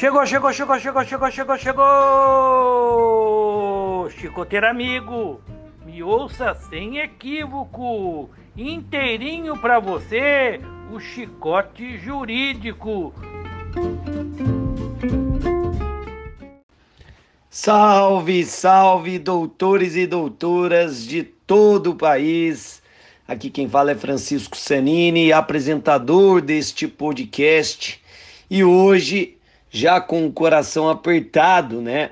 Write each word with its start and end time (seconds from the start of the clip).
Chegou, 0.00 0.24
chegou, 0.24 0.50
chegou, 0.50 0.80
chegou, 0.80 1.04
chegou, 1.04 1.30
chegou, 1.30 1.58
chegou! 1.58 1.78
Chicoteiro 4.08 4.66
amigo, 4.66 5.42
me 5.84 6.02
ouça 6.02 6.54
sem 6.54 6.96
equívoco, 7.00 8.30
inteirinho 8.56 9.58
para 9.58 9.78
você, 9.78 10.58
o 10.90 10.98
chicote 10.98 11.98
jurídico. 11.98 13.12
Salve, 17.50 18.46
salve, 18.46 19.18
doutores 19.18 19.96
e 19.96 20.06
doutoras 20.06 21.04
de 21.04 21.24
todo 21.24 21.90
o 21.90 21.94
país. 21.94 22.82
Aqui 23.28 23.50
quem 23.50 23.68
fala 23.68 23.90
é 23.90 23.94
Francisco 23.94 24.56
Sanini, 24.56 25.30
apresentador 25.30 26.40
deste 26.40 26.88
podcast. 26.88 28.02
E 28.48 28.64
hoje 28.64 29.36
já 29.70 30.00
com 30.00 30.26
o 30.26 30.32
coração 30.32 30.88
apertado, 30.88 31.80
né? 31.80 32.10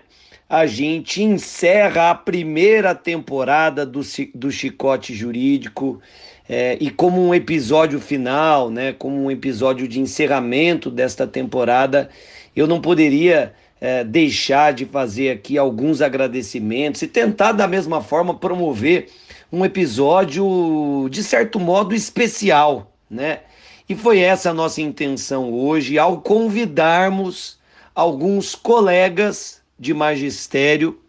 A 0.49 0.65
gente 0.67 1.23
encerra 1.23 2.11
a 2.11 2.15
primeira 2.15 2.95
temporada 2.95 3.85
do, 3.85 4.01
do 4.35 4.51
Chicote 4.51 5.13
Jurídico 5.13 6.01
é, 6.49 6.79
e 6.81 6.89
como 6.89 7.21
um 7.21 7.35
episódio 7.35 8.01
final, 8.01 8.71
né? 8.71 8.95
Como 8.95 9.23
um 9.23 9.31
episódio 9.31 9.87
de 9.87 10.01
encerramento 10.01 10.91
desta 10.91 11.27
temporada, 11.27 12.09
eu 12.57 12.67
não 12.67 12.81
poderia 12.81 13.53
é, 13.81 14.03
deixar 14.03 14.73
de 14.73 14.87
fazer 14.87 15.31
aqui 15.31 15.59
alguns 15.59 16.01
agradecimentos 16.01 17.03
e 17.03 17.07
tentar 17.07 17.53
da 17.53 17.69
mesma 17.69 18.01
forma 18.01 18.35
promover 18.35 19.09
um 19.53 19.65
episódio 19.65 21.09
de 21.11 21.23
certo 21.23 21.61
modo 21.61 21.95
especial, 21.95 22.93
né? 23.11 23.41
E 23.89 23.95
foi 23.95 24.21
essa 24.21 24.51
a 24.51 24.55
nossa 24.55 24.83
intenção 24.83 25.53
hoje 25.53 25.99
ao 25.99 26.21
convidarmos 26.21 27.58
alguns 27.99 28.55
colegas 28.55 29.61
de 29.77 29.93
magistério, 29.93 31.01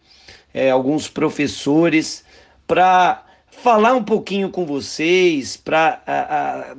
é, 0.51 0.71
alguns 0.71 1.07
professores, 1.07 2.25
para 2.65 3.23
falar 3.51 3.93
um 3.93 4.03
pouquinho 4.03 4.49
com 4.49 4.65
vocês, 4.65 5.55
para 5.55 6.73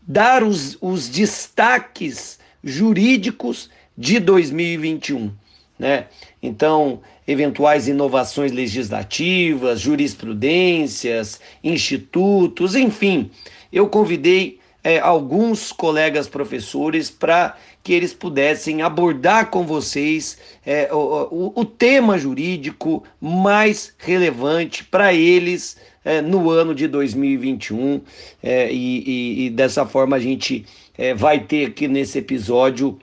dar 0.00 0.42
os, 0.42 0.78
os 0.80 1.06
destaques 1.06 2.38
jurídicos 2.64 3.68
de 3.96 4.18
2021. 4.20 5.30
Né? 5.78 6.06
Então, 6.42 7.02
eventuais 7.28 7.86
inovações 7.88 8.52
legislativas, 8.52 9.80
jurisprudências, 9.80 11.38
institutos, 11.62 12.74
enfim, 12.74 13.30
eu 13.70 13.86
convidei 13.86 14.62
é, 14.82 14.98
alguns 14.98 15.72
colegas 15.72 16.26
professores 16.26 17.10
para 17.10 17.56
que 17.82 17.92
eles 17.92 18.14
pudessem 18.14 18.80
abordar 18.82 19.50
com 19.50 19.64
vocês 19.66 20.38
é, 20.64 20.88
o, 20.92 21.52
o, 21.56 21.60
o, 21.60 21.64
tema 21.64 22.16
jurídico 22.16 23.02
mais 23.20 23.92
relevante 23.98 24.84
para 24.84 25.12
eles 25.12 25.76
é, 26.04 26.22
no 26.22 26.48
ano 26.48 26.74
de 26.74 26.86
2021. 26.86 28.00
É, 28.42 28.72
e, 28.72 29.02
e, 29.04 29.46
e, 29.46 29.50
dessa 29.50 29.84
forma 29.84 30.16
a 30.16 30.20
gente 30.20 30.64
é, 30.96 31.12
vai 31.12 31.40
ter 31.40 31.66
aqui 31.66 31.88
nesse 31.88 32.18
episódio 32.18 32.98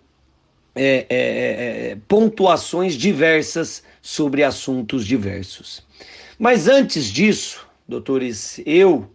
é, 0.76 1.98
pontuações 2.08 2.94
diversas 2.94 3.84
sobre 4.02 4.44
assuntos 4.44 5.06
diversos. 5.06 5.84
Mas 6.38 6.70
antes 6.70 7.12
disso, 7.12 7.68
doutores, 7.86 8.62
eu, 8.66 9.10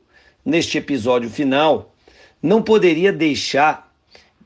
neste 0.44 0.76
episódio 0.76 1.30
final, 1.30 1.94
não 2.42 2.60
poderia 2.60 3.10
deixar 3.10 3.93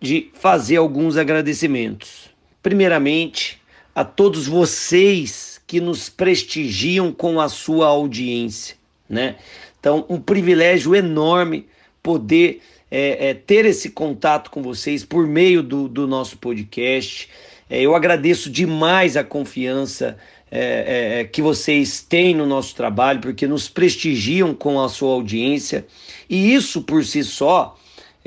de 0.00 0.30
fazer 0.34 0.76
alguns 0.76 1.16
agradecimentos. 1.16 2.30
Primeiramente, 2.62 3.60
a 3.94 4.04
todos 4.04 4.46
vocês 4.46 5.60
que 5.66 5.80
nos 5.80 6.08
prestigiam 6.08 7.12
com 7.12 7.40
a 7.40 7.48
sua 7.48 7.86
audiência, 7.88 8.76
né? 9.08 9.36
Então, 9.80 10.04
um 10.08 10.20
privilégio 10.20 10.94
enorme 10.94 11.66
poder 12.02 12.60
é, 12.90 13.30
é, 13.30 13.34
ter 13.34 13.64
esse 13.64 13.90
contato 13.90 14.50
com 14.50 14.62
vocês 14.62 15.04
por 15.04 15.26
meio 15.26 15.62
do, 15.62 15.88
do 15.88 16.06
nosso 16.06 16.38
podcast. 16.38 17.28
É, 17.68 17.80
eu 17.80 17.94
agradeço 17.94 18.50
demais 18.50 19.16
a 19.16 19.22
confiança 19.22 20.16
é, 20.50 20.60
é, 20.60 21.20
é, 21.20 21.24
que 21.24 21.42
vocês 21.42 22.00
têm 22.00 22.34
no 22.34 22.46
nosso 22.46 22.74
trabalho, 22.74 23.20
porque 23.20 23.46
nos 23.46 23.68
prestigiam 23.68 24.54
com 24.54 24.80
a 24.80 24.88
sua 24.88 25.12
audiência, 25.12 25.86
e 26.28 26.54
isso 26.54 26.80
por 26.80 27.04
si 27.04 27.22
só 27.22 27.77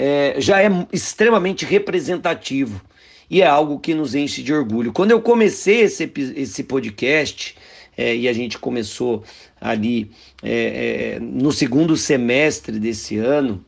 é, 0.04 0.42
já 0.42 0.60
é 0.64 0.68
extremamente 0.92 1.64
representativo 1.64 2.82
e 3.30 3.44
é 3.44 3.46
algo 3.46 3.80
que 3.80 3.94
nos 3.94 4.16
enche 4.16 4.42
de 4.42 4.52
orgulho. 4.52 4.92
Quando 4.92 5.12
eu 5.12 5.22
comecei 5.22 5.82
esse, 5.82 6.12
esse 6.36 6.64
podcast, 6.64 7.56
é, 7.96 8.16
e 8.16 8.28
a 8.28 8.34
gente 8.34 8.58
começou 8.58 9.24
ali 9.60 10.10
é, 10.42 11.18
é, 11.18 11.20
no 11.20 11.52
segundo 11.52 11.96
semestre 11.96 12.80
desse 12.80 13.18
ano, 13.18 13.64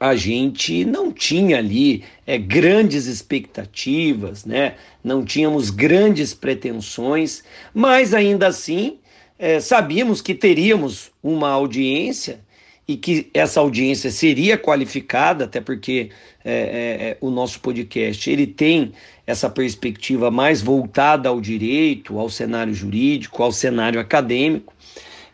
a 0.00 0.16
gente 0.16 0.86
não 0.86 1.12
tinha 1.12 1.58
ali 1.58 2.02
é, 2.26 2.38
grandes 2.38 3.04
expectativas, 3.04 4.46
né? 4.46 4.76
não 5.04 5.22
tínhamos 5.22 5.68
grandes 5.68 6.32
pretensões, 6.32 7.44
mas 7.74 8.14
ainda 8.14 8.46
assim 8.46 8.96
é, 9.38 9.60
sabíamos 9.60 10.22
que 10.22 10.34
teríamos 10.34 11.10
uma 11.22 11.50
audiência 11.50 12.40
e 12.88 12.96
que 12.96 13.28
essa 13.34 13.58
audiência 13.60 14.10
seria 14.10 14.56
qualificada, 14.56 15.44
até 15.44 15.60
porque 15.60 16.10
é, 16.44 16.52
é, 16.52 17.08
é, 17.08 17.16
o 17.20 17.30
nosso 17.30 17.60
podcast 17.60 18.30
ele 18.30 18.46
tem 18.46 18.92
essa 19.26 19.50
perspectiva 19.50 20.30
mais 20.30 20.62
voltada 20.62 21.28
ao 21.28 21.40
direito, 21.40 22.18
ao 22.18 22.30
cenário 22.30 22.72
jurídico, 22.72 23.42
ao 23.42 23.50
cenário 23.50 23.98
acadêmico, 23.98 24.72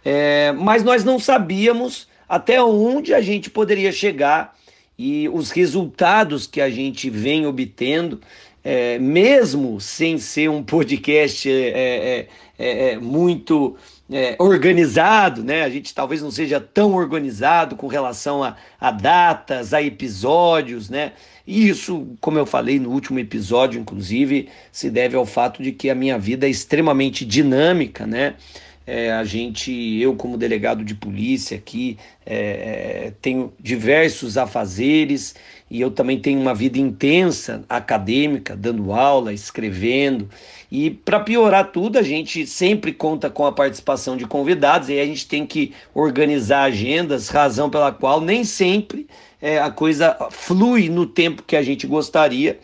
é, 0.04 0.50
mas 0.52 0.82
nós 0.82 1.04
não 1.04 1.18
sabíamos 1.18 2.08
até 2.26 2.62
onde 2.62 3.12
a 3.12 3.20
gente 3.20 3.50
poderia 3.50 3.92
chegar 3.92 4.56
e 4.98 5.28
os 5.28 5.50
resultados 5.50 6.46
que 6.46 6.60
a 6.60 6.70
gente 6.70 7.10
vem 7.10 7.46
obtendo, 7.46 8.20
é, 8.64 8.98
mesmo 8.98 9.78
sem 9.80 10.16
ser 10.16 10.48
um 10.48 10.62
podcast 10.62 11.50
é, 11.50 12.96
muito 12.98 13.76
é, 14.10 14.36
organizado, 14.38 15.42
né? 15.42 15.62
A 15.62 15.70
gente 15.70 15.94
talvez 15.94 16.20
não 16.22 16.30
seja 16.30 16.60
tão 16.60 16.94
organizado 16.94 17.76
com 17.76 17.86
relação 17.86 18.42
a, 18.42 18.56
a 18.80 18.90
datas, 18.90 19.72
a 19.72 19.82
episódios, 19.82 20.90
né? 20.90 21.12
E 21.46 21.68
isso, 21.68 22.06
como 22.20 22.38
eu 22.38 22.46
falei 22.46 22.78
no 22.78 22.90
último 22.90 23.18
episódio, 23.18 23.80
inclusive, 23.80 24.48
se 24.70 24.90
deve 24.90 25.16
ao 25.16 25.26
fato 25.26 25.62
de 25.62 25.72
que 25.72 25.90
a 25.90 25.94
minha 25.94 26.18
vida 26.18 26.46
é 26.46 26.50
extremamente 26.50 27.24
dinâmica, 27.24 28.06
né? 28.06 28.34
É, 28.84 29.12
a 29.12 29.24
gente, 29.24 29.72
eu 30.00 30.16
como 30.16 30.36
delegado 30.36 30.84
de 30.84 30.94
polícia 30.94 31.56
aqui, 31.56 31.96
é, 32.26 33.06
é, 33.06 33.12
tenho 33.22 33.52
diversos 33.60 34.36
afazeres 34.36 35.36
e 35.72 35.80
eu 35.80 35.90
também 35.90 36.20
tenho 36.20 36.38
uma 36.38 36.54
vida 36.54 36.78
intensa 36.78 37.64
acadêmica, 37.66 38.54
dando 38.54 38.92
aula, 38.92 39.32
escrevendo. 39.32 40.28
E 40.70 40.90
para 40.90 41.18
piorar 41.18 41.72
tudo, 41.72 41.98
a 41.98 42.02
gente 42.02 42.46
sempre 42.46 42.92
conta 42.92 43.30
com 43.30 43.46
a 43.46 43.52
participação 43.52 44.14
de 44.14 44.26
convidados 44.26 44.90
e 44.90 45.00
a 45.00 45.06
gente 45.06 45.26
tem 45.26 45.46
que 45.46 45.72
organizar 45.94 46.64
agendas, 46.64 47.30
razão 47.30 47.70
pela 47.70 47.90
qual 47.90 48.20
nem 48.20 48.44
sempre 48.44 49.06
é, 49.40 49.58
a 49.60 49.70
coisa 49.70 50.14
flui 50.30 50.90
no 50.90 51.06
tempo 51.06 51.42
que 51.42 51.56
a 51.56 51.62
gente 51.62 51.86
gostaria. 51.86 52.58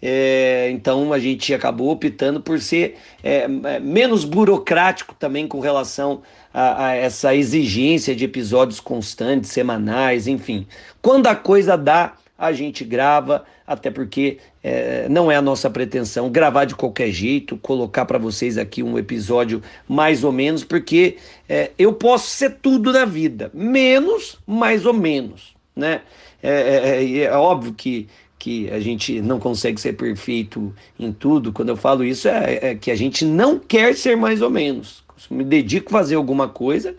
É, 0.00 0.70
então 0.70 1.12
a 1.12 1.18
gente 1.18 1.52
acabou 1.52 1.90
optando 1.90 2.40
por 2.40 2.60
ser 2.60 2.96
é, 3.24 3.38
é, 3.38 3.80
menos 3.80 4.24
burocrático 4.24 5.16
também 5.16 5.48
com 5.48 5.58
relação 5.58 6.22
a, 6.54 6.86
a, 6.86 6.94
essa 6.94 7.34
exigência 7.34 8.14
de 8.14 8.24
episódios 8.24 8.78
constantes, 8.78 9.50
semanais, 9.50 10.28
enfim. 10.28 10.64
Quando 11.00 11.26
a 11.26 11.34
coisa 11.34 11.76
dá, 11.76 12.14
a 12.42 12.52
gente 12.52 12.84
grava, 12.84 13.44
até 13.64 13.88
porque 13.88 14.38
é, 14.64 15.06
não 15.08 15.30
é 15.30 15.36
a 15.36 15.42
nossa 15.42 15.70
pretensão 15.70 16.28
gravar 16.28 16.64
de 16.64 16.74
qualquer 16.74 17.12
jeito, 17.12 17.56
colocar 17.56 18.04
para 18.04 18.18
vocês 18.18 18.58
aqui 18.58 18.82
um 18.82 18.98
episódio 18.98 19.62
mais 19.88 20.24
ou 20.24 20.32
menos, 20.32 20.64
porque 20.64 21.18
é, 21.48 21.70
eu 21.78 21.92
posso 21.92 22.26
ser 22.30 22.56
tudo 22.60 22.92
na 22.92 23.04
vida, 23.04 23.48
menos 23.54 24.40
mais 24.44 24.84
ou 24.84 24.92
menos, 24.92 25.54
né? 25.76 26.00
É, 26.42 26.50
é, 26.50 27.04
é, 27.04 27.18
é 27.20 27.32
óbvio 27.32 27.72
que 27.72 28.08
que 28.40 28.68
a 28.70 28.80
gente 28.80 29.20
não 29.20 29.38
consegue 29.38 29.80
ser 29.80 29.92
perfeito 29.92 30.74
em 30.98 31.12
tudo, 31.12 31.52
quando 31.52 31.68
eu 31.68 31.76
falo 31.76 32.02
isso, 32.02 32.26
é, 32.26 32.70
é 32.70 32.74
que 32.74 32.90
a 32.90 32.96
gente 32.96 33.24
não 33.24 33.56
quer 33.56 33.94
ser 33.94 34.16
mais 34.16 34.42
ou 34.42 34.50
menos. 34.50 35.04
Me 35.30 35.44
dedico 35.44 35.94
a 35.94 36.00
fazer 36.00 36.16
alguma 36.16 36.48
coisa, 36.48 36.96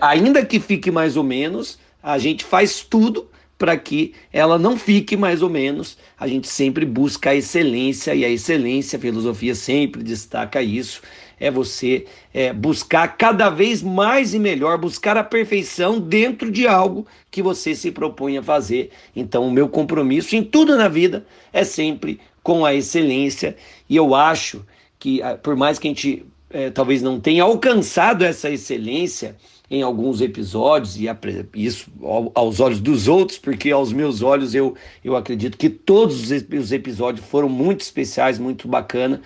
ainda 0.00 0.46
que 0.46 0.60
fique 0.60 0.88
mais 0.88 1.16
ou 1.16 1.24
menos, 1.24 1.80
a 2.00 2.16
gente 2.16 2.44
faz 2.44 2.80
tudo 2.80 3.28
para 3.62 3.76
que 3.76 4.12
ela 4.32 4.58
não 4.58 4.76
fique 4.76 5.16
mais 5.16 5.40
ou 5.40 5.48
menos. 5.48 5.96
A 6.18 6.26
gente 6.26 6.48
sempre 6.48 6.84
busca 6.84 7.30
a 7.30 7.36
excelência 7.36 8.12
e 8.12 8.24
a 8.24 8.28
excelência, 8.28 8.96
a 8.96 9.00
filosofia 9.00 9.54
sempre 9.54 10.02
destaca 10.02 10.60
isso 10.60 11.00
é 11.38 11.50
você 11.50 12.06
é, 12.32 12.52
buscar 12.52 13.16
cada 13.16 13.50
vez 13.50 13.82
mais 13.82 14.32
e 14.32 14.38
melhor, 14.38 14.78
buscar 14.78 15.16
a 15.16 15.24
perfeição 15.24 15.98
dentro 15.98 16.52
de 16.52 16.68
algo 16.68 17.04
que 17.32 17.42
você 17.42 17.74
se 17.74 17.90
propõe 17.90 18.38
a 18.38 18.42
fazer. 18.42 18.90
Então, 19.14 19.48
o 19.48 19.50
meu 19.50 19.68
compromisso 19.68 20.36
em 20.36 20.44
tudo 20.44 20.76
na 20.76 20.86
vida 20.86 21.26
é 21.52 21.64
sempre 21.64 22.20
com 22.44 22.64
a 22.64 22.72
excelência, 22.74 23.56
e 23.88 23.96
eu 23.96 24.14
acho 24.14 24.64
que, 25.00 25.20
ah, 25.20 25.36
por 25.36 25.56
mais 25.56 25.80
que 25.80 25.88
a 25.88 25.90
gente 25.90 26.24
é, 26.50 26.70
talvez 26.70 27.02
não 27.02 27.18
tenha 27.18 27.42
alcançado 27.42 28.24
essa 28.24 28.48
excelência 28.50 29.36
em 29.72 29.80
alguns 29.80 30.20
episódios, 30.20 30.98
e 31.00 31.06
isso 31.54 31.90
aos 32.34 32.60
olhos 32.60 32.78
dos 32.78 33.08
outros, 33.08 33.38
porque 33.38 33.70
aos 33.70 33.90
meus 33.90 34.20
olhos 34.20 34.54
eu, 34.54 34.74
eu 35.02 35.16
acredito 35.16 35.56
que 35.56 35.70
todos 35.70 36.30
os 36.30 36.72
episódios 36.72 37.24
foram 37.24 37.48
muito 37.48 37.80
especiais, 37.80 38.38
muito 38.38 38.68
bacana. 38.68 39.22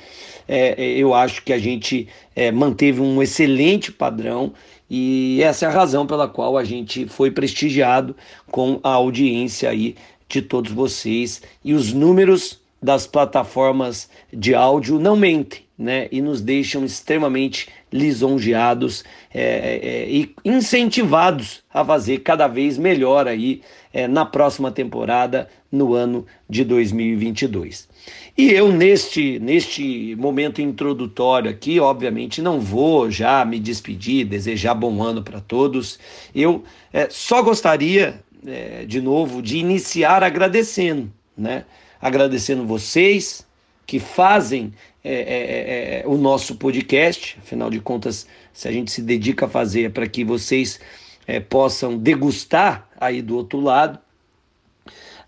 É, 0.46 0.84
é, 0.84 0.90
eu 0.96 1.12
acho 1.12 1.42
que 1.42 1.52
a 1.52 1.58
gente 1.58 2.06
é, 2.36 2.52
manteve 2.52 3.00
um 3.00 3.20
excelente 3.20 3.90
padrão 3.90 4.52
e 4.88 5.40
essa 5.42 5.66
é 5.66 5.68
a 5.68 5.72
razão 5.72 6.06
pela 6.06 6.28
qual 6.28 6.56
a 6.56 6.62
gente 6.62 7.08
foi 7.08 7.32
prestigiado 7.32 8.14
com 8.48 8.78
a 8.84 8.90
audiência 8.90 9.68
aí 9.68 9.96
de 10.28 10.40
todos 10.40 10.70
vocês 10.70 11.42
e 11.64 11.74
os 11.74 11.92
números 11.92 12.60
das 12.80 13.04
plataformas 13.04 14.08
de 14.32 14.54
áudio 14.54 15.00
não 15.00 15.16
mentem 15.16 15.65
né, 15.78 16.08
e 16.10 16.22
nos 16.22 16.40
deixam 16.40 16.84
extremamente 16.84 17.68
lisonjeados 17.92 19.04
é, 19.32 19.80
é, 19.82 20.10
e 20.10 20.34
incentivados 20.44 21.62
a 21.72 21.84
fazer 21.84 22.18
cada 22.18 22.48
vez 22.48 22.78
melhor 22.78 23.28
aí 23.28 23.60
é, 23.92 24.08
na 24.08 24.24
próxima 24.24 24.70
temporada, 24.70 25.48
no 25.70 25.94
ano 25.94 26.26
de 26.48 26.64
2022. 26.64 27.88
E 28.36 28.50
eu, 28.50 28.70
neste, 28.72 29.38
neste 29.38 30.14
momento 30.16 30.60
introdutório 30.60 31.50
aqui, 31.50 31.80
obviamente, 31.80 32.42
não 32.42 32.60
vou 32.60 33.10
já 33.10 33.44
me 33.44 33.58
despedir, 33.58 34.26
desejar 34.26 34.74
bom 34.74 35.02
ano 35.02 35.22
para 35.22 35.40
todos. 35.40 35.98
Eu 36.34 36.62
é, 36.92 37.08
só 37.10 37.42
gostaria, 37.42 38.20
é, 38.46 38.84
de 38.84 39.00
novo, 39.00 39.42
de 39.42 39.58
iniciar 39.58 40.22
agradecendo, 40.22 41.10
né? 41.36 41.64
Agradecendo 42.00 42.66
vocês 42.66 43.46
que 43.86 43.98
fazem 43.98 44.74
é, 45.08 45.12
é, 45.12 45.20
é, 45.20 46.00
é, 46.00 46.02
o 46.04 46.16
nosso 46.16 46.56
podcast. 46.56 47.38
Afinal 47.38 47.70
de 47.70 47.78
contas, 47.78 48.26
se 48.52 48.66
a 48.66 48.72
gente 48.72 48.90
se 48.90 49.00
dedica 49.00 49.46
a 49.46 49.48
fazer 49.48 49.84
é 49.84 49.88
para 49.88 50.08
que 50.08 50.24
vocês 50.24 50.80
é, 51.28 51.38
possam 51.38 51.96
degustar 51.96 52.88
aí 53.00 53.22
do 53.22 53.36
outro 53.36 53.60
lado. 53.60 54.00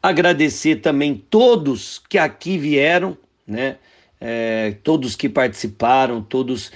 Agradecer 0.02 0.80
também 0.80 1.14
todos 1.30 2.02
que 2.08 2.18
aqui 2.18 2.58
vieram, 2.58 3.16
né? 3.46 3.76
É, 4.20 4.74
todos 4.82 5.14
que 5.14 5.28
participaram, 5.28 6.20
todos 6.20 6.72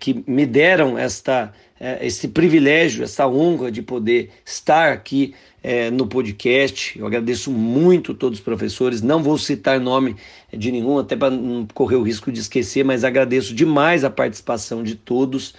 que 0.00 0.24
me 0.26 0.44
deram 0.44 0.98
esta, 0.98 1.52
esse 1.80 2.28
privilégio, 2.28 3.02
essa 3.02 3.26
honra 3.26 3.70
de 3.70 3.80
poder 3.80 4.30
estar 4.44 4.92
aqui 4.92 5.34
é, 5.62 5.90
no 5.90 6.06
podcast. 6.06 6.98
Eu 6.98 7.06
agradeço 7.06 7.50
muito 7.50 8.12
todos 8.12 8.38
os 8.38 8.44
professores. 8.44 9.00
Não 9.00 9.22
vou 9.22 9.38
citar 9.38 9.80
nome 9.80 10.16
de 10.52 10.70
nenhum, 10.70 10.98
até 10.98 11.16
para 11.16 11.30
não 11.30 11.66
correr 11.72 11.96
o 11.96 12.02
risco 12.02 12.30
de 12.30 12.40
esquecer, 12.40 12.84
mas 12.84 13.02
agradeço 13.02 13.54
demais 13.54 14.04
a 14.04 14.10
participação 14.10 14.82
de 14.82 14.94
todos. 14.94 15.54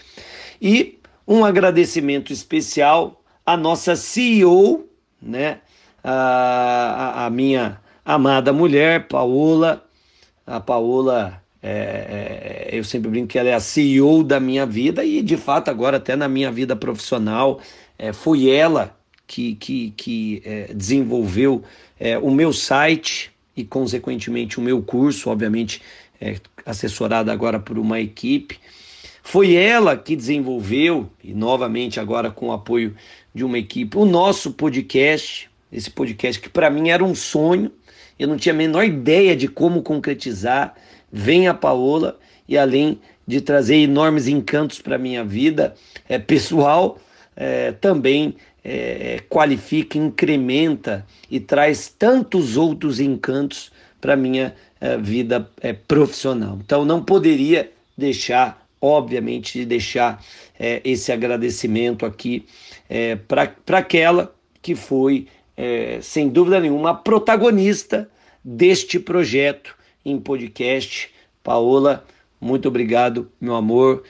E 0.62 1.00
um 1.28 1.44
agradecimento 1.44 2.32
especial 2.32 3.24
à 3.46 3.58
nossa 3.58 3.96
CEO, 3.96 4.88
né? 5.22 5.60
A, 6.04 7.24
a, 7.24 7.26
a 7.26 7.30
minha 7.30 7.80
amada 8.06 8.54
mulher, 8.54 9.08
Paola. 9.08 9.84
A 10.46 10.60
Paola 10.60 11.41
é, 11.64 12.70
é, 12.72 12.78
eu 12.78 12.84
sempre 12.84 13.10
brinco 13.10 13.28
que 13.28 13.38
ela 13.38 13.50
é 13.50 13.54
a 13.54 13.60
CEO 13.60 14.24
da 14.24 14.40
minha 14.40 14.66
vida 14.66 15.06
e, 15.06 15.22
de 15.22 15.38
fato, 15.38 15.70
agora 15.70 15.98
até 15.98 16.16
na 16.16 16.28
minha 16.28 16.52
vida 16.52 16.76
profissional, 16.76 17.60
é, 17.98 18.12
foi 18.12 18.50
ela 18.50 18.98
que, 19.28 19.56
que, 19.56 19.94
que 19.96 20.42
é, 20.44 20.74
desenvolveu 20.74 21.64
é, 22.00 22.18
o 22.18 22.32
meu 22.32 22.52
site 22.52 23.32
e, 23.56 23.64
consequentemente, 23.64 24.60
o 24.60 24.62
meu 24.62 24.82
curso, 24.82 25.30
obviamente, 25.30 25.82
é, 26.20 26.38
assessorada 26.66 27.32
agora 27.32 27.60
por 27.60 27.78
uma 27.78 28.00
equipe. 28.00 28.60
Foi 29.24 29.54
ela 29.54 29.96
que 29.96 30.16
desenvolveu, 30.16 31.10
e 31.24 31.34
novamente 31.34 32.00
agora 32.00 32.32
com 32.32 32.48
o 32.48 32.52
apoio 32.52 32.96
de 33.34 33.44
uma 33.44 33.58
equipe, 33.58 33.98
o 33.98 34.06
nosso 34.06 34.52
podcast, 34.52 35.50
esse 35.72 35.90
podcast 35.90 36.42
que 36.42 36.50
para 36.50 36.70
mim 36.70 36.90
era 36.90 37.04
um 37.04 37.14
sonho, 37.14 37.72
eu 38.18 38.28
não 38.28 38.38
tinha 38.38 38.54
a 38.54 38.58
menor 38.58 38.84
ideia 38.84 39.36
de 39.36 39.48
como 39.48 39.82
concretizar. 39.82 40.76
Vem 41.12 41.48
a 41.48 41.54
Paola 41.54 42.18
e 42.48 42.58
além 42.58 43.00
de 43.28 43.42
trazer 43.42 43.76
enormes 43.76 44.28
encantos 44.28 44.80
para 44.82 44.96
a 44.96 45.00
minha 45.00 45.24
vida 45.24 45.76
é, 46.08 46.18
pessoal, 46.20 47.00
é, 47.36 47.72
também 47.72 48.36
é, 48.64 49.20
qualifica, 49.30 49.98
incrementa 49.98 51.06
e 51.30 51.40
traz 51.40 51.88
tantos 51.88 52.58
outros 52.58 53.00
encantos 53.00 53.72
para 54.00 54.14
a 54.14 54.18
minha 54.18 54.54
é, 54.80 54.98
vida 54.98 55.50
é, 55.62 55.74
profissional. 55.74 56.58
Então, 56.64 56.84
não 56.84 57.04
poderia 57.04 57.72
deixar, 57.98 58.66
obviamente, 58.80 59.60
de 59.60 59.66
deixar 59.66 60.24
é, 60.60 60.82
esse 60.84 61.12
agradecimento 61.12 62.06
aqui 62.06 62.46
é, 62.90 63.16
para 63.16 63.78
aquela 63.78 64.34
que 64.62 64.76
foi, 64.76 65.28
é, 65.56 66.00
sem 66.02 66.30
dúvida 66.30 66.60
nenhuma, 66.60 66.92
a 66.92 66.94
protagonista 66.94 68.10
deste 68.44 69.00
projeto 69.00 69.76
em 70.06 70.20
podcast. 70.20 71.10
Paola, 71.44 72.06
muito 72.40 72.68
obrigado, 72.68 73.32
meu 73.40 73.56
amor. 73.56 74.04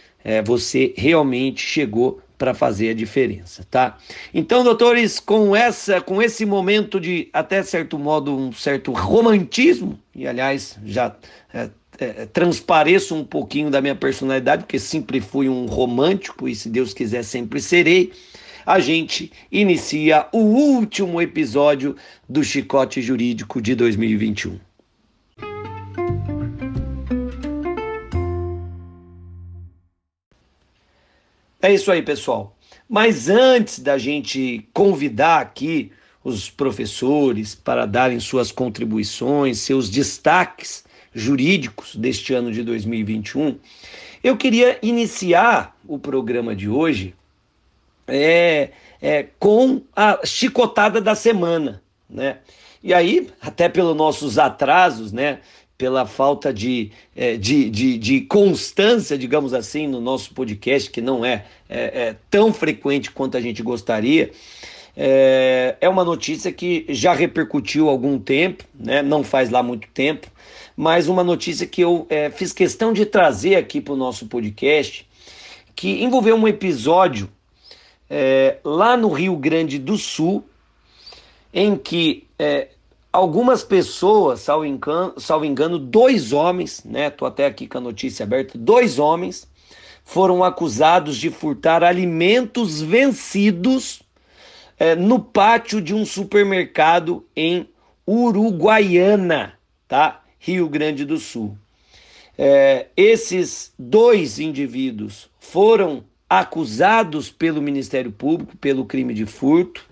você 0.45 0.93
realmente 0.97 1.61
chegou 1.61 2.21
para 2.41 2.55
fazer 2.55 2.89
a 2.89 2.93
diferença, 2.95 3.63
tá? 3.69 3.99
Então, 4.33 4.63
doutores, 4.63 5.19
com 5.19 5.55
essa, 5.55 6.01
com 6.01 6.19
esse 6.19 6.43
momento 6.43 6.99
de 6.99 7.29
até 7.31 7.61
certo 7.61 7.99
modo 7.99 8.35
um 8.35 8.51
certo 8.51 8.91
romantismo, 8.93 9.99
e 10.15 10.25
aliás 10.25 10.75
já 10.83 11.15
é, 11.53 11.69
é, 11.99 12.25
transpareço 12.25 13.13
um 13.13 13.23
pouquinho 13.23 13.69
da 13.69 13.79
minha 13.79 13.93
personalidade, 13.93 14.63
porque 14.63 14.79
sempre 14.79 15.21
fui 15.21 15.47
um 15.47 15.67
romântico 15.67 16.49
e 16.49 16.55
se 16.55 16.67
Deus 16.67 16.95
quiser 16.95 17.23
sempre 17.23 17.61
serei. 17.61 18.11
A 18.65 18.79
gente 18.79 19.31
inicia 19.51 20.25
o 20.31 20.39
último 20.39 21.21
episódio 21.21 21.95
do 22.27 22.43
Chicote 22.43 23.03
Jurídico 23.03 23.61
de 23.61 23.75
2021. 23.75 24.70
É 31.61 31.71
isso 31.71 31.91
aí, 31.91 32.01
pessoal. 32.01 32.55
Mas 32.89 33.29
antes 33.29 33.79
da 33.79 33.97
gente 33.97 34.67
convidar 34.73 35.39
aqui 35.39 35.91
os 36.23 36.49
professores 36.49 37.55
para 37.55 37.85
darem 37.85 38.19
suas 38.19 38.51
contribuições, 38.51 39.59
seus 39.59 39.89
destaques 39.89 40.83
jurídicos 41.13 41.95
deste 41.95 42.33
ano 42.33 42.51
de 42.51 42.63
2021, 42.63 43.57
eu 44.23 44.35
queria 44.37 44.77
iniciar 44.81 45.75
o 45.87 45.99
programa 45.99 46.55
de 46.55 46.69
hoje 46.69 47.13
é, 48.07 48.69
é, 49.01 49.27
com 49.39 49.81
a 49.95 50.19
chicotada 50.25 50.99
da 50.99 51.15
semana, 51.15 51.81
né? 52.09 52.39
E 52.83 52.93
aí, 52.93 53.29
até 53.39 53.69
pelos 53.69 53.95
nossos 53.95 54.39
atrasos, 54.39 55.11
né? 55.11 55.39
Pela 55.81 56.05
falta 56.05 56.53
de, 56.53 56.91
é, 57.15 57.35
de, 57.37 57.67
de, 57.67 57.97
de, 57.97 58.21
constância, 58.21 59.17
digamos 59.17 59.51
assim, 59.51 59.87
no 59.87 59.99
nosso 59.99 60.31
podcast, 60.31 60.91
que 60.91 61.01
não 61.01 61.25
é, 61.25 61.43
é, 61.67 61.79
é 61.79 62.15
tão 62.29 62.53
frequente 62.53 63.09
quanto 63.09 63.35
a 63.35 63.41
gente 63.41 63.63
gostaria. 63.63 64.29
É, 64.95 65.75
é, 65.81 65.89
uma 65.89 66.03
notícia 66.03 66.51
que 66.51 66.85
já 66.89 67.15
repercutiu 67.15 67.89
algum 67.89 68.19
tempo, 68.19 68.63
né? 68.79 69.01
não 69.01 69.23
faz 69.23 69.49
lá 69.49 69.63
muito 69.63 69.87
tempo, 69.87 70.27
mas 70.77 71.07
uma 71.07 71.23
notícia 71.23 71.65
que 71.65 71.81
eu 71.81 72.05
é, 72.11 72.29
fiz 72.29 72.53
questão 72.53 72.93
de 72.93 73.03
trazer 73.03 73.55
aqui 73.55 73.81
para 73.81 73.95
o 73.95 73.97
nosso 73.97 74.27
podcast, 74.27 75.09
que 75.75 76.03
envolveu 76.03 76.35
um 76.35 76.47
episódio 76.47 77.27
é, 78.07 78.57
lá 78.63 78.95
no 78.95 79.09
Rio 79.09 79.35
Grande 79.35 79.79
do 79.79 79.97
Sul, 79.97 80.45
em 81.51 81.75
que 81.75 82.27
algumas 83.11 83.63
pessoas, 83.63 84.41
salvo 84.41 84.65
engano, 84.65 85.13
salvo 85.17 85.45
engano, 85.45 85.77
dois 85.77 86.31
homens, 86.31 86.83
né? 86.85 87.09
Tô 87.09 87.25
até 87.25 87.45
aqui 87.45 87.67
com 87.67 87.77
a 87.77 87.81
notícia 87.81 88.23
aberta, 88.23 88.57
dois 88.57 88.99
homens 88.99 89.49
foram 90.03 90.43
acusados 90.43 91.17
de 91.17 91.29
furtar 91.29 91.83
alimentos 91.83 92.81
vencidos 92.81 94.01
é, 94.77 94.95
no 94.95 95.19
pátio 95.19 95.81
de 95.81 95.93
um 95.93 96.05
supermercado 96.05 97.25
em 97.35 97.67
Uruguaiana, 98.07 99.53
tá? 99.87 100.21
Rio 100.39 100.67
Grande 100.67 101.05
do 101.05 101.17
Sul. 101.17 101.55
É, 102.37 102.87
esses 102.97 103.73
dois 103.77 104.39
indivíduos 104.39 105.29
foram 105.39 106.03
acusados 106.27 107.29
pelo 107.29 107.61
Ministério 107.61 108.11
Público 108.11 108.57
pelo 108.57 108.85
crime 108.85 109.13
de 109.13 109.25
furto, 109.25 109.85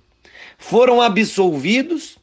foram 0.57 1.01
absolvidos 1.01 2.18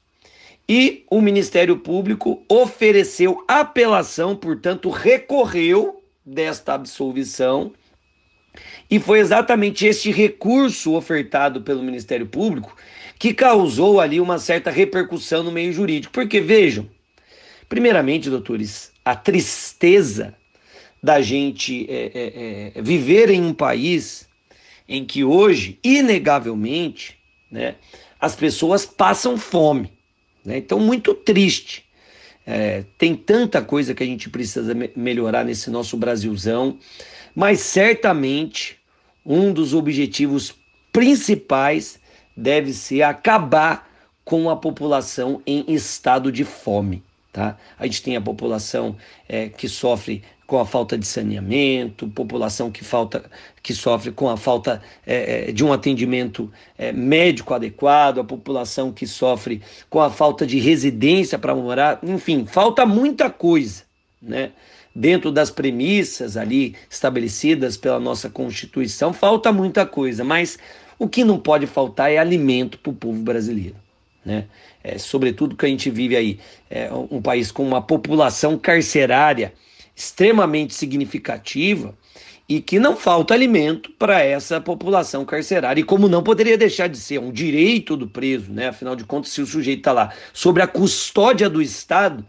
e 0.68 1.04
o 1.10 1.20
Ministério 1.20 1.76
Público 1.78 2.42
ofereceu 2.48 3.44
apelação, 3.46 4.34
portanto, 4.34 4.90
recorreu 4.90 6.02
desta 6.24 6.74
absolvição. 6.74 7.72
E 8.90 8.98
foi 8.98 9.20
exatamente 9.20 9.86
este 9.86 10.10
recurso 10.10 10.94
ofertado 10.94 11.60
pelo 11.60 11.82
Ministério 11.82 12.26
Público 12.26 12.76
que 13.18 13.32
causou 13.32 14.00
ali 14.00 14.20
uma 14.20 14.38
certa 14.38 14.70
repercussão 14.70 15.42
no 15.42 15.52
meio 15.52 15.72
jurídico. 15.72 16.12
Porque 16.12 16.40
vejam, 16.40 16.88
Primeiramente, 17.68 18.30
doutores, 18.30 18.92
a 19.04 19.16
tristeza 19.16 20.34
da 21.02 21.20
gente 21.20 21.86
é, 21.90 22.12
é, 22.14 22.72
é, 22.78 22.82
viver 22.82 23.28
em 23.30 23.42
um 23.42 23.52
país 23.52 24.28
em 24.88 25.04
que 25.04 25.24
hoje, 25.24 25.78
inegavelmente, 25.82 27.18
né, 27.50 27.74
as 28.20 28.36
pessoas 28.36 28.86
passam 28.86 29.36
fome. 29.36 29.92
Né? 30.46 30.58
Então, 30.58 30.78
muito 30.78 31.12
triste. 31.12 31.84
É, 32.46 32.84
tem 32.96 33.16
tanta 33.16 33.60
coisa 33.60 33.92
que 33.92 34.02
a 34.04 34.06
gente 34.06 34.30
precisa 34.30 34.72
me 34.72 34.88
melhorar 34.94 35.44
nesse 35.44 35.68
nosso 35.68 35.96
Brasilzão, 35.96 36.78
mas 37.34 37.58
certamente 37.60 38.78
um 39.24 39.52
dos 39.52 39.74
objetivos 39.74 40.54
principais 40.92 41.98
deve 42.36 42.72
ser 42.72 43.02
acabar 43.02 43.90
com 44.24 44.48
a 44.48 44.56
população 44.56 45.42
em 45.44 45.64
estado 45.68 46.30
de 46.30 46.44
fome. 46.44 47.02
Tá? 47.32 47.58
A 47.78 47.84
gente 47.84 48.02
tem 48.02 48.16
a 48.16 48.20
população 48.20 48.96
é, 49.28 49.48
que 49.48 49.68
sofre 49.68 50.22
com 50.46 50.58
a 50.58 50.64
falta 50.64 50.96
de 50.96 51.06
saneamento, 51.06 52.08
população 52.08 52.70
que, 52.70 52.84
falta, 52.84 53.24
que 53.62 53.74
sofre 53.74 54.12
com 54.12 54.28
a 54.28 54.36
falta 54.36 54.80
é, 55.06 55.48
é, 55.48 55.52
de 55.52 55.64
um 55.64 55.72
atendimento 55.72 56.50
é, 56.78 56.92
médico 56.92 57.52
adequado, 57.52 58.20
a 58.20 58.24
população 58.24 58.92
que 58.92 59.06
sofre 59.06 59.60
com 59.90 60.00
a 60.00 60.10
falta 60.10 60.46
de 60.46 60.58
residência 60.58 61.38
para 61.38 61.54
morar, 61.54 61.98
enfim, 62.02 62.46
falta 62.46 62.86
muita 62.86 63.28
coisa, 63.28 63.82
né? 64.22 64.52
Dentro 64.94 65.30
das 65.30 65.50
premissas 65.50 66.38
ali 66.38 66.74
estabelecidas 66.88 67.76
pela 67.76 68.00
nossa 68.00 68.30
Constituição, 68.30 69.12
falta 69.12 69.52
muita 69.52 69.84
coisa, 69.84 70.24
mas 70.24 70.58
o 70.98 71.06
que 71.06 71.22
não 71.22 71.38
pode 71.38 71.66
faltar 71.66 72.10
é 72.10 72.16
alimento 72.16 72.78
para 72.78 72.90
o 72.90 72.94
povo 72.94 73.20
brasileiro 73.20 73.76
né? 74.26 74.46
É, 74.82 74.98
sobretudo 74.98 75.56
que 75.56 75.64
a 75.64 75.68
gente 75.68 75.88
vive 75.88 76.16
aí 76.16 76.40
é, 76.68 76.90
um 76.92 77.22
país 77.22 77.52
com 77.52 77.62
uma 77.62 77.80
população 77.80 78.58
carcerária 78.58 79.52
extremamente 79.96 80.74
significativa 80.74 81.96
e 82.48 82.60
que 82.60 82.78
não 82.78 82.96
falta 82.96 83.34
alimento 83.34 83.90
para 83.98 84.20
essa 84.20 84.60
população 84.60 85.24
carcerária. 85.24 85.80
E 85.80 85.84
como 85.84 86.08
não 86.08 86.22
poderia 86.22 86.56
deixar 86.56 86.86
de 86.86 86.98
ser 86.98 87.18
um 87.18 87.32
direito 87.32 87.96
do 87.96 88.06
preso, 88.06 88.52
né? 88.52 88.68
Afinal 88.68 88.94
de 88.94 89.04
contas, 89.04 89.32
se 89.32 89.40
o 89.40 89.46
sujeito 89.46 89.78
está 89.78 89.92
lá 89.92 90.12
sobre 90.32 90.62
a 90.62 90.66
custódia 90.66 91.50
do 91.50 91.60
Estado, 91.60 92.24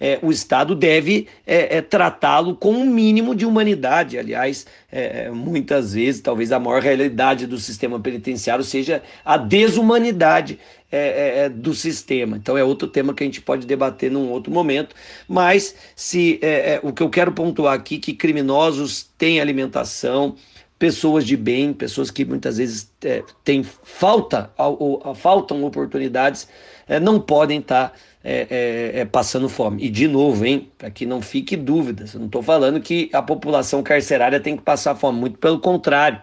é, 0.00 0.18
o 0.22 0.30
Estado 0.30 0.74
deve 0.74 1.26
é, 1.46 1.78
é, 1.78 1.82
tratá-lo 1.82 2.54
com 2.54 2.72
um 2.72 2.86
mínimo 2.86 3.34
de 3.34 3.46
humanidade. 3.46 4.18
Aliás, 4.18 4.66
é, 4.90 5.24
é, 5.24 5.30
muitas 5.30 5.94
vezes, 5.94 6.20
talvez 6.20 6.52
a 6.52 6.58
maior 6.58 6.82
realidade 6.82 7.46
do 7.46 7.58
sistema 7.58 7.98
penitenciário 7.98 8.64
seja 8.64 9.02
a 9.24 9.36
desumanidade 9.36 10.58
é, 10.90 11.48
do 11.48 11.74
sistema. 11.74 12.36
Então 12.36 12.56
é 12.56 12.62
outro 12.62 12.86
tema 12.86 13.12
que 13.12 13.22
a 13.22 13.26
gente 13.26 13.40
pode 13.40 13.66
debater 13.66 14.10
num 14.10 14.30
outro 14.30 14.52
momento. 14.52 14.94
Mas 15.28 15.74
se 15.94 16.40
o 16.82 16.92
que 16.92 17.02
eu 17.02 17.10
quero 17.10 17.32
pontuar 17.32 17.74
aqui 17.74 17.98
que 17.98 18.12
criminosos 18.12 19.08
têm 19.18 19.40
alimentação 19.40 20.36
pessoas 20.78 21.24
de 21.24 21.36
bem, 21.36 21.72
pessoas 21.72 22.10
que 22.10 22.24
muitas 22.24 22.58
vezes 22.58 22.90
é, 23.02 23.22
têm 23.42 23.62
falta, 23.62 24.50
ou, 24.58 25.00
ou, 25.04 25.14
faltam 25.14 25.64
oportunidades, 25.64 26.48
é, 26.86 27.00
não 27.00 27.20
podem 27.20 27.60
estar 27.60 27.90
tá, 27.90 27.94
é, 28.28 28.48
é, 28.50 29.00
é, 29.02 29.04
passando 29.04 29.48
fome. 29.48 29.84
E 29.84 29.88
de 29.88 30.08
novo, 30.08 30.44
hein, 30.44 30.68
para 30.76 30.90
que 30.90 31.06
não 31.06 31.22
fique 31.22 31.56
dúvidas, 31.56 32.12
eu 32.12 32.18
não 32.18 32.26
estou 32.26 32.42
falando 32.42 32.80
que 32.80 33.08
a 33.12 33.22
população 33.22 33.84
carcerária 33.84 34.40
tem 34.40 34.56
que 34.56 34.64
passar 34.64 34.96
fome, 34.96 35.20
muito 35.20 35.38
pelo 35.38 35.60
contrário. 35.60 36.20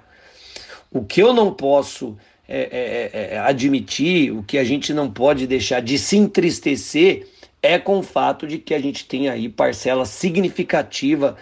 O 0.92 1.06
que 1.06 1.22
eu 1.22 1.32
não 1.32 1.54
posso 1.54 2.18
é, 2.46 3.42
admitir, 3.46 4.34
o 4.34 4.44
que 4.44 4.58
a 4.58 4.66
gente 4.66 4.94
não 4.94 5.10
pode 5.10 5.48
deixar 5.48 5.80
de 5.80 5.98
se 5.98 6.18
entristecer 6.18 7.26
é 7.62 7.80
com 7.80 8.00
o 8.00 8.04
fato 8.04 8.46
de 8.46 8.58
que 8.58 8.74
a 8.74 8.80
gente 8.80 9.06
tem 9.06 9.30
aí 9.30 9.48
parcela 9.48 10.06
significativa 10.06 11.38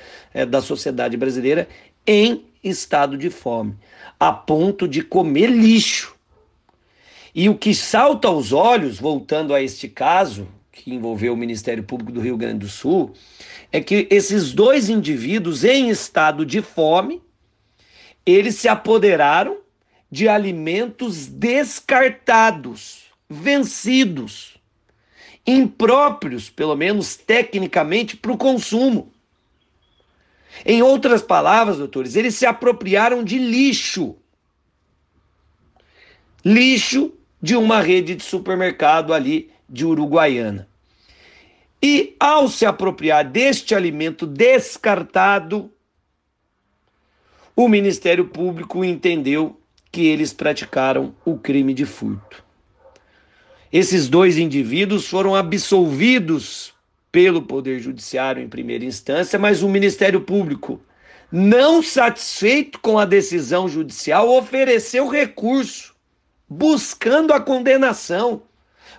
da 0.48 0.62
sociedade 0.62 1.18
brasileira 1.18 1.68
em 2.06 2.46
estado 2.64 3.18
de 3.18 3.32
fome, 3.32 3.76
a 4.20 4.32
ponto 4.32 4.88
de 4.88 5.02
comer 5.02 5.48
lixo. 5.48 6.11
E 7.34 7.48
o 7.48 7.58
que 7.58 7.74
salta 7.74 8.28
aos 8.28 8.52
olhos, 8.52 9.00
voltando 9.00 9.54
a 9.54 9.62
este 9.62 9.88
caso, 9.88 10.48
que 10.72 10.94
envolveu 10.94 11.34
o 11.34 11.38
Ministério 11.38 11.84
Público 11.84 12.12
do 12.12 12.22
Rio 12.22 12.38
Grande 12.38 12.60
do 12.60 12.68
Sul, 12.68 13.14
é 13.72 13.80
que 13.80 14.08
esses 14.10 14.52
dois 14.54 14.90
indivíduos 14.90 15.64
em 15.64 15.90
estado 15.90 16.46
de 16.46 16.62
fome, 16.62 17.22
eles 18.26 18.56
se 18.56 18.68
apoderaram 18.68 19.58
de 20.10 20.28
alimentos 20.28 21.28
descartados, 21.28 23.04
vencidos, 23.30 24.58
impróprios, 25.48 26.50
pelo 26.50 26.76
menos 26.76 27.16
tecnicamente, 27.16 28.18
para 28.18 28.32
o 28.32 28.38
consumo. 28.38 29.12
Em 30.66 30.82
outras 30.82 31.22
palavras, 31.22 31.78
doutores, 31.78 32.16
eles 32.18 32.36
se 32.36 32.46
apropriaram 32.46 33.24
de 33.24 33.40
lixo. 33.40 34.18
Lixo 36.44 37.14
de 37.42 37.56
uma 37.56 37.82
rede 37.82 38.16
de 38.16 38.24
supermercado 38.24 39.14
ali 39.14 39.50
de 39.68 39.86
Uruguaiana. 39.86 40.68
E 41.82 42.16
ao 42.20 42.48
se 42.48 42.66
apropriar 42.66 43.26
deste 43.26 43.74
alimento 43.74 44.28
descartado, 44.28 45.72
o 47.56 47.68
Ministério 47.68 48.26
Público 48.26 48.86
entendeu 48.86 49.60
que 49.92 50.06
eles 50.08 50.32
praticaram 50.32 51.14
o 51.26 51.38
crime 51.38 51.74
de 51.74 51.86
furto. 51.86 52.44
Esses 53.74 54.08
dois 54.08 54.38
indivíduos 54.38 55.08
foram 55.08 55.36
absolvidos 55.36 56.74
pelo 57.12 57.42
Poder 57.42 57.80
Judiciário 57.80 58.42
em 58.42 58.48
primeira 58.48 58.86
instância, 58.86 59.40
mas 59.40 59.64
o 59.64 59.70
Ministério 59.70 60.22
Público, 60.22 60.80
não 61.32 61.82
satisfeito 61.82 62.80
com 62.80 63.00
a 63.00 63.06
decisão 63.06 63.68
judicial, 63.68 64.30
ofereceu 64.30 65.08
recurso, 65.08 65.96
buscando 66.54 67.32
a 67.32 67.40
condenação, 67.40 68.44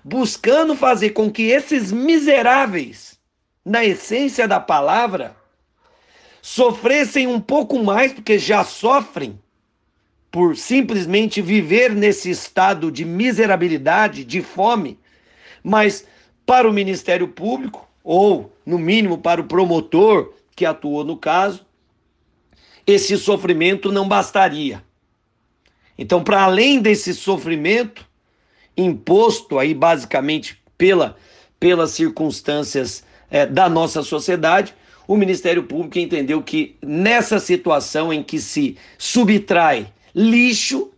buscando 0.03 0.75
fazer 0.75 1.11
com 1.11 1.31
que 1.31 1.43
esses 1.43 1.93
miseráveis, 1.93 3.19
na 3.63 3.85
essência 3.85 4.49
da 4.49 4.59
palavra, 4.59 5.37
sofressem 6.41 7.27
um 7.27 7.39
pouco 7.39 7.79
mais, 7.85 8.11
porque 8.11 8.39
já 8.39 8.65
sofrem, 8.65 9.39
por 10.31 10.57
simplesmente 10.57 11.43
viver 11.43 11.95
nesse 11.95 12.31
estado 12.31 12.91
de 12.91 13.05
miserabilidade, 13.05 14.25
de 14.25 14.41
fome, 14.41 14.99
mas 15.63 16.07
para 16.47 16.67
o 16.67 16.73
Ministério 16.73 17.29
Público, 17.29 17.87
ou, 18.03 18.51
no 18.65 18.79
mínimo, 18.79 19.19
para 19.19 19.43
o 19.43 19.47
promotor 19.47 20.33
que 20.57 20.65
atuou 20.65 21.05
no 21.05 21.19
caso, 21.19 21.67
esse 22.87 23.19
sofrimento 23.19 23.93
não 23.93 24.09
bastaria. 24.09 24.83
Então, 26.03 26.21
para 26.25 26.43
além 26.43 26.81
desse 26.81 27.15
sofrimento 27.15 28.05
imposto 28.77 29.57
aí 29.57 29.73
basicamente 29.73 30.61
pela, 30.77 31.17
pelas 31.61 31.93
circunstâncias 31.93 33.05
é, 33.31 33.47
da 33.47 33.69
nossa 33.69 34.03
sociedade, 34.03 34.75
o 35.07 35.17
Ministério 35.17 35.63
Público 35.63 36.01
entendeu 36.01 36.43
que 36.43 36.77
nessa 36.83 37.39
situação 37.39 38.13
em 38.13 38.21
que 38.21 38.41
se 38.41 38.77
subtrai 38.99 39.93
lixo, 40.13 40.91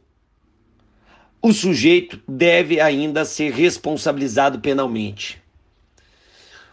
o 1.42 1.52
sujeito 1.52 2.18
deve 2.26 2.80
ainda 2.80 3.26
ser 3.26 3.52
responsabilizado 3.52 4.60
penalmente. 4.60 5.38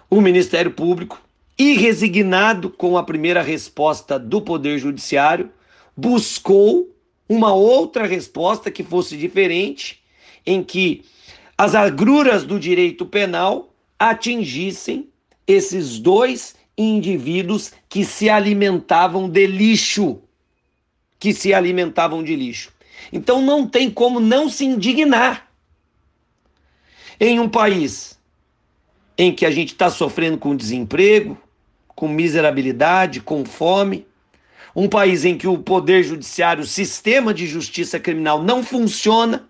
O 0.09 0.21
Ministério 0.21 0.71
Público, 0.71 1.21
irresignado 1.59 2.69
com 2.69 2.97
a 2.97 3.03
primeira 3.03 3.41
resposta 3.41 4.17
do 4.17 4.41
Poder 4.41 4.79
Judiciário, 4.79 5.51
buscou 5.97 6.90
uma 7.31 7.53
outra 7.53 8.05
resposta 8.05 8.69
que 8.69 8.83
fosse 8.83 9.15
diferente, 9.15 10.03
em 10.45 10.61
que 10.61 11.05
as 11.57 11.73
agruras 11.75 12.43
do 12.43 12.59
direito 12.59 13.05
penal 13.05 13.73
atingissem 13.97 15.07
esses 15.47 15.97
dois 15.97 16.55
indivíduos 16.77 17.71
que 17.87 18.03
se 18.03 18.29
alimentavam 18.29 19.29
de 19.29 19.47
lixo. 19.47 20.19
Que 21.17 21.33
se 21.33 21.53
alimentavam 21.53 22.21
de 22.21 22.35
lixo. 22.35 22.73
Então 23.13 23.41
não 23.41 23.65
tem 23.65 23.89
como 23.89 24.19
não 24.19 24.49
se 24.49 24.65
indignar. 24.65 25.49
Em 27.17 27.39
um 27.39 27.47
país 27.47 28.19
em 29.17 29.33
que 29.33 29.45
a 29.45 29.51
gente 29.51 29.71
está 29.71 29.89
sofrendo 29.89 30.37
com 30.37 30.53
desemprego, 30.53 31.37
com 31.87 32.09
miserabilidade, 32.09 33.21
com 33.21 33.45
fome, 33.45 34.05
um 34.75 34.87
país 34.87 35.25
em 35.25 35.37
que 35.37 35.47
o 35.47 35.57
poder 35.57 36.03
judiciário, 36.03 36.63
o 36.63 36.67
sistema 36.67 37.33
de 37.33 37.45
justiça 37.45 37.99
criminal 37.99 38.41
não 38.41 38.63
funciona, 38.63 39.49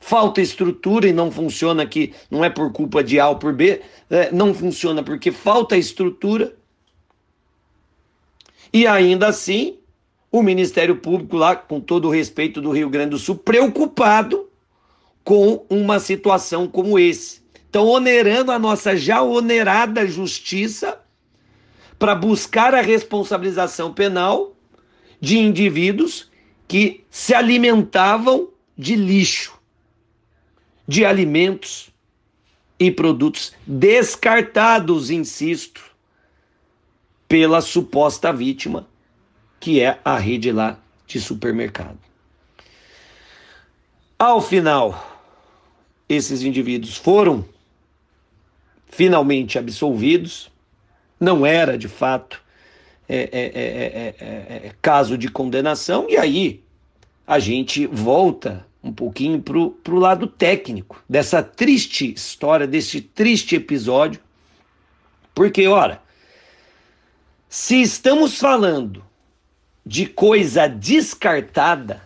falta 0.00 0.40
estrutura 0.40 1.08
e 1.08 1.12
não 1.12 1.30
funciona 1.30 1.82
aqui, 1.82 2.14
não 2.30 2.44
é 2.44 2.50
por 2.50 2.72
culpa 2.72 3.02
de 3.02 3.18
A 3.20 3.28
ou 3.28 3.36
por 3.36 3.52
B, 3.52 3.80
é, 4.10 4.32
não 4.32 4.54
funciona 4.54 5.02
porque 5.02 5.30
falta 5.30 5.76
estrutura. 5.76 6.54
E 8.72 8.86
ainda 8.86 9.28
assim, 9.28 9.78
o 10.30 10.42
Ministério 10.42 10.96
Público 10.96 11.36
lá, 11.36 11.56
com 11.56 11.80
todo 11.80 12.08
o 12.08 12.10
respeito 12.10 12.60
do 12.60 12.70
Rio 12.70 12.90
Grande 12.90 13.10
do 13.10 13.18
Sul, 13.18 13.36
preocupado 13.36 14.48
com 15.24 15.64
uma 15.68 16.00
situação 16.00 16.66
como 16.66 16.98
esse. 16.98 17.42
Então, 17.68 17.86
onerando 17.86 18.50
a 18.50 18.58
nossa 18.58 18.96
já 18.96 19.22
onerada 19.22 20.06
justiça 20.06 20.97
para 21.98 22.14
buscar 22.14 22.74
a 22.74 22.80
responsabilização 22.80 23.92
penal 23.92 24.54
de 25.20 25.38
indivíduos 25.38 26.30
que 26.66 27.04
se 27.10 27.34
alimentavam 27.34 28.48
de 28.76 28.94
lixo, 28.94 29.58
de 30.86 31.04
alimentos 31.04 31.90
e 32.78 32.90
produtos 32.90 33.52
descartados, 33.66 35.10
insisto, 35.10 35.82
pela 37.26 37.60
suposta 37.60 38.32
vítima, 38.32 38.86
que 39.58 39.80
é 39.80 39.98
a 40.04 40.16
rede 40.16 40.52
lá 40.52 40.78
de 41.06 41.20
supermercado. 41.20 41.98
Ao 44.18 44.40
final, 44.40 45.26
esses 46.08 46.42
indivíduos 46.42 46.96
foram 46.96 47.44
finalmente 48.88 49.58
absolvidos, 49.58 50.50
não 51.18 51.44
era 51.44 51.76
de 51.76 51.88
fato 51.88 52.42
é, 53.08 53.28
é, 53.32 54.66
é, 54.66 54.72
caso 54.82 55.16
de 55.16 55.28
condenação, 55.28 56.06
e 56.08 56.16
aí 56.16 56.62
a 57.26 57.38
gente 57.38 57.86
volta 57.86 58.66
um 58.82 58.92
pouquinho 58.92 59.42
para 59.42 59.58
o 59.58 59.98
lado 59.98 60.26
técnico 60.26 61.02
dessa 61.08 61.42
triste 61.42 62.12
história, 62.12 62.66
desse 62.66 63.00
triste 63.00 63.56
episódio, 63.56 64.20
porque, 65.34 65.66
ora, 65.66 66.02
se 67.48 67.80
estamos 67.80 68.38
falando 68.38 69.04
de 69.84 70.04
coisa 70.04 70.68
descartada, 70.68 72.02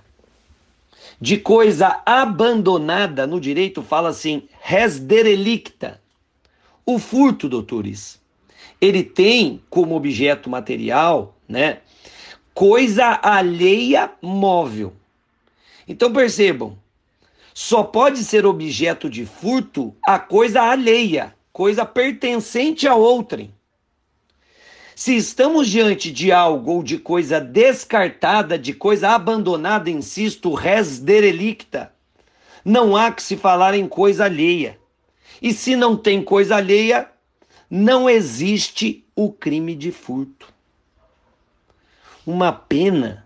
de 1.21 1.37
coisa 1.37 2.00
abandonada, 2.07 3.26
no 3.26 3.40
direito 3.40 3.83
fala 3.83 4.11
assim, 4.11 4.49
res 4.61 4.99
derelicta. 4.99 6.00
O 6.85 6.99
furto, 6.99 7.49
doutores, 7.49 8.21
ele 8.83 9.05
tem 9.05 9.62
como 9.71 9.95
objeto 9.95 10.51
material, 10.51 11.37
né, 11.49 11.79
coisa 12.53 13.21
alheia 13.23 14.11
móvel. 14.21 14.93
Então 15.87 16.12
percebam, 16.12 16.77
só 17.55 17.85
pode 17.85 18.25
ser 18.25 18.45
objeto 18.45 19.09
de 19.09 19.25
furto 19.25 19.95
a 20.05 20.19
coisa 20.19 20.62
alheia, 20.62 21.33
coisa 21.53 21.87
pertencente 21.87 22.89
a 22.89 22.97
outrem. 22.97 23.55
Se 24.97 25.17
estamos 25.17 25.69
diante 25.69 26.11
de 26.11 26.33
algo 26.33 26.73
ou 26.73 26.83
de 26.83 26.99
coisa 26.99 27.41
descartada, 27.41 28.59
de 28.59 28.73
coisa 28.73 29.11
abandonada, 29.11 29.91
insisto, 29.91 30.55
res 30.55 30.99
derelicta, 30.99 31.93
não 32.65 32.97
há 32.97 33.12
que 33.12 33.23
se 33.23 33.37
falar 33.37 33.75
em 33.75 33.87
coisa 33.87 34.25
alheia. 34.25 34.77
E 35.41 35.53
se 35.53 35.77
não 35.77 35.97
tem 35.97 36.23
coisa 36.23 36.57
alheia, 36.57 37.12
não 37.75 38.11
existe 38.11 39.02
o 39.17 39.33
crime 39.33 39.75
de 39.75 39.91
furto. 39.91 40.52
Uma 42.26 42.52
pena 42.52 43.25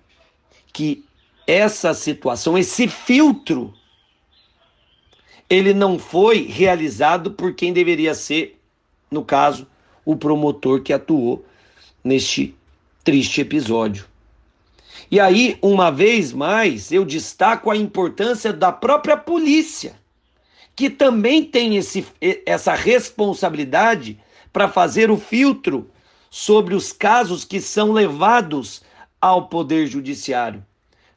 que 0.73 1.05
essa 1.49 1.93
situação, 1.93 2.57
esse 2.57 2.87
filtro, 2.87 3.75
ele 5.51 5.75
não 5.75 5.99
foi 5.99 6.43
realizado 6.43 7.33
por 7.33 7.55
quem 7.55 7.73
deveria 7.73 8.15
ser, 8.15 8.57
no 9.11 9.25
caso, 9.25 9.67
o 10.05 10.15
promotor 10.15 10.81
que 10.81 10.93
atuou 10.93 11.45
neste 12.05 12.55
triste 13.03 13.41
episódio. 13.41 14.07
E 15.11 15.19
aí, 15.19 15.59
uma 15.61 15.91
vez 15.91 16.33
mais, 16.33 16.93
eu 16.93 17.05
destaco 17.05 17.69
a 17.69 17.77
importância 17.77 18.53
da 18.53 18.71
própria 18.71 19.17
polícia, 19.17 19.97
que 20.77 20.89
também 20.89 21.43
tem 21.43 21.77
esse, 21.77 22.07
essa 22.47 22.77
responsabilidade 22.77 24.21
para 24.57 24.69
fazer 24.69 25.11
o 25.11 25.19
filtro 25.19 25.91
sobre 26.31 26.75
os 26.75 26.91
casos 26.91 27.45
que 27.45 27.61
são 27.61 27.93
levados 27.93 28.81
ao 29.21 29.49
Poder 29.49 29.87
Judiciário. 29.87 30.65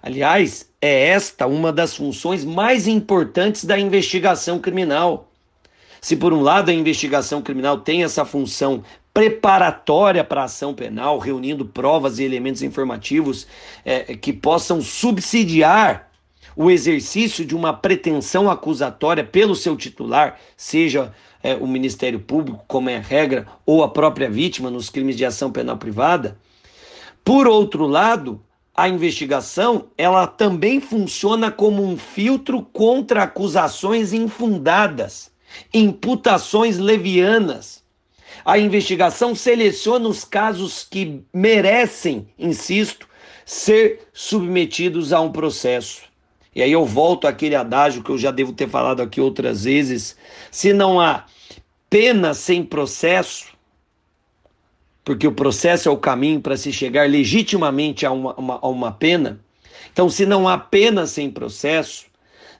Aliás, 0.04 0.69
é 0.82 1.08
esta 1.08 1.47
uma 1.47 1.71
das 1.71 1.95
funções 1.95 2.43
mais 2.43 2.86
importantes 2.86 3.63
da 3.63 3.80
investigação 3.80 4.60
criminal. 4.60 5.32
Se, 6.02 6.17
por 6.17 6.34
um 6.34 6.41
lado, 6.41 6.69
a 6.69 6.73
investigação 6.73 7.41
criminal 7.41 7.80
tem 7.80 8.04
essa 8.04 8.25
função 8.25 8.84
preparatória 9.13 10.21
para 10.25 10.41
a 10.41 10.45
ação 10.45 10.73
penal, 10.73 11.17
reunindo 11.17 11.63
provas 11.63 12.19
e 12.19 12.25
elementos 12.25 12.62
informativos 12.62 13.47
é, 13.86 14.17
que 14.17 14.34
possam 14.34 14.82
subsidiar 14.82 16.10
o 16.58 16.69
exercício 16.69 17.45
de 17.45 17.56
uma 17.56 17.71
pretensão 17.71 18.52
acusatória 18.52 19.23
pelo 19.23 19.56
seu 19.56 19.78
titular, 19.78 20.38
seja 20.58 21.13
é, 21.41 21.56
o 21.56 21.67
Ministério 21.67 22.19
Público, 22.19 22.63
como 22.67 22.89
é 22.89 22.97
a 22.97 23.02
regra, 23.02 23.47
ou 23.65 23.84
a 23.84 23.89
própria 23.89 24.30
vítima 24.30 24.69
nos 24.69 24.89
crimes 24.89 25.15
de 25.15 25.25
ação 25.25 25.52
penal 25.52 25.78
privada. 25.78 26.38
Por 27.23 27.47
outro 27.47 27.86
lado, 27.86 28.41
a 28.75 28.88
investigação 28.88 29.88
ela 29.97 30.25
também 30.25 30.80
funciona 30.80 31.52
como 31.52 31.84
um 31.84 31.97
filtro 31.97 32.62
contra 32.62 33.23
acusações 33.23 34.13
infundadas, 34.13 35.32
imputações 35.73 36.78
levianas 36.78 37.80
a 38.45 38.58
investigação 38.58 39.36
seleciona 39.36 40.08
os 40.08 40.23
casos 40.23 40.84
que 40.89 41.21
merecem, 41.34 42.28
insisto, 42.38 43.08
ser 43.45 44.08
submetidos 44.13 45.12
a 45.12 45.21
um 45.21 45.32
processo. 45.32 46.09
E 46.55 46.63
aí 46.63 46.71
eu 46.71 46.85
volto 46.85 47.27
àquele 47.27 47.55
adágio 47.55 48.03
que 48.03 48.09
eu 48.09 48.17
já 48.17 48.31
devo 48.31 48.53
ter 48.53 48.67
falado 48.67 49.01
aqui 49.01 49.21
outras 49.21 49.63
vezes: 49.63 50.17
se 50.51 50.73
não 50.73 50.99
há 50.99 51.25
pena 51.89 52.33
sem 52.33 52.63
processo, 52.63 53.47
porque 55.03 55.27
o 55.27 55.31
processo 55.31 55.89
é 55.89 55.91
o 55.91 55.97
caminho 55.97 56.41
para 56.41 56.57
se 56.57 56.71
chegar 56.71 57.09
legitimamente 57.09 58.05
a 58.05 58.12
uma, 58.12 58.33
uma, 58.35 58.59
a 58.62 58.67
uma 58.67 58.91
pena. 58.91 59.39
Então, 59.91 60.09
se 60.09 60.25
não 60.25 60.47
há 60.47 60.57
pena 60.57 61.07
sem 61.07 61.31
processo, 61.31 62.05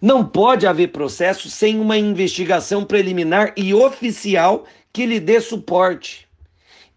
não 0.02 0.26
pode 0.26 0.66
haver 0.66 0.88
processo 0.88 1.50
sem 1.50 1.80
uma 1.80 1.98
investigação 1.98 2.84
preliminar 2.84 3.54
e 3.56 3.74
oficial 3.74 4.66
que 4.92 5.06
lhe 5.06 5.20
dê 5.20 5.40
suporte. 5.42 6.28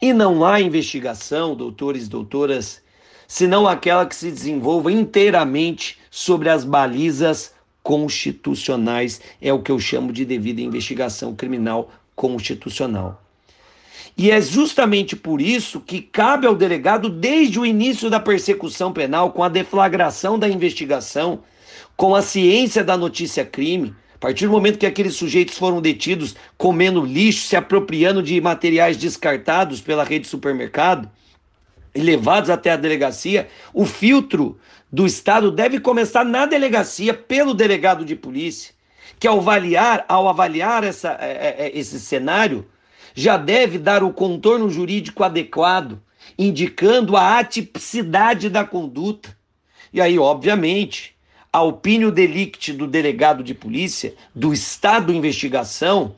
E 0.00 0.12
não 0.12 0.44
há 0.44 0.61
investigação, 0.61 1.55
doutores 1.55 2.09
doutoras, 2.09 2.83
senão 3.28 3.66
aquela 3.66 4.07
que 4.07 4.16
se 4.16 4.31
desenvolva 4.31 4.90
inteiramente 4.90 5.98
sobre 6.14 6.51
as 6.51 6.62
balizas 6.62 7.55
constitucionais. 7.83 9.22
É 9.40 9.51
o 9.51 9.62
que 9.62 9.72
eu 9.72 9.81
chamo 9.81 10.12
de 10.12 10.27
devida 10.27 10.61
investigação 10.61 11.35
criminal 11.35 11.90
constitucional. 12.14 13.20
E 14.16 14.31
é 14.31 14.38
justamente 14.42 15.16
por 15.16 15.40
isso 15.40 15.81
que 15.81 16.03
cabe 16.03 16.46
ao 16.46 16.55
delegado, 16.55 17.09
desde 17.09 17.59
o 17.59 17.64
início 17.64 18.11
da 18.11 18.20
persecução 18.20 18.92
penal, 18.92 19.33
com 19.33 19.42
a 19.42 19.48
deflagração 19.48 20.38
da 20.38 20.46
investigação, 20.46 21.40
com 21.96 22.14
a 22.14 22.20
ciência 22.20 22.85
da 22.85 22.94
notícia 22.94 23.42
crime, 23.42 23.94
a 24.14 24.18
partir 24.18 24.44
do 24.44 24.53
momento 24.53 24.79
que 24.79 24.87
aqueles 24.87 25.16
sujeitos 25.16 25.57
foram 25.57 25.81
detidos 25.81 26.37
comendo 26.59 27.07
lixo, 27.07 27.46
se 27.46 27.57
apropriando 27.57 28.22
de 28.22 28.38
materiais 28.38 28.98
descartados 28.98 29.81
pela 29.81 30.05
rede 30.05 30.25
de 30.25 30.31
supermercado 30.31 31.11
e 31.94 32.01
levados 32.01 32.51
até 32.51 32.70
a 32.70 32.77
delegacia, 32.77 33.48
o 33.72 33.87
filtro 33.87 34.59
do 34.92 35.07
Estado 35.07 35.50
deve 35.50 35.81
começar 35.81 36.22
na 36.22 36.44
delegacia 36.44 37.14
pelo 37.14 37.55
delegado 37.55 38.05
de 38.05 38.14
polícia, 38.14 38.74
que 39.18 39.26
ao 39.26 39.38
avaliar, 39.38 40.05
ao 40.07 40.28
avaliar 40.28 40.85
essa, 40.85 41.16
é, 41.18 41.31
é, 41.31 41.66
é, 41.66 41.78
esse 41.78 41.98
cenário, 41.98 42.66
já 43.14 43.38
deve 43.38 43.78
dar 43.78 44.02
o 44.02 44.12
contorno 44.12 44.68
jurídico 44.68 45.24
adequado, 45.24 45.98
indicando 46.38 47.16
a 47.16 47.38
atipicidade 47.38 48.50
da 48.50 48.64
conduta. 48.64 49.35
E 49.92 50.00
aí, 50.00 50.18
obviamente, 50.18 51.14
a 51.50 51.62
opinião 51.62 52.11
delicti 52.11 52.72
do 52.72 52.87
delegado 52.87 53.42
de 53.42 53.55
polícia, 53.55 54.14
do 54.35 54.52
estado 54.52 55.12
investigação, 55.12 56.14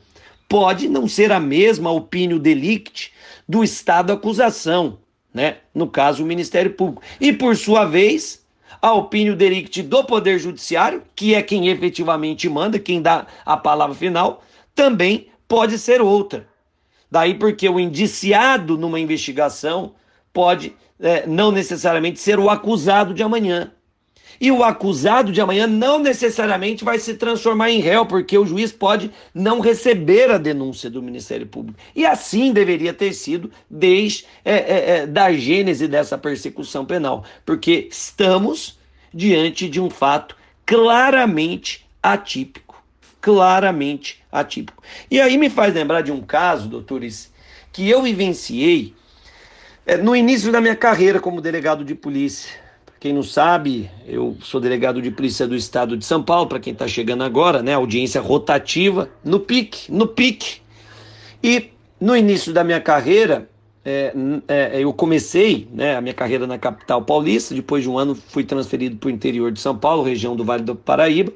pode 0.49 0.87
não 0.89 1.07
ser 1.07 1.31
a 1.31 1.39
mesma 1.39 1.91
opinião 1.91 2.39
delicti 2.39 3.13
do 3.47 3.63
estado 3.63 4.11
acusação, 4.11 4.99
né? 5.33 5.57
No 5.73 5.87
caso, 5.87 6.23
o 6.23 6.25
Ministério 6.25 6.73
Público. 6.73 7.01
E 7.19 7.33
por 7.33 7.57
sua 7.57 7.83
vez, 7.85 8.44
a 8.81 8.93
opinião 8.93 9.35
delicti 9.35 9.81
do 9.81 10.03
Poder 10.03 10.39
Judiciário, 10.39 11.03
que 11.15 11.33
é 11.33 11.41
quem 11.41 11.67
efetivamente 11.67 12.47
manda, 12.49 12.79
quem 12.79 13.01
dá 13.01 13.25
a 13.45 13.57
palavra 13.57 13.95
final, 13.95 14.43
também 14.73 15.27
pode 15.47 15.77
ser 15.77 16.01
outra. 16.01 16.47
Daí 17.09 17.33
porque 17.33 17.67
o 17.69 17.79
indiciado 17.79 18.77
numa 18.77 18.99
investigação 18.99 19.93
pode 20.33 20.75
é, 20.99 21.25
não 21.27 21.51
necessariamente 21.51 22.19
ser 22.19 22.39
o 22.39 22.49
acusado 22.49 23.13
de 23.13 23.23
amanhã. 23.23 23.71
E 24.39 24.51
o 24.51 24.63
acusado 24.63 25.31
de 25.31 25.41
amanhã 25.41 25.67
não 25.67 25.99
necessariamente 25.99 26.83
vai 26.83 26.99
se 26.99 27.15
transformar 27.15 27.71
em 27.71 27.79
réu, 27.79 28.05
porque 28.05 28.37
o 28.37 28.45
juiz 28.45 28.71
pode 28.71 29.11
não 29.33 29.59
receber 29.59 30.31
a 30.31 30.37
denúncia 30.37 30.89
do 30.89 31.01
Ministério 31.01 31.47
Público. 31.47 31.79
E 31.95 32.05
assim 32.05 32.51
deveria 32.51 32.93
ter 32.93 33.13
sido 33.13 33.51
desde 33.69 34.25
é, 34.43 34.53
é, 34.53 34.89
é, 34.97 35.07
da 35.07 35.31
gênese 35.31 35.87
dessa 35.87 36.17
persecução 36.17 36.85
penal, 36.85 37.23
porque 37.45 37.87
estamos 37.89 38.77
diante 39.13 39.69
de 39.69 39.79
um 39.79 39.89
fato 39.89 40.35
claramente 40.65 41.85
atípico. 42.03 42.83
claramente 43.21 44.21
atípico. 44.31 44.83
E 45.09 45.19
aí 45.19 45.37
me 45.37 45.49
faz 45.49 45.73
lembrar 45.73 46.01
de 46.01 46.11
um 46.11 46.21
caso, 46.21 46.67
doutores, 46.67 47.33
que 47.71 47.89
eu 47.89 48.03
vivenciei 48.03 48.93
é, 49.85 49.97
no 49.97 50.15
início 50.15 50.51
da 50.51 50.61
minha 50.61 50.75
carreira 50.75 51.19
como 51.19 51.41
delegado 51.41 51.83
de 51.83 51.95
polícia. 51.95 52.64
Quem 53.05 53.13
não 53.13 53.21
sabe, 53.21 53.87
eu 54.07 54.35
sou 54.41 54.59
delegado 54.59 54.99
de 54.99 55.11
polícia 55.11 55.45
do 55.45 55.55
estado 55.55 55.95
de 55.95 56.03
São 56.03 56.23
Paulo, 56.23 56.47
para 56.47 56.59
quem 56.59 56.73
está 56.73 56.87
chegando 56.87 57.23
agora, 57.23 57.61
né? 57.61 57.75
Audiência 57.75 58.19
rotativa, 58.19 59.11
no 59.23 59.39
pique, 59.39 59.91
no 59.91 60.07
pique. 60.07 60.59
E 61.43 61.69
no 62.01 62.17
início 62.17 62.51
da 62.51 62.63
minha 62.63 62.81
carreira, 62.81 63.47
é, 63.85 64.11
é, 64.47 64.81
eu 64.81 64.91
comecei 64.91 65.67
né, 65.71 65.95
a 65.95 66.01
minha 66.01 66.15
carreira 66.15 66.47
na 66.47 66.57
capital 66.57 67.03
paulista, 67.03 67.53
depois 67.53 67.83
de 67.83 67.89
um 67.91 67.95
ano 67.95 68.15
fui 68.15 68.43
transferido 68.43 68.97
para 68.97 69.05
o 69.05 69.11
interior 69.11 69.51
de 69.51 69.59
São 69.59 69.77
Paulo, 69.77 70.01
região 70.01 70.35
do 70.35 70.43
Vale 70.43 70.63
do 70.63 70.75
Paraíba, 70.75 71.31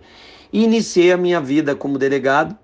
e 0.51 0.63
iniciei 0.63 1.11
a 1.11 1.17
minha 1.17 1.39
vida 1.39 1.75
como 1.75 1.99
delegado 1.99 2.57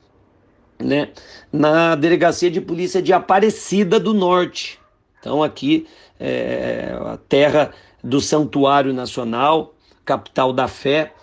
né, 0.80 1.10
na 1.54 1.94
Delegacia 1.94 2.50
de 2.50 2.60
Polícia 2.60 3.04
de 3.04 3.13
Aparecida 3.13 4.00
do 4.00 4.15
Norte. 4.15 4.80
Então, 5.20 5.44
aqui 5.44 5.86
é 6.20 6.98
a 7.00 7.18
terra 7.18 7.72
do 8.06 8.22
Santuário 8.22 8.94
Nacional, 8.94 9.74
capital 10.06 10.54
da 10.54 10.68
fé. 10.68 11.13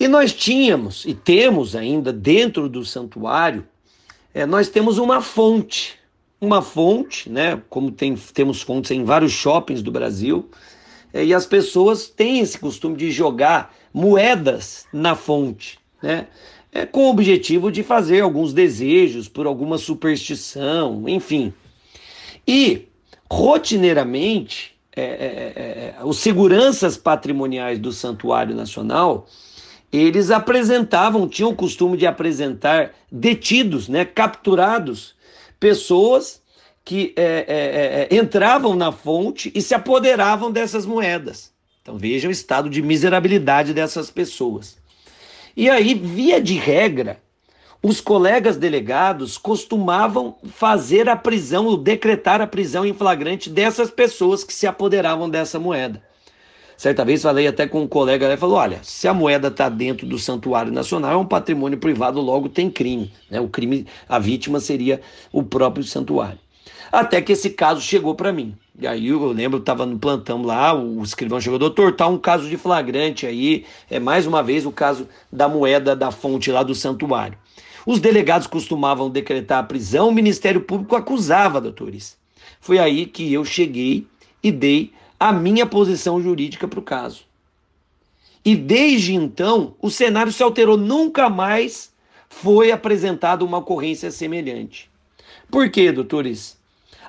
E 0.00 0.08
nós 0.08 0.32
tínhamos, 0.32 1.04
e 1.04 1.14
temos 1.14 1.76
ainda 1.76 2.10
dentro 2.10 2.68
do 2.70 2.84
santuário, 2.84 3.66
é, 4.32 4.46
nós 4.46 4.68
temos 4.68 4.96
uma 4.96 5.20
fonte, 5.20 5.98
uma 6.40 6.62
fonte, 6.62 7.28
né? 7.28 7.62
Como 7.68 7.90
tem, 7.90 8.14
temos 8.32 8.62
fontes 8.62 8.90
em 8.90 9.04
vários 9.04 9.32
shoppings 9.32 9.82
do 9.82 9.92
Brasil, 9.92 10.50
é, 11.12 11.22
e 11.22 11.34
as 11.34 11.46
pessoas 11.46 12.08
têm 12.08 12.40
esse 12.40 12.58
costume 12.58 12.96
de 12.96 13.10
jogar 13.10 13.74
moedas 13.92 14.86
na 14.92 15.14
fonte, 15.14 15.78
né? 16.02 16.28
É, 16.72 16.84
com 16.84 17.06
o 17.06 17.10
objetivo 17.10 17.70
de 17.70 17.82
fazer 17.82 18.20
alguns 18.20 18.52
desejos 18.52 19.28
por 19.28 19.46
alguma 19.46 19.78
superstição, 19.78 21.08
enfim. 21.08 21.52
E, 22.46 22.88
rotineiramente, 23.30 24.75
é, 24.96 25.02
é, 25.02 25.52
é, 25.56 25.94
é 26.00 26.04
os 26.04 26.18
seguranças 26.18 26.96
patrimoniais 26.96 27.78
do 27.78 27.92
Santuário 27.92 28.54
Nacional 28.54 29.26
eles 29.92 30.30
apresentavam, 30.30 31.28
tinham 31.28 31.50
o 31.50 31.56
costume 31.56 31.96
de 31.96 32.06
apresentar 32.06 32.92
detidos, 33.10 33.88
né, 33.88 34.04
capturados 34.04 35.14
pessoas 35.58 36.42
que 36.84 37.12
é, 37.16 38.08
é, 38.10 38.16
entravam 38.16 38.74
na 38.74 38.92
fonte 38.92 39.50
e 39.54 39.62
se 39.62 39.74
apoderavam 39.74 40.52
dessas 40.52 40.86
moedas. 40.86 41.52
Então 41.82 41.96
vejam 41.96 42.28
o 42.28 42.32
estado 42.32 42.68
de 42.68 42.82
miserabilidade 42.82 43.72
dessas 43.72 44.10
pessoas. 44.10 44.76
E 45.56 45.70
aí, 45.70 45.94
via 45.94 46.40
de 46.40 46.54
regra, 46.54 47.18
os 47.82 48.00
colegas 48.00 48.56
delegados 48.56 49.38
costumavam 49.38 50.36
fazer 50.52 51.08
a 51.08 51.16
prisão, 51.16 51.66
ou 51.66 51.76
decretar 51.76 52.40
a 52.40 52.46
prisão 52.46 52.84
em 52.84 52.94
flagrante 52.94 53.50
dessas 53.50 53.90
pessoas 53.90 54.42
que 54.42 54.52
se 54.52 54.66
apoderavam 54.66 55.28
dessa 55.28 55.58
moeda. 55.58 56.02
Certa 56.76 57.04
vez 57.04 57.22
falei 57.22 57.46
até 57.46 57.66
com 57.66 57.82
um 57.82 57.88
colega, 57.88 58.26
ele 58.26 58.36
falou: 58.36 58.56
olha, 58.56 58.80
se 58.82 59.08
a 59.08 59.14
moeda 59.14 59.48
está 59.48 59.68
dentro 59.68 60.06
do 60.06 60.18
santuário 60.18 60.70
nacional, 60.70 61.12
é 61.12 61.16
um 61.16 61.24
patrimônio 61.24 61.78
privado, 61.78 62.20
logo 62.20 62.48
tem 62.48 62.70
crime. 62.70 63.12
Né? 63.30 63.40
O 63.40 63.48
crime, 63.48 63.86
a 64.08 64.18
vítima 64.18 64.60
seria 64.60 65.00
o 65.32 65.42
próprio 65.42 65.84
santuário. 65.84 66.38
Até 66.92 67.22
que 67.22 67.32
esse 67.32 67.50
caso 67.50 67.80
chegou 67.80 68.14
para 68.14 68.32
mim. 68.32 68.54
E 68.78 68.86
aí 68.86 69.08
eu 69.08 69.32
lembro, 69.32 69.56
eu 69.56 69.60
estava 69.60 69.86
no 69.86 69.98
plantão 69.98 70.42
lá, 70.42 70.74
o 70.74 71.02
escrivão 71.02 71.40
chegou, 71.40 71.58
doutor, 71.58 71.96
tá 71.96 72.06
um 72.06 72.18
caso 72.18 72.46
de 72.48 72.58
flagrante 72.58 73.26
aí, 73.26 73.64
é 73.90 73.98
mais 73.98 74.26
uma 74.26 74.42
vez 74.42 74.66
o 74.66 74.70
caso 74.70 75.08
da 75.32 75.48
moeda 75.48 75.96
da 75.96 76.10
fonte 76.10 76.52
lá 76.52 76.62
do 76.62 76.74
santuário. 76.74 77.38
Os 77.86 78.00
delegados 78.00 78.48
costumavam 78.48 79.08
decretar 79.08 79.60
a 79.60 79.62
prisão, 79.62 80.08
o 80.08 80.12
Ministério 80.12 80.60
Público 80.60 80.96
acusava, 80.96 81.60
doutores. 81.60 82.18
Foi 82.60 82.80
aí 82.80 83.06
que 83.06 83.32
eu 83.32 83.44
cheguei 83.44 84.04
e 84.42 84.50
dei 84.50 84.92
a 85.20 85.32
minha 85.32 85.64
posição 85.64 86.20
jurídica 86.20 86.66
para 86.66 86.80
o 86.80 86.82
caso. 86.82 87.22
E 88.44 88.56
desde 88.56 89.14
então, 89.14 89.74
o 89.80 89.88
cenário 89.88 90.32
se 90.32 90.42
alterou, 90.42 90.76
nunca 90.76 91.30
mais 91.30 91.92
foi 92.28 92.72
apresentada 92.72 93.44
uma 93.44 93.58
ocorrência 93.58 94.10
semelhante. 94.10 94.90
Por 95.48 95.70
quê, 95.70 95.92
doutores? 95.92 96.58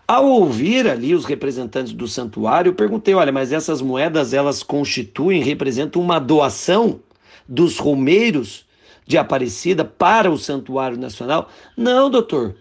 Ao 0.07 0.25
ouvir 0.25 0.87
ali 0.87 1.13
os 1.15 1.25
representantes 1.25 1.91
do 1.91 2.07
santuário, 2.07 2.69
eu 2.69 2.75
perguntei: 2.75 3.15
olha, 3.15 3.31
mas 3.31 3.51
essas 3.51 3.81
moedas 3.81 4.31
elas 4.31 4.61
constituem, 4.61 5.41
representam 5.41 6.01
uma 6.01 6.19
doação 6.19 6.99
dos 7.47 7.77
romeiros 7.77 8.66
de 9.07 9.17
Aparecida 9.17 9.85
para 9.85 10.29
o 10.29 10.37
Santuário 10.37 10.97
Nacional? 10.97 11.49
Não, 11.75 12.09
doutor. 12.09 12.55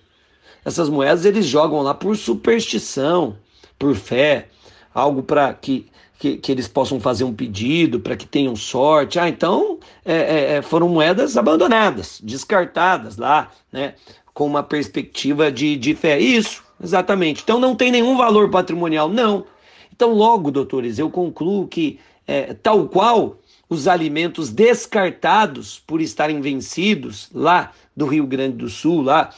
Essas 0.65 0.89
moedas 0.89 1.25
eles 1.25 1.45
jogam 1.45 1.83
lá 1.83 1.93
por 1.93 2.17
superstição, 2.17 3.37
por 3.79 3.95
fé, 3.95 4.49
algo 4.95 5.23
para 5.23 5.53
que, 5.53 5.87
que, 6.19 6.37
que, 6.39 6.51
eles 6.51 6.67
possam 6.67 6.99
fazer 6.99 7.25
um 7.25 7.35
pedido, 7.35 8.01
para 8.01 8.17
que 8.17 8.27
tenham 8.27 8.57
sorte. 8.57 9.19
Ah, 9.19 9.29
então 9.29 9.79
é, 10.05 10.15
é, 10.15 10.53
é, 10.55 10.63
foram 10.63 10.89
moedas 10.89 11.37
abandonadas, 11.37 12.21
descartadas 12.23 13.17
lá, 13.17 13.51
né? 13.71 13.95
Com 14.33 14.47
uma 14.47 14.63
perspectiva 14.63 15.51
de, 15.53 15.77
de 15.77 15.95
fé. 15.95 16.19
Isso, 16.19 16.63
exatamente. 16.83 17.43
Então 17.43 17.59
não 17.59 17.75
tem 17.75 17.91
nenhum 17.91 18.17
valor 18.17 18.51
patrimonial, 18.51 19.09
não. 19.09 19.47
Então, 19.93 20.13
logo, 20.13 20.51
doutores, 20.51 20.99
eu 20.99 21.11
concluo 21.11 21.67
que, 21.67 21.99
é, 22.27 22.53
tal 22.53 22.87
qual 22.87 23.39
os 23.69 23.89
alimentos 23.89 24.51
descartados 24.51 25.79
por 25.79 26.01
estarem 26.01 26.41
vencidos 26.41 27.29
lá 27.33 27.73
do 27.97 28.07
Rio 28.07 28.27
Grande 28.27 28.57
do 28.57 28.69
Sul, 28.69 29.03
lá 29.03 29.31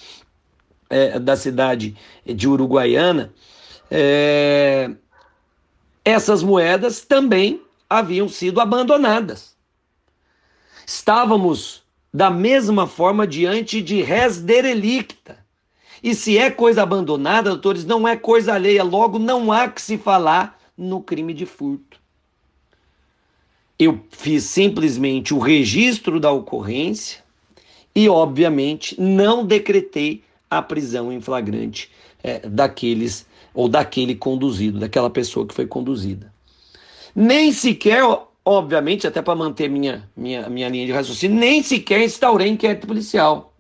é, 0.91 1.19
da 1.19 1.37
cidade 1.37 1.97
de 2.25 2.49
Uruguaiana, 2.49 3.33
é, 3.91 4.91
essas 6.05 6.43
moedas 6.43 7.01
também 7.01 7.63
haviam 7.89 8.29
sido 8.29 8.61
abandonadas. 8.61 9.57
Estávamos 10.87 11.83
da 12.13 12.31
mesma 12.31 12.87
forma 12.87 13.27
diante 13.27 13.83
de 13.83 14.03
res 14.03 14.41
derelicta. 14.41 15.39
E 16.03 16.15
se 16.15 16.39
é 16.39 16.51
coisa 16.51 16.83
abandonada, 16.83 17.51
doutores, 17.51 17.85
não 17.85 18.07
é 18.07 18.17
coisa 18.17 18.55
alheia, 18.55 18.85
logo 18.85 19.19
não 19.19 19.51
há 19.51 19.69
que 19.69 19.83
se 19.83 19.99
falar 19.99 20.59
no 20.77 21.03
crime 21.03 21.35
de 21.35 21.45
furto. 21.45 21.98
Eu 23.79 24.01
fiz 24.11 24.45
simplesmente 24.45 25.33
o 25.33 25.39
registro 25.39 26.19
da 26.19 26.33
ocorrência 26.33 27.23
e, 27.95 28.09
obviamente, 28.09 29.01
não 29.01 29.47
decretei 29.47 30.23
a 30.51 30.61
prisão 30.61 31.13
em 31.13 31.21
flagrante 31.21 31.91
é, 32.23 32.41
daqueles 32.41 33.27
ou 33.55 33.69
daquele 33.69 34.15
conduzido, 34.15 34.79
daquela 34.79 35.11
pessoa 35.11 35.47
que 35.47 35.55
foi 35.55 35.67
conduzida. 35.67 36.33
Nem 37.15 37.53
sequer, 37.53 38.03
obviamente, 38.45 39.07
até 39.07 39.21
para 39.21 39.35
manter 39.35 39.69
minha, 39.69 40.09
minha, 40.17 40.49
minha 40.49 40.69
linha 40.69 40.87
de 40.87 40.93
raciocínio, 40.93 41.37
nem 41.37 41.63
sequer 41.63 42.03
instaurei 42.03 42.49
inquérito 42.49 42.87
policial. 42.87 43.53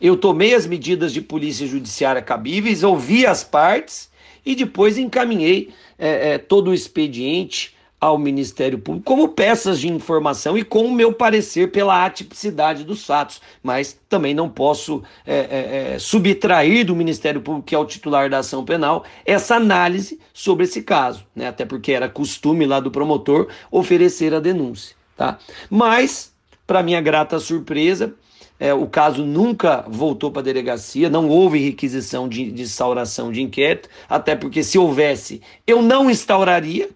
Eu 0.00 0.16
tomei 0.16 0.54
as 0.54 0.66
medidas 0.66 1.12
de 1.12 1.20
polícia 1.20 1.66
judiciária 1.66 2.22
cabíveis, 2.22 2.82
ouvi 2.82 3.26
as 3.26 3.44
partes 3.44 4.10
e 4.44 4.54
depois 4.54 4.98
encaminhei 4.98 5.70
é, 5.98 6.32
é, 6.32 6.38
todo 6.38 6.68
o 6.68 6.74
expediente 6.74 7.73
ao 8.04 8.18
Ministério 8.18 8.78
Público 8.78 9.06
como 9.06 9.28
peças 9.28 9.80
de 9.80 9.88
informação 9.88 10.58
e 10.58 10.62
com 10.62 10.84
o 10.84 10.92
meu 10.92 11.10
parecer 11.10 11.70
pela 11.70 12.04
atipicidade 12.04 12.84
dos 12.84 13.06
fatos, 13.06 13.40
mas 13.62 13.98
também 14.10 14.34
não 14.34 14.46
posso 14.46 15.02
é, 15.26 15.34
é, 15.34 15.94
é, 15.94 15.98
subtrair 15.98 16.84
do 16.84 16.94
Ministério 16.94 17.40
Público, 17.40 17.66
que 17.66 17.74
é 17.74 17.78
o 17.78 17.86
titular 17.86 18.28
da 18.28 18.40
ação 18.40 18.62
penal, 18.62 19.04
essa 19.24 19.56
análise 19.56 20.20
sobre 20.34 20.64
esse 20.64 20.82
caso, 20.82 21.24
né? 21.34 21.48
até 21.48 21.64
porque 21.64 21.92
era 21.92 22.06
costume 22.06 22.66
lá 22.66 22.78
do 22.78 22.90
promotor 22.90 23.48
oferecer 23.70 24.34
a 24.34 24.40
denúncia. 24.40 24.94
Tá? 25.16 25.38
Mas, 25.70 26.30
para 26.66 26.82
minha 26.82 27.00
grata 27.00 27.38
surpresa, 27.38 28.12
é, 28.60 28.74
o 28.74 28.86
caso 28.86 29.24
nunca 29.24 29.82
voltou 29.88 30.30
para 30.30 30.42
a 30.42 30.44
delegacia, 30.44 31.08
não 31.08 31.26
houve 31.26 31.58
requisição 31.58 32.28
de, 32.28 32.52
de 32.52 32.62
instauração 32.64 33.32
de 33.32 33.40
inquérito, 33.40 33.88
até 34.10 34.36
porque 34.36 34.62
se 34.62 34.78
houvesse, 34.78 35.40
eu 35.66 35.80
não 35.80 36.10
instauraria, 36.10 36.90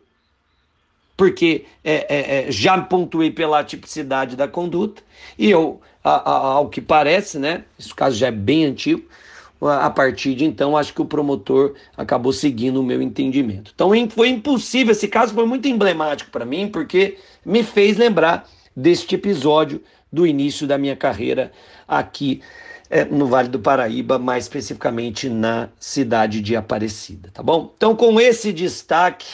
porque 1.19 1.65
é, 1.83 2.07
é, 2.09 2.49
é, 2.49 2.53
já 2.53 2.81
pontuei 2.81 3.29
pela 3.29 3.65
tipicidade 3.65 4.37
da 4.37 4.47
conduta, 4.47 5.03
e 5.37 5.51
eu, 5.51 5.81
a, 6.03 6.13
a, 6.13 6.37
ao 6.53 6.69
que 6.69 6.81
parece, 6.81 7.41
né, 7.41 7.65
esse 7.77 7.93
caso 7.93 8.17
já 8.17 8.29
é 8.29 8.31
bem 8.31 8.65
antigo, 8.65 9.03
a 9.61 9.91
partir 9.91 10.37
de 10.37 10.45
então, 10.45 10.77
acho 10.77 10.95
que 10.95 11.03
o 11.03 11.05
promotor 11.05 11.75
acabou 11.97 12.33
seguindo 12.33 12.81
o 12.81 12.85
meu 12.85 13.03
entendimento. 13.03 13.73
Então 13.75 13.91
foi 14.11 14.29
impossível, 14.29 14.93
esse 14.93 15.09
caso 15.09 15.35
foi 15.35 15.45
muito 15.45 15.67
emblemático 15.67 16.31
para 16.31 16.45
mim, 16.45 16.69
porque 16.69 17.19
me 17.45 17.65
fez 17.65 17.97
lembrar 17.97 18.49
deste 18.77 19.17
episódio 19.17 19.83
do 20.13 20.25
início 20.25 20.69
da 20.69 20.79
minha 20.79 20.95
carreira 20.95 21.51
aqui 21.89 22.41
é, 22.89 23.05
no 23.05 23.27
Vale 23.27 23.49
do 23.49 23.59
Paraíba, 23.59 24.21
mais 24.21 24.45
especificamente 24.45 25.29
na 25.29 25.69
cidade 25.81 26.41
de 26.41 26.55
Aparecida, 26.55 27.29
tá 27.35 27.43
bom? 27.43 27.73
Então, 27.77 27.97
com 27.97 28.21
esse 28.21 28.53
destaque, 28.53 29.27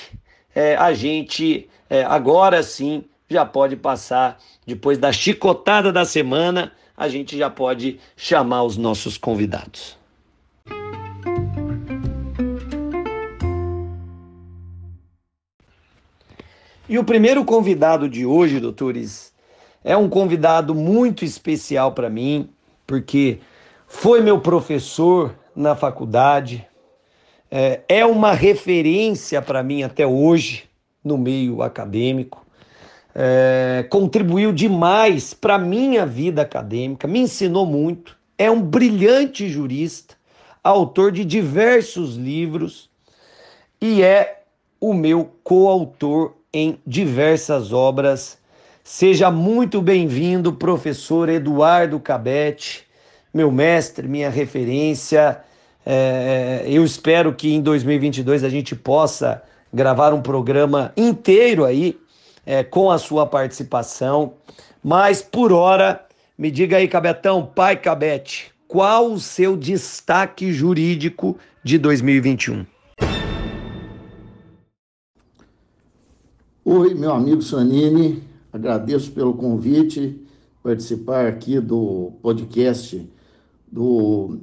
é, 0.55 0.77
a 0.77 0.95
gente 0.95 1.69
é, 1.95 2.05
agora 2.05 2.61
sim 2.61 3.05
já 3.29 3.47
pode 3.47 3.77
passar, 3.77 4.41
depois 4.67 4.99
da 4.99 5.13
chicotada 5.13 5.93
da 5.93 6.05
semana, 6.05 6.73
a 6.97 7.09
gente 7.09 7.39
já 7.39 7.49
pode 7.49 8.01
chamar 8.17 8.65
os 8.65 8.77
nossos 8.77 9.17
convidados. 9.17 9.97
E 16.89 16.99
o 16.99 17.05
primeiro 17.05 17.45
convidado 17.45 18.09
de 18.09 18.27
hoje, 18.27 18.59
doutores, 18.59 19.33
é 19.85 19.97
um 19.97 20.09
convidado 20.09 20.75
muito 20.75 21.25
especial 21.25 21.93
para 21.93 22.11
mim, 22.11 22.51
porque 22.85 23.39
foi 23.87 24.21
meu 24.21 24.41
professor 24.41 25.33
na 25.55 25.77
faculdade, 25.77 26.67
é, 27.49 27.83
é 27.89 28.05
uma 28.05 28.33
referência 28.33 29.41
para 29.41 29.63
mim 29.63 29.85
até 29.85 30.05
hoje 30.05 30.74
no 31.05 31.19
meio 31.19 31.63
acadêmico, 31.63 32.45
é, 33.15 33.87
contribuiu 33.91 34.53
demais 34.53 35.35
para 35.35 35.59
minha 35.59 36.05
vida 36.05 36.43
acadêmica, 36.43 37.07
me 37.07 37.21
ensinou 37.21 37.67
muito, 37.67 38.17
é 38.37 38.51
um 38.51 38.61
brilhante 38.61 39.49
jurista, 39.49 40.15
autor 40.63 41.13
de 41.13 41.25
diversos 41.25 42.17
livros 42.17 42.91
e 43.81 44.03
é 44.03 44.43
o 44.81 44.93
meu 44.93 45.31
coautor 45.45 46.33
em 46.53 46.79
diversas 46.87 47.73
obras. 47.73 48.39
Seja 48.83 49.31
muito 49.31 49.81
bem-vindo, 49.81 50.53
professor 50.53 51.29
Eduardo 51.29 52.01
Cabete, 52.01 52.87
meu 53.33 53.51
mestre, 53.51 54.09
minha 54.09 54.31
referência. 54.31 55.41
É, 55.87 56.65
eu 56.67 56.85
espero 56.85 57.35
que 57.35 57.55
em 57.55 57.61
2022 57.61 58.43
a 58.43 58.49
gente 58.49 58.75
possa 58.75 59.43
gravar 59.75 60.15
um 60.15 60.23
programa 60.23 60.93
inteiro 60.97 61.65
aí 61.65 61.99
é, 62.47 62.63
com 62.63 62.93
a 62.93 62.97
sua 62.97 63.27
participação. 63.27 64.35
Mas 64.83 65.21
por 65.21 65.53
hora, 65.53 66.07
me 66.39 66.49
diga 66.49 66.77
aí, 66.77 66.87
Cabetão, 66.87 67.45
pai 67.45 67.77
Cabete, 67.77 68.53
qual 68.69 69.11
o 69.13 69.19
seu 69.19 69.57
destaque 69.57 70.53
jurídico 70.53 71.37
de 71.65 71.77
2021? 71.77 72.65
Oi, 76.65 76.95
meu 76.95 77.13
amigo 77.13 77.43
Sanini, 77.43 78.23
agradeço 78.53 79.11
pelo 79.11 79.35
convite, 79.35 80.25
participar 80.63 81.27
aqui 81.27 81.61
do 81.61 82.13
podcast 82.23 83.07
do 83.71 84.39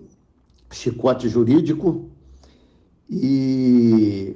Chicote 0.70 1.30
Jurídico. 1.30 2.10
E 3.10 4.36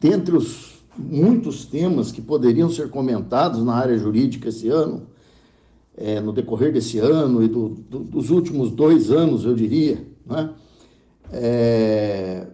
dentre 0.00 0.36
os 0.36 0.76
muitos 0.96 1.66
temas 1.66 2.10
que 2.10 2.22
poderiam 2.22 2.70
ser 2.70 2.90
comentados 2.90 3.62
na 3.62 3.74
área 3.74 3.98
jurídica 3.98 4.48
esse 4.48 4.68
ano, 4.68 5.06
é, 5.96 6.20
no 6.20 6.32
decorrer 6.32 6.72
desse 6.72 6.98
ano 6.98 7.42
e 7.42 7.48
do, 7.48 7.68
do, 7.68 7.98
dos 8.00 8.30
últimos 8.30 8.70
dois 8.70 9.10
anos, 9.10 9.44
eu 9.44 9.54
diria, 9.54 10.06
né? 10.26 10.50
É, 11.32 12.46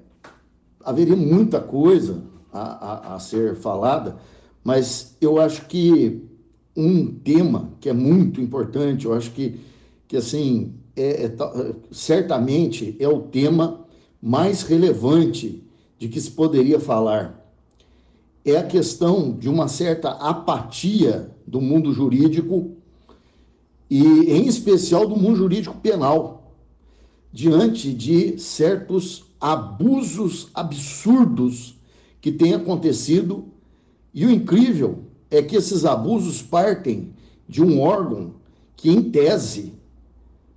haveria 0.85 1.17
muita 1.17 1.61
coisa 1.61 2.23
a, 2.53 3.13
a, 3.13 3.15
a 3.17 3.19
ser 3.19 3.55
falada, 3.57 4.17
mas 4.65 5.17
eu 5.21 5.41
acho 5.41 5.67
que 5.67 6.25
um 6.77 7.07
tema 7.07 7.71
que 7.81 7.89
é 7.89 7.93
muito 7.93 8.41
importante, 8.41 9.05
eu 9.05 9.13
acho 9.13 9.31
que, 9.33 9.61
que 10.09 10.17
assim, 10.17 10.75
é, 10.97 11.27
é, 11.27 11.37
certamente 11.91 12.97
é 12.99 13.09
o 13.09 13.21
tema 13.21 13.85
mais 14.21 14.63
relevante 14.63 15.63
de 16.03 16.09
que 16.09 16.21
se 16.21 16.33
poderia 16.33 16.81
falar. 16.81 17.49
É 18.45 18.57
a 18.57 18.67
questão 18.67 19.37
de 19.39 19.49
uma 19.49 19.69
certa 19.69 20.11
apatia 20.11 21.31
do 21.47 21.61
mundo 21.61 21.93
jurídico 21.93 22.73
e, 23.89 24.03
em 24.03 24.49
especial, 24.49 25.07
do 25.07 25.15
mundo 25.15 25.37
jurídico 25.37 25.77
penal, 25.77 26.53
diante 27.33 27.95
de 27.95 28.37
certos 28.37 29.27
abusos 29.41 30.49
absurdos 30.53 31.77
que 32.21 32.33
têm 32.33 32.53
acontecido 32.53 33.45
e 34.13 34.27
o 34.27 34.31
incrível 34.31 35.05
é 35.31 35.41
que 35.41 35.55
esses 35.55 35.85
abusos 35.85 36.43
partem 36.43 37.13
de 37.49 37.63
um 37.63 37.81
órgão 37.81 38.35
que, 38.75 38.91
em 38.91 39.03
tese, 39.03 39.73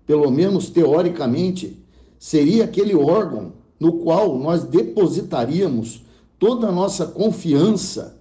pelo 0.07 0.31
menos 0.31 0.71
teoricamente, 0.71 1.77
seria 2.17 2.63
aquele 2.63 2.95
órgão 2.95 3.53
no 3.79 3.93
qual 3.99 4.37
nós 4.37 4.63
depositaríamos 4.63 6.03
toda 6.39 6.67
a 6.67 6.71
nossa 6.71 7.05
confiança, 7.05 8.17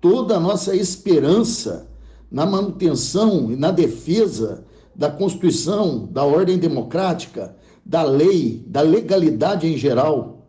toda 0.00 0.36
a 0.36 0.40
nossa 0.40 0.74
esperança 0.74 1.88
na 2.30 2.46
manutenção 2.46 3.52
e 3.52 3.56
na 3.56 3.70
defesa 3.70 4.64
da 4.94 5.10
Constituição, 5.10 6.06
da 6.06 6.24
ordem 6.24 6.58
democrática, 6.58 7.56
da 7.84 8.02
lei, 8.02 8.62
da 8.66 8.80
legalidade 8.80 9.66
em 9.66 9.76
geral. 9.76 10.46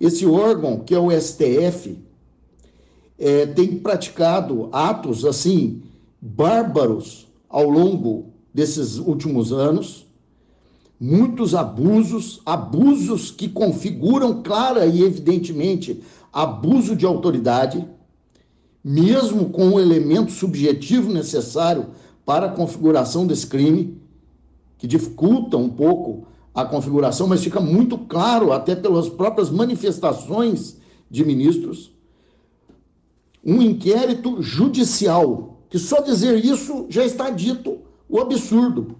Esse 0.00 0.26
órgão, 0.26 0.80
que 0.80 0.94
é 0.94 0.98
o 0.98 1.10
STF, 1.10 1.98
é, 3.18 3.46
tem 3.46 3.78
praticado 3.78 4.68
atos 4.72 5.24
assim 5.24 5.82
bárbaros 6.20 7.28
ao 7.48 7.68
longo 7.68 8.32
desses 8.52 8.98
últimos 8.98 9.52
anos, 9.52 10.06
muitos 11.00 11.54
abusos, 11.54 12.42
abusos 12.44 13.30
que 13.30 13.48
configuram 13.48 14.42
clara 14.42 14.84
e 14.84 15.02
evidentemente 15.02 16.02
abuso 16.30 16.94
de 16.94 17.06
autoridade, 17.06 17.88
mesmo 18.84 19.48
com 19.48 19.70
o 19.70 19.80
elemento 19.80 20.30
subjetivo 20.30 21.10
necessário 21.10 21.86
para 22.24 22.46
a 22.46 22.52
configuração 22.52 23.26
desse 23.26 23.46
crime, 23.46 23.98
que 24.76 24.86
dificulta 24.86 25.56
um 25.56 25.70
pouco 25.70 26.26
a 26.54 26.64
configuração, 26.64 27.26
mas 27.26 27.42
fica 27.42 27.60
muito 27.60 27.96
claro 27.96 28.52
até 28.52 28.74
pelas 28.74 29.08
próprias 29.08 29.50
manifestações 29.50 30.76
de 31.10 31.24
ministros 31.24 31.92
um 33.44 33.62
inquérito 33.62 34.42
judicial, 34.42 35.62
que 35.70 35.78
só 35.78 36.00
dizer 36.02 36.44
isso 36.44 36.86
já 36.90 37.04
está 37.04 37.30
dito 37.30 37.78
o 38.08 38.20
absurdo. 38.20 38.96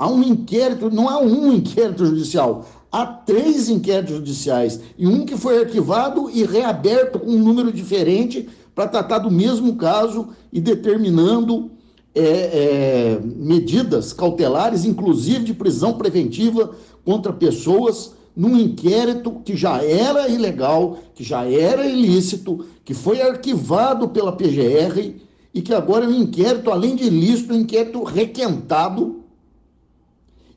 Há 0.00 0.08
um 0.08 0.22
inquérito, 0.22 0.88
não 0.90 1.10
há 1.10 1.20
um 1.20 1.52
inquérito 1.52 2.06
judicial, 2.06 2.66
há 2.90 3.04
três 3.04 3.68
inquéritos 3.68 4.14
judiciais, 4.14 4.80
e 4.96 5.06
um 5.06 5.26
que 5.26 5.36
foi 5.36 5.58
arquivado 5.58 6.30
e 6.30 6.42
reaberto 6.42 7.18
com 7.18 7.30
um 7.30 7.38
número 7.38 7.70
diferente 7.70 8.48
para 8.74 8.88
tratar 8.88 9.18
do 9.18 9.30
mesmo 9.30 9.76
caso 9.76 10.28
e 10.50 10.58
determinando 10.58 11.70
é, 12.14 12.22
é, 12.22 13.20
medidas 13.22 14.14
cautelares, 14.14 14.86
inclusive 14.86 15.44
de 15.44 15.52
prisão 15.52 15.92
preventiva 15.92 16.70
contra 17.04 17.30
pessoas 17.30 18.14
num 18.34 18.56
inquérito 18.56 19.42
que 19.44 19.54
já 19.54 19.84
era 19.84 20.30
ilegal, 20.30 20.96
que 21.14 21.22
já 21.22 21.44
era 21.44 21.84
ilícito, 21.84 22.64
que 22.86 22.94
foi 22.94 23.20
arquivado 23.20 24.08
pela 24.08 24.32
PGR 24.32 25.16
e 25.52 25.60
que 25.60 25.74
agora 25.74 26.06
é 26.06 26.08
um 26.08 26.22
inquérito, 26.22 26.70
além 26.70 26.96
de 26.96 27.04
ilícito, 27.04 27.52
um 27.52 27.58
inquérito 27.58 28.02
requentado 28.02 29.19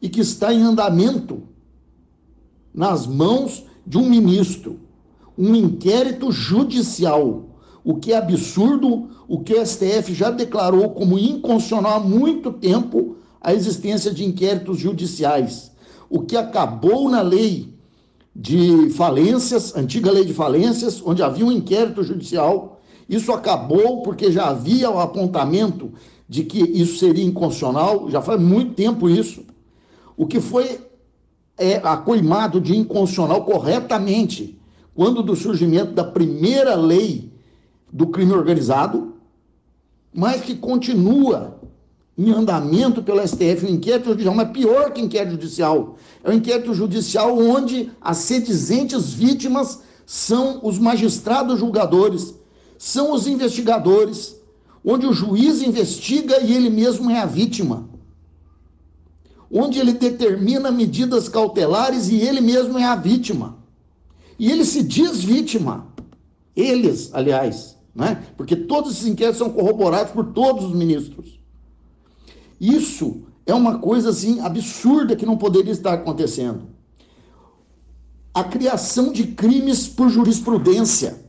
e 0.04 0.10
que 0.10 0.22
está 0.22 0.54
em 0.54 0.62
andamento 0.62 1.42
nas 2.72 3.08
mãos 3.08 3.66
de 3.88 3.98
um 3.98 4.08
ministro. 4.08 4.80
Um 5.36 5.56
inquérito 5.56 6.32
judicial. 6.32 7.46
O 7.84 7.96
que 7.96 8.14
é 8.14 8.18
absurdo, 8.18 9.10
o 9.28 9.40
que 9.40 9.56
o 9.56 9.66
STF 9.66 10.14
já 10.14 10.30
declarou 10.30 10.92
como 10.92 11.18
inconstitucional 11.18 11.98
há 11.98 12.00
muito 12.00 12.52
tempo 12.52 13.18
a 13.42 13.52
existência 13.52 14.14
de 14.14 14.24
inquéritos 14.24 14.78
judiciais 14.78 15.74
o 16.14 16.22
que 16.22 16.38
acabou 16.38 17.10
na 17.10 17.24
lei 17.24 17.74
de 18.36 18.88
falências, 18.92 19.76
antiga 19.76 20.12
lei 20.12 20.24
de 20.24 20.32
falências, 20.32 21.02
onde 21.04 21.24
havia 21.24 21.44
um 21.44 21.52
inquérito 21.52 22.04
judicial. 22.04 22.80
Isso 23.10 23.32
acabou 23.32 24.04
porque 24.04 24.32
já 24.32 24.50
havia 24.50 24.92
o 24.92 25.00
apontamento 25.00 25.92
de 26.30 26.44
que 26.44 26.60
isso 26.60 27.00
seria 27.00 27.26
inconstitucional, 27.26 28.12
já 28.12 28.22
faz 28.22 28.40
muito 28.40 28.76
tempo 28.76 29.10
isso. 29.10 29.44
O 30.16 30.26
que 30.26 30.40
foi 30.40 30.80
é, 31.58 31.76
acoimado 31.84 32.60
de 32.60 32.76
inconstitucional 32.76 33.44
corretamente 33.44 34.60
quando 34.96 35.24
do 35.24 35.36
surgimento 35.36 35.94
da 35.94 36.04
primeira 36.04 36.76
lei 36.76 37.32
do 37.92 38.08
crime 38.08 38.34
organizado, 38.34 39.14
mas 40.14 40.42
que 40.42 40.56
continua 40.56 41.60
em 42.18 42.32
andamento 42.32 43.02
pelo 43.02 43.26
STF, 43.28 43.66
um 43.66 43.70
inquérito 43.70 44.10
judicial, 44.10 44.36
mas 44.36 44.52
pior 44.52 44.92
que 44.92 45.02
inquérito 45.02 45.32
judicial. 45.32 45.98
É 46.24 46.30
um 46.30 46.34
inquérito 46.34 46.74
judicial 46.74 47.38
onde 47.38 47.92
as 48.00 48.18
sedizentes 48.18 49.14
vítimas 49.14 49.82
são 50.06 50.60
os 50.62 50.78
magistrados 50.78 51.60
julgadores, 51.60 52.36
são 52.78 53.14
os 53.14 53.26
investigadores, 53.26 54.36
onde 54.86 55.08
o 55.08 55.14
juiz 55.14 55.62
investiga 55.64 56.40
e 56.42 56.54
ele 56.54 56.70
mesmo 56.70 57.10
é 57.10 57.20
a 57.20 57.26
vítima. 57.26 57.90
Onde 59.54 59.78
ele 59.78 59.94
determina 59.94 60.72
medidas 60.72 61.30
cautelares 61.30 62.10
e 62.10 62.16
ele 62.16 62.42
mesmo 62.42 62.80
é 62.80 62.86
a 62.86 62.96
vítima. 62.96 63.60
E 64.40 64.52
ele 64.52 64.66
se 64.66 64.82
diz 64.82 65.24
vítima. 65.24 65.94
Eles, 66.56 67.12
aliás, 67.14 67.78
né? 67.94 68.24
porque 68.36 68.56
todos 68.56 68.94
esses 68.94 69.08
inquéritos 69.08 69.38
são 69.38 69.52
corroborados 69.52 70.12
por 70.12 70.34
todos 70.34 70.66
os 70.66 70.74
ministros. 70.74 71.40
Isso 72.60 73.22
é 73.46 73.54
uma 73.54 73.78
coisa 73.78 74.10
assim 74.10 74.40
absurda 74.40 75.16
que 75.16 75.26
não 75.26 75.38
poderia 75.38 75.72
estar 75.72 75.94
acontecendo. 75.94 76.70
A 78.34 78.44
criação 78.44 79.12
de 79.12 79.28
crimes 79.28 79.88
por 79.88 80.10
jurisprudência, 80.10 81.24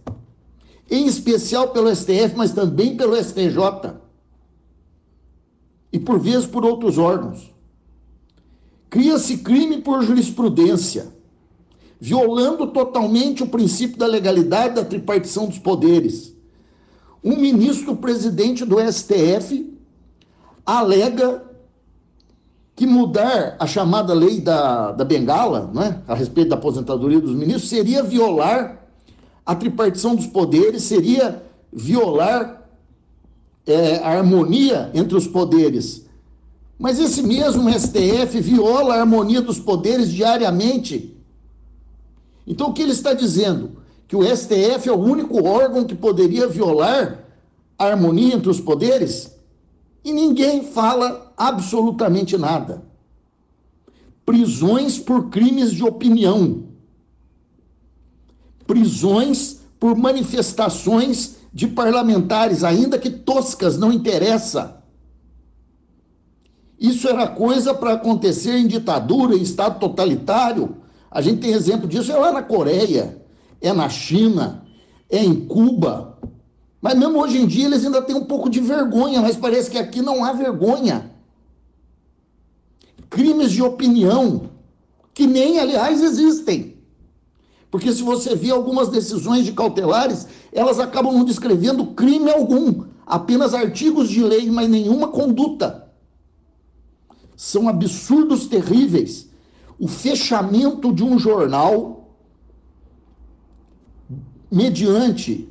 em 0.91 1.07
especial 1.07 1.69
pelo 1.69 1.95
STF, 1.95 2.35
mas 2.37 2.53
também 2.53 2.97
pelo 2.97 3.17
STJ 3.23 3.97
e 5.93 5.99
por 5.99 6.19
vezes 6.19 6.47
por 6.47 6.65
outros 6.65 6.97
órgãos. 6.97 7.54
Cria-se 8.95 9.39
crime 9.39 9.79
por 9.79 10.05
jurisprudência, 10.05 11.09
violando 11.99 12.69
totalmente 12.69 13.43
o 13.43 13.49
princípio 13.49 13.99
da 13.99 14.07
legalidade 14.07 14.77
da 14.77 14.85
tripartição 14.85 15.47
dos 15.47 15.59
poderes. 15.59 16.33
Um 17.25 17.35
ministro 17.37 17.97
presidente 17.97 18.65
do 18.65 18.77
STF 18.79 19.77
alega 20.65 21.43
que 22.77 22.87
mudar 22.87 23.57
a 23.59 23.67
chamada 23.67 24.15
lei 24.15 24.41
da, 24.41 24.93
da 24.93 25.05
Bengala, 25.05 25.73
né, 25.75 26.01
a 26.07 26.15
respeito 26.15 26.51
da 26.51 26.55
aposentadoria 26.55 27.19
dos 27.19 27.35
ministros, 27.35 27.69
seria 27.69 28.01
violar 28.01 28.87
a 29.45 29.57
tripartição 29.57 30.15
dos 30.15 30.29
poderes, 30.29 30.85
seria 30.85 31.43
violar 31.73 32.63
é, 33.67 33.97
a 33.97 34.11
harmonia 34.11 34.93
entre 34.95 35.17
os 35.17 35.27
poderes. 35.27 36.04
Mas 36.79 36.99
esse 36.99 37.23
mesmo 37.23 37.71
STF 37.71 38.41
viola 38.41 38.95
a 38.95 39.01
harmonia 39.01 39.41
dos 39.41 39.59
poderes 39.59 40.11
diariamente. 40.11 41.17
Então 42.47 42.69
o 42.69 42.73
que 42.73 42.83
ele 42.83 42.93
está 42.93 43.15
dizendo? 43.15 43.79
Que 44.09 44.17
o 44.17 44.25
STF 44.25 44.89
é 44.89 44.93
o 44.93 44.99
único 44.99 45.47
órgão 45.47 45.85
que 45.85 45.95
poderia 45.95 46.47
violar 46.47 47.25
a 47.79 47.87
harmonia 47.87 48.35
entre 48.35 48.51
os 48.51 48.61
poderes? 48.61 49.33
E 50.05 50.13
ninguém 50.13 50.65
fala 50.65 51.33
absolutamente 51.37 52.37
nada. 52.37 52.83
Prisões 54.27 54.99
por 54.99 55.31
crimes 55.31 55.73
de 55.73 55.83
opinião. 55.83 56.65
Prisões 58.67 59.61
por 59.79 59.97
manifestações 59.97 61.37
de 61.53 61.69
parlamentares, 61.69 62.65
ainda 62.65 62.99
que 62.99 63.11
toscas, 63.11 63.79
não 63.79 63.93
interessa. 63.93 64.83
Isso 66.79 67.09
era 67.09 67.29
coisa 67.29 67.73
para 67.73 67.93
acontecer 67.93 68.57
em 68.57 68.67
ditadura, 68.67 69.37
em 69.37 69.43
Estado 69.43 69.79
totalitário. 69.79 70.77
A 71.11 71.21
gente 71.21 71.41
tem 71.41 71.53
exemplo 71.53 71.89
disso, 71.89 72.11
é 72.11 72.17
lá 72.17 72.33
na 72.33 72.43
Coreia, 72.43 73.23
é 73.61 73.73
na 73.73 73.89
China, 73.89 74.65
é 75.09 75.23
em 75.25 75.47
Cuba. 75.47 76.19
Mas 76.81 76.99
mesmo 76.99 77.19
hoje 77.19 77.39
em 77.39 77.47
dia 77.47 77.67
eles 77.67 77.85
ainda 77.85 78.03
têm 78.03 78.17
um 78.17 78.25
pouco 78.25 78.51
de 78.51 78.61
vergonha, 78.61 79.21
mas 79.21 79.37
parece 79.37 79.71
que 79.71 79.79
aqui 79.79 80.03
não 80.03 80.25
há 80.25 80.33
vergonha. 80.33 81.11
Crimes 83.09 83.53
de 83.53 83.63
opinião, 83.63 84.51
que 85.15 85.27
nem, 85.27 85.61
aliás, 85.61 86.03
existem. 86.03 86.77
Porque 87.71 87.93
se 87.93 88.03
você 88.03 88.35
vê 88.35 88.51
algumas 88.51 88.89
decisões 88.89 89.45
de 89.45 89.53
cautelares, 89.53 90.27
elas 90.53 90.79
acabam 90.79 91.13
não 91.13 91.25
descrevendo 91.25 91.87
crime 91.87 92.31
algum, 92.31 92.85
apenas 93.07 93.55
artigos 93.55 94.09
de 94.09 94.23
lei, 94.23 94.51
mas 94.51 94.69
nenhuma 94.69 95.09
conduta. 95.09 95.84
São 97.37 97.69
absurdos 97.69 98.47
terríveis. 98.47 99.29
O 99.79 99.89
fechamento 99.89 100.93
de 100.93 101.03
um 101.03 101.19
jornal 101.19 102.17
mediante 104.51 105.49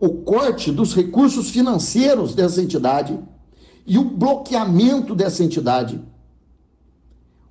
o 0.00 0.08
corte 0.08 0.72
dos 0.72 0.94
recursos 0.94 1.50
financeiros 1.50 2.34
dessa 2.34 2.60
entidade 2.60 3.18
e 3.86 3.98
o 3.98 4.04
bloqueamento 4.04 5.14
dessa 5.14 5.44
entidade 5.44 6.02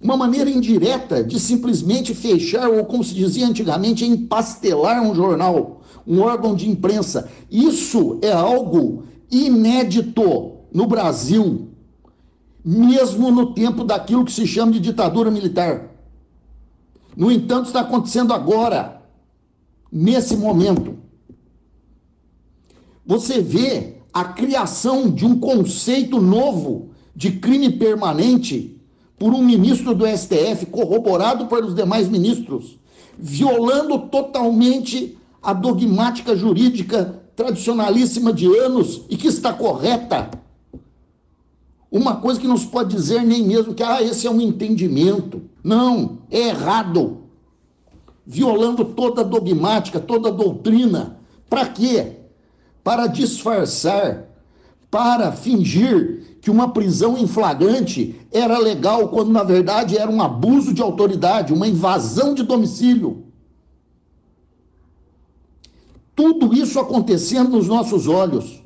uma 0.01 0.17
maneira 0.17 0.49
indireta 0.49 1.23
de 1.23 1.39
simplesmente 1.39 2.15
fechar, 2.15 2.67
ou 2.67 2.83
como 2.85 3.03
se 3.03 3.13
dizia 3.13 3.47
antigamente, 3.47 4.05
empastelar 4.05 5.01
um 5.03 5.13
jornal, 5.13 5.81
um 6.07 6.21
órgão 6.21 6.55
de 6.55 6.67
imprensa. 6.67 7.29
Isso 7.51 8.17
é 8.21 8.31
algo 8.31 9.03
inédito 9.29 10.53
no 10.73 10.87
Brasil, 10.87 11.69
mesmo 12.63 13.31
no 13.31 13.53
tempo 13.53 13.83
daquilo 13.83 14.25
que 14.25 14.31
se 14.31 14.45
chama 14.45 14.71
de 14.71 14.79
ditadura 14.79 15.31
militar. 15.31 15.89
No 17.15 17.31
entanto, 17.31 17.67
está 17.67 17.81
acontecendo 17.81 18.33
agora, 18.33 19.01
nesse 19.91 20.37
momento. 20.37 20.97
Você 23.05 23.41
vê 23.41 23.97
a 24.13 24.23
criação 24.23 25.09
de 25.09 25.25
um 25.25 25.39
conceito 25.39 26.21
novo 26.21 26.91
de 27.15 27.33
crime 27.33 27.69
permanente 27.71 28.79
por 29.17 29.33
um 29.33 29.43
ministro 29.43 29.93
do 29.93 30.05
STF, 30.05 30.65
corroborado 30.67 31.47
pelos 31.47 31.75
demais 31.75 32.07
ministros, 32.07 32.79
violando 33.17 33.99
totalmente 34.07 35.17
a 35.41 35.53
dogmática 35.53 36.35
jurídica 36.35 37.21
tradicionalíssima 37.35 38.31
de 38.33 38.45
anos 38.57 39.03
e 39.09 39.17
que 39.17 39.27
está 39.27 39.53
correta. 39.53 40.29
Uma 41.91 42.15
coisa 42.15 42.39
que 42.39 42.47
não 42.47 42.55
se 42.55 42.67
pode 42.67 42.95
dizer 42.95 43.21
nem 43.21 43.45
mesmo 43.45 43.73
que 43.73 43.83
ah, 43.83 44.01
esse 44.01 44.25
é 44.25 44.31
um 44.31 44.39
entendimento. 44.39 45.41
Não, 45.61 46.19
é 46.31 46.47
errado. 46.47 47.23
Violando 48.25 48.85
toda 48.85 49.25
dogmática, 49.25 49.99
toda 49.99 50.31
doutrina. 50.31 51.19
Para 51.49 51.67
quê? 51.67 52.19
Para 52.81 53.07
disfarçar, 53.07 54.25
para 54.89 55.33
fingir 55.33 56.37
que 56.41 56.49
uma 56.49 56.69
prisão 56.69 57.17
em 57.17 57.27
flagrante 57.27 58.15
era 58.31 58.57
legal, 58.57 59.09
quando 59.09 59.29
na 59.29 59.43
verdade 59.43 59.97
era 59.97 60.09
um 60.09 60.21
abuso 60.21 60.73
de 60.73 60.81
autoridade, 60.81 61.53
uma 61.53 61.67
invasão 61.67 62.33
de 62.33 62.41
domicílio. 62.41 63.25
Tudo 66.15 66.53
isso 66.53 66.79
acontecendo 66.79 67.49
nos 67.49 67.67
nossos 67.67 68.07
olhos. 68.07 68.63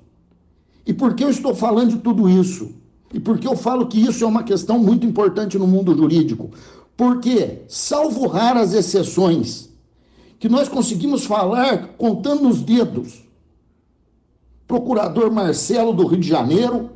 E 0.85 0.93
por 0.93 1.15
que 1.15 1.23
eu 1.23 1.29
estou 1.29 1.55
falando 1.55 1.89
de 1.89 1.97
tudo 1.97 2.29
isso? 2.29 2.84
E 3.15 3.19
por 3.21 3.39
que 3.39 3.47
eu 3.47 3.55
falo 3.55 3.87
que 3.87 3.97
isso 3.97 4.25
é 4.25 4.27
uma 4.27 4.43
questão 4.43 4.77
muito 4.77 5.07
importante 5.07 5.57
no 5.57 5.65
mundo 5.65 5.95
jurídico? 5.95 6.51
Porque, 6.97 7.61
salvo 7.65 8.27
raras 8.27 8.73
exceções, 8.73 9.69
que 10.37 10.49
nós 10.49 10.67
conseguimos 10.67 11.23
falar 11.23 11.93
contando 11.97 12.43
nos 12.43 12.61
dedos, 12.61 13.23
procurador 14.67 15.31
Marcelo 15.31 15.93
do 15.93 16.05
Rio 16.05 16.19
de 16.19 16.27
Janeiro, 16.27 16.89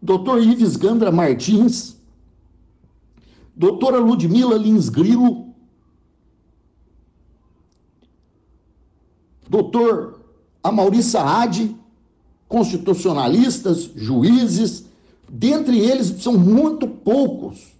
Dr. 0.00 0.38
Ives 0.40 0.76
Gandra 0.76 1.12
Martins, 1.12 1.94
doutora 3.54 3.98
Ludmila 3.98 4.56
Lins 4.56 4.88
Grilo, 4.88 5.48
doutor 9.50 10.22
Amaury 10.64 11.02
Saad, 11.02 11.76
constitucionalistas, 12.48 13.90
juízes, 13.94 14.86
dentre 15.28 15.78
eles 15.78 16.22
são 16.22 16.36
muito 16.36 16.88
poucos, 16.88 17.74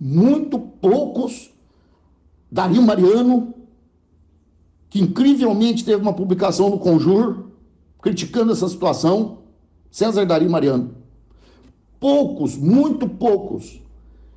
muito 0.00 0.58
poucos, 0.58 1.50
Dario 2.50 2.80
Mariano, 2.80 3.52
que 4.88 5.00
incrivelmente 5.00 5.84
teve 5.84 6.00
uma 6.00 6.14
publicação 6.14 6.70
no 6.70 6.78
Conjur, 6.78 7.44
criticando 8.00 8.52
essa 8.52 8.68
situação, 8.68 9.38
César 9.90 10.24
Dari 10.24 10.48
Mariano. 10.48 10.94
Poucos, 11.98 12.56
muito 12.56 13.08
poucos. 13.08 13.80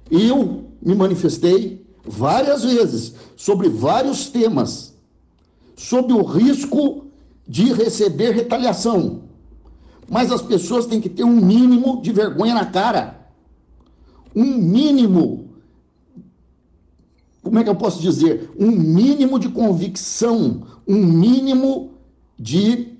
Eu 0.10 0.65
me 0.82 0.96
manifestei 0.96 1.86
várias 2.04 2.63
vezes 2.63 3.13
sobre 3.36 3.70
vários 3.70 4.30
temas, 4.30 4.94
sob 5.76 6.12
o 6.12 6.24
risco 6.24 7.11
de 7.52 7.74
receber 7.74 8.32
retaliação. 8.32 9.24
Mas 10.10 10.32
as 10.32 10.41
pessoas 10.41 10.86
têm 10.86 11.02
que 11.02 11.10
ter 11.10 11.26
um 11.26 11.36
mínimo 11.36 12.02
de 12.02 12.14
vergonha 12.14 12.54
na 12.54 12.66
cara. 12.66 13.30
Um 14.34 14.56
mínimo. 14.56 15.49
Como 17.43 17.60
é 17.60 17.64
que 17.66 17.70
eu 17.70 17.76
posso 17.76 18.02
dizer? 18.02 18.49
Um 18.58 18.72
mínimo 18.72 19.38
de 19.38 19.49
convicção, 19.49 20.66
um 20.88 20.95
mínimo 20.95 21.91
de 22.39 22.93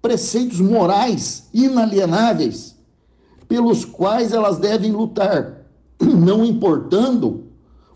preceitos 0.00 0.60
morais 0.60 1.48
inalienáveis 1.52 2.76
pelos 3.48 3.84
quais 3.84 4.32
elas 4.32 4.58
devem 4.58 4.92
lutar, 4.92 5.66
não 6.00 6.44
importando 6.44 7.46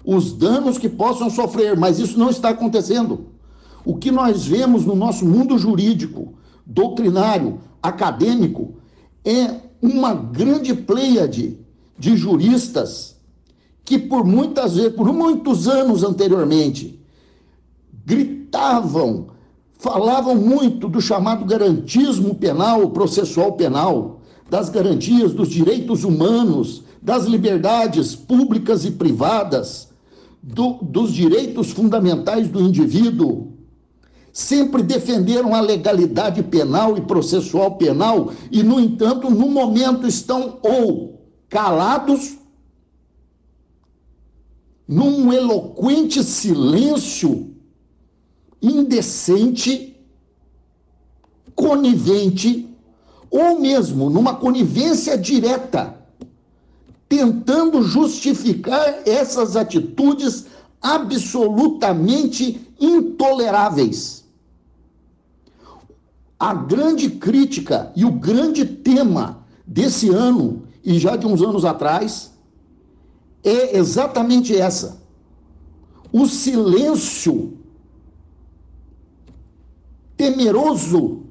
os 0.05 0.32
danos 0.32 0.78
que 0.78 0.88
possam 0.88 1.30
sofrer, 1.30 1.78
mas 1.78 2.00
isso 2.00 2.18
não 2.18 2.28
está 2.28 2.48
acontecendo. 2.48 3.34
O 3.85 3.97
que 3.97 4.11
nós 4.11 4.47
vemos 4.47 4.85
no 4.87 4.95
nosso 4.95 5.26
mundo 5.26 5.59
jurídico, 5.59 6.35
doutrinário, 6.64 7.61
acadêmico, 7.82 8.74
é 9.24 9.57
uma 9.82 10.14
grande 10.14 10.74
pleiade 10.74 11.59
de 11.99 12.16
juristas 12.16 13.16
que 13.85 13.99
por 13.99 14.24
muitas 14.24 14.76
vezes, 14.76 14.95
por 14.95 15.12
muitos 15.12 15.68
anos 15.68 16.03
anteriormente, 16.03 16.99
gritavam 18.05 19.35
falavam 19.85 20.35
muito 20.35 20.89
do 20.89 20.99
chamado 20.99 21.45
garantismo 21.45 22.35
penal, 22.35 22.89
processual 22.89 23.53
penal, 23.53 24.20
das 24.49 24.70
garantias 24.70 25.35
dos 25.35 25.51
direitos 25.51 26.05
humanos, 26.05 26.85
das 27.03 27.26
liberdades 27.26 28.14
públicas 28.14 28.87
e 28.87 28.93
privadas, 28.93 29.91
do, 30.43 30.78
dos 30.80 31.12
direitos 31.12 31.70
fundamentais 31.70 32.49
do 32.49 32.62
indivíduo, 32.62 33.53
sempre 34.35 34.82
defenderam 34.82 35.55
a 35.55 35.61
legalidade 35.61 36.43
penal 36.43 36.99
e 36.99 37.01
processual 37.01 37.76
penal 37.76 38.32
e, 38.51 38.64
no 38.64 38.80
entanto, 38.80 39.30
no 39.30 39.49
momento 39.49 40.09
estão 40.09 40.59
ou 40.61 41.24
calados, 41.49 42.37
num 44.89 45.32
eloquente 45.32 46.24
silêncio 46.24 47.55
indecente, 48.61 49.97
conivente, 51.55 52.68
ou 53.30 53.61
mesmo 53.61 54.11
numa 54.11 54.35
conivência 54.35 55.16
direta, 55.16 55.97
tentando 57.09 57.85
justificar 57.85 59.03
essas 59.07 59.55
atitudes 59.55 60.47
absolutamente 60.82 62.61
intoleráveis. 62.80 64.23
A 66.45 66.53
grande 66.53 67.09
crítica 67.09 67.90
e 67.97 68.05
o 68.05 68.11
grande 68.11 68.66
tema 68.66 69.47
desse 69.66 70.11
ano 70.11 70.64
e 70.84 70.99
já 70.99 71.16
de 71.16 71.26
uns 71.26 71.40
anos 71.40 71.64
atrás 71.64 72.34
é 73.42 73.78
exatamente 73.78 74.55
essa. 74.55 75.01
O 76.12 76.26
silêncio 76.26 77.57
temeroso 80.18 81.22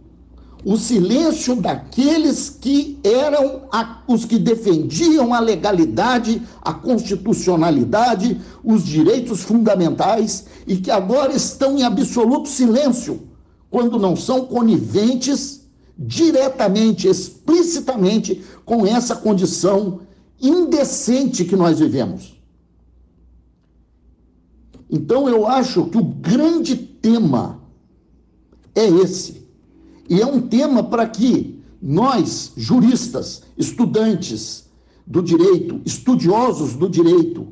o 0.66 0.78
silêncio 0.78 1.58
daqueles 1.58 2.50
que 2.50 2.98
eram 3.04 3.68
a, 3.72 4.02
os 4.08 4.24
que 4.26 4.40
defendiam 4.40 5.34
a 5.34 5.40
legalidade, 5.40 6.42
a 6.62 6.74
constitucionalidade, 6.74 8.42
os 8.64 8.84
direitos 8.84 9.44
fundamentais 9.44 10.46
e 10.66 10.78
que 10.78 10.90
agora 10.90 11.36
estão 11.36 11.78
em 11.78 11.84
absoluto 11.84 12.48
silêncio, 12.48 13.33
quando 13.74 13.98
não 13.98 14.16
são 14.16 14.46
coniventes 14.46 15.68
diretamente, 15.98 17.08
explicitamente 17.08 18.44
com 18.64 18.86
essa 18.86 19.16
condição 19.16 20.02
indecente 20.40 21.44
que 21.44 21.56
nós 21.56 21.80
vivemos. 21.80 22.40
Então 24.88 25.28
eu 25.28 25.48
acho 25.48 25.86
que 25.86 25.98
o 25.98 26.04
grande 26.04 26.76
tema 26.76 27.64
é 28.76 28.86
esse. 28.86 29.42
E 30.08 30.22
é 30.22 30.26
um 30.28 30.40
tema 30.40 30.84
para 30.84 31.08
que 31.08 31.60
nós, 31.82 32.52
juristas, 32.56 33.42
estudantes 33.58 34.70
do 35.08 35.20
direito, 35.20 35.82
estudiosos 35.84 36.76
do 36.76 36.88
direito, 36.88 37.48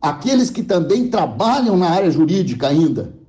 aqueles 0.00 0.50
que 0.50 0.64
também 0.64 1.08
trabalham 1.08 1.76
na 1.76 1.90
área 1.90 2.10
jurídica 2.10 2.66
ainda, 2.66 3.21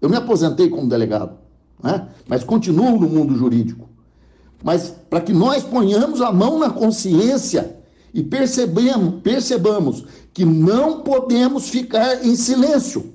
eu 0.00 0.08
me 0.08 0.16
aposentei 0.16 0.68
como 0.68 0.88
delegado, 0.88 1.36
né? 1.82 2.08
mas 2.26 2.44
continuo 2.44 2.98
no 2.98 3.08
mundo 3.08 3.36
jurídico. 3.36 3.88
Mas 4.62 4.94
para 5.08 5.20
que 5.20 5.32
nós 5.32 5.62
ponhamos 5.62 6.20
a 6.20 6.32
mão 6.32 6.58
na 6.58 6.70
consciência 6.70 7.76
e 8.12 8.22
percebemos, 8.22 9.20
percebamos 9.22 10.04
que 10.32 10.44
não 10.44 11.02
podemos 11.02 11.68
ficar 11.68 12.24
em 12.24 12.34
silêncio. 12.34 13.14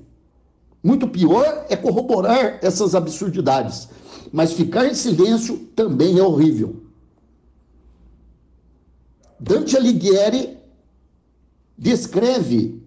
Muito 0.81 1.07
pior 1.07 1.65
é 1.69 1.75
corroborar 1.75 2.59
essas 2.61 2.93
absurdidades. 2.93 3.87
Mas 4.31 4.53
ficar 4.53 4.87
em 4.87 4.93
silêncio 4.93 5.57
também 5.75 6.19
é 6.19 6.23
horrível. 6.23 6.83
Dante 9.39 9.75
Alighieri 9.75 10.57
descreve 11.77 12.81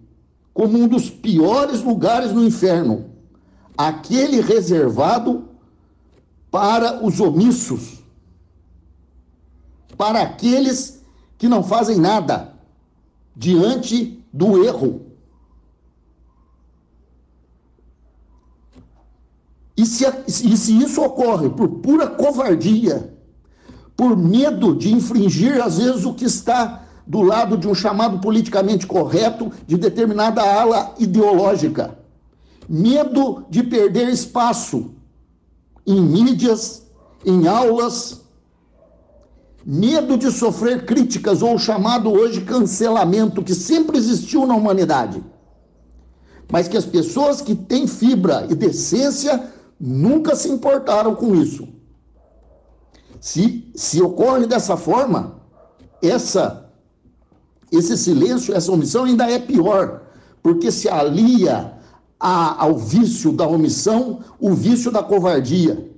como 0.53 0.77
um 0.77 0.87
dos 0.87 1.09
piores 1.09 1.81
lugares 1.83 2.31
no 2.31 2.43
inferno 2.43 3.05
aquele 3.77 4.41
reservado 4.41 5.45
para 6.49 7.05
os 7.05 7.19
omissos, 7.19 7.99
para 9.97 10.21
aqueles 10.21 11.03
que 11.37 11.47
não 11.47 11.63
fazem 11.63 11.97
nada 11.97 12.53
diante 13.35 14.23
do 14.33 14.63
erro. 14.63 15.05
E 19.75 19.85
se, 19.85 20.05
e 20.27 20.57
se 20.57 20.75
isso 20.81 21.03
ocorre 21.03 21.49
por 21.49 21.69
pura 21.69 22.07
covardia, 22.07 23.13
por 23.95 24.17
medo 24.17 24.75
de 24.75 24.91
infringir, 24.91 25.61
às 25.61 25.77
vezes, 25.77 26.03
o 26.03 26.15
que 26.15 26.25
está 26.25 26.83
do 27.05 27.21
lado 27.21 27.57
de 27.57 27.67
um 27.67 27.75
chamado 27.75 28.19
politicamente 28.19 28.87
correto 28.87 29.51
de 29.65 29.77
determinada 29.77 30.41
ala 30.41 30.95
ideológica, 30.97 31.97
medo 32.67 33.45
de 33.49 33.63
perder 33.63 34.09
espaço 34.09 34.91
em 35.85 36.01
mídias, 36.01 36.83
em 37.25 37.47
aulas, 37.47 38.21
medo 39.65 40.17
de 40.17 40.31
sofrer 40.31 40.85
críticas 40.85 41.41
ou 41.41 41.55
o 41.55 41.59
chamado 41.59 42.11
hoje 42.11 42.41
cancelamento 42.41 43.43
que 43.43 43.55
sempre 43.55 43.97
existiu 43.97 44.45
na 44.45 44.55
humanidade. 44.55 45.23
Mas 46.51 46.67
que 46.67 46.77
as 46.77 46.85
pessoas 46.85 47.41
que 47.41 47.55
têm 47.55 47.87
fibra 47.87 48.47
e 48.49 48.55
decência 48.55 49.51
nunca 49.79 50.35
se 50.35 50.49
importaram 50.49 51.15
com 51.15 51.35
isso. 51.35 51.67
Se, 53.19 53.69
se 53.75 54.01
ocorre 54.01 54.45
dessa 54.45 54.77
forma, 54.77 55.41
essa 56.01 56.65
esse 57.71 57.97
silêncio, 57.97 58.55
essa 58.55 58.71
omissão 58.71 59.03
ainda 59.03 59.29
é 59.29 59.39
pior, 59.39 60.01
porque 60.41 60.71
se 60.71 60.87
alia 60.87 61.76
a, 62.19 62.63
ao 62.63 62.77
vício 62.77 63.31
da 63.31 63.47
omissão 63.47 64.21
o 64.39 64.53
vício 64.53 64.91
da 64.91 65.03
covardia. 65.03 65.91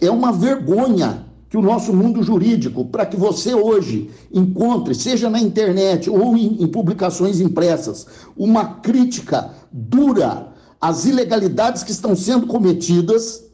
É 0.00 0.10
uma 0.10 0.32
vergonha 0.32 1.26
que 1.48 1.56
o 1.56 1.62
nosso 1.62 1.94
mundo 1.94 2.22
jurídico, 2.22 2.84
para 2.84 3.06
que 3.06 3.16
você 3.16 3.54
hoje 3.54 4.10
encontre, 4.32 4.94
seja 4.94 5.30
na 5.30 5.40
internet 5.40 6.10
ou 6.10 6.36
em, 6.36 6.62
em 6.62 6.66
publicações 6.66 7.40
impressas, 7.40 8.06
uma 8.36 8.74
crítica 8.74 9.54
dura 9.72 10.52
as 10.80 11.06
ilegalidades 11.06 11.82
que 11.82 11.90
estão 11.90 12.14
sendo 12.14 12.46
cometidas 12.46 13.44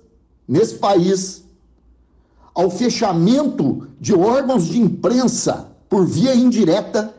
nesse 0.47 0.75
país, 0.75 1.45
ao 2.55 2.71
fechamento 2.71 3.89
de 3.99 4.15
órgãos 4.15 4.67
de 4.67 4.79
imprensa 4.81 5.69
por 5.89 6.07
via 6.07 6.35
indireta, 6.35 7.15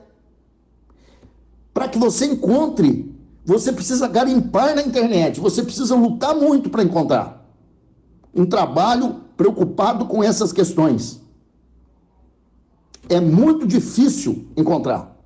para 1.75 1.89
que 1.89 1.99
você 1.99 2.25
encontre, 2.25 3.13
você 3.43 3.73
precisa 3.73 4.07
garimpar 4.07 4.73
na 4.73 4.81
internet, 4.81 5.41
você 5.41 5.61
precisa 5.61 5.93
lutar 5.93 6.33
muito 6.33 6.69
para 6.69 6.81
encontrar 6.81 7.45
um 8.33 8.45
trabalho 8.45 9.17
preocupado 9.35 10.05
com 10.05 10.23
essas 10.23 10.53
questões. 10.53 11.21
É 13.09 13.19
muito 13.19 13.67
difícil 13.67 14.47
encontrar. 14.55 15.17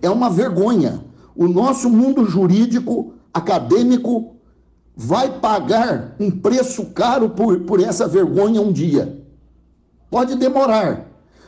É 0.00 0.08
uma 0.08 0.30
vergonha. 0.30 1.04
O 1.36 1.46
nosso 1.46 1.90
mundo 1.90 2.24
jurídico 2.24 3.12
acadêmico 3.32 4.36
vai 4.96 5.40
pagar 5.40 6.16
um 6.18 6.30
preço 6.30 6.86
caro 6.86 7.28
por, 7.28 7.60
por 7.60 7.80
essa 7.80 8.08
vergonha 8.08 8.62
um 8.62 8.72
dia. 8.72 9.22
Pode 10.10 10.36
demorar, 10.36 11.06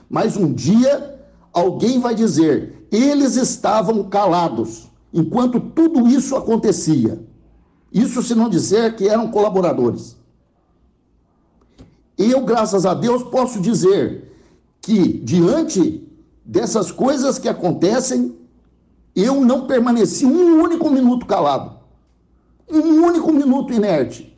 mas 0.09 0.37
um 0.37 0.53
dia 0.53 1.19
alguém 1.53 1.99
vai 1.99 2.15
dizer: 2.15 2.82
eles 2.93 3.37
estavam 3.37 4.05
calados 4.05 4.89
enquanto 5.13 5.59
tudo 5.59 6.07
isso 6.07 6.37
acontecia. 6.37 7.19
Isso 7.91 8.23
se 8.23 8.35
não 8.35 8.51
dizer 8.51 8.97
que 8.97 9.09
eram 9.09 9.31
colaboradores. 9.31 10.17
Eu, 12.19 12.45
graças 12.45 12.85
a 12.85 12.93
Deus, 12.93 13.23
posso 13.23 13.61
dizer 13.61 14.31
que, 14.81 15.19
diante 15.19 16.07
dessas 16.45 16.93
coisas 16.93 17.39
que 17.39 17.49
acontecem, 17.49 18.37
eu 19.17 19.43
não 19.45 19.67
permaneci 19.67 20.27
um 20.27 20.63
único 20.63 20.91
minuto 20.91 21.27
calado. 21.27 21.79
Um 22.71 23.05
único 23.05 23.33
minuto 23.33 23.73
inerte. 23.73 24.37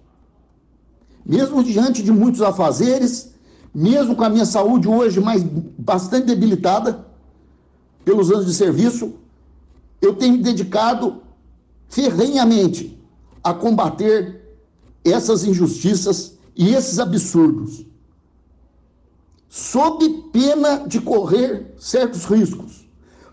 Mesmo 1.27 1.63
diante 1.63 2.03
de 2.03 2.13
muitos 2.13 2.43
afazeres, 2.43 3.35
mesmo 3.75 4.15
com 4.15 4.25
a 4.25 4.31
minha 4.31 4.47
saúde 4.47 4.89
hoje 4.89 5.21
mais 5.21 5.43
bastante 5.43 6.27
debilitada 6.27 7.05
pelos 8.05 8.31
anos 8.31 8.47
de 8.47 8.55
serviço, 8.55 9.15
eu 10.01 10.15
tenho 10.15 10.35
me 10.35 10.43
dedicado 10.43 11.23
ferrenhamente 11.89 12.99
a 13.43 13.55
combater 13.55 14.43
essas 15.05 15.45
injustiças 15.45 16.37
e 16.57 16.75
esses 16.75 16.99
absurdos, 16.99 17.85
sob 19.49 20.09
pena 20.33 20.85
de 20.87 21.01
correr 21.01 21.75
certos 21.79 22.25
riscos. 22.25 22.89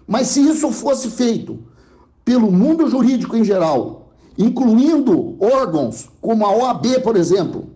Mas 0.08 0.28
se 0.28 0.42
isso 0.42 0.72
fosse 0.72 1.10
feito 1.10 1.60
pelo 2.24 2.52
mundo 2.52 2.90
jurídico 2.90 3.36
em 3.36 3.44
geral, 3.44 4.12
incluindo 4.38 5.38
órgãos 5.40 6.10
como 6.22 6.46
a 6.46 6.56
OAB, 6.56 7.02
por 7.04 7.16
exemplo, 7.16 7.70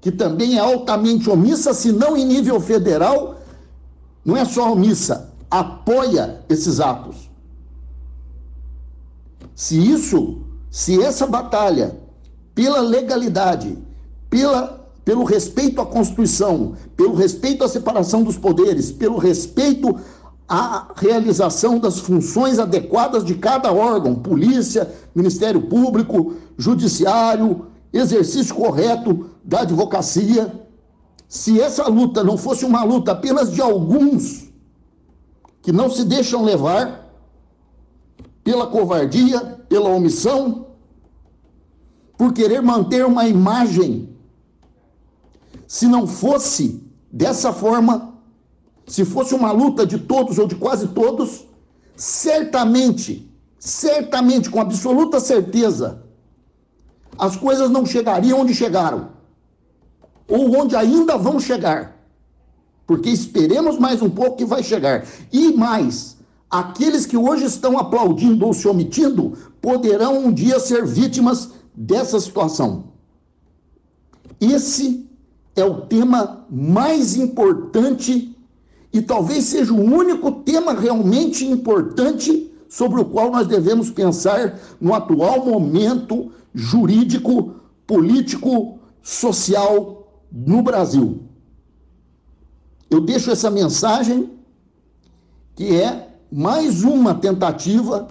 que 0.00 0.10
também 0.10 0.56
é 0.56 0.60
altamente 0.60 1.30
omissa, 1.30 1.72
se 1.72 1.92
não 1.92 2.16
em 2.16 2.26
nível 2.26 2.60
federal, 2.60 3.40
não 4.24 4.36
é 4.36 4.44
só 4.44 4.72
omissa, 4.72 5.31
apoia 5.52 6.40
esses 6.48 6.80
atos. 6.80 7.30
Se 9.54 9.76
isso, 9.76 10.38
se 10.70 11.00
essa 11.02 11.26
batalha 11.26 11.94
pela 12.54 12.80
legalidade, 12.80 13.76
pela, 14.30 14.88
pelo 15.04 15.24
respeito 15.24 15.78
à 15.82 15.84
Constituição, 15.84 16.72
pelo 16.96 17.14
respeito 17.14 17.62
à 17.62 17.68
separação 17.68 18.22
dos 18.22 18.38
poderes, 18.38 18.90
pelo 18.90 19.18
respeito 19.18 19.94
à 20.48 20.88
realização 20.96 21.78
das 21.78 21.98
funções 21.98 22.58
adequadas 22.58 23.22
de 23.22 23.34
cada 23.34 23.70
órgão, 23.70 24.14
polícia, 24.14 24.90
Ministério 25.14 25.60
Público, 25.60 26.34
Judiciário, 26.56 27.66
exercício 27.92 28.54
correto 28.54 29.26
da 29.44 29.60
advocacia. 29.60 30.50
Se 31.28 31.60
essa 31.60 31.86
luta 31.88 32.24
não 32.24 32.38
fosse 32.38 32.64
uma 32.64 32.82
luta 32.84 33.12
apenas 33.12 33.52
de 33.52 33.60
alguns 33.60 34.41
que 35.62 35.72
não 35.72 35.88
se 35.88 36.04
deixam 36.04 36.44
levar 36.44 37.08
pela 38.42 38.66
covardia, 38.66 39.40
pela 39.68 39.88
omissão, 39.88 40.66
por 42.18 42.32
querer 42.32 42.60
manter 42.60 43.04
uma 43.06 43.26
imagem, 43.26 44.16
se 45.66 45.86
não 45.86 46.06
fosse 46.06 46.82
dessa 47.10 47.52
forma, 47.52 48.14
se 48.86 49.04
fosse 49.04 49.34
uma 49.34 49.52
luta 49.52 49.86
de 49.86 49.98
todos 49.98 50.38
ou 50.38 50.46
de 50.46 50.56
quase 50.56 50.88
todos, 50.88 51.46
certamente, 51.96 53.30
certamente, 53.58 54.50
com 54.50 54.60
absoluta 54.60 55.20
certeza, 55.20 56.02
as 57.16 57.36
coisas 57.36 57.70
não 57.70 57.86
chegariam 57.86 58.40
onde 58.40 58.54
chegaram, 58.54 59.10
ou 60.28 60.58
onde 60.58 60.74
ainda 60.74 61.16
vão 61.16 61.38
chegar. 61.38 62.01
Porque 62.92 63.08
esperemos 63.08 63.78
mais 63.78 64.02
um 64.02 64.10
pouco 64.10 64.36
que 64.36 64.44
vai 64.44 64.62
chegar. 64.62 65.06
E 65.32 65.50
mais, 65.54 66.18
aqueles 66.50 67.06
que 67.06 67.16
hoje 67.16 67.46
estão 67.46 67.78
aplaudindo 67.78 68.44
ou 68.44 68.52
se 68.52 68.68
omitindo 68.68 69.32
poderão 69.62 70.26
um 70.26 70.30
dia 70.30 70.60
ser 70.60 70.84
vítimas 70.84 71.48
dessa 71.74 72.20
situação. 72.20 72.92
Esse 74.38 75.08
é 75.56 75.64
o 75.64 75.80
tema 75.86 76.44
mais 76.50 77.16
importante 77.16 78.36
e 78.92 79.00
talvez 79.00 79.44
seja 79.44 79.72
o 79.72 79.80
único 79.80 80.30
tema 80.30 80.74
realmente 80.74 81.46
importante 81.46 82.52
sobre 82.68 83.00
o 83.00 83.06
qual 83.06 83.30
nós 83.30 83.46
devemos 83.46 83.88
pensar 83.88 84.60
no 84.78 84.92
atual 84.92 85.46
momento 85.46 86.30
jurídico, 86.54 87.54
político, 87.86 88.80
social 89.02 90.26
no 90.30 90.62
Brasil. 90.62 91.31
Eu 92.92 93.00
deixo 93.00 93.30
essa 93.30 93.50
mensagem 93.50 94.30
que 95.56 95.74
é 95.80 96.14
mais 96.30 96.84
uma 96.84 97.14
tentativa 97.14 98.08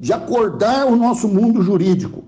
de 0.00 0.14
acordar 0.14 0.86
o 0.86 0.96
nosso 0.96 1.28
mundo 1.28 1.60
jurídico 1.60 2.24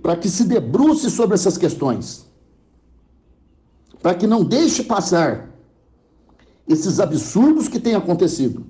para 0.00 0.14
que 0.16 0.28
se 0.28 0.44
debruce 0.44 1.10
sobre 1.10 1.34
essas 1.34 1.58
questões, 1.58 2.30
para 4.00 4.14
que 4.14 4.24
não 4.24 4.44
deixe 4.44 4.84
passar 4.84 5.50
esses 6.68 7.00
absurdos 7.00 7.66
que 7.66 7.80
têm 7.80 7.96
acontecido. 7.96 8.64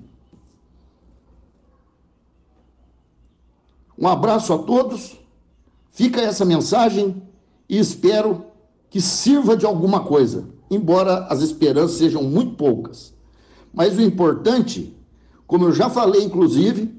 Um 3.95 4.07
abraço 4.07 4.51
a 4.51 4.57
todos, 4.57 5.15
fica 5.91 6.21
essa 6.21 6.43
mensagem 6.43 7.21
e 7.69 7.77
espero 7.77 8.44
que 8.95 9.01
sirva 9.01 9.57
de 9.57 9.65
alguma 9.65 10.05
coisa, 10.05 10.47
embora 10.71 11.25
as 11.25 11.41
esperanças 11.41 11.97
sejam 11.97 12.23
muito 12.23 12.55
poucas. 12.55 13.13
Mas 13.73 13.97
o 13.97 14.01
importante, 14.01 14.95
como 15.45 15.65
eu 15.65 15.73
já 15.73 15.89
falei, 15.89 16.23
inclusive, 16.23 16.95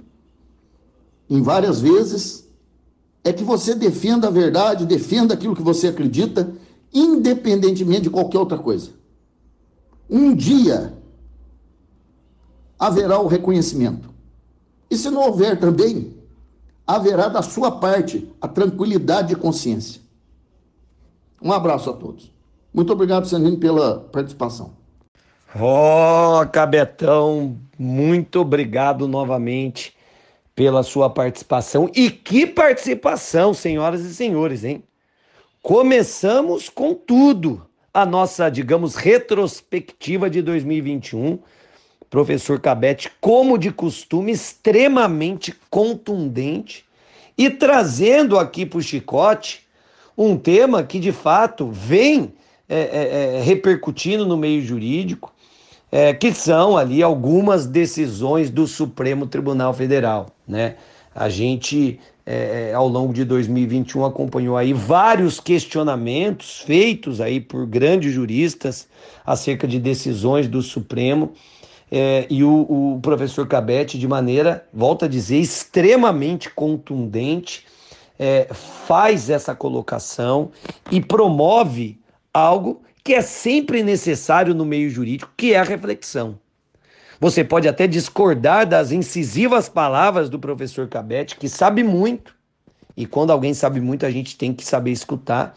em 1.30 1.40
várias 1.40 1.80
vezes, 1.80 2.46
é 3.24 3.32
que 3.32 3.42
você 3.42 3.74
defenda 3.74 4.28
a 4.28 4.30
verdade, 4.30 4.84
defenda 4.84 5.32
aquilo 5.32 5.56
que 5.56 5.62
você 5.62 5.88
acredita, 5.88 6.52
independentemente 6.92 8.02
de 8.02 8.10
qualquer 8.10 8.40
outra 8.40 8.58
coisa. 8.58 8.90
Um 10.10 10.34
dia 10.34 10.98
haverá 12.78 13.18
o 13.18 13.26
reconhecimento. 13.26 14.10
E 14.90 14.98
se 14.98 15.08
não 15.08 15.22
houver 15.22 15.58
também, 15.58 16.14
haverá 16.86 17.28
da 17.28 17.40
sua 17.40 17.70
parte 17.70 18.30
a 18.38 18.46
tranquilidade 18.46 19.28
de 19.28 19.36
consciência. 19.36 20.04
Um 21.40 21.52
abraço 21.52 21.90
a 21.90 21.92
todos. 21.92 22.32
Muito 22.72 22.92
obrigado, 22.92 23.26
Sanino, 23.26 23.58
pela 23.58 24.00
participação. 24.00 24.74
Ó, 25.58 26.42
oh, 26.42 26.46
Cabetão, 26.46 27.56
muito 27.78 28.40
obrigado 28.40 29.08
novamente 29.08 29.94
pela 30.54 30.82
sua 30.82 31.08
participação. 31.08 31.90
E 31.94 32.10
que 32.10 32.46
participação, 32.46 33.54
senhoras 33.54 34.02
e 34.02 34.14
senhores, 34.14 34.64
hein? 34.64 34.82
Começamos 35.62 36.68
com 36.68 36.94
tudo 36.94 37.66
a 37.92 38.04
nossa, 38.04 38.50
digamos, 38.50 38.94
retrospectiva 38.94 40.28
de 40.28 40.42
2021. 40.42 41.38
Professor 42.08 42.60
Cabete, 42.60 43.10
como 43.20 43.58
de 43.58 43.70
costume, 43.70 44.32
extremamente 44.32 45.54
contundente 45.68 46.84
e 47.36 47.50
trazendo 47.50 48.38
aqui 48.38 48.64
para 48.64 48.78
o 48.78 48.82
chicote 48.82 49.65
um 50.16 50.36
tema 50.36 50.82
que 50.82 50.98
de 50.98 51.12
fato 51.12 51.68
vem 51.70 52.32
é, 52.68 52.78
é, 52.78 53.36
é, 53.36 53.42
repercutindo 53.42 54.26
no 54.26 54.36
meio 54.36 54.60
jurídico, 54.60 55.32
é, 55.92 56.12
que 56.12 56.32
são 56.32 56.76
ali 56.76 57.00
algumas 57.00 57.64
decisões 57.64 58.50
do 58.50 58.66
Supremo 58.66 59.24
Tribunal 59.24 59.72
Federal. 59.72 60.26
Né? 60.48 60.74
A 61.14 61.28
gente, 61.28 62.00
é, 62.26 62.70
é, 62.70 62.74
ao 62.74 62.88
longo 62.88 63.12
de 63.12 63.24
2021, 63.24 64.04
acompanhou 64.04 64.56
aí 64.56 64.72
vários 64.72 65.38
questionamentos 65.38 66.60
feitos 66.60 67.20
aí 67.20 67.40
por 67.40 67.66
grandes 67.66 68.12
juristas 68.12 68.88
acerca 69.24 69.68
de 69.68 69.78
decisões 69.78 70.48
do 70.48 70.60
Supremo. 70.60 71.32
E 72.28 72.42
o, 72.42 72.96
o 72.96 73.00
professor 73.00 73.46
Cabete, 73.46 73.96
de 73.96 74.08
maneira, 74.08 74.66
volta 74.74 75.06
a 75.06 75.08
dizer, 75.08 75.38
extremamente 75.38 76.50
contundente, 76.50 77.64
é, 78.18 78.48
faz 78.52 79.30
essa 79.30 79.54
colocação 79.54 80.50
e 80.90 81.00
promove 81.00 82.00
algo 82.32 82.82
que 83.02 83.14
é 83.14 83.22
sempre 83.22 83.82
necessário 83.82 84.54
no 84.54 84.64
meio 84.64 84.90
jurídico, 84.90 85.32
que 85.36 85.54
é 85.54 85.58
a 85.58 85.62
reflexão. 85.62 86.38
Você 87.20 87.42
pode 87.42 87.66
até 87.66 87.86
discordar 87.86 88.66
das 88.66 88.92
incisivas 88.92 89.68
palavras 89.68 90.28
do 90.28 90.38
professor 90.38 90.86
Cabete, 90.88 91.36
que 91.36 91.48
sabe 91.48 91.82
muito, 91.82 92.34
e 92.96 93.06
quando 93.06 93.30
alguém 93.30 93.54
sabe 93.54 93.80
muito, 93.80 94.04
a 94.04 94.10
gente 94.10 94.36
tem 94.36 94.52
que 94.52 94.64
saber 94.64 94.90
escutar, 94.90 95.56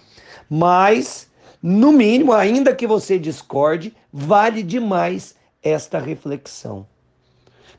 mas, 0.50 1.30
no 1.62 1.92
mínimo, 1.92 2.34
ainda 2.34 2.76
que 2.76 2.88
você 2.88 3.18
discorde, 3.20 3.94
vale 4.12 4.64
demais 4.64 5.36
esta 5.62 6.00
reflexão. 6.00 6.86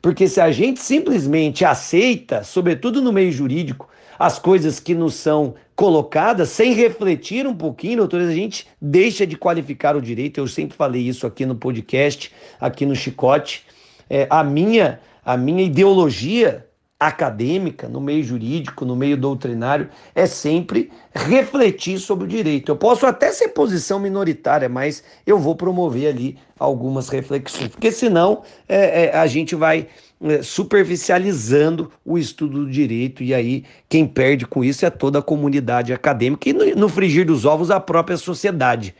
Porque 0.01 0.27
se 0.27 0.41
a 0.41 0.51
gente 0.51 0.79
simplesmente 0.79 1.63
aceita, 1.63 2.43
sobretudo 2.43 3.01
no 3.01 3.13
meio 3.13 3.31
jurídico, 3.31 3.87
as 4.21 4.37
coisas 4.37 4.79
que 4.79 4.93
nos 4.93 5.15
são 5.15 5.55
colocadas 5.75 6.49
sem 6.49 6.73
refletir 6.73 7.47
um 7.47 7.55
pouquinho, 7.55 7.97
doutores, 7.97 8.27
a 8.27 8.33
gente 8.33 8.67
deixa 8.79 9.25
de 9.25 9.35
qualificar 9.35 9.95
o 9.95 10.01
direito. 10.01 10.39
Eu 10.39 10.47
sempre 10.47 10.77
falei 10.77 11.01
isso 11.01 11.25
aqui 11.25 11.43
no 11.43 11.55
podcast, 11.55 12.31
aqui 12.59 12.85
no 12.85 12.95
Chicote. 12.95 13.65
É, 14.07 14.27
a 14.29 14.43
minha 14.43 14.99
a 15.23 15.37
minha 15.37 15.63
ideologia 15.63 16.67
acadêmica, 17.01 17.89
no 17.89 17.99
meio 17.99 18.23
jurídico, 18.23 18.85
no 18.85 18.95
meio 18.95 19.17
doutrinário, 19.17 19.89
é 20.13 20.27
sempre 20.27 20.91
refletir 21.11 21.97
sobre 21.97 22.25
o 22.25 22.27
direito. 22.27 22.71
Eu 22.71 22.75
posso 22.75 23.07
até 23.07 23.31
ser 23.31 23.47
posição 23.47 23.99
minoritária, 23.99 24.69
mas 24.69 25.03
eu 25.25 25.39
vou 25.39 25.55
promover 25.55 26.09
ali 26.09 26.37
algumas 26.59 27.09
reflexões, 27.09 27.69
porque 27.69 27.91
senão 27.91 28.43
é, 28.69 29.05
é, 29.05 29.17
a 29.17 29.25
gente 29.25 29.55
vai 29.55 29.87
é, 30.21 30.43
superficializando 30.43 31.91
o 32.05 32.19
estudo 32.19 32.65
do 32.65 32.69
direito, 32.69 33.23
e 33.23 33.33
aí 33.33 33.63
quem 33.89 34.05
perde 34.05 34.45
com 34.45 34.63
isso 34.63 34.85
é 34.85 34.91
toda 34.91 35.17
a 35.17 35.23
comunidade 35.23 35.91
acadêmica 35.91 36.47
e, 36.49 36.53
no, 36.53 36.63
no 36.75 36.87
frigir 36.87 37.25
dos 37.25 37.45
ovos, 37.45 37.71
a 37.71 37.79
própria 37.79 38.15
sociedade, 38.15 38.93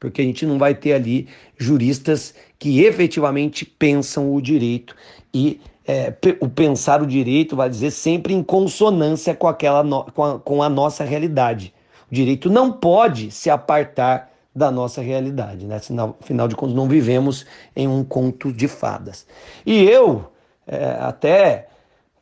porque 0.00 0.22
a 0.22 0.24
gente 0.24 0.46
não 0.46 0.58
vai 0.58 0.74
ter 0.74 0.94
ali 0.94 1.28
juristas 1.58 2.34
que 2.58 2.82
efetivamente 2.82 3.66
pensam 3.66 4.34
o 4.34 4.40
direito 4.40 4.96
e 5.34 5.60
é, 5.86 6.14
o 6.40 6.48
pensar 6.48 7.02
o 7.02 7.06
direito, 7.06 7.56
vai 7.56 7.68
dizer, 7.68 7.90
sempre 7.90 8.34
em 8.34 8.42
consonância 8.42 9.34
com, 9.34 9.48
aquela 9.48 9.82
no, 9.82 10.04
com, 10.12 10.24
a, 10.24 10.38
com 10.38 10.62
a 10.62 10.68
nossa 10.68 11.04
realidade. 11.04 11.74
O 12.10 12.14
direito 12.14 12.50
não 12.50 12.72
pode 12.72 13.30
se 13.30 13.50
apartar 13.50 14.30
da 14.54 14.70
nossa 14.70 15.00
realidade, 15.00 15.66
né? 15.66 15.76
Afinal, 15.76 16.16
afinal 16.20 16.46
de 16.46 16.54
contas, 16.54 16.76
não 16.76 16.86
vivemos 16.86 17.46
em 17.74 17.88
um 17.88 18.04
conto 18.04 18.52
de 18.52 18.68
fadas. 18.68 19.26
E 19.64 19.82
eu, 19.84 20.30
é, 20.66 20.98
até 21.00 21.68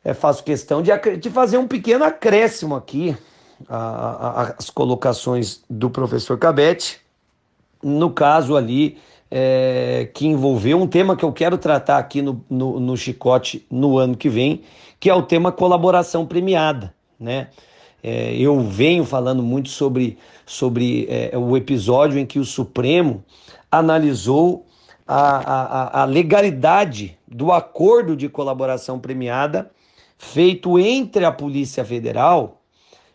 é, 0.03 0.13
faço 0.13 0.43
questão 0.43 0.81
de, 0.81 0.91
de 1.17 1.29
fazer 1.29 1.57
um 1.57 1.67
pequeno 1.67 2.05
acréscimo 2.05 2.75
aqui 2.75 3.15
as 3.69 4.71
colocações 4.71 5.61
do 5.69 5.87
professor 5.89 6.37
Cabete, 6.37 6.99
no 7.83 8.11
caso 8.11 8.55
ali 8.55 8.97
é, 9.31 10.09
que 10.13 10.27
envolveu 10.27 10.77
um 10.77 10.85
tema 10.85 11.15
que 11.15 11.23
eu 11.23 11.31
quero 11.31 11.57
tratar 11.57 11.97
aqui 11.97 12.21
no, 12.21 12.43
no, 12.49 12.79
no 12.79 12.97
Chicote 12.97 13.65
no 13.71 13.97
ano 13.97 14.17
que 14.17 14.27
vem, 14.27 14.61
que 14.99 15.09
é 15.09 15.15
o 15.15 15.21
tema 15.21 15.51
colaboração 15.51 16.25
premiada, 16.25 16.93
né? 17.17 17.47
É, 18.03 18.35
eu 18.35 18.59
venho 18.59 19.05
falando 19.05 19.43
muito 19.43 19.69
sobre, 19.69 20.17
sobre 20.45 21.07
é, 21.07 21.37
o 21.37 21.55
episódio 21.55 22.19
em 22.19 22.25
que 22.25 22.39
o 22.39 22.45
Supremo 22.45 23.23
analisou 23.71 24.65
a, 25.07 25.99
a, 25.99 26.01
a 26.01 26.05
legalidade 26.05 27.15
do 27.27 27.51
acordo 27.51 28.15
de 28.15 28.27
colaboração 28.27 28.99
premiada 28.99 29.71
feito 30.17 30.79
entre 30.79 31.25
a 31.25 31.31
Polícia 31.31 31.85
Federal 31.85 32.61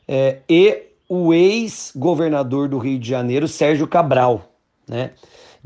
é, 0.07 0.39
e 0.49 0.85
o 1.09 1.35
ex-governador 1.35 2.69
do 2.69 2.79
Rio 2.79 2.99
de 2.99 3.09
Janeiro, 3.09 3.49
Sérgio 3.49 3.87
Cabral. 3.87 4.53
Né? 4.89 5.11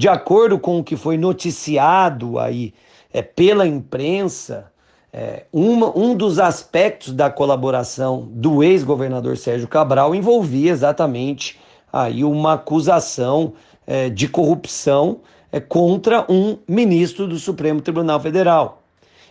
De 0.00 0.08
acordo 0.08 0.58
com 0.58 0.78
o 0.78 0.82
que 0.82 0.96
foi 0.96 1.18
noticiado 1.18 2.38
aí 2.38 2.72
é, 3.12 3.20
pela 3.20 3.66
imprensa, 3.66 4.72
é, 5.12 5.44
uma, 5.52 5.94
um 5.94 6.14
dos 6.14 6.38
aspectos 6.38 7.12
da 7.12 7.28
colaboração 7.28 8.26
do 8.32 8.64
ex-governador 8.64 9.36
Sérgio 9.36 9.68
Cabral 9.68 10.14
envolvia 10.14 10.70
exatamente 10.70 11.60
aí 11.92 12.24
uma 12.24 12.54
acusação 12.54 13.52
é, 13.86 14.08
de 14.08 14.26
corrupção 14.26 15.20
é, 15.52 15.60
contra 15.60 16.24
um 16.32 16.56
ministro 16.66 17.28
do 17.28 17.38
Supremo 17.38 17.82
Tribunal 17.82 18.20
Federal. 18.20 18.82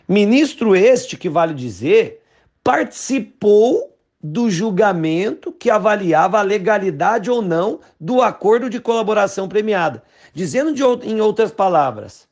Ministro 0.07 0.75
este 0.75 1.17
que, 1.17 1.29
vale 1.29 1.55
dizer, 1.55 2.21
participou 2.63 3.91
do 4.21 4.49
julgamento 4.49 5.51
que 5.51 5.69
avaliava 5.69 6.39
a 6.39 6.43
legalidade 6.43 7.31
ou 7.31 7.41
não 7.41 7.79
do 7.99 8.21
acordo 8.21 8.69
de 8.69 8.79
colaboração 8.79 9.47
premiada. 9.47 10.03
Dizendo 10.33 10.73
de, 10.73 10.83
em 11.07 11.21
outras 11.21 11.51
palavras, 11.51 12.27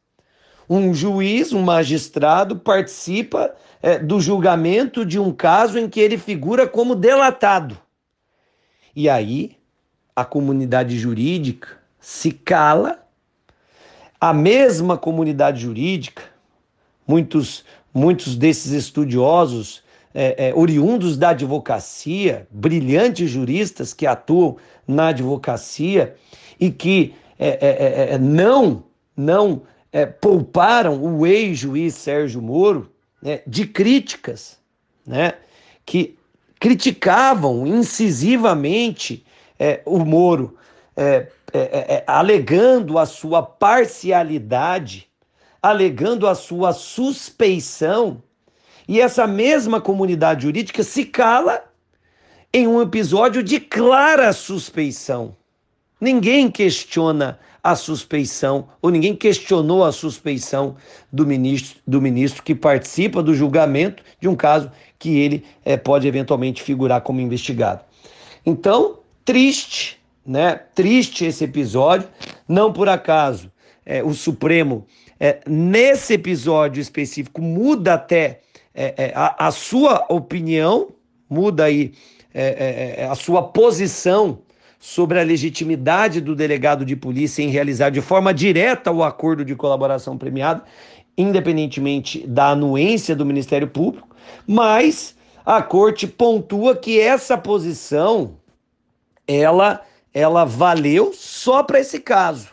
um 0.70 0.94
juiz, 0.94 1.54
um 1.54 1.62
magistrado, 1.62 2.58
participa 2.58 3.56
é, 3.82 3.98
do 3.98 4.20
julgamento 4.20 5.06
de 5.06 5.18
um 5.18 5.32
caso 5.32 5.80
em 5.80 5.88
que 5.90 6.00
ele 6.00 6.18
figura 6.18 6.68
como 6.68 6.94
delatado. 6.94 7.78
E 8.94 9.08
aí, 9.08 9.56
a 10.16 10.26
comunidade 10.26 10.98
jurídica 10.98 11.78
se 12.00 12.32
cala, 12.32 13.06
a 14.20 14.34
mesma 14.34 14.98
comunidade 14.98 15.62
jurídica, 15.62 16.24
muitos, 17.08 17.64
muitos 17.94 18.36
desses 18.36 18.72
estudiosos 18.72 19.84
é, 20.14 20.48
é, 20.48 20.56
oriundos 20.56 21.18
da 21.18 21.30
advocacia, 21.30 22.48
brilhantes 22.50 23.30
juristas 23.30 23.94
que 23.94 24.08
atuam 24.08 24.58
na 24.88 25.10
advocacia 25.10 26.16
e 26.60 26.72
que 26.72 27.14
é, 27.38 27.50
é, 27.50 28.12
é, 28.12 28.14
é 28.14 28.18
não, 28.18 28.84
não 29.16 29.62
pouparam 30.22 31.02
o 31.04 31.26
ex-juiz 31.26 31.96
Sérgio 31.96 32.42
Moro 32.42 32.92
né, 33.22 33.42
de 33.46 33.66
críticas, 33.66 34.58
né, 35.06 35.34
que 35.86 36.18
criticavam 36.60 37.66
incisivamente 37.66 39.26
o 39.86 40.00
Moro, 40.00 40.56
alegando 42.06 42.98
a 43.00 43.06
sua 43.06 43.42
parcialidade, 43.42 45.08
alegando 45.62 46.28
a 46.28 46.36
sua 46.36 46.74
suspeição 46.74 48.22
e 48.88 49.02
essa 49.02 49.28
mesma 49.28 49.82
comunidade 49.82 50.44
jurídica 50.44 50.84
se 50.84 51.06
cala 51.06 51.64
em 52.54 52.68
um 52.68 52.82
episódio 52.82 53.44
de 53.44 53.60
clara 53.60 54.32
suspeição. 54.32 55.36
Ninguém 56.00 56.50
questiona 56.50 57.40
a 57.64 57.76
suspeição, 57.76 58.70
ou 58.82 58.90
ninguém 58.90 59.16
questionou 59.16 59.84
a 59.84 59.92
suspeição 59.92 60.78
do 61.12 61.26
ministro, 61.28 61.80
do 61.86 62.02
ministro 62.02 62.42
que 62.42 62.56
participa 62.56 63.22
do 63.22 63.34
julgamento 63.34 64.04
de 64.22 64.30
um 64.30 64.36
caso 64.36 64.72
que 64.98 65.18
ele 65.18 65.44
é, 65.66 65.76
pode 65.76 66.08
eventualmente 66.08 66.64
figurar 66.64 67.02
como 67.02 67.20
investigado. 67.20 67.82
Então, 68.46 69.00
triste, 69.26 70.00
né? 70.26 70.56
Triste 70.74 71.26
esse 71.26 71.44
episódio. 71.44 72.08
Não 72.48 72.72
por 72.72 72.88
acaso 72.88 73.52
é, 73.86 74.02
o 74.02 74.14
Supremo, 74.14 74.86
é, 75.20 75.40
nesse 75.46 76.14
episódio 76.14 76.80
específico, 76.80 77.42
muda 77.42 77.96
até 77.96 78.42
é, 78.80 78.94
é, 79.06 79.14
a, 79.16 79.48
a, 79.48 79.52
sua 79.52 80.06
opinião, 80.08 80.90
muda 81.28 81.64
aí 81.64 81.94
é, 82.32 82.44
é, 82.44 83.02
é, 83.02 83.08
a 83.08 83.16
sua 83.16 83.42
posição 83.42 84.38
sobre 84.80 85.20
a 85.20 85.24
legitimidade 85.24 86.22
do 86.22 86.36
delegado 86.36 86.86
de 86.86 86.96
polícia 86.96 87.42
em 87.42 87.50
realizar 87.50 87.90
de 87.90 88.02
forma 88.02 88.32
direta 88.32 88.92
o 88.92 89.04
acordo 89.04 89.44
de 89.44 89.56
colaboração 89.56 90.16
premiada, 90.16 90.64
independentemente 91.18 92.26
da 92.28 92.50
anuência 92.50 93.16
do 93.16 93.26
Ministério 93.26 93.68
Público, 93.68 94.16
mas 94.46 95.16
a 95.44 95.60
corte 95.64 96.06
pontua 96.06 96.76
que 96.76 97.00
essa 97.00 97.36
posição 97.36 98.38
ela 99.28 99.82
ela 100.14 100.46
valeu 100.46 101.14
só 101.14 101.64
para 101.64 101.80
esse 101.80 102.00
caso. 102.00 102.50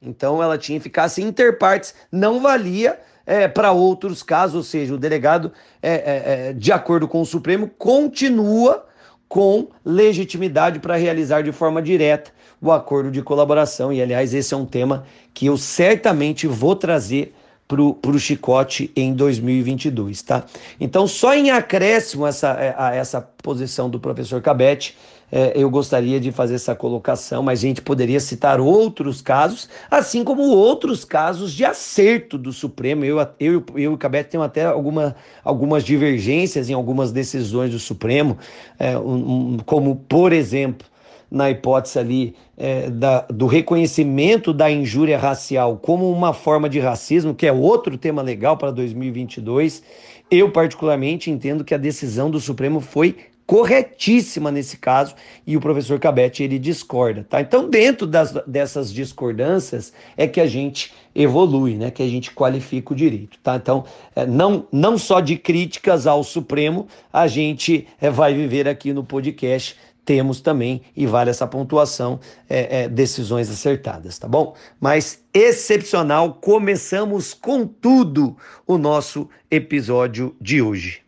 Então 0.00 0.40
ela 0.40 0.56
tinha 0.56 0.78
eficácia 0.78 1.22
interpartes, 1.22 1.94
não 2.12 2.40
valia 2.40 2.98
é, 3.26 3.48
para 3.48 3.72
outros 3.72 4.22
casos, 4.22 4.56
ou 4.56 4.62
seja, 4.62 4.94
o 4.94 4.98
delegado, 4.98 5.52
é, 5.82 5.92
é, 5.92 6.48
é, 6.48 6.52
de 6.52 6.72
acordo 6.72 7.08
com 7.08 7.20
o 7.20 7.26
Supremo, 7.26 7.68
continua 7.78 8.86
com 9.28 9.68
legitimidade 9.84 10.78
para 10.78 10.96
realizar 10.96 11.42
de 11.42 11.52
forma 11.52 11.82
direta 11.82 12.30
o 12.60 12.70
acordo 12.70 13.10
de 13.10 13.22
colaboração. 13.22 13.92
E, 13.92 14.00
aliás, 14.00 14.32
esse 14.32 14.54
é 14.54 14.56
um 14.56 14.66
tema 14.66 15.04
que 15.32 15.46
eu 15.46 15.56
certamente 15.56 16.46
vou 16.46 16.76
trazer 16.76 17.34
para 17.66 17.80
o 17.80 18.18
chicote 18.18 18.92
em 18.94 19.14
2022, 19.14 20.22
tá? 20.22 20.44
Então, 20.78 21.06
só 21.06 21.34
em 21.34 21.50
acréscimo 21.50 22.26
essa, 22.26 22.74
a 22.76 22.94
essa 22.94 23.20
posição 23.20 23.88
do 23.88 23.98
professor 23.98 24.40
Cabete, 24.42 24.96
é, 25.30 25.52
eu 25.56 25.68
gostaria 25.68 26.20
de 26.20 26.30
fazer 26.30 26.54
essa 26.54 26.74
colocação, 26.74 27.42
mas 27.42 27.60
a 27.60 27.62
gente 27.62 27.82
poderia 27.82 28.20
citar 28.20 28.60
outros 28.60 29.20
casos, 29.20 29.68
assim 29.90 30.22
como 30.22 30.42
outros 30.42 31.04
casos 31.04 31.52
de 31.52 31.64
acerto 31.64 32.38
do 32.38 32.52
Supremo. 32.52 33.04
Eu, 33.04 33.18
eu, 33.40 33.64
eu 33.74 33.78
e 33.78 33.88
o 33.88 33.98
Cabete 33.98 34.30
temos 34.30 34.46
até 34.46 34.64
alguma, 34.64 35.16
algumas 35.42 35.84
divergências 35.84 36.70
em 36.70 36.74
algumas 36.74 37.10
decisões 37.10 37.70
do 37.70 37.78
Supremo, 37.78 38.38
é, 38.78 38.96
um, 38.98 39.56
como, 39.64 39.96
por 39.96 40.32
exemplo, 40.32 40.86
na 41.30 41.50
hipótese 41.50 41.98
ali 41.98 42.36
é, 42.56 42.88
da, 42.88 43.22
do 43.22 43.46
reconhecimento 43.46 44.52
da 44.52 44.70
injúria 44.70 45.18
racial 45.18 45.76
como 45.78 46.08
uma 46.10 46.32
forma 46.32 46.68
de 46.68 46.78
racismo, 46.78 47.34
que 47.34 47.46
é 47.46 47.52
outro 47.52 47.98
tema 47.98 48.22
legal 48.22 48.56
para 48.56 48.70
2022. 48.70 49.82
Eu, 50.30 50.50
particularmente, 50.50 51.30
entendo 51.30 51.64
que 51.64 51.74
a 51.74 51.78
decisão 51.78 52.30
do 52.30 52.38
Supremo 52.38 52.80
foi 52.80 53.16
corretíssima 53.46 54.50
nesse 54.50 54.76
caso 54.76 55.14
e 55.46 55.56
o 55.56 55.60
professor 55.60 55.98
Cabete 55.98 56.42
ele 56.42 56.58
discorda, 56.58 57.24
tá? 57.28 57.40
Então 57.40 57.68
dentro 57.68 58.06
das, 58.06 58.32
dessas 58.46 58.92
discordâncias 58.92 59.92
é 60.16 60.26
que 60.26 60.40
a 60.40 60.46
gente 60.46 60.92
evolui, 61.14 61.76
né? 61.76 61.90
Que 61.90 62.02
a 62.02 62.08
gente 62.08 62.30
qualifica 62.30 62.92
o 62.92 62.96
direito, 62.96 63.38
tá? 63.42 63.56
Então 63.56 63.84
é, 64.16 64.26
não 64.26 64.66
não 64.72 64.96
só 64.96 65.20
de 65.20 65.36
críticas 65.36 66.06
ao 66.06 66.24
Supremo 66.24 66.88
a 67.12 67.26
gente 67.26 67.86
é, 68.00 68.10
vai 68.10 68.34
viver 68.34 68.66
aqui 68.66 68.92
no 68.92 69.04
podcast 69.04 69.76
temos 70.04 70.40
também, 70.40 70.82
e 70.94 71.06
vale 71.06 71.30
essa 71.30 71.46
pontuação, 71.46 72.20
é, 72.48 72.82
é, 72.82 72.88
decisões 72.88 73.48
acertadas, 73.48 74.18
tá 74.18 74.28
bom? 74.28 74.54
Mas 74.78 75.24
excepcional, 75.32 76.34
começamos 76.34 77.32
com 77.32 77.66
tudo 77.66 78.36
o 78.66 78.76
nosso 78.76 79.28
episódio 79.50 80.36
de 80.40 80.60
hoje. 80.60 81.03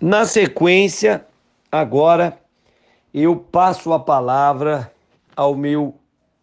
Na 0.00 0.26
sequência, 0.26 1.26
agora 1.72 2.38
eu 3.14 3.34
passo 3.34 3.94
a 3.94 3.98
palavra 3.98 4.92
ao 5.34 5.54
meu 5.54 5.94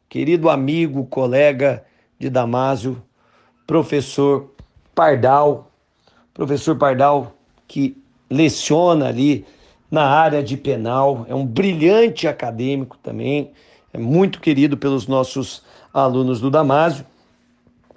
querido 0.09 0.49
amigo, 0.49 1.05
colega 1.05 1.85
de 2.17 2.31
Damásio, 2.31 2.99
professor 3.67 4.51
Pardal. 4.95 5.69
Professor 6.33 6.75
Pardal, 6.75 7.31
que 7.67 7.95
leciona 8.27 9.09
ali 9.09 9.45
na 9.89 10.05
área 10.05 10.41
de 10.41 10.57
penal, 10.57 11.23
é 11.29 11.35
um 11.35 11.45
brilhante 11.45 12.27
acadêmico 12.27 12.97
também, 13.03 13.51
é 13.93 13.99
muito 13.99 14.41
querido 14.41 14.75
pelos 14.75 15.05
nossos 15.05 15.61
alunos 15.93 16.41
do 16.41 16.49
Damásio. 16.49 17.05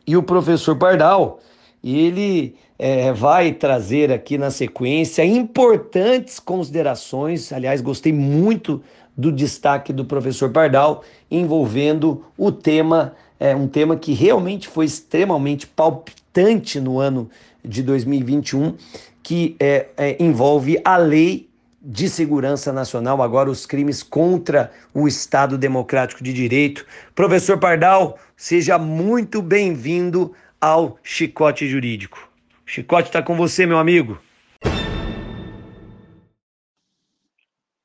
E 0.06 0.18
o 0.18 0.22
professor 0.22 0.76
Pardal, 0.76 1.40
ele 1.82 2.58
é, 2.78 3.12
vai 3.12 3.52
trazer 3.52 4.12
aqui 4.12 4.36
na 4.36 4.50
sequência 4.50 5.24
importantes 5.24 6.38
considerações. 6.38 7.52
Aliás, 7.52 7.80
gostei 7.80 8.12
muito 8.12 8.82
do 9.16 9.32
destaque 9.32 9.92
do 9.92 10.04
professor 10.04 10.50
Pardal 10.50 11.02
envolvendo 11.30 12.24
o 12.36 12.52
tema, 12.52 13.14
é, 13.40 13.56
um 13.56 13.66
tema 13.66 13.96
que 13.96 14.12
realmente 14.12 14.68
foi 14.68 14.84
extremamente 14.84 15.66
palpitante 15.66 16.78
no 16.78 16.98
ano 16.98 17.30
de 17.64 17.82
2021, 17.82 18.74
que 19.22 19.56
é, 19.58 19.86
é, 19.96 20.22
envolve 20.22 20.80
a 20.84 20.96
lei 20.96 21.48
de 21.88 22.08
segurança 22.08 22.72
nacional, 22.72 23.22
agora 23.22 23.48
os 23.48 23.64
crimes 23.64 24.02
contra 24.02 24.72
o 24.92 25.06
Estado 25.06 25.56
Democrático 25.56 26.22
de 26.22 26.32
Direito. 26.32 26.84
Professor 27.14 27.58
Pardal, 27.58 28.18
seja 28.36 28.76
muito 28.76 29.40
bem-vindo 29.40 30.32
ao 30.60 30.98
Chicote 31.02 31.68
Jurídico. 31.68 32.35
Chicote 32.68 33.08
está 33.08 33.22
com 33.22 33.36
você, 33.36 33.64
meu 33.64 33.78
amigo. 33.78 34.20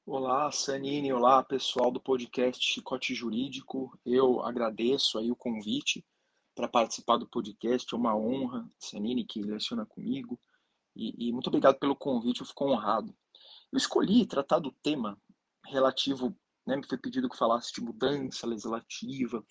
Olá, 0.04 0.52
Sanine, 0.52 1.14
olá, 1.14 1.44
pessoal 1.44 1.92
do 1.92 2.02
podcast 2.02 2.62
Chicote 2.66 3.14
Jurídico. 3.14 3.96
Eu 4.04 4.42
agradeço 4.42 5.20
aí 5.20 5.32
o 5.32 5.36
convite 5.36 6.04
para 6.56 6.68
participar 6.68 7.18
do 7.18 7.28
podcast, 7.28 7.94
é 7.94 7.98
uma 7.98 8.18
honra, 8.18 8.68
Sanine, 8.80 9.24
que 9.24 9.42
leciona 9.44 9.86
comigo, 9.86 10.38
e, 10.96 11.28
e 11.28 11.32
muito 11.32 11.48
obrigado 11.48 11.78
pelo 11.78 11.96
convite, 11.96 12.42
eu 12.42 12.48
fico 12.48 12.66
honrado. 12.66 13.16
Eu 13.72 13.78
escolhi 13.78 14.26
tratar 14.26 14.60
do 14.60 14.72
tema 14.84 15.16
relativo, 15.68 16.36
né, 16.66 16.76
me 16.76 16.86
foi 16.86 16.98
pedido 16.98 17.30
que 17.30 17.38
falasse 17.38 17.72
de 17.72 17.82
mudança 17.82 18.48
legislativa 18.48 19.46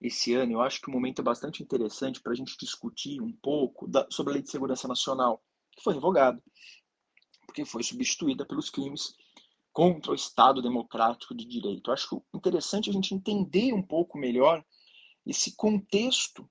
esse 0.00 0.34
ano. 0.34 0.52
Eu 0.52 0.60
acho 0.60 0.80
que 0.80 0.88
o 0.88 0.92
momento 0.92 1.20
é 1.20 1.24
bastante 1.24 1.62
interessante 1.62 2.20
para 2.20 2.32
a 2.32 2.34
gente 2.34 2.56
discutir 2.58 3.20
um 3.20 3.32
pouco 3.32 3.86
da, 3.88 4.06
sobre 4.10 4.32
a 4.32 4.34
Lei 4.34 4.42
de 4.42 4.50
Segurança 4.50 4.86
Nacional, 4.86 5.42
que 5.72 5.82
foi 5.82 5.94
revogada, 5.94 6.42
porque 7.46 7.64
foi 7.64 7.82
substituída 7.82 8.44
pelos 8.44 8.70
crimes 8.70 9.14
contra 9.72 10.12
o 10.12 10.14
Estado 10.14 10.62
Democrático 10.62 11.34
de 11.34 11.44
Direito. 11.44 11.90
Eu 11.90 11.94
acho 11.94 12.22
interessante 12.34 12.90
a 12.90 12.92
gente 12.92 13.14
entender 13.14 13.72
um 13.72 13.82
pouco 13.82 14.18
melhor 14.18 14.64
esse 15.24 15.54
contexto 15.54 16.48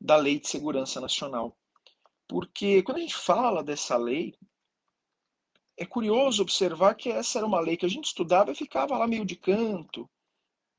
da 0.00 0.16
Lei 0.16 0.38
de 0.38 0.48
Segurança 0.48 1.00
Nacional. 1.00 1.56
Porque 2.28 2.82
quando 2.82 2.98
a 2.98 3.00
gente 3.00 3.14
fala 3.14 3.62
dessa 3.62 3.96
lei, 3.96 4.34
é 5.76 5.86
curioso 5.86 6.42
observar 6.42 6.94
que 6.94 7.10
essa 7.10 7.38
era 7.38 7.46
uma 7.46 7.60
lei 7.60 7.76
que 7.76 7.86
a 7.86 7.88
gente 7.88 8.06
estudava 8.06 8.50
e 8.50 8.56
ficava 8.56 8.96
lá 8.98 9.06
meio 9.06 9.24
de 9.24 9.36
canto, 9.36 10.10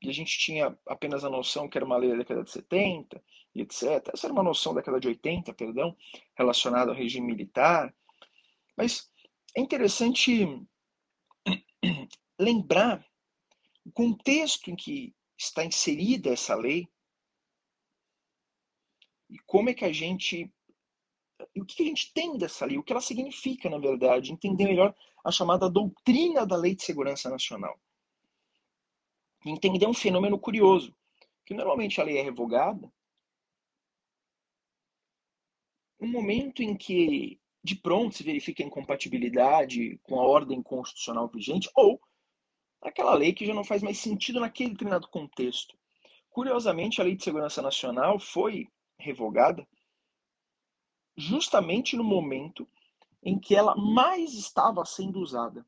e 0.00 0.08
a 0.08 0.12
gente 0.12 0.38
tinha 0.38 0.76
apenas 0.86 1.24
a 1.24 1.30
noção 1.30 1.68
que 1.68 1.76
era 1.76 1.84
uma 1.84 1.96
lei 1.96 2.10
da 2.10 2.16
década 2.16 2.44
de 2.44 2.50
70 2.50 3.22
e 3.54 3.62
etc. 3.62 4.10
Essa 4.12 4.26
era 4.26 4.32
uma 4.32 4.42
noção 4.42 4.72
da 4.72 4.80
década 4.80 5.00
de 5.00 5.08
80, 5.08 5.52
perdão, 5.54 5.96
relacionada 6.36 6.90
ao 6.90 6.96
regime 6.96 7.26
militar. 7.26 7.94
Mas 8.76 9.10
é 9.56 9.60
interessante 9.60 10.64
lembrar 12.38 13.04
o 13.84 13.90
contexto 13.90 14.70
em 14.70 14.76
que 14.76 15.14
está 15.36 15.64
inserida 15.64 16.30
essa 16.30 16.54
lei 16.54 16.88
e 19.30 19.38
como 19.40 19.70
é 19.70 19.74
que 19.74 19.84
a 19.84 19.92
gente 19.92 20.50
o 21.56 21.64
que 21.64 21.82
a 21.82 21.86
gente 21.86 22.12
tem 22.12 22.36
dessa 22.36 22.66
lei, 22.66 22.78
o 22.78 22.82
que 22.82 22.92
ela 22.92 23.00
significa, 23.00 23.70
na 23.70 23.78
verdade, 23.78 24.32
entender 24.32 24.64
melhor 24.64 24.94
a 25.24 25.30
chamada 25.30 25.70
doutrina 25.70 26.44
da 26.44 26.56
Lei 26.56 26.74
de 26.74 26.82
Segurança 26.82 27.30
Nacional. 27.30 27.78
Entender 29.50 29.86
um 29.86 29.94
fenômeno 29.94 30.38
curioso, 30.38 30.94
que 31.44 31.54
normalmente 31.54 32.00
a 32.00 32.04
lei 32.04 32.18
é 32.18 32.22
revogada 32.22 32.90
no 35.98 36.06
momento 36.06 36.62
em 36.62 36.76
que 36.76 37.40
de 37.62 37.74
pronto 37.74 38.14
se 38.14 38.22
verifica 38.22 38.62
incompatibilidade 38.62 39.98
com 40.04 40.20
a 40.20 40.22
ordem 40.22 40.62
constitucional 40.62 41.28
vigente 41.28 41.68
ou 41.74 42.00
aquela 42.80 43.14
lei 43.14 43.32
que 43.32 43.44
já 43.44 43.52
não 43.52 43.64
faz 43.64 43.82
mais 43.82 43.98
sentido 43.98 44.40
naquele 44.40 44.70
determinado 44.70 45.08
contexto. 45.08 45.76
Curiosamente, 46.30 47.00
a 47.00 47.04
Lei 47.04 47.16
de 47.16 47.24
Segurança 47.24 47.60
Nacional 47.60 48.20
foi 48.20 48.68
revogada 48.96 49.66
justamente 51.16 51.96
no 51.96 52.04
momento 52.04 52.68
em 53.22 53.38
que 53.38 53.56
ela 53.56 53.74
mais 53.74 54.34
estava 54.34 54.84
sendo 54.84 55.18
usada. 55.18 55.66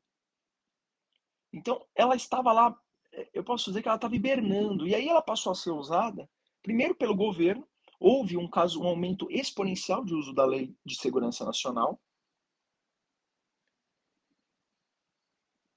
Então, 1.51 1.85
ela 1.93 2.15
estava 2.15 2.53
lá, 2.53 2.81
eu 3.33 3.43
posso 3.43 3.65
dizer 3.65 3.81
que 3.81 3.87
ela 3.87 3.95
estava 3.95 4.15
hibernando, 4.15 4.87
e 4.87 4.95
aí 4.95 5.07
ela 5.07 5.21
passou 5.21 5.51
a 5.51 5.55
ser 5.55 5.71
usada, 5.71 6.29
primeiro 6.61 6.95
pelo 6.95 7.15
governo, 7.15 7.67
houve 7.99 8.37
um 8.37 8.49
caso, 8.49 8.81
um 8.81 8.87
aumento 8.87 9.27
exponencial 9.29 10.03
de 10.03 10.13
uso 10.13 10.33
da 10.33 10.45
Lei 10.45 10.75
de 10.85 10.95
Segurança 10.95 11.45
Nacional, 11.45 11.99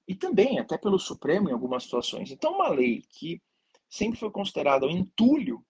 e 0.07 0.15
também 0.15 0.59
até 0.59 0.77
pelo 0.77 0.99
Supremo 0.99 1.49
em 1.49 1.53
algumas 1.53 1.83
situações. 1.83 2.31
Então, 2.31 2.53
uma 2.53 2.69
lei 2.69 3.01
que 3.09 3.41
sempre 3.89 4.19
foi 4.19 4.31
considerada 4.31 4.85
um 4.85 4.91
entulho 4.91 5.65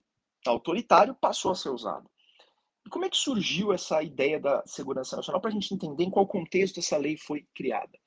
autoritário 0.46 1.16
passou 1.16 1.52
a 1.52 1.56
ser 1.56 1.70
usada. 1.70 2.10
E 2.86 2.90
como 2.90 3.06
é 3.06 3.10
que 3.10 3.18
surgiu 3.18 3.74
essa 3.74 4.04
ideia 4.04 4.40
da 4.40 4.62
segurança 4.68 5.16
nacional 5.16 5.42
para 5.42 5.50
a 5.50 5.54
gente 5.54 5.74
entender 5.74 6.04
em 6.04 6.12
qual 6.12 6.28
contexto 6.28 6.80
essa 6.80 6.98
lei 6.98 7.18
foi 7.18 7.48
criada? 7.54 7.98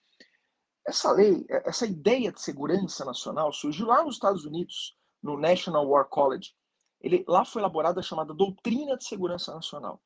Essa 0.88 1.12
lei, 1.12 1.44
essa 1.50 1.84
ideia 1.84 2.32
de 2.32 2.40
segurança 2.40 3.04
nacional 3.04 3.52
surgiu 3.52 3.88
lá 3.88 4.02
nos 4.02 4.14
Estados 4.14 4.46
Unidos, 4.46 4.96
no 5.22 5.38
National 5.38 5.86
War 5.86 6.08
College. 6.08 6.54
Ele, 6.98 7.26
lá 7.28 7.44
foi 7.44 7.60
elaborada 7.60 8.00
a 8.00 8.02
chamada 8.02 8.32
Doutrina 8.32 8.96
de 8.96 9.04
Segurança 9.04 9.54
Nacional. 9.54 10.00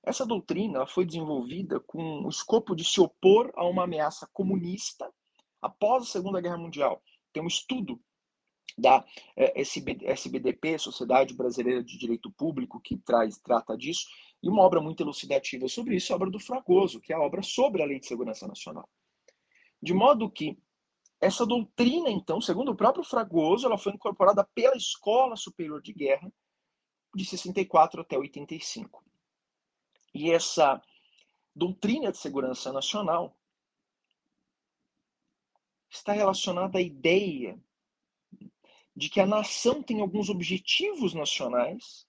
Essa 0.00 0.24
doutrina 0.24 0.86
foi 0.86 1.04
desenvolvida 1.04 1.80
com 1.80 2.22
o 2.22 2.28
escopo 2.28 2.76
de 2.76 2.84
se 2.84 3.00
opor 3.00 3.50
a 3.56 3.66
uma 3.66 3.82
ameaça 3.82 4.28
comunista 4.32 5.12
após 5.60 6.04
a 6.04 6.06
Segunda 6.06 6.40
Guerra 6.40 6.56
Mundial. 6.56 7.02
Tem 7.32 7.42
um 7.42 7.48
estudo 7.48 8.00
da 8.78 9.04
é, 9.36 9.60
SBDP, 9.60 10.78
Sociedade 10.78 11.34
Brasileira 11.34 11.82
de 11.82 11.98
Direito 11.98 12.30
Público, 12.30 12.80
que 12.80 12.96
traz, 12.96 13.38
trata 13.38 13.76
disso, 13.76 14.06
e 14.40 14.48
uma 14.48 14.62
obra 14.62 14.80
muito 14.80 15.02
elucidativa 15.02 15.66
sobre 15.66 15.96
isso 15.96 16.12
é 16.12 16.14
a 16.14 16.16
obra 16.16 16.30
do 16.30 16.38
Fragoso, 16.38 17.00
que 17.00 17.12
é 17.12 17.16
a 17.16 17.20
obra 17.20 17.42
sobre 17.42 17.82
a 17.82 17.86
Lei 17.86 17.98
de 17.98 18.06
Segurança 18.06 18.46
Nacional. 18.46 18.88
De 19.80 19.94
modo 19.94 20.30
que 20.30 20.58
essa 21.20 21.44
doutrina, 21.44 22.10
então, 22.10 22.40
segundo 22.40 22.72
o 22.72 22.76
próprio 22.76 23.04
Fragoso, 23.04 23.66
ela 23.66 23.78
foi 23.78 23.92
incorporada 23.92 24.44
pela 24.54 24.76
Escola 24.76 25.36
Superior 25.36 25.82
de 25.82 25.92
Guerra 25.92 26.32
de 27.14 27.24
64 27.24 28.00
até 28.00 28.16
85. 28.16 29.04
E 30.14 30.30
essa 30.30 30.80
doutrina 31.54 32.12
de 32.12 32.18
segurança 32.18 32.72
nacional 32.72 33.36
está 35.90 36.12
relacionada 36.12 36.78
à 36.78 36.82
ideia 36.82 37.60
de 38.94 39.08
que 39.08 39.20
a 39.20 39.26
nação 39.26 39.82
tem 39.82 40.00
alguns 40.00 40.28
objetivos 40.28 41.14
nacionais 41.14 42.07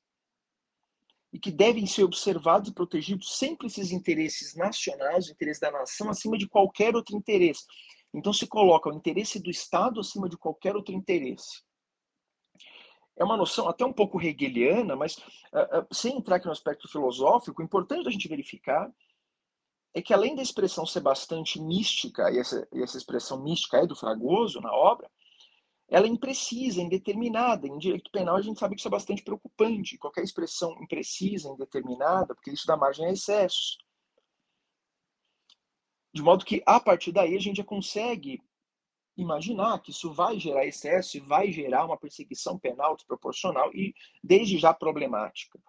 e 1.32 1.40
que 1.40 1.52
devem 1.52 1.86
ser 1.86 2.04
observados 2.04 2.70
e 2.70 2.74
protegidos 2.74 3.38
sempre 3.38 3.68
esses 3.68 3.92
interesses 3.92 4.56
nacionais, 4.56 5.28
o 5.28 5.32
interesse 5.32 5.62
da 5.62 5.72
nação, 5.72 6.10
acima 6.10 6.38
de 6.38 6.48
qualquer 6.48 6.96
outro 6.96 7.16
interesse. 7.16 7.66
Então 8.14 8.34
se 8.34 8.48
coloca 8.48 8.90
o 8.90 8.94
interesse 8.94 9.40
do 9.40 9.50
Estado 9.50 10.00
acima 10.00 10.28
de 10.28 10.38
qualquer 10.38 10.76
outro 10.76 10.94
interesse. 10.94 11.62
É 13.16 13.24
uma 13.24 13.38
noção 13.38 13.68
até 13.68 13.86
um 13.86 13.94
pouco 13.94 14.20
hegeliana, 14.22 14.96
mas 14.96 15.18
uh, 15.18 15.82
uh, 15.82 15.88
sem 15.94 16.18
entrar 16.18 16.38
aqui 16.38 16.46
no 16.46 16.52
aspecto 16.52 16.88
filosófico, 16.88 17.62
o 17.62 17.66
importante 17.66 18.08
a 18.08 18.12
gente 18.12 18.30
verificar 18.30 18.90
é 19.94 20.02
que 20.02 20.14
além 20.14 20.36
da 20.36 20.42
expressão 20.42 20.86
ser 20.86 21.02
bastante 21.02 21.60
mística, 21.60 22.32
e 22.32 22.40
essa, 22.40 22.68
e 22.72 22.82
essa 22.82 22.98
expressão 22.98 23.44
mística 23.44 23.78
é 23.78 23.86
do 23.86 23.96
Fragoso 23.96 24.62
na 24.62 24.72
obra, 24.72 25.10
ela 25.90 26.06
é 26.06 26.10
imprecisa, 26.10 26.82
indeterminada. 26.82 27.68
Em 27.68 27.78
direito 27.78 28.12
penal, 28.12 28.36
a 28.36 28.42
gente 28.42 28.60
sabe 28.60 28.76
que 28.76 28.82
isso 28.82 28.88
é 28.88 28.92
bastante 28.92 29.24
preocupante. 29.24 29.98
Qualquer 29.98 30.24
expressão 30.24 30.72
imprecisa, 30.82 31.50
indeterminada, 31.50 32.36
porque 32.36 32.52
isso 32.52 32.68
dá 32.68 32.78
margem 32.78 33.08
a 33.08 33.12
excessos. 33.12 33.78
De 36.14 36.22
modo 36.22 36.46
que, 36.46 36.62
a 36.66 36.80
partir 36.80 37.12
daí, 37.12 37.36
a 37.36 37.40
gente 37.40 37.58
já 37.58 37.64
consegue 37.64 38.40
imaginar 39.18 39.80
que 39.80 39.92
isso 39.92 40.14
vai 40.14 40.40
gerar 40.40 40.66
excesso 40.66 41.18
e 41.18 41.20
vai 41.20 41.52
gerar 41.52 41.86
uma 41.86 41.98
perseguição 41.98 42.58
penal 42.58 42.96
desproporcional 42.96 43.72
e, 43.74 43.94
desde 44.24 44.58
já, 44.60 44.74
problemática. 44.74 45.60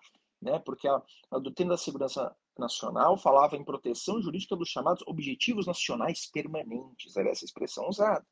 Né? 0.41 0.59
Porque 0.59 0.87
a, 0.87 1.03
a 1.31 1.39
doutrina 1.39 1.71
da 1.71 1.77
segurança 1.79 2.35
nacional 2.59 3.17
falava 3.17 3.57
em 3.57 3.65
proteção 3.65 4.21
jurídica 4.21 4.55
dos 4.55 4.69
chamados 4.69 5.03
objetivos 5.07 5.67
nacionais 5.67 6.27
permanentes, 6.31 7.17
era 7.17 7.31
essa 7.31 7.45
expressão 7.45 7.89
usada 7.89 8.25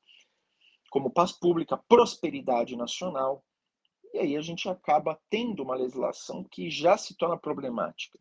como 0.90 1.10
paz 1.10 1.32
pública, 1.32 1.76
prosperidade 1.76 2.76
nacional. 2.76 3.44
E 4.12 4.18
aí 4.18 4.36
a 4.36 4.40
gente 4.40 4.68
acaba 4.68 5.20
tendo 5.28 5.62
uma 5.62 5.74
legislação 5.74 6.44
que 6.44 6.70
já 6.70 6.96
se 6.96 7.14
torna 7.16 7.36
problemática. 7.36 8.18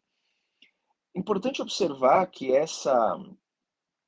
Importante 1.15 1.61
observar 1.61 2.27
que 2.27 2.53
essa 2.53 3.17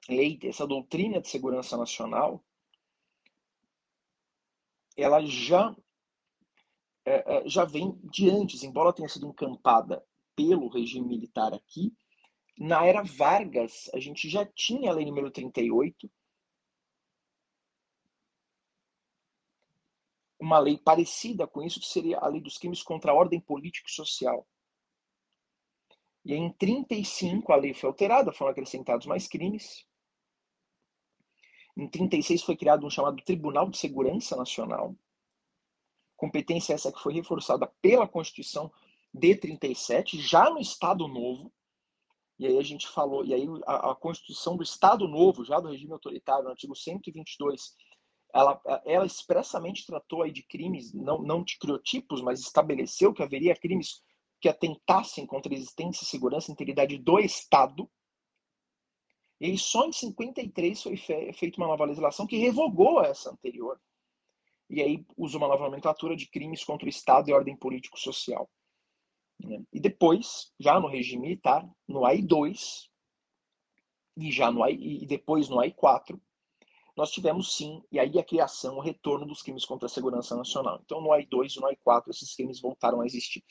lei, 0.07 0.38
essa 0.43 0.68
doutrina 0.68 1.22
de 1.22 1.30
segurança 1.30 1.78
nacional, 1.78 2.43
ela 4.95 5.26
já 5.26 5.76
é, 7.05 7.38
é, 7.38 7.49
já 7.49 7.66
vem 7.66 7.97
de 8.03 8.30
antes, 8.30 8.64
embora 8.64 8.93
tenha 8.93 9.10
sido 9.10 9.28
encampada 9.28 10.05
pelo 10.36 10.68
regime 10.68 11.07
militar 11.07 11.53
aqui, 11.53 11.91
na 12.57 12.86
era 12.86 13.01
Vargas, 13.01 13.89
a 13.93 13.99
gente 13.99 14.30
já 14.30 14.45
tinha 14.45 14.91
a 14.91 14.93
lei 14.93 15.05
número 15.05 15.32
38, 15.32 16.12
uma 20.40 20.58
lei 20.58 20.78
parecida 20.78 21.46
com 21.46 21.62
isso, 21.62 21.80
que 21.80 21.88
seria 21.88 22.18
a 22.20 22.28
lei 22.28 22.42
dos 22.42 22.58
crimes 22.58 22.82
contra 22.82 23.12
a 23.12 23.16
ordem 23.16 23.40
política 23.40 23.90
e 23.90 23.94
social. 23.94 24.48
E 26.24 26.34
em 26.34 26.52
35 26.54 27.52
a 27.52 27.56
lei 27.56 27.74
foi 27.74 27.90
alterada, 27.90 28.32
foram 28.32 28.52
acrescentados 28.52 29.06
mais 29.06 29.28
crimes. 29.28 29.86
Em 31.76 31.88
36 31.88 32.44
foi 32.44 32.56
criado 32.56 32.86
um 32.86 32.90
chamado 32.90 33.22
Tribunal 33.24 33.70
de 33.70 33.78
Segurança 33.78 34.36
Nacional. 34.36 34.96
Competência 36.16 36.74
essa 36.74 36.92
que 36.92 37.00
foi 37.00 37.14
reforçada 37.14 37.68
pela 37.82 38.08
Constituição 38.08 38.72
de 39.14 39.36
37, 39.36 40.22
já 40.22 40.50
no 40.50 40.60
Estado 40.60 41.08
Novo. 41.08 41.52
E 42.38 42.46
aí 42.46 42.58
a 42.58 42.64
gente 42.64 42.88
falou, 42.88 43.26
e 43.26 43.34
aí 43.34 43.46
a, 43.66 43.92
a 43.92 43.96
Constituição 43.96 44.56
do 44.56 44.64
Estado 44.64 45.08
Novo, 45.08 45.44
já 45.44 45.60
do 45.60 45.70
regime 45.70 45.94
autoritário, 45.94 46.44
no 46.44 46.52
artigo 46.52 46.76
122, 46.76 47.76
ela, 48.34 48.62
ela 48.86 49.06
expressamente 49.06 49.86
tratou 49.86 50.22
aí 50.22 50.32
de 50.32 50.44
crimes, 50.44 50.94
não, 50.94 51.22
não 51.22 51.44
de 51.44 51.58
criotipos, 51.58 52.22
mas 52.22 52.40
estabeleceu 52.40 53.14
que 53.14 53.24
haveria 53.24 53.56
crimes 53.56 54.02
que 54.40 54.48
atentassem 54.48 55.26
contra 55.26 55.54
a 55.54 55.56
existência, 55.56 56.06
segurança 56.06 56.50
e 56.50 56.54
integridade 56.54 56.98
do 56.98 57.20
Estado. 57.20 57.90
E 59.40 59.48
aí 59.48 59.58
só 59.58 59.86
em 59.86 59.92
53 59.92 60.82
foi 60.82 60.98
fe 60.98 61.34
feita 61.34 61.58
uma 61.58 61.68
nova 61.68 61.86
legislação 61.86 62.28
que 62.28 62.38
revogou 62.38 63.04
essa 63.04 63.32
anterior. 63.32 63.80
E 64.70 64.82
aí 64.82 65.06
usa 65.18 65.38
uma 65.38 65.48
nova 65.48 65.64
nomenclatura 65.64 66.16
de 66.16 66.30
crimes 66.30 66.64
contra 66.64 66.86
o 66.86 66.90
Estado 66.90 67.30
e 67.30 67.34
ordem 67.34 67.56
político-social. 67.56 68.50
Né? 69.40 69.64
E 69.74 69.80
depois, 69.80 70.54
já 70.60 70.80
no 70.80 70.88
regime 70.88 71.24
militar, 71.24 71.68
no 71.88 72.06
AI-2, 72.06 72.88
e 74.18 74.32
já 74.32 74.52
no 74.52 74.68
e 74.68 75.06
depois 75.06 75.50
no 75.50 75.60
AI-4, 75.60 76.20
nós 77.00 77.12
tivemos 77.12 77.56
sim, 77.56 77.82
e 77.89 77.97
aí 77.97 78.20
a 78.20 78.24
criação, 78.26 78.76
o 78.76 78.82
retorno 78.82 79.26
dos 79.26 79.41
crimes 79.41 79.64
contra 79.64 79.86
a 79.86 79.89
segurança 79.89 80.36
nacional. 80.36 80.82
Então, 80.84 81.00
no 81.00 81.14
AI-2 81.14 81.56
e 81.56 81.60
no 81.62 81.68
AI-4, 81.68 82.10
esses 82.10 82.36
crimes 82.36 82.60
voltaram 82.60 83.00
a 83.00 83.06
existir. 83.06 83.41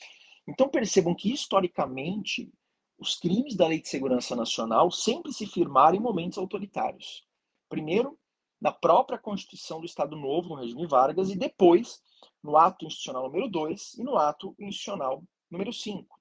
Então, 0.46 0.68
percebam 0.68 1.14
que, 1.14 1.32
historicamente, 1.32 2.53
os 2.99 3.16
crimes 3.16 3.57
da 3.57 3.66
Lei 3.66 3.80
de 3.80 3.88
Segurança 3.88 4.36
Nacional 4.36 4.90
sempre 4.90 5.32
se 5.32 5.46
firmaram 5.46 5.96
em 5.96 6.01
momentos 6.01 6.36
autoritários. 6.36 7.26
Primeiro, 7.70 8.18
na 8.61 8.70
própria 8.70 9.18
Constituição 9.18 9.80
do 9.80 9.86
Estado 9.86 10.14
Novo, 10.14 10.51
no 10.51 10.57
regime 10.57 10.86
Vargas, 10.86 11.30
e 11.30 11.36
depois, 11.36 12.03
no 12.42 12.55
ato 12.55 12.84
institucional 12.84 13.30
número 13.30 13.49
2 13.49 13.94
e 13.94 14.03
no 14.03 14.18
ato 14.18 14.55
institucional 14.59 15.24
número 15.51 15.72
5. 15.72 16.20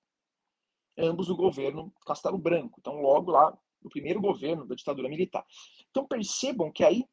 Ambos 0.97 1.28
do 1.28 1.36
governo 1.36 1.93
Castelo 2.05 2.38
Branco. 2.38 2.80
Então, 2.80 3.01
logo 3.01 3.32
lá, 3.32 3.57
no 3.82 3.89
primeiro 3.89 4.21
governo 4.21 4.65
da 4.65 4.75
ditadura 4.75 5.09
militar. 5.09 5.45
Então, 5.89 6.07
percebam 6.07 6.71
que 6.71 6.86
aí 6.86 7.03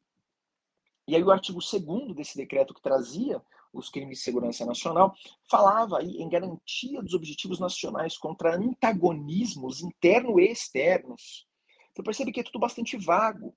e 1.07 1.15
aí 1.15 1.23
o 1.23 1.31
artigo 1.31 1.59
2 1.59 2.15
desse 2.15 2.35
decreto 2.35 2.73
que 2.73 2.81
trazia 2.81 3.41
os 3.71 3.89
crimes 3.89 4.19
de 4.19 4.23
segurança 4.23 4.65
nacional 4.65 5.13
falava 5.49 5.99
aí 5.99 6.17
em 6.17 6.29
garantia 6.29 7.01
dos 7.01 7.13
objetivos 7.13 7.59
nacionais 7.59 8.17
contra 8.17 8.55
antagonismos 8.55 9.81
internos 9.81 10.41
e 10.41 10.45
externos. 10.45 11.47
Então 11.91 12.03
percebe 12.03 12.31
que 12.31 12.39
é 12.39 12.43
tudo 12.43 12.59
bastante 12.59 12.97
vago. 12.97 13.55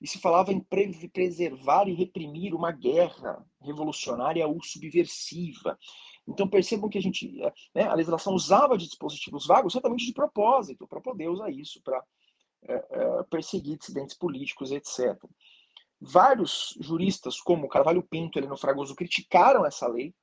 E 0.00 0.06
se 0.06 0.18
falava 0.18 0.52
em 0.52 0.60
preservar 0.60 1.88
e 1.88 1.94
reprimir 1.94 2.54
uma 2.54 2.70
guerra 2.70 3.44
revolucionária 3.62 4.46
ou 4.46 4.62
subversiva. 4.62 5.78
Então 6.28 6.48
percebam 6.48 6.90
que 6.90 6.98
a 6.98 7.00
gente, 7.00 7.30
né, 7.74 7.84
a 7.84 7.94
legislação 7.94 8.34
usava 8.34 8.76
de 8.76 8.86
dispositivos 8.86 9.46
vagos 9.46 9.72
certamente 9.72 10.04
de 10.04 10.12
propósito, 10.12 10.86
para 10.86 11.00
poder 11.00 11.28
usar 11.28 11.50
isso, 11.50 11.80
para 11.82 12.02
é, 12.68 12.74
é, 12.74 13.22
perseguir 13.30 13.78
dissidentes 13.78 14.16
políticos, 14.16 14.70
etc. 14.70 15.16
Vários 16.00 16.76
juristas, 16.80 17.40
como 17.40 17.68
Carvalho 17.68 18.02
Pinto 18.02 18.38
e 18.38 18.40
Heleno 18.40 18.56
Fragoso, 18.56 18.94
criticaram 18.94 19.64
essa 19.64 19.86
lei. 19.86 20.14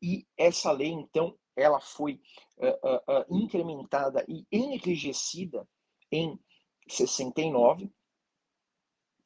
E 0.00 0.26
essa 0.36 0.72
lei, 0.72 0.88
então, 0.88 1.36
ela 1.56 1.80
foi 1.80 2.20
uh, 2.56 3.20
uh, 3.20 3.36
incrementada 3.36 4.24
e 4.28 4.46
enrijecida 4.50 5.68
em 6.10 6.38
69. 6.88 7.92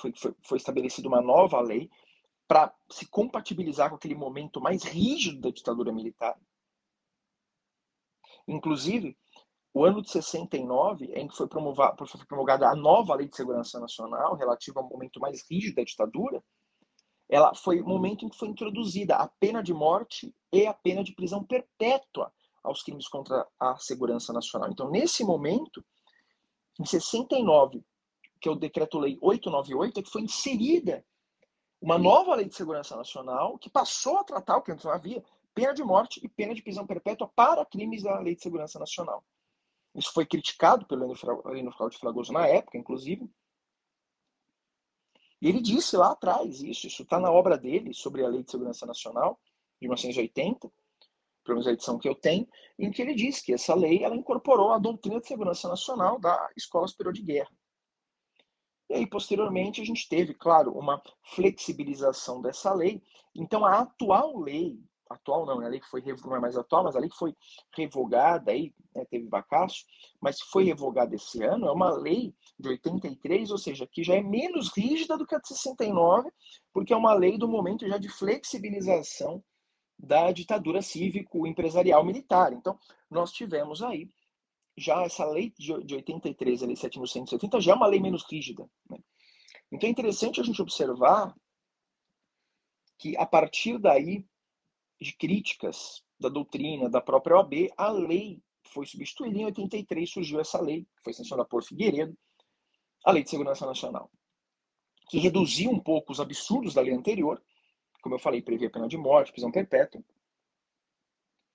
Foi, 0.00 0.12
foi, 0.16 0.34
foi 0.42 0.58
estabelecida 0.58 1.06
uma 1.06 1.20
nova 1.20 1.60
lei 1.60 1.90
para 2.48 2.74
se 2.90 3.06
compatibilizar 3.06 3.88
com 3.88 3.96
aquele 3.96 4.14
momento 4.14 4.60
mais 4.60 4.82
rígido 4.82 5.40
da 5.40 5.50
ditadura 5.50 5.92
militar. 5.92 6.38
Inclusive, 8.46 9.16
o 9.74 9.84
ano 9.84 10.02
de 10.02 10.10
69, 10.10 11.06
em 11.14 11.26
que 11.26 11.36
foi 11.36 11.48
promulgada 11.48 12.68
a 12.68 12.76
nova 12.76 13.14
Lei 13.14 13.26
de 13.26 13.36
Segurança 13.36 13.80
Nacional, 13.80 14.36
relativa 14.36 14.80
ao 14.80 14.88
momento 14.88 15.18
mais 15.18 15.42
rígido 15.48 15.76
da 15.76 15.84
ditadura, 15.84 16.42
ela 17.28 17.54
foi 17.54 17.80
o 17.80 17.86
momento 17.86 18.24
em 18.24 18.28
que 18.28 18.36
foi 18.36 18.48
introduzida 18.48 19.16
a 19.16 19.26
pena 19.26 19.62
de 19.62 19.72
morte 19.72 20.34
e 20.52 20.66
a 20.66 20.74
pena 20.74 21.02
de 21.02 21.14
prisão 21.14 21.42
perpétua 21.42 22.30
aos 22.62 22.82
crimes 22.82 23.08
contra 23.08 23.46
a 23.58 23.76
segurança 23.78 24.32
nacional. 24.32 24.70
Então, 24.70 24.90
nesse 24.90 25.24
momento, 25.24 25.82
em 26.78 26.84
69, 26.84 27.82
que 28.38 28.48
é 28.48 28.52
o 28.52 28.56
Decreto-Lei 28.56 29.18
898, 29.22 29.98
é 29.98 30.02
que 30.02 30.10
foi 30.10 30.22
inserida 30.22 31.02
uma 31.80 31.96
nova 31.96 32.34
Lei 32.34 32.44
de 32.44 32.54
Segurança 32.54 32.94
Nacional 32.94 33.56
que 33.56 33.70
passou 33.70 34.18
a 34.18 34.24
tratar 34.24 34.58
o 34.58 34.62
que 34.62 34.70
antes 34.70 34.84
não 34.84 34.92
havia, 34.92 35.24
pena 35.54 35.72
de 35.72 35.82
morte 35.82 36.20
e 36.22 36.28
pena 36.28 36.54
de 36.54 36.62
prisão 36.62 36.86
perpétua 36.86 37.30
para 37.34 37.64
crimes 37.64 38.02
da 38.02 38.18
Lei 38.20 38.36
de 38.36 38.42
Segurança 38.42 38.78
Nacional. 38.78 39.24
Isso 39.94 40.12
foi 40.12 40.24
criticado 40.24 40.86
pelo 40.86 41.04
Heleno 41.04 41.72
Fraud 41.72 41.98
Fragoso 41.98 42.32
na 42.32 42.46
época, 42.46 42.78
inclusive. 42.78 43.30
E 45.40 45.48
ele 45.48 45.60
disse 45.60 45.96
lá 45.96 46.12
atrás 46.12 46.62
isso, 46.62 46.86
isso 46.86 47.02
está 47.02 47.18
na 47.18 47.30
obra 47.30 47.58
dele 47.58 47.92
sobre 47.92 48.24
a 48.24 48.28
Lei 48.28 48.42
de 48.42 48.50
Segurança 48.50 48.86
Nacional, 48.86 49.40
de 49.80 49.88
1980, 49.88 50.72
pelo 51.44 51.56
menos 51.56 51.66
a 51.66 51.72
edição 51.72 51.98
que 51.98 52.08
eu 52.08 52.14
tenho, 52.14 52.48
em 52.78 52.90
que 52.90 53.02
ele 53.02 53.14
diz 53.14 53.42
que 53.42 53.52
essa 53.52 53.74
lei 53.74 54.04
ela 54.04 54.14
incorporou 54.14 54.70
a 54.70 54.78
doutrina 54.78 55.20
de 55.20 55.26
segurança 55.26 55.68
nacional 55.68 56.18
da 56.18 56.48
Escola 56.56 56.86
Superior 56.86 57.12
de 57.12 57.22
Guerra. 57.22 57.50
E 58.88 58.94
aí, 58.94 59.06
posteriormente, 59.06 59.80
a 59.80 59.84
gente 59.84 60.08
teve, 60.08 60.34
claro, 60.34 60.72
uma 60.72 61.02
flexibilização 61.34 62.40
dessa 62.40 62.72
lei. 62.72 63.02
Então, 63.34 63.64
a 63.64 63.80
atual 63.80 64.38
lei 64.38 64.78
atual 65.12 65.46
não, 65.46 65.60
né? 65.60 65.66
a 65.66 65.68
lei 65.68 65.80
que 65.80 65.88
foi 65.88 66.02
não 66.24 66.36
é 66.36 66.40
mais 66.40 66.56
atual, 66.56 66.84
mas 66.84 66.96
a 66.96 66.98
lei 66.98 67.08
que 67.08 67.16
foi 67.16 67.34
revogada 67.76 68.50
aí, 68.50 68.72
né, 68.94 69.04
teve 69.04 69.28
vacaço, 69.28 69.84
mas 70.20 70.40
foi 70.40 70.64
revogada 70.64 71.14
esse 71.14 71.42
ano, 71.42 71.66
é 71.66 71.72
uma 71.72 71.90
lei 71.90 72.34
de 72.58 72.68
83, 72.68 73.50
ou 73.50 73.58
seja, 73.58 73.86
que 73.86 74.02
já 74.02 74.14
é 74.14 74.22
menos 74.22 74.70
rígida 74.76 75.16
do 75.16 75.26
que 75.26 75.34
a 75.34 75.38
de 75.38 75.48
69, 75.48 76.30
porque 76.72 76.92
é 76.92 76.96
uma 76.96 77.14
lei 77.14 77.38
do 77.38 77.48
momento 77.48 77.86
já 77.88 77.98
de 77.98 78.08
flexibilização 78.08 79.42
da 79.98 80.32
ditadura 80.32 80.82
cívico-empresarial 80.82 82.04
militar. 82.04 82.52
Então, 82.52 82.78
nós 83.10 83.30
tivemos 83.30 83.82
aí 83.82 84.08
já 84.76 85.02
essa 85.02 85.24
lei 85.26 85.52
de 85.58 85.94
83, 85.94 86.62
a 86.62 86.66
lei 86.66 86.74
7.170, 86.74 87.60
já 87.60 87.72
é 87.72 87.74
uma 87.74 87.86
lei 87.86 88.00
menos 88.00 88.24
rígida. 88.28 88.68
Né? 88.90 88.98
Então 89.70 89.88
é 89.88 89.90
interessante 89.92 90.40
a 90.40 90.44
gente 90.44 90.60
observar 90.60 91.34
que 92.98 93.16
a 93.16 93.26
partir 93.26 93.78
daí 93.78 94.24
de 95.02 95.16
críticas 95.16 96.02
da 96.18 96.28
doutrina 96.28 96.88
da 96.88 97.00
própria 97.00 97.36
OAB, 97.36 97.70
a 97.76 97.90
lei 97.90 98.40
foi 98.64 98.86
substituída. 98.86 99.38
Em 99.38 99.44
83 99.46 100.10
surgiu 100.10 100.40
essa 100.40 100.60
lei, 100.60 100.82
que 100.82 101.02
foi 101.04 101.12
sancionada 101.12 101.48
por 101.48 101.62
Figueiredo, 101.62 102.16
a 103.04 103.10
Lei 103.10 103.22
de 103.22 103.30
Segurança 103.30 103.66
Nacional, 103.66 104.10
que 105.08 105.18
reduziu 105.18 105.70
um 105.70 105.80
pouco 105.80 106.12
os 106.12 106.20
absurdos 106.20 106.74
da 106.74 106.80
lei 106.80 106.94
anterior, 106.94 107.42
como 108.00 108.14
eu 108.14 108.18
falei, 108.18 108.40
previa 108.40 108.70
pena 108.70 108.88
de 108.88 108.96
morte, 108.96 109.32
prisão 109.32 109.50
perpétua, 109.50 110.02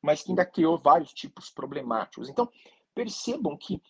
mas 0.02 0.22
que 0.22 0.30
ainda 0.30 0.46
criou 0.46 0.78
vários 0.78 1.14
tipos 1.14 1.50
problemáticos. 1.50 2.30
Então, 2.30 2.50
percebam 2.94 3.58
que 3.58 3.82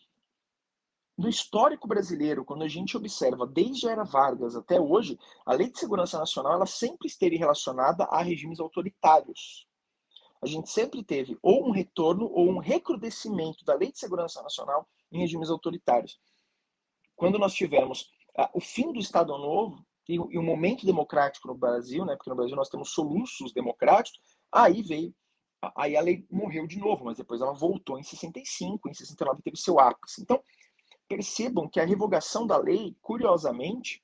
no 1.17 1.27
histórico 1.27 1.87
brasileiro, 1.87 2.45
quando 2.45 2.63
a 2.63 2.67
gente 2.67 2.95
observa 2.95 3.47
desde 3.47 3.87
a 3.87 3.91
era 3.91 4.03
Vargas 4.03 4.55
até 4.55 4.79
hoje, 4.79 5.17
a 5.45 5.53
Lei 5.53 5.71
de 5.71 5.79
Segurança 5.79 6.19
Nacional 6.19 6.53
ela 6.53 6.67
sempre 6.67 7.07
esteve 7.07 7.35
relacionada 7.37 8.03
a 8.05 8.21
regimes 8.21 8.59
autoritários. 8.59 9.67
A 10.39 10.45
gente 10.45 10.69
sempre 10.69 11.03
teve 11.03 11.35
ou 11.41 11.67
um 11.67 11.71
retorno 11.71 12.29
ou 12.31 12.47
um 12.47 12.59
recrudescimento 12.59 13.65
da 13.65 13.73
Lei 13.73 13.91
de 13.91 13.97
Segurança 13.97 14.43
Nacional 14.43 14.87
em 15.11 15.19
regimes 15.19 15.49
autoritários. 15.49 16.19
Quando 17.15 17.39
nós 17.39 17.53
tivemos 17.55 18.11
ah, 18.37 18.51
o 18.53 18.61
fim 18.61 18.93
do 18.93 18.99
Estado 18.99 19.35
Novo 19.35 19.83
e, 20.07 20.13
e 20.13 20.37
o 20.37 20.43
momento 20.43 20.85
democrático 20.85 21.47
no 21.47 21.55
Brasil, 21.55 22.05
né, 22.05 22.15
porque 22.15 22.29
no 22.29 22.35
Brasil 22.35 22.55
nós 22.55 22.69
temos 22.69 22.91
soluços 22.91 23.51
democráticos, 23.51 24.21
aí 24.51 24.83
veio 24.83 25.11
aí 25.75 25.97
a 25.97 26.01
lei 26.01 26.23
morreu 26.29 26.67
de 26.67 26.77
novo, 26.77 27.05
mas 27.05 27.17
depois 27.17 27.41
ela 27.41 27.53
voltou 27.53 27.97
em 27.97 28.03
65, 28.03 28.87
em 28.87 28.93
69 28.93 29.41
teve 29.41 29.57
seu 29.57 29.79
ápice. 29.79 30.21
Então, 30.21 30.39
percebam 31.07 31.67
que 31.69 31.79
a 31.79 31.85
revogação 31.85 32.45
da 32.45 32.57
lei, 32.57 32.95
curiosamente, 33.01 34.03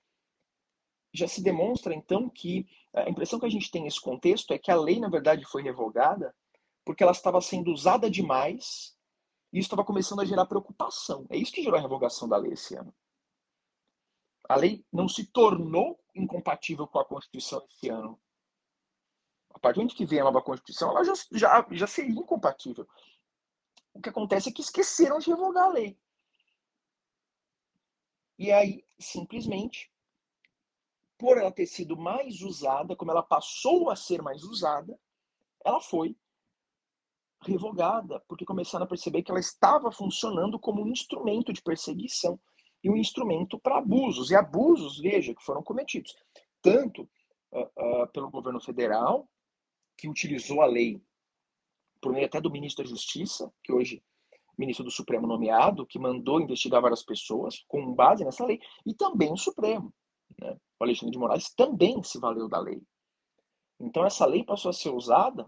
já 1.14 1.28
se 1.28 1.44
demonstra 1.44 1.94
então 1.94 2.30
que 2.30 2.68
a 2.94 3.10
impressão 3.10 3.40
que 3.40 3.46
a 3.46 3.50
gente 3.50 3.70
tem 3.70 3.84
nesse 3.84 4.02
contexto 4.02 4.52
é 4.52 4.58
que 4.58 4.72
a 4.72 4.76
lei, 4.76 5.00
na 5.00 5.10
verdade, 5.10 5.46
foi 5.46 5.62
revogada 5.62 6.36
porque 6.84 7.04
ela 7.04 7.12
estava 7.12 7.40
sendo 7.40 7.72
usada 7.72 8.10
demais 8.10 8.98
e 9.52 9.60
isso 9.60 9.68
estava 9.68 9.86
começando 9.86 10.22
a 10.22 10.26
gerar 10.26 10.46
preocupação. 10.46 11.26
É 11.30 11.38
isso 11.38 11.52
que 11.52 11.62
gerou 11.62 11.78
a 11.78 11.82
revogação 11.82 12.28
da 12.28 12.38
lei 12.38 12.54
esse 12.54 12.76
ano. 12.76 12.94
A 14.50 14.56
lei 14.56 14.86
não 14.92 15.08
se 15.08 15.26
tornou 15.28 16.00
incompatível 16.16 16.88
com 16.88 17.00
a 17.00 17.06
Constituição 17.06 17.66
esse 17.70 17.90
ano. 17.90 18.20
A 19.52 19.60
partir 19.60 19.76
do 19.76 19.82
momento 19.82 19.96
que 19.96 20.06
vem 20.06 20.20
a 20.20 20.24
nova 20.24 20.42
Constituição, 20.42 20.90
ela 20.90 21.04
já, 21.04 21.14
já, 21.32 21.68
já 21.72 21.88
seria 21.88 22.20
incompatível. 22.20 22.88
O 23.94 24.02
que 24.02 24.10
acontece 24.10 24.50
é 24.50 24.52
que 24.52 24.62
esqueceram 24.62 25.20
de 25.20 25.30
revogar 25.30 25.66
a 25.66 25.70
lei. 25.70 25.98
E 28.38 28.52
aí, 28.52 28.84
simplesmente, 29.00 29.92
por 31.18 31.38
ela 31.38 31.52
ter 31.52 31.66
sido 31.66 31.96
mais 31.96 32.42
usada, 32.42 32.96
como 32.96 33.12
ela 33.12 33.24
passou 33.24 33.90
a 33.90 33.96
ser 33.96 34.22
mais 34.22 34.44
usada, 34.44 35.00
ela 35.64 35.80
foi 35.80 36.16
revogada, 37.42 38.20
porque 38.28 38.46
começaram 38.46 38.86
a 38.86 38.88
perceber 38.88 39.22
que 39.22 39.32
ela 39.32 39.40
estava 39.40 39.92
funcionando 39.92 40.60
como 40.60 40.82
um 40.82 40.88
instrumento 40.88 41.52
de 41.52 41.62
perseguição 41.62 42.40
e 42.84 42.90
um 42.90 42.98
instrumento 42.98 43.60
para 43.60 43.78
abusos. 43.78 44.32
E 44.32 44.36
abusos, 44.36 45.00
veja, 45.00 45.34
que 45.34 45.44
foram 45.44 45.64
cometidos 45.64 46.16
tanto 46.62 47.04
uh, 47.52 48.04
uh, 48.04 48.08
pelo 48.14 48.32
governo 48.32 48.60
federal, 48.60 49.30
que 49.98 50.10
utilizou 50.10 50.62
a 50.62 50.66
lei 50.66 51.02
por 52.02 52.12
meio 52.12 52.26
até 52.26 52.42
do 52.42 52.52
ministro 52.52 52.84
da 52.84 52.90
Justiça, 52.90 53.54
que 53.64 53.72
hoje 53.72 54.04
ministro 54.58 54.84
do 54.84 54.92
Supremo 54.92 55.28
nomeado, 55.28 55.86
que 55.86 56.00
mandou 56.00 56.42
investigar 56.42 56.82
várias 56.82 57.04
pessoas 57.04 57.64
com 57.68 57.94
base 57.94 58.24
nessa 58.24 58.46
lei, 58.46 58.60
e 58.86 58.94
também 58.94 59.32
o 59.32 59.38
Supremo. 59.38 59.94
Né? 60.40 60.58
O 60.80 60.84
Alexandre 60.84 61.12
de 61.12 61.20
Moraes 61.20 61.54
também 61.54 62.02
se 62.04 62.20
valeu 62.20 62.48
da 62.48 62.60
lei. 62.60 62.82
Então 63.80 64.06
essa 64.06 64.26
lei 64.26 64.44
passou 64.44 64.70
a 64.70 64.74
ser 64.74 64.90
usada 64.90 65.46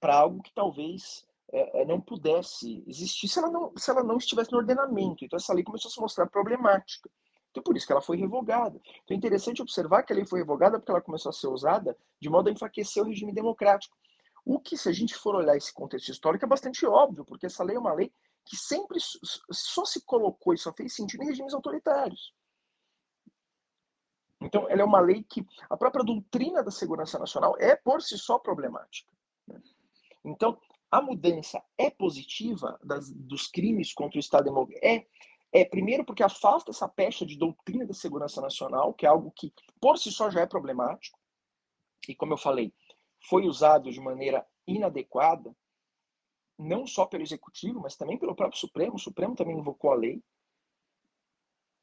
para 0.00 0.16
algo 0.16 0.42
que 0.42 0.52
talvez 0.52 1.26
é, 1.52 1.82
é, 1.82 1.84
não 1.84 2.00
pudesse 2.00 2.84
existir 2.86 3.28
se 3.28 3.38
ela 3.38 3.50
não, 3.50 3.72
se 3.76 3.90
ela 3.90 4.02
não 4.02 4.16
estivesse 4.16 4.52
no 4.52 4.58
ordenamento. 4.58 5.24
Então 5.24 5.36
essa 5.36 5.52
lei 5.54 5.64
começou 5.64 5.88
a 5.88 5.92
se 5.92 6.00
mostrar 6.00 6.26
problemática. 6.26 7.10
Então 7.50 7.62
por 7.62 7.76
isso 7.76 7.86
que 7.86 7.92
ela 7.92 8.02
foi 8.02 8.16
revogada. 8.16 8.80
Então 9.04 9.14
é 9.14 9.16
interessante 9.16 9.62
observar 9.62 10.02
que 10.02 10.12
a 10.12 10.16
lei 10.16 10.26
foi 10.26 10.40
revogada 10.40 10.78
porque 10.78 10.90
ela 10.90 11.00
começou 11.00 11.30
a 11.30 11.32
ser 11.32 11.48
usada 11.48 11.96
de 12.20 12.28
modo 12.28 12.48
a 12.48 12.52
enfraquecer 12.52 13.02
o 13.02 13.06
regime 13.06 13.32
democrático. 13.32 13.96
O 14.44 14.60
que, 14.60 14.76
se 14.76 14.88
a 14.88 14.92
gente 14.92 15.14
for 15.14 15.34
olhar 15.34 15.56
esse 15.56 15.72
contexto 15.72 16.10
histórico, 16.10 16.44
é 16.44 16.48
bastante 16.48 16.84
óbvio, 16.84 17.24
porque 17.24 17.46
essa 17.46 17.64
lei 17.64 17.76
é 17.76 17.78
uma 17.78 17.94
lei 17.94 18.12
que 18.44 18.56
sempre 18.56 18.98
só 19.00 19.84
se 19.86 20.04
colocou 20.04 20.52
e 20.52 20.58
só 20.58 20.72
fez 20.72 20.94
sentido 20.94 21.22
em 21.22 21.28
regimes 21.28 21.54
autoritários. 21.54 22.34
Então, 24.42 24.68
ela 24.68 24.82
é 24.82 24.84
uma 24.84 25.00
lei 25.00 25.24
que 25.24 25.46
a 25.70 25.76
própria 25.76 26.04
doutrina 26.04 26.62
da 26.62 26.70
segurança 26.70 27.18
nacional 27.18 27.56
é 27.58 27.74
por 27.74 28.02
si 28.02 28.18
só 28.18 28.38
problemática. 28.38 29.10
Né? 29.48 29.62
Então, 30.22 30.60
a 30.90 31.00
mudança 31.00 31.62
é 31.78 31.90
positiva 31.90 32.78
das, 32.84 33.10
dos 33.10 33.46
crimes 33.46 33.94
contra 33.94 34.18
o 34.18 34.20
Estado 34.20 34.44
Democrático? 34.44 34.86
É, 34.86 35.06
é, 35.52 35.64
primeiro, 35.64 36.04
porque 36.04 36.22
afasta 36.22 36.70
essa 36.70 36.88
pecha 36.88 37.24
de 37.24 37.38
doutrina 37.38 37.86
da 37.86 37.94
segurança 37.94 38.40
nacional, 38.40 38.92
que 38.92 39.06
é 39.06 39.08
algo 39.08 39.30
que 39.30 39.52
por 39.80 39.98
si 39.98 40.12
só 40.12 40.28
já 40.28 40.42
é 40.42 40.46
problemático. 40.46 41.18
E, 42.08 42.14
como 42.14 42.34
eu 42.34 42.36
falei, 42.36 42.74
foi 43.28 43.46
usado 43.46 43.90
de 43.90 44.00
maneira 44.00 44.46
inadequada, 44.66 45.54
não 46.58 46.86
só 46.86 47.06
pelo 47.06 47.22
executivo, 47.22 47.80
mas 47.80 47.96
também 47.96 48.18
pelo 48.18 48.34
próprio 48.34 48.60
Supremo. 48.60 48.94
O 48.94 48.98
Supremo 48.98 49.34
também 49.34 49.58
invocou 49.58 49.90
a 49.90 49.96
lei. 49.96 50.22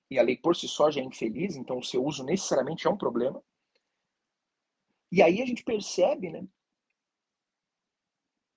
E 0.10 0.20
a 0.20 0.24
lei 0.24 0.38
por 0.38 0.56
si 0.56 0.68
só 0.68 0.92
já 0.92 1.02
é 1.02 1.04
infeliz, 1.04 1.56
então 1.56 1.78
o 1.78 1.84
seu 1.84 2.04
uso 2.04 2.24
necessariamente 2.24 2.86
é 2.88 2.90
um 2.90 2.98
problema. 2.98 3.42
E 5.12 5.22
aí 5.22 5.42
a 5.42 5.46
gente 5.46 5.64
percebe, 5.64 6.30
né, 6.30 6.46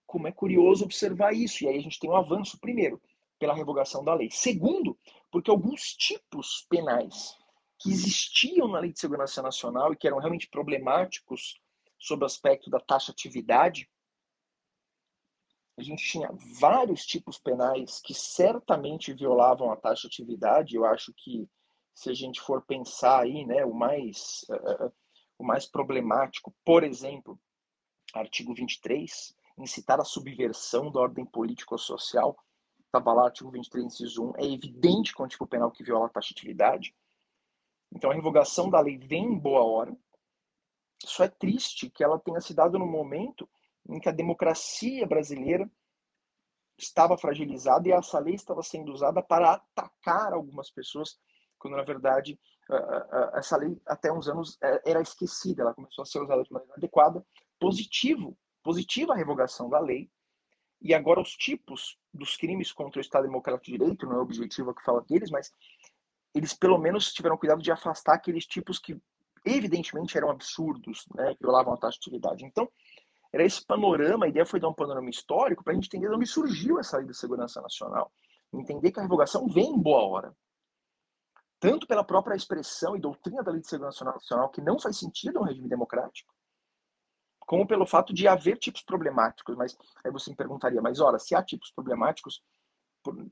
como 0.07 0.29
é 0.29 0.33
curioso 0.33 0.85
observar 0.85 1.33
isso. 1.33 1.65
E 1.65 1.69
aí 1.69 1.77
a 1.77 1.83
gente 1.83 1.99
tem 1.99 2.11
um 2.11 2.17
avanço, 2.17 2.59
primeiro, 2.61 3.01
pela 3.39 3.55
revogação 3.55 4.05
da 4.05 4.15
lei. 4.15 4.31
Segundo, 4.31 4.99
porque 5.31 5.51
alguns 5.51 5.95
tipos 5.95 6.67
penais 6.69 7.37
que 7.79 7.91
existiam 7.91 8.69
na 8.69 8.79
Lei 8.79 8.93
de 8.93 9.01
Segurança 9.01 9.43
Nacional 9.43 9.93
e 9.93 9.97
que 9.97 10.07
eram 10.07 10.19
realmente 10.19 10.49
problemáticos 10.49 11.61
sob 12.07 12.23
o 12.23 12.27
aspecto 12.27 12.69
da 12.69 12.79
taxatividade, 12.79 13.89
a 15.77 15.83
gente 15.83 16.07
tinha 16.07 16.29
vários 16.61 17.05
tipos 17.05 17.39
penais 17.39 18.01
que 18.01 18.15
certamente 18.15 19.13
violavam 19.13 19.73
a 19.73 19.77
taxatividade. 19.77 20.77
Eu 20.77 20.85
acho 20.85 21.13
que 21.17 21.49
se 21.95 22.11
a 22.11 22.15
gente 22.15 22.41
for 22.41 22.63
pensar 22.63 23.23
aí, 23.23 23.45
né, 23.45 23.65
o 23.65 23.75
mais 23.75 24.45
uh, 24.51 24.93
o 25.39 25.45
mais 25.45 25.67
problemático, 25.67 26.55
por 26.65 26.85
exemplo, 26.85 27.41
artigo 28.15 28.55
23, 28.55 29.35
incitar 29.59 30.01
a 30.01 30.05
subversão 30.05 30.93
da 30.93 31.01
ordem 31.01 31.25
político-social, 31.25 32.37
estava 32.87 33.13
lá 33.13 33.25
artigo 33.25 33.51
23, 33.51 33.87
inciso 33.87 34.31
1, 34.31 34.37
é 34.37 34.47
evidente 34.47 35.13
que 35.13 35.21
é 35.21 35.25
um 35.25 35.29
tipo 35.29 35.47
penal 35.47 35.73
que 35.73 35.83
viola 35.83 36.07
a 36.07 36.11
taxatividade. 36.11 36.95
Então 37.93 38.11
a 38.11 38.15
revogação 38.15 38.71
da 38.71 38.81
lei 38.81 38.99
vem 38.99 39.25
em 39.25 39.39
boa 39.39 39.65
hora, 39.65 39.97
só 41.03 41.25
é 41.25 41.29
triste 41.29 41.91
que 41.91 42.03
ela 42.03 42.19
tenha 42.19 42.41
se 42.41 42.55
dado 42.55 42.79
no 42.79 42.87
momento 42.87 43.49
em 43.89 44.01
que 44.01 44.09
a 44.09 44.13
democracia 44.13 45.07
brasileira 45.07 45.71
estava 46.77 47.17
fragilizada 47.17 47.89
e 47.89 47.93
essa 47.93 48.19
lei 48.19 48.35
estava 48.35 48.63
sendo 48.63 48.93
usada 48.93 49.23
para 49.23 49.55
atacar 49.55 50.33
algumas 50.33 50.71
pessoas, 50.71 51.19
quando 51.59 51.77
na 51.77 51.85
verdade 51.85 52.39
essa 53.35 53.57
lei 53.57 53.79
até 53.87 54.13
uns 54.13 54.29
anos 54.29 54.57
é, 54.63 54.91
era 54.91 55.01
esquecida, 55.01 55.63
ela 55.63 55.75
começou 55.75 56.03
a 56.03 56.07
ser 56.07 56.21
usada 56.23 56.43
de 56.43 56.53
maneira 56.53 56.75
adequada. 56.77 57.25
Positivo, 57.59 58.37
positiva 58.63 59.13
a 59.13 59.17
revogação 59.17 59.69
da 59.69 59.79
lei. 59.79 60.11
E 60.81 60.93
agora 60.93 61.21
os 61.21 61.31
tipos 61.31 61.99
dos 62.13 62.37
crimes 62.37 62.73
contra 62.73 62.99
o 62.99 63.01
Estado 63.01 63.25
Democrático 63.25 63.67
de 63.67 63.79
Direito, 63.79 64.07
não 64.07 64.17
é 64.17 64.19
o 64.19 64.23
objetivo 64.23 64.75
que 64.75 64.85
fala 64.85 65.03
deles, 65.03 65.31
mas 65.31 65.53
eles 66.35 66.53
pelo 66.53 66.79
menos 66.79 67.13
tiveram 67.13 67.39
cuidado 67.39 67.63
de 67.63 67.71
afastar 67.71 68.15
aqueles 68.15 68.47
tipos 68.47 68.79
que 68.79 69.01
evidentemente 69.45 70.17
eram 70.17 70.31
absurdos, 70.31 71.05
né, 71.15 71.35
violavam 71.41 71.75
a 71.75 71.77
taxa 71.77 71.99
de 72.01 72.09
atividade. 72.09 72.45
Então, 72.45 72.69
era 73.33 73.45
esse 73.45 73.65
panorama, 73.67 74.27
a 74.27 74.29
ideia 74.29 74.47
foi 74.47 74.61
dar 74.61 74.69
um 74.69 74.75
panorama 74.75 75.11
histórico 75.11 75.65
para 75.65 75.73
a 75.73 75.75
gente 75.75 75.87
entender 75.87 76.09
de 76.09 76.15
onde 76.15 76.27
surgiu 76.27 76.79
essa 76.79 76.99
lei 76.99 77.07
de 77.07 77.17
segurança 77.17 77.61
nacional. 77.61 78.13
Entender 78.53 78.93
que 78.93 79.01
a 79.01 79.03
revogação 79.03 79.49
vem 79.49 79.75
em 79.75 79.83
boa 79.83 80.05
hora. 80.05 80.37
Tanto 81.59 81.87
pela 81.87 82.05
própria 82.05 82.37
expressão 82.37 82.95
e 82.95 83.01
doutrina 83.01 83.43
da 83.43 83.51
lei 83.51 83.61
de 83.61 83.69
segurança 83.69 84.05
nacional, 84.05 84.51
que 84.51 84.61
não 84.61 84.79
faz 84.79 84.99
sentido 84.99 85.41
um 85.41 85.43
regime 85.43 85.69
democrático, 85.69 86.33
como 87.41 87.67
pelo 87.67 87.87
fato 87.87 88.15
de 88.15 88.29
haver 88.29 88.57
tipos 88.59 88.83
problemáticos. 88.83 89.57
Mas 89.57 89.77
aí 90.05 90.13
você 90.13 90.31
me 90.31 90.37
perguntaria, 90.37 90.81
mas 90.81 91.01
ora, 91.01 91.19
se 91.19 91.35
há 91.35 91.43
tipos 91.43 91.73
problemáticos, 91.73 92.41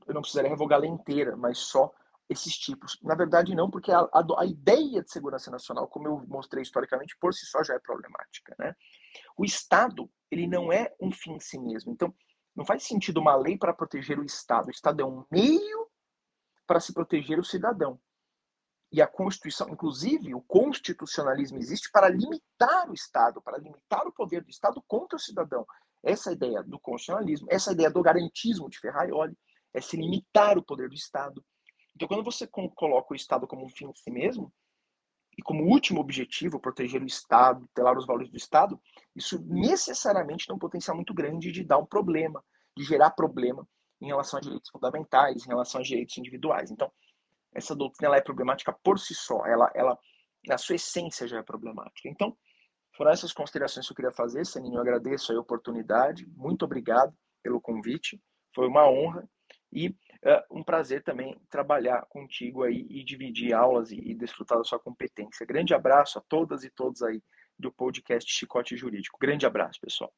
eu 0.05 0.13
não 0.13 0.21
precisaria 0.21 0.49
revogar 0.49 0.79
a 0.79 0.81
lei 0.81 0.89
inteira, 0.89 1.37
mas 1.37 1.59
só 1.59 1.91
esses 2.29 2.57
tipos. 2.57 2.97
Na 3.01 3.15
verdade, 3.15 3.55
não, 3.55 3.69
porque 3.69 3.91
a, 3.91 3.99
a, 3.99 4.25
a, 4.39 4.45
ideia 4.45 5.03
de 5.03 5.11
segurança 5.11 5.51
nacional, 5.51 5.87
como 5.87 6.07
eu 6.07 6.25
mostrei 6.27 6.63
historicamente, 6.63 7.17
por 7.19 7.33
si 7.33 7.45
só 7.45 7.63
já 7.63 7.75
é 7.75 7.79
problemática. 7.79 8.55
Né? 8.57 8.75
O 9.37 9.45
Estado, 9.45 10.09
ele 10.31 10.47
não 10.47 10.71
é 10.71 10.93
um 10.99 11.11
fim 11.11 11.33
em 11.33 11.39
si 11.39 11.59
mesmo. 11.59 11.91
Então, 11.91 12.13
não 12.55 12.65
faz 12.65 12.83
sentido 12.83 13.19
uma 13.19 13.35
lei 13.35 13.57
para 13.57 13.73
proteger 13.73 14.19
o 14.19 14.25
Estado. 14.25 14.67
O 14.67 14.71
Estado 14.71 15.01
é 15.01 15.05
um 15.05 15.25
meio 15.31 15.87
para 16.65 16.79
se 16.79 16.93
proteger 16.93 17.39
o 17.39 17.43
cidadão. 17.43 17.99
E 18.91 19.01
a 19.01 19.07
Constituição, 19.07 19.69
inclusive, 19.69 20.35
o 20.35 20.41
constitucionalismo 20.41 21.57
existe 21.57 21.89
para 21.91 22.09
limitar 22.09 22.89
o 22.89 22.93
Estado, 22.93 23.41
para 23.41 23.57
limitar 23.57 24.05
o 24.05 24.13
poder 24.13 24.43
do 24.43 24.51
Estado 24.51 24.83
contra 24.87 25.15
o 25.15 25.19
cidadão. 25.19 25.65
Essa 26.03 26.31
ideia 26.31 26.61
do 26.61 26.79
constitucionalismo, 26.79 27.47
essa 27.49 27.71
ideia 27.71 27.89
do 27.89 28.03
garantismo 28.03 28.69
de 28.69 28.77
Ferraioli, 28.79 29.35
é 29.73 29.81
se 29.81 29.97
limitar 29.97 30.59
o 30.59 30.63
poder 30.63 30.89
do 30.89 30.95
Estado. 30.95 31.43
Então, 31.95 32.07
quando 32.07 32.23
você 32.23 32.47
coloca 32.47 33.13
o 33.13 33.15
Estado 33.15 33.47
como 33.47 33.65
um 33.65 33.69
fim 33.69 33.85
em 33.85 33.93
si 33.93 34.11
mesmo, 34.11 34.51
e 35.37 35.41
como 35.41 35.63
último 35.63 35.99
objetivo 35.99 36.59
proteger 36.59 37.01
o 37.01 37.07
Estado, 37.07 37.67
telar 37.73 37.97
os 37.97 38.05
valores 38.05 38.29
do 38.29 38.37
Estado, 38.37 38.79
isso 39.15 39.43
necessariamente 39.45 40.45
tem 40.45 40.55
um 40.55 40.59
potencial 40.59 40.95
muito 40.95 41.13
grande 41.13 41.51
de 41.51 41.63
dar 41.63 41.77
um 41.77 41.85
problema, 41.85 42.43
de 42.77 42.83
gerar 42.83 43.11
problema 43.11 43.67
em 43.99 44.07
relação 44.07 44.37
a 44.37 44.41
direitos 44.41 44.69
fundamentais, 44.69 45.45
em 45.45 45.49
relação 45.49 45.81
a 45.81 45.83
direitos 45.83 46.17
individuais. 46.17 46.69
Então, 46.69 46.91
essa 47.53 47.75
doutrina 47.75 48.07
ela 48.07 48.17
é 48.17 48.21
problemática 48.21 48.73
por 48.83 48.99
si 48.99 49.15
só, 49.15 49.45
ela, 49.45 49.71
ela 49.73 49.97
na 50.47 50.57
sua 50.57 50.75
essência 50.75 51.27
já 51.27 51.39
é 51.39 51.43
problemática. 51.43 52.09
Então, 52.09 52.35
foram 52.95 53.11
essas 53.11 53.33
considerações 53.33 53.87
que 53.87 53.91
eu 53.91 53.95
queria 53.95 54.11
fazer, 54.11 54.45
Saninho, 54.45 54.75
eu 54.75 54.81
agradeço 54.81 55.33
a 55.33 55.39
oportunidade, 55.39 56.27
muito 56.35 56.65
obrigado 56.65 57.15
pelo 57.41 57.61
convite, 57.61 58.21
foi 58.53 58.67
uma 58.67 58.87
honra 58.87 59.27
e 59.71 59.95
é 60.23 60.43
um 60.49 60.63
prazer 60.63 61.03
também 61.03 61.35
trabalhar 61.49 62.05
contigo 62.09 62.63
aí 62.63 62.85
e 62.89 63.03
dividir 63.03 63.53
aulas 63.53 63.91
e, 63.91 63.95
e 63.95 64.15
desfrutar 64.15 64.57
da 64.57 64.63
sua 64.63 64.79
competência. 64.79 65.45
Grande 65.45 65.73
abraço 65.73 66.17
a 66.17 66.21
todas 66.21 66.63
e 66.63 66.69
todos 66.69 67.01
aí 67.03 67.21
do 67.59 67.71
podcast 67.71 68.31
Chicote 68.31 68.75
Jurídico. 68.77 69.19
Grande 69.19 69.45
abraço, 69.45 69.79
pessoal. 69.81 70.11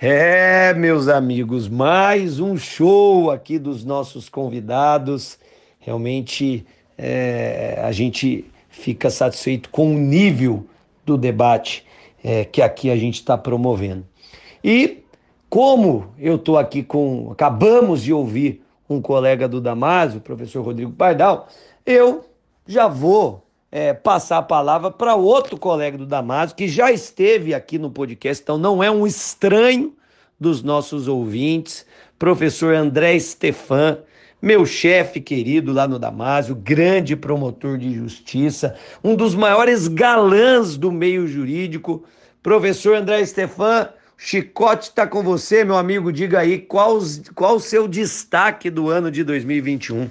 É, 0.00 0.72
meus 0.74 1.08
amigos, 1.08 1.68
mais 1.68 2.38
um 2.38 2.56
show 2.56 3.30
aqui 3.30 3.58
dos 3.58 3.84
nossos 3.84 4.28
convidados. 4.28 5.38
Realmente 5.78 6.64
é, 6.96 7.80
a 7.82 7.92
gente 7.92 8.50
fica 8.68 9.10
satisfeito 9.10 9.68
com 9.70 9.94
o 9.94 9.98
nível 9.98 10.66
do 11.04 11.18
debate 11.18 11.84
é, 12.22 12.44
que 12.44 12.62
aqui 12.62 12.90
a 12.90 12.96
gente 12.96 13.16
está 13.16 13.36
promovendo. 13.36 14.06
E 14.62 15.04
como 15.48 16.12
eu 16.18 16.36
estou 16.36 16.58
aqui 16.58 16.82
com. 16.82 17.30
Acabamos 17.32 18.02
de 18.02 18.12
ouvir 18.12 18.62
um 18.88 19.00
colega 19.00 19.46
do 19.46 19.60
Damásio, 19.60 20.18
o 20.18 20.22
professor 20.22 20.62
Rodrigo 20.62 20.92
Pardal, 20.92 21.48
eu 21.84 22.24
já 22.66 22.88
vou 22.88 23.46
é, 23.70 23.92
passar 23.92 24.38
a 24.38 24.42
palavra 24.42 24.90
para 24.90 25.14
outro 25.14 25.58
colega 25.58 25.98
do 25.98 26.06
Damasio, 26.06 26.56
que 26.56 26.66
já 26.66 26.90
esteve 26.90 27.52
aqui 27.52 27.78
no 27.78 27.90
podcast, 27.90 28.42
então 28.42 28.56
não 28.56 28.82
é 28.82 28.90
um 28.90 29.06
estranho 29.06 29.94
dos 30.40 30.62
nossos 30.62 31.08
ouvintes, 31.08 31.84
professor 32.18 32.74
André 32.74 33.18
Stefan, 33.18 33.98
meu 34.40 34.64
chefe 34.64 35.20
querido 35.20 35.72
lá 35.72 35.88
no 35.88 35.98
Damásio, 35.98 36.54
grande 36.54 37.16
promotor 37.16 37.76
de 37.76 37.92
justiça, 37.92 38.76
um 39.02 39.16
dos 39.16 39.34
maiores 39.34 39.88
galãs 39.88 40.76
do 40.76 40.92
meio 40.92 41.26
jurídico, 41.26 42.04
professor 42.42 42.96
André 42.96 43.24
Stefan. 43.26 43.90
Chicote 44.20 44.88
está 44.88 45.06
com 45.06 45.22
você, 45.22 45.64
meu 45.64 45.76
amigo. 45.76 46.12
Diga 46.12 46.40
aí 46.40 46.58
qual, 46.58 46.98
qual 47.36 47.54
o 47.54 47.60
seu 47.60 47.86
destaque 47.86 48.68
do 48.68 48.90
ano 48.90 49.12
de 49.12 49.22
2021. 49.22 50.10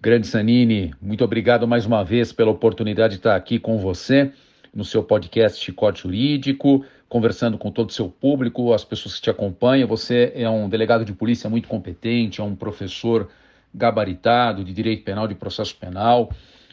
Grande 0.00 0.26
Sanini, 0.26 0.92
muito 1.00 1.24
obrigado 1.24 1.66
mais 1.66 1.86
uma 1.86 2.04
vez 2.04 2.32
pela 2.32 2.50
oportunidade 2.50 3.14
de 3.14 3.20
estar 3.20 3.36
aqui 3.36 3.58
com 3.60 3.78
você 3.78 4.32
no 4.74 4.84
seu 4.84 5.02
podcast 5.02 5.64
Chicote 5.64 6.02
Jurídico, 6.02 6.84
conversando 7.08 7.56
com 7.56 7.70
todo 7.70 7.90
o 7.90 7.92
seu 7.92 8.08
público, 8.08 8.74
as 8.74 8.84
pessoas 8.84 9.14
que 9.14 9.22
te 9.22 9.30
acompanham. 9.30 9.86
Você 9.86 10.32
é 10.34 10.50
um 10.50 10.68
delegado 10.68 11.04
de 11.04 11.12
polícia 11.12 11.48
muito 11.48 11.68
competente, 11.68 12.40
é 12.40 12.44
um 12.44 12.56
professor 12.56 13.30
gabaritado 13.72 14.64
de 14.64 14.72
direito 14.72 15.04
penal, 15.04 15.28
de 15.28 15.36
processo 15.36 15.76
penal. 15.76 16.30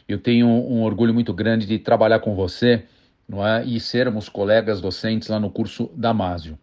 Eu 0.08 0.18
tenho 0.18 0.46
um 0.46 0.82
orgulho 0.82 1.14
muito 1.14 1.32
grande 1.32 1.66
de 1.66 1.78
trabalhar 1.78 2.20
com 2.20 2.34
você 2.34 2.84
não 3.28 3.46
é? 3.46 3.64
e 3.64 3.78
sermos 3.80 4.28
colegas 4.28 4.80
docentes 4.80 5.28
lá 5.28 5.38
no 5.38 5.50
curso 5.50 5.90
Damásio. 5.94 6.58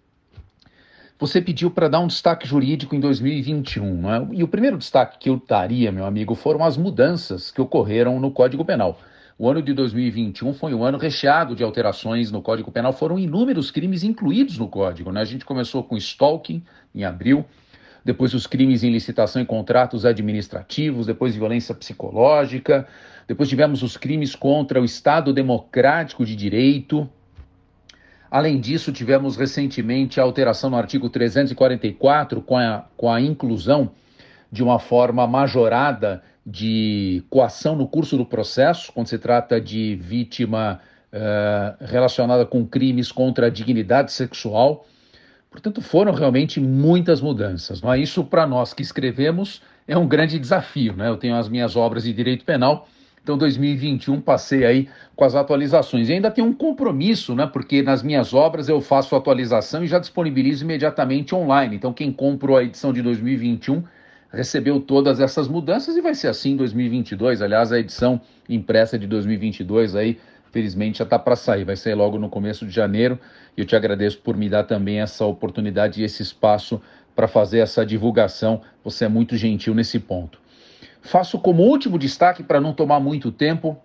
Você 1.18 1.42
pediu 1.42 1.70
para 1.70 1.90
dar 1.90 2.00
um 2.00 2.08
destaque 2.08 2.48
jurídico 2.48 2.96
em 2.96 3.00
2021, 3.00 3.94
não 3.94 4.14
é? 4.14 4.28
E 4.32 4.42
o 4.42 4.48
primeiro 4.48 4.78
destaque 4.78 5.18
que 5.20 5.30
eu 5.30 5.42
daria, 5.46 5.92
meu 5.92 6.06
amigo, 6.06 6.34
foram 6.34 6.64
as 6.64 6.78
mudanças 6.78 7.52
que 7.52 7.60
ocorreram 7.60 8.20
no 8.22 8.32
Código 8.32 8.64
Penal. 8.64 8.98
O 9.38 9.50
ano 9.50 9.62
de 9.62 9.74
2021 9.74 10.54
foi 10.54 10.74
um 10.74 10.84
ano 10.84 10.98
recheado 10.98 11.56
de 11.56 11.64
alterações 11.64 12.32
no 12.32 12.42
Código 12.42 12.72
Penal, 12.72 12.94
foram 12.94 13.20
inúmeros 13.20 13.70
crimes 13.70 14.04
incluídos 14.04 14.58
no 14.58 14.70
Código. 14.70 15.12
Né? 15.12 15.20
A 15.20 15.26
gente 15.26 15.44
começou 15.44 15.84
com 15.84 15.98
stalking 15.98 16.64
em 16.96 17.04
abril, 17.04 17.46
depois 18.04 18.34
os 18.34 18.48
crimes 18.48 18.84
em 18.84 18.90
licitação 18.90 19.42
e 19.42 19.46
contratos 19.46 20.06
administrativos, 20.06 21.06
depois 21.06 21.36
violência 21.36 21.76
psicológica, 21.76 22.88
depois 23.30 23.48
tivemos 23.48 23.82
os 23.82 23.96
crimes 23.96 24.36
contra 24.36 24.82
o 24.82 24.84
Estado 24.84 25.32
Democrático 25.32 26.26
de 26.26 26.36
Direito, 26.36 27.10
Além 28.32 28.60
disso, 28.60 28.92
tivemos 28.92 29.36
recentemente 29.36 30.20
a 30.20 30.24
alteração 30.24 30.70
no 30.70 30.78
artigo 30.78 31.10
344 31.10 32.42
com 32.42 32.58
a, 32.58 32.86
com 32.96 33.12
a 33.12 33.20
inclusão 33.20 33.92
de 34.52 34.62
uma 34.64 34.78
forma 34.78 35.26
majorada 35.26 36.22
de 36.46 37.24
coação 37.30 37.76
no 37.76 37.88
curso 37.88 38.18
do 38.18 38.26
processo, 38.26 38.92
quando 38.94 39.08
se 39.08 39.18
trata 39.18 39.60
de 39.60 39.96
vítima 39.96 40.80
uh, 41.12 41.84
relacionada 41.86 42.46
com 42.46 42.66
crimes 42.66 43.12
contra 43.12 43.48
a 43.48 43.50
dignidade 43.50 44.12
sexual. 44.12 44.86
Portanto, 45.50 45.82
foram 45.82 46.14
realmente 46.14 46.60
muitas 46.60 47.22
mudanças. 47.22 47.82
Não 47.82 47.92
é? 47.92 48.00
Isso, 48.00 48.24
para 48.24 48.46
nós 48.46 48.76
que 48.76 48.84
escrevemos, 48.84 49.62
é 49.88 49.98
um 49.98 50.08
grande 50.08 50.38
desafio. 50.38 50.96
Né? 50.96 51.10
Eu 51.10 51.18
tenho 51.18 51.36
as 51.36 51.50
minhas 51.50 51.76
obras 51.76 52.04
de 52.04 52.14
direito 52.14 52.46
penal 52.46 52.88
então, 53.22 53.38
2021 53.38 54.22
passei 54.22 54.66
aí 54.66 54.90
com 55.16 55.24
as 55.24 55.36
atualizações. 55.36 56.10
E 56.10 56.14
ainda 56.14 56.32
tem 56.32 56.44
um 56.44 56.54
compromisso, 56.54 57.36
né? 57.36 57.46
Porque 57.46 57.82
nas 57.82 58.02
minhas 58.02 58.34
obras 58.34 58.70
eu 58.70 58.82
faço 58.82 59.16
atualização 59.16 59.84
e 59.84 59.88
já 59.88 60.00
disponibilizo 60.00 60.64
imediatamente 60.64 61.36
online. 61.36 61.76
Então, 61.76 61.94
quem 61.94 62.12
comprou 62.12 62.58
a 62.58 62.64
edição 62.64 62.92
de 62.94 63.02
2021 63.02 63.84
recebeu 64.32 64.80
todas 64.80 65.20
essas 65.20 65.48
mudanças 65.48 65.96
e 65.96 66.02
vai 66.02 66.14
ser 66.14 66.28
assim 66.28 66.52
em 66.52 66.56
2022. 66.56 67.42
Aliás, 67.42 67.72
a 67.72 67.80
edição 67.80 68.22
impressa 68.48 68.98
de 68.98 69.08
2022 69.08 69.96
aí, 69.96 70.20
felizmente 70.52 71.00
já 71.00 71.04
está 71.04 71.20
para 71.20 71.36
sair. 71.36 71.64
Vai 71.64 71.76
sair 71.76 71.96
logo 71.96 72.18
no 72.18 72.30
começo 72.30 72.66
de 72.66 72.72
janeiro. 72.72 73.20
E 73.58 73.62
eu 73.62 73.66
te 73.66 73.76
agradeço 73.76 74.20
por 74.20 74.38
me 74.38 74.50
dar 74.50 74.64
também 74.64 75.02
essa 75.02 75.26
oportunidade 75.26 76.02
e 76.02 76.04
esse 76.04 76.24
espaço 76.24 76.82
para 77.16 77.28
fazer 77.28 77.60
essa 77.60 77.86
divulgação. 77.86 78.62
Você 78.84 79.06
é 79.06 79.10
muito 79.10 79.36
gentil 79.36 79.76
nesse 79.76 80.00
ponto. 80.00 80.40
Faço 81.02 81.40
como 81.40 81.64
último 81.64 81.98
destaque, 81.98 82.44
para 82.44 82.62
não 82.62 82.74
tomar 82.74 83.00
muito 83.00 83.32
tempo, 83.32 83.78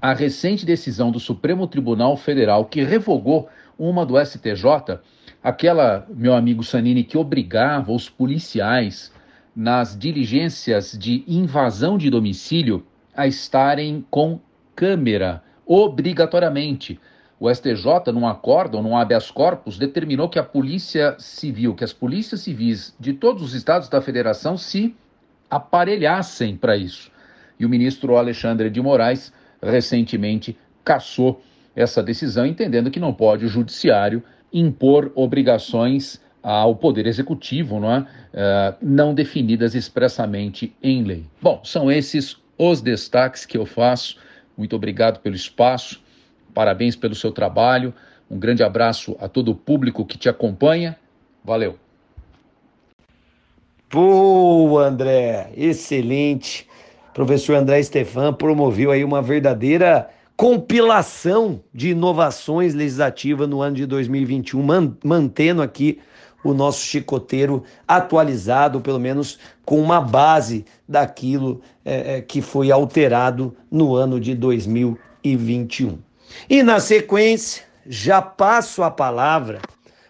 a 0.00 0.12
recente 0.12 0.66
decisão 0.66 1.12
do 1.12 1.20
Supremo 1.20 1.66
Tribunal 1.66 2.16
Federal 2.16 2.64
que 2.64 2.82
revogou 2.82 3.48
uma 3.78 4.04
do 4.04 4.18
STJ, 4.18 4.98
aquela, 5.42 6.06
meu 6.10 6.34
amigo 6.34 6.62
Sanini, 6.64 7.04
que 7.04 7.16
obrigava 7.16 7.92
os 7.92 8.08
policiais 8.08 9.12
nas 9.54 9.96
diligências 9.96 10.96
de 10.98 11.24
invasão 11.26 11.96
de 11.96 12.10
domicílio 12.10 12.84
a 13.14 13.26
estarem 13.26 14.04
com 14.10 14.40
câmera, 14.74 15.42
obrigatoriamente. 15.66 16.98
O 17.38 17.52
STJ, 17.52 18.12
num 18.12 18.26
acórdão, 18.26 18.82
num 18.82 18.96
habeas 18.96 19.30
corpus, 19.30 19.78
determinou 19.78 20.28
que 20.28 20.38
a 20.38 20.44
Polícia 20.44 21.16
Civil, 21.18 21.74
que 21.74 21.84
as 21.84 21.92
polícias 21.92 22.40
civis 22.40 22.94
de 22.98 23.12
todos 23.12 23.42
os 23.42 23.54
estados 23.54 23.88
da 23.88 24.00
federação 24.00 24.56
se 24.56 24.94
aparelhassem 25.52 26.56
para 26.56 26.76
isso. 26.76 27.10
E 27.60 27.66
o 27.66 27.68
ministro 27.68 28.16
Alexandre 28.16 28.70
de 28.70 28.80
Moraes 28.80 29.30
recentemente 29.62 30.56
cassou 30.82 31.42
essa 31.76 32.02
decisão, 32.02 32.46
entendendo 32.46 32.90
que 32.90 32.98
não 32.98 33.12
pode 33.12 33.44
o 33.44 33.48
judiciário 33.48 34.22
impor 34.50 35.12
obrigações 35.14 36.20
ao 36.42 36.74
Poder 36.74 37.06
Executivo, 37.06 37.78
não, 37.78 37.92
é? 37.92 37.98
Uh, 38.00 38.06
não 38.80 39.14
definidas 39.14 39.74
expressamente 39.74 40.74
em 40.82 41.04
lei. 41.04 41.26
Bom, 41.40 41.60
são 41.62 41.92
esses 41.92 42.36
os 42.58 42.80
destaques 42.80 43.44
que 43.44 43.56
eu 43.56 43.66
faço. 43.66 44.16
Muito 44.56 44.74
obrigado 44.74 45.20
pelo 45.20 45.36
espaço, 45.36 46.02
parabéns 46.54 46.96
pelo 46.96 47.14
seu 47.14 47.30
trabalho. 47.30 47.94
Um 48.30 48.38
grande 48.38 48.62
abraço 48.62 49.16
a 49.20 49.28
todo 49.28 49.50
o 49.50 49.54
público 49.54 50.04
que 50.04 50.18
te 50.18 50.28
acompanha. 50.28 50.96
Valeu! 51.44 51.81
Boa, 53.92 54.86
André, 54.86 55.52
excelente. 55.54 56.66
Professor 57.12 57.56
André 57.56 57.82
Stefan 57.82 58.32
promoveu 58.32 58.90
aí 58.90 59.04
uma 59.04 59.20
verdadeira 59.20 60.08
compilação 60.34 61.62
de 61.74 61.90
inovações 61.90 62.72
legislativas 62.72 63.46
no 63.46 63.60
ano 63.60 63.76
de 63.76 63.84
2021, 63.84 64.96
mantendo 65.04 65.60
aqui 65.60 66.00
o 66.42 66.54
nosso 66.54 66.82
chicoteiro 66.86 67.64
atualizado, 67.86 68.80
pelo 68.80 68.98
menos 68.98 69.38
com 69.62 69.78
uma 69.78 70.00
base 70.00 70.64
daquilo 70.88 71.60
é, 71.84 72.16
é 72.16 72.20
que 72.22 72.40
foi 72.40 72.72
alterado 72.72 73.54
no 73.70 73.94
ano 73.94 74.18
de 74.18 74.34
2021. 74.34 75.98
E 76.48 76.62
na 76.62 76.80
sequência, 76.80 77.62
já 77.86 78.22
passo 78.22 78.82
a 78.82 78.90
palavra 78.90 79.60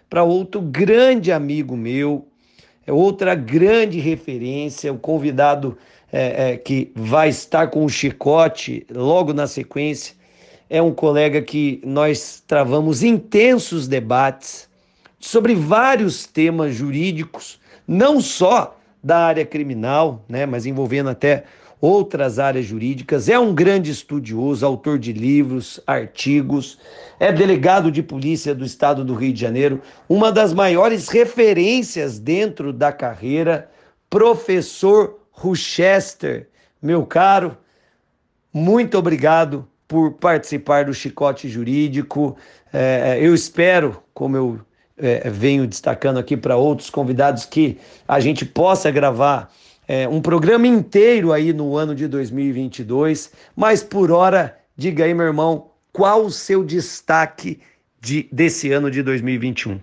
para 0.08 0.22
outro 0.22 0.60
grande 0.60 1.32
amigo 1.32 1.76
meu, 1.76 2.28
é 2.86 2.92
outra 2.92 3.34
grande 3.34 4.00
referência, 4.00 4.92
o 4.92 4.98
convidado 4.98 5.76
é, 6.12 6.52
é, 6.52 6.56
que 6.56 6.90
vai 6.94 7.28
estar 7.28 7.68
com 7.68 7.84
o 7.84 7.88
chicote 7.88 8.86
logo 8.90 9.32
na 9.32 9.46
sequência. 9.46 10.14
É 10.68 10.80
um 10.82 10.92
colega 10.92 11.40
que 11.42 11.80
nós 11.84 12.42
travamos 12.46 13.02
intensos 13.02 13.86
debates 13.86 14.68
sobre 15.18 15.54
vários 15.54 16.26
temas 16.26 16.74
jurídicos, 16.74 17.60
não 17.86 18.20
só 18.20 18.76
da 19.02 19.18
área 19.18 19.44
criminal, 19.44 20.24
né, 20.28 20.46
mas 20.46 20.66
envolvendo 20.66 21.10
até 21.10 21.44
outras 21.82 22.38
áreas 22.38 22.64
jurídicas, 22.64 23.28
é 23.28 23.36
um 23.36 23.52
grande 23.52 23.90
estudioso, 23.90 24.64
autor 24.64 25.00
de 25.00 25.12
livros, 25.12 25.80
artigos, 25.84 26.78
é 27.18 27.32
delegado 27.32 27.90
de 27.90 28.04
polícia 28.04 28.54
do 28.54 28.64
estado 28.64 29.04
do 29.04 29.16
Rio 29.16 29.32
de 29.32 29.40
Janeiro, 29.40 29.82
uma 30.08 30.30
das 30.30 30.54
maiores 30.54 31.08
referências 31.08 32.20
dentro 32.20 32.72
da 32.72 32.92
carreira, 32.92 33.68
professor 34.08 35.18
Rochester. 35.32 36.48
Meu 36.80 37.04
caro, 37.04 37.58
muito 38.54 38.96
obrigado 38.96 39.68
por 39.88 40.12
participar 40.12 40.84
do 40.84 40.94
Chicote 40.94 41.48
Jurídico. 41.48 42.36
É, 42.72 43.18
eu 43.20 43.34
espero, 43.34 44.00
como 44.14 44.36
eu 44.36 44.60
é, 44.96 45.28
venho 45.28 45.66
destacando 45.66 46.18
aqui 46.18 46.36
para 46.36 46.56
outros 46.56 46.90
convidados, 46.90 47.44
que 47.44 47.76
a 48.06 48.20
gente 48.20 48.44
possa 48.44 48.88
gravar 48.88 49.52
é, 49.92 50.08
um 50.08 50.22
programa 50.22 50.66
inteiro 50.66 51.34
aí 51.34 51.52
no 51.52 51.76
ano 51.76 51.94
de 51.94 52.08
2022. 52.08 53.30
Mas 53.54 53.82
por 53.82 54.10
hora, 54.10 54.56
diga 54.74 55.04
aí, 55.04 55.12
meu 55.12 55.26
irmão, 55.26 55.66
qual 55.92 56.24
o 56.24 56.30
seu 56.30 56.64
destaque 56.64 57.60
de, 58.00 58.26
desse 58.32 58.72
ano 58.72 58.90
de 58.90 59.02
2021? 59.02 59.78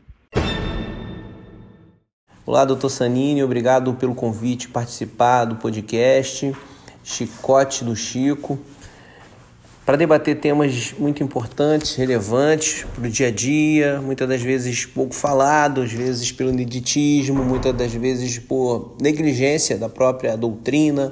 Olá, 2.43 2.65
doutor 2.65 2.89
Sanini, 2.89 3.43
obrigado 3.43 3.93
pelo 3.93 4.15
convite 4.15 4.67
participar 4.67 5.45
do 5.45 5.57
podcast 5.57 6.55
Chicote 7.03 7.85
do 7.85 7.95
Chico. 7.95 8.57
Para 9.89 9.97
debater 9.97 10.35
temas 10.35 10.93
muito 10.99 11.23
importantes, 11.23 11.95
relevantes 11.95 12.85
para 12.93 13.07
o 13.07 13.09
dia 13.09 13.29
a 13.29 13.31
dia, 13.31 13.99
muitas 13.99 14.29
das 14.29 14.39
vezes 14.39 14.85
pouco 14.85 15.15
falado, 15.15 15.81
às 15.81 15.91
vezes 15.91 16.31
pelo 16.31 16.51
ineditismo, 16.51 17.43
muitas 17.43 17.73
das 17.73 17.91
vezes 17.91 18.37
por 18.37 18.95
negligência 19.01 19.79
da 19.79 19.89
própria 19.89 20.37
doutrina, 20.37 21.11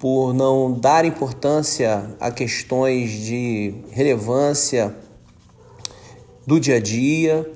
por 0.00 0.34
não 0.34 0.72
dar 0.72 1.04
importância 1.04 2.10
a 2.18 2.32
questões 2.32 3.12
de 3.12 3.72
relevância 3.92 4.92
do 6.44 6.58
dia 6.58 6.78
a 6.78 6.80
dia, 6.80 7.48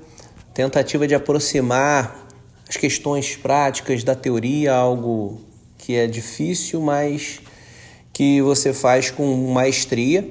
tentativa 0.53 1.05
de 1.05 1.15
aproximar 1.15 2.29
as 2.65 2.77
questões 2.77 3.35
práticas 3.35 4.05
da 4.05 4.15
teoria, 4.15 4.73
algo 4.73 5.41
que 5.77 5.95
é 5.95 6.07
difícil, 6.07 6.79
mas 6.79 7.41
que 8.17 8.41
você 8.41 8.73
faz 8.73 9.11
com 9.11 9.53
maestria. 9.53 10.27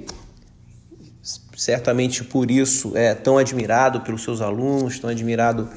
Certamente 1.56 2.24
por 2.24 2.50
isso 2.50 2.96
é 2.96 3.14
tão 3.14 3.38
admirado 3.38 4.00
pelos 4.00 4.24
seus 4.24 4.40
alunos, 4.40 4.98
tão 4.98 5.08
admirado 5.08 5.68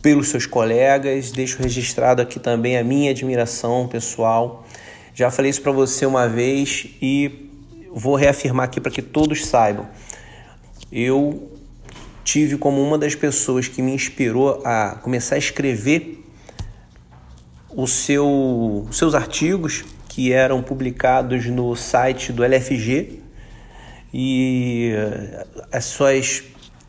pelos 0.00 0.28
seus 0.28 0.46
colegas. 0.46 1.32
Deixo 1.32 1.62
registrado 1.62 2.22
aqui 2.22 2.40
também 2.40 2.78
a 2.78 2.82
minha 2.82 3.10
admiração 3.10 3.86
pessoal. 3.86 4.66
Já 5.14 5.30
falei 5.30 5.50
isso 5.50 5.60
para 5.60 5.70
você 5.70 6.06
uma 6.06 6.26
vez 6.26 6.86
e 7.02 7.50
vou 7.92 8.16
reafirmar 8.16 8.64
aqui 8.64 8.80
para 8.80 8.90
que 8.90 9.02
todos 9.02 9.44
saibam. 9.44 9.86
Eu 10.90 11.52
tive 12.24 12.56
como 12.56 12.80
uma 12.80 12.96
das 12.96 13.14
pessoas 13.14 13.68
que 13.68 13.82
me 13.82 13.92
inspirou 13.92 14.62
a 14.64 14.98
começar 15.02 15.34
a 15.34 15.38
escrever 15.38 16.24
os 17.68 17.92
seu, 17.92 18.88
seus 18.90 19.14
artigos 19.14 19.84
que 20.14 20.32
eram 20.32 20.62
publicados 20.62 21.46
no 21.46 21.74
site 21.74 22.32
do 22.32 22.44
LFG 22.44 23.18
e 24.12 24.92
eh, 24.94 25.46
as 25.72 25.86
suas 25.86 26.44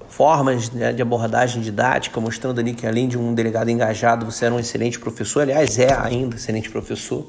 formas 0.07 0.69
né, 0.69 0.93
de 0.93 1.01
abordagem 1.01 1.59
didática, 1.59 2.21
mostrando 2.21 2.59
ali 2.59 2.75
que 2.75 2.85
além 2.85 3.07
de 3.07 3.17
um 3.17 3.33
delegado 3.33 3.71
engajado, 3.71 4.27
você 4.27 4.45
era 4.45 4.53
um 4.53 4.59
excelente 4.59 4.99
professor, 4.99 5.41
aliás, 5.41 5.79
é 5.79 5.91
ainda 5.91 6.35
excelente 6.35 6.69
professor. 6.69 7.25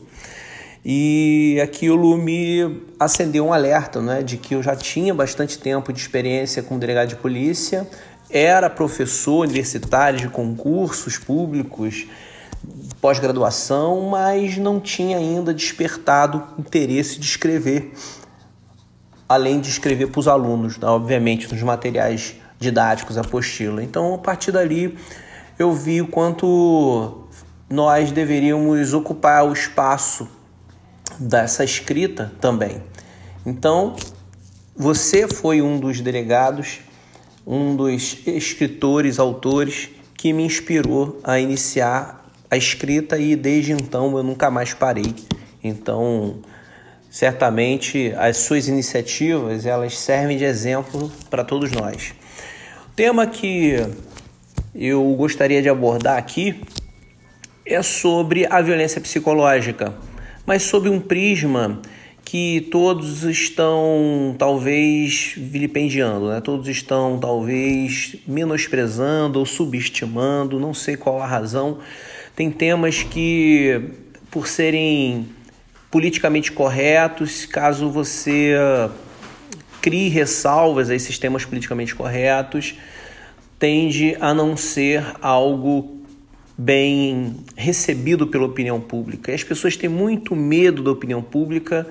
E 0.85 1.59
aquilo 1.65 2.15
me 2.19 2.83
acendeu 3.01 3.47
um 3.47 3.53
alerta 3.55 4.03
né, 4.03 4.23
de 4.23 4.37
que 4.37 4.55
eu 4.55 4.63
já 4.63 4.77
tinha 4.77 5.15
bastante 5.15 5.59
tempo 5.59 5.95
de 5.95 5.99
experiência 5.99 6.63
como 6.63 6.79
delegado 6.79 7.09
de 7.09 7.17
polícia, 7.17 7.89
era 8.29 8.69
professor 8.69 9.47
universitário 9.47 10.19
de 10.19 10.29
concursos 10.29 11.17
públicos, 11.17 12.07
pós-graduação, 13.01 14.09
mas 14.09 14.57
não 14.57 14.81
tinha 14.81 15.19
ainda 15.19 15.53
despertado 15.53 16.43
interesse 16.59 17.19
de 17.19 17.27
escrever, 17.27 17.93
além 19.29 19.61
de 19.61 19.69
escrever 19.69 20.09
para 20.09 20.21
os 20.21 20.29
alunos, 20.29 20.79
né? 20.79 20.87
obviamente, 20.89 21.53
nos 21.53 21.63
materiais 21.63 22.37
didáticos, 22.59 23.19
apostila. 23.19 23.83
Então, 23.83 24.15
a 24.15 24.19
partir 24.19 24.53
dali, 24.53 24.97
eu 25.59 25.73
vi 25.73 26.01
o 26.01 26.09
quanto 26.09 27.27
nós 27.69 28.13
deveríamos 28.13 28.93
ocupar 28.93 29.45
o 29.45 29.53
espaço 29.53 30.29
dessa 31.19 31.65
escrita 31.65 32.33
também. 32.41 32.83
Então, 33.45 33.97
você 34.75 35.27
foi 35.29 35.63
um 35.63 35.79
dos 35.79 36.01
delegados, 36.01 36.81
um 37.47 37.77
dos 37.77 38.19
escritores, 38.27 39.19
autores 39.19 39.89
que 40.15 40.33
me 40.33 40.45
inspirou 40.45 41.21
a 41.23 41.39
iniciar 41.39 42.26
a 42.51 42.57
escrita 42.57 43.19
e 43.19 43.35
desde 43.35 43.73
então 43.73 44.17
eu 44.17 44.23
nunca 44.23 44.51
mais 44.51 44.73
parei. 44.73 45.15
Então, 45.63 46.39
certamente 47.11 48.13
as 48.17 48.37
suas 48.39 48.69
iniciativas, 48.69 49.67
elas 49.67 49.97
servem 49.99 50.37
de 50.37 50.45
exemplo 50.45 51.11
para 51.31 51.45
todos 51.45 51.73
nós. 51.73 52.15
O 52.87 52.91
tema 52.95 53.27
que 53.27 53.77
eu 54.75 55.03
gostaria 55.15 55.63
de 55.63 55.69
abordar 55.69 56.19
aqui 56.19 56.61
é 57.65 57.83
sobre 57.83 58.47
a 58.49 58.61
violência 58.61 59.01
psicológica, 59.01 59.95
mas 60.47 60.63
sob 60.63 60.89
um 60.89 61.01
prisma 61.01 61.81
que 62.25 62.69
todos 62.73 63.23
estão 63.23 64.35
talvez 64.37 65.35
vilipendiando, 65.37 66.29
né? 66.29 66.41
todos 66.41 66.69
estão 66.69 67.19
talvez 67.19 68.17
menosprezando 68.27 69.39
ou 69.39 69.47
subestimando, 69.47 70.59
não 70.59 70.75
sei 70.75 70.97
qual 70.97 71.23
a 71.23 71.27
razão, 71.27 71.79
tem 72.37 72.51
temas 72.51 73.03
que, 73.03 73.81
por 74.31 74.47
serem 74.47 75.27
politicamente 75.91 76.53
corretos, 76.53 77.47
caso 77.47 77.91
você 77.91 78.55
crie 79.81 80.11
ressalvas 80.11 80.91
a 80.91 80.95
esses 80.95 81.19
temas 81.19 81.47
politicamente 81.47 81.95
corretos, 81.95 82.75
tende 83.59 84.15
a 84.21 84.35
não 84.35 84.55
ser 84.55 85.03
algo 85.23 85.97
bem 86.59 87.37
recebido 87.57 88.27
pela 88.27 88.45
opinião 88.45 88.83
pública. 88.83 89.33
E 89.33 89.35
as 89.35 89.43
pessoas 89.43 89.75
têm 89.75 89.89
muito 89.89 90.37
medo 90.37 90.83
da 90.83 90.91
opinião 90.91 91.23
pública. 91.23 91.87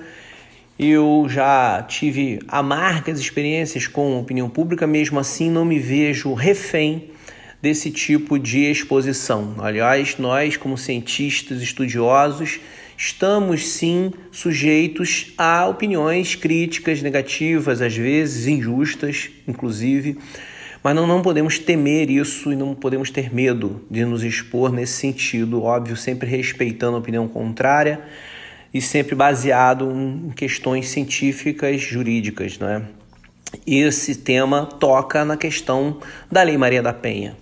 Eu 0.78 1.26
já 1.28 1.82
tive 1.82 2.38
amargas 2.46 3.18
experiências 3.18 3.88
com 3.88 4.14
a 4.14 4.20
opinião 4.20 4.48
pública, 4.48 4.86
mesmo 4.86 5.18
assim 5.18 5.50
não 5.50 5.64
me 5.64 5.80
vejo 5.80 6.32
refém 6.34 7.15
desse 7.60 7.90
tipo 7.90 8.38
de 8.38 8.70
exposição. 8.70 9.54
Aliás, 9.58 10.16
nós, 10.18 10.56
como 10.56 10.76
cientistas 10.76 11.62
estudiosos, 11.62 12.60
estamos 12.96 13.66
sim 13.66 14.12
sujeitos 14.30 15.32
a 15.36 15.66
opiniões 15.66 16.34
críticas, 16.34 17.02
negativas, 17.02 17.80
às 17.80 17.96
vezes 17.96 18.46
injustas, 18.46 19.30
inclusive, 19.46 20.18
mas 20.82 20.94
não, 20.94 21.06
não 21.06 21.20
podemos 21.20 21.58
temer 21.58 22.10
isso 22.10 22.52
e 22.52 22.56
não 22.56 22.74
podemos 22.74 23.10
ter 23.10 23.34
medo 23.34 23.84
de 23.90 24.04
nos 24.04 24.22
expor 24.22 24.70
nesse 24.70 24.92
sentido, 24.92 25.62
óbvio, 25.62 25.96
sempre 25.96 26.28
respeitando 26.28 26.96
a 26.96 27.00
opinião 27.00 27.26
contrária 27.26 28.00
e 28.72 28.80
sempre 28.80 29.14
baseado 29.14 29.90
em 29.90 30.30
questões 30.30 30.88
científicas, 30.88 31.80
jurídicas, 31.80 32.58
não 32.58 32.68
é? 32.68 32.82
Esse 33.66 34.14
tema 34.14 34.66
toca 34.66 35.24
na 35.24 35.36
questão 35.36 35.98
da 36.30 36.42
Lei 36.42 36.58
Maria 36.58 36.82
da 36.82 36.92
Penha. 36.92 37.36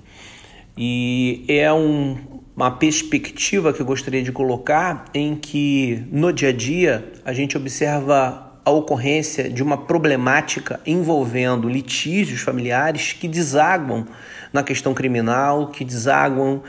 E 0.76 1.44
é 1.46 1.72
um, 1.72 2.16
uma 2.56 2.70
perspectiva 2.70 3.72
que 3.72 3.80
eu 3.80 3.86
gostaria 3.86 4.22
de 4.22 4.32
colocar 4.32 5.04
em 5.14 5.36
que 5.36 6.04
no 6.10 6.32
dia 6.32 6.48
a 6.48 6.52
dia 6.52 7.12
a 7.24 7.32
gente 7.32 7.56
observa 7.56 8.52
a 8.64 8.70
ocorrência 8.70 9.48
de 9.48 9.62
uma 9.62 9.76
problemática 9.76 10.80
envolvendo 10.86 11.68
litígios 11.68 12.40
familiares 12.40 13.12
que 13.12 13.28
desaguam 13.28 14.06
na 14.52 14.62
questão 14.62 14.94
criminal, 14.94 15.68
que 15.68 15.84
desaguam 15.84 16.62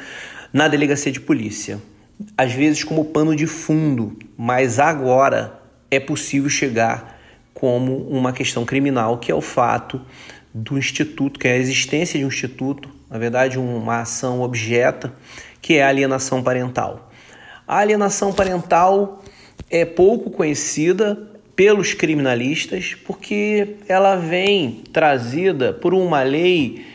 na 0.51 0.67
delegacia 0.67 1.11
de 1.11 1.19
polícia. 1.19 1.81
Às 2.37 2.53
vezes 2.53 2.83
como 2.83 3.05
pano 3.05 3.35
de 3.35 3.47
fundo, 3.47 4.17
mas 4.37 4.79
agora 4.79 5.59
é 5.89 5.99
possível 5.99 6.49
chegar 6.49 7.19
como 7.53 8.07
uma 8.09 8.33
questão 8.33 8.65
criminal, 8.65 9.17
que 9.17 9.31
é 9.31 9.35
o 9.35 9.41
fato 9.41 10.01
do 10.53 10.77
instituto, 10.77 11.39
que 11.39 11.47
é 11.47 11.53
a 11.53 11.57
existência 11.57 12.19
de 12.19 12.25
um 12.25 12.29
instituto 12.29 12.94
na 13.09 13.17
verdade, 13.17 13.57
uma 13.59 14.01
ação 14.01 14.41
objeta, 14.41 15.13
que 15.61 15.75
é 15.75 15.83
a 15.83 15.89
alienação 15.89 16.43
parental. 16.43 17.11
A 17.67 17.77
alienação 17.79 18.31
parental 18.33 19.23
é 19.69 19.85
pouco 19.85 20.29
conhecida 20.29 21.17
pelos 21.55 21.93
criminalistas 21.93 22.95
porque 23.05 23.77
ela 23.87 24.17
vem 24.17 24.83
trazida 24.91 25.73
por 25.73 25.93
uma 25.93 26.21
lei 26.21 26.85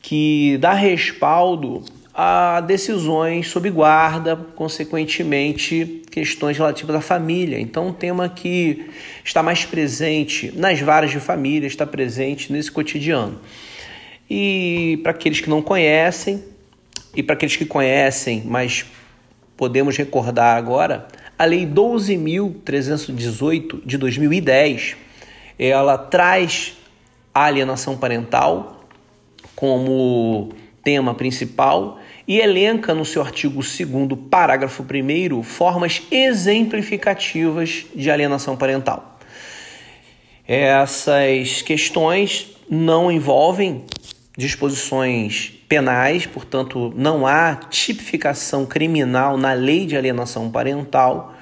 que 0.00 0.56
dá 0.58 0.72
respaldo 0.72 1.84
a 2.14 2.60
decisões 2.60 3.48
sob 3.48 3.70
guarda, 3.70 4.34
consequentemente 4.56 6.02
questões 6.10 6.56
relativas 6.58 6.96
à 6.96 7.00
família. 7.00 7.60
Então, 7.60 7.88
um 7.88 7.92
tema 7.92 8.28
que 8.28 8.90
está 9.24 9.40
mais 9.40 9.64
presente 9.64 10.52
nas 10.56 10.80
varas 10.80 11.12
de 11.12 11.20
família, 11.20 11.68
está 11.68 11.86
presente 11.86 12.52
nesse 12.52 12.72
cotidiano. 12.72 13.38
E 14.30 15.00
para 15.02 15.12
aqueles 15.12 15.40
que 15.40 15.48
não 15.48 15.62
conhecem, 15.62 16.44
e 17.14 17.22
para 17.22 17.34
aqueles 17.34 17.56
que 17.56 17.64
conhecem, 17.64 18.42
mas 18.44 18.84
podemos 19.56 19.96
recordar 19.96 20.56
agora, 20.56 21.06
a 21.38 21.44
Lei 21.44 21.64
12.318 21.66 23.80
de 23.84 23.96
2010, 23.96 24.96
ela 25.58 25.96
traz 25.96 26.76
a 27.34 27.44
alienação 27.44 27.96
parental 27.96 28.84
como 29.54 30.50
tema 30.82 31.14
principal 31.14 31.98
e 32.26 32.38
elenca 32.38 32.92
no 32.94 33.04
seu 33.04 33.22
artigo 33.22 33.62
2 33.62 33.80
parágrafo 34.30 34.84
1 34.84 35.42
formas 35.42 36.02
exemplificativas 36.10 37.86
de 37.94 38.10
alienação 38.10 38.56
parental. 38.56 39.18
Essas 40.46 41.62
questões 41.62 42.48
não 42.70 43.10
envolvem 43.10 43.84
disposições 44.38 45.52
penais, 45.68 46.24
portanto, 46.24 46.94
não 46.96 47.26
há 47.26 47.54
tipificação 47.54 48.64
criminal 48.64 49.36
na 49.36 49.52
lei 49.52 49.84
de 49.84 49.98
alienação 49.98 50.50
parental, 50.50 51.34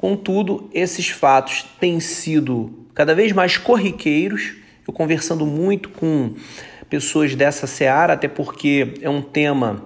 Contudo, 0.00 0.70
esses 0.72 1.10
fatos 1.10 1.66
têm 1.78 2.00
sido 2.00 2.86
cada 2.94 3.14
vez 3.14 3.32
mais 3.32 3.58
corriqueiros. 3.58 4.54
Eu 4.88 4.94
conversando 4.94 5.44
muito 5.44 5.90
com 5.90 6.32
pessoas 6.88 7.34
dessa 7.34 7.66
seara, 7.66 8.14
até 8.14 8.26
porque 8.26 8.94
é 9.02 9.10
um 9.10 9.20
tema 9.20 9.84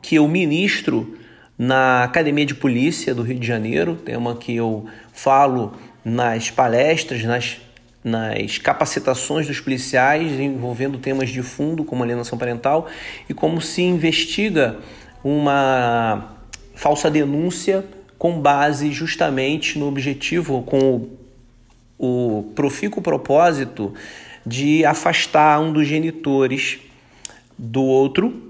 que 0.00 0.14
eu 0.14 0.28
ministro 0.28 1.18
na 1.58 2.04
Academia 2.04 2.46
de 2.46 2.54
Polícia 2.54 3.12
do 3.12 3.22
Rio 3.22 3.40
de 3.40 3.44
Janeiro, 3.48 3.96
tema 3.96 4.36
que 4.36 4.54
eu 4.54 4.86
falo 5.12 5.72
nas 6.04 6.52
palestras, 6.52 7.24
nas, 7.24 7.60
nas 8.08 8.58
capacitações 8.58 9.46
dos 9.46 9.60
policiais 9.60 10.38
envolvendo 10.38 10.98
temas 10.98 11.30
de 11.30 11.42
fundo, 11.42 11.84
como 11.84 12.02
alienação 12.02 12.38
parental, 12.38 12.86
e 13.28 13.34
como 13.34 13.60
se 13.60 13.82
investiga 13.82 14.78
uma 15.22 16.32
falsa 16.74 17.10
denúncia 17.10 17.84
com 18.18 18.40
base 18.40 18.90
justamente 18.92 19.78
no 19.78 19.86
objetivo, 19.86 20.62
com 20.62 21.08
o, 21.98 22.38
o 22.38 22.42
profícuo 22.54 23.02
propósito 23.02 23.94
de 24.44 24.84
afastar 24.84 25.60
um 25.60 25.72
dos 25.72 25.86
genitores 25.86 26.78
do 27.56 27.82
outro 27.82 28.48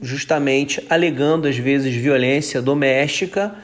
justamente 0.00 0.84
alegando 0.90 1.48
às 1.48 1.56
vezes 1.56 1.94
violência 1.94 2.60
doméstica 2.60 3.54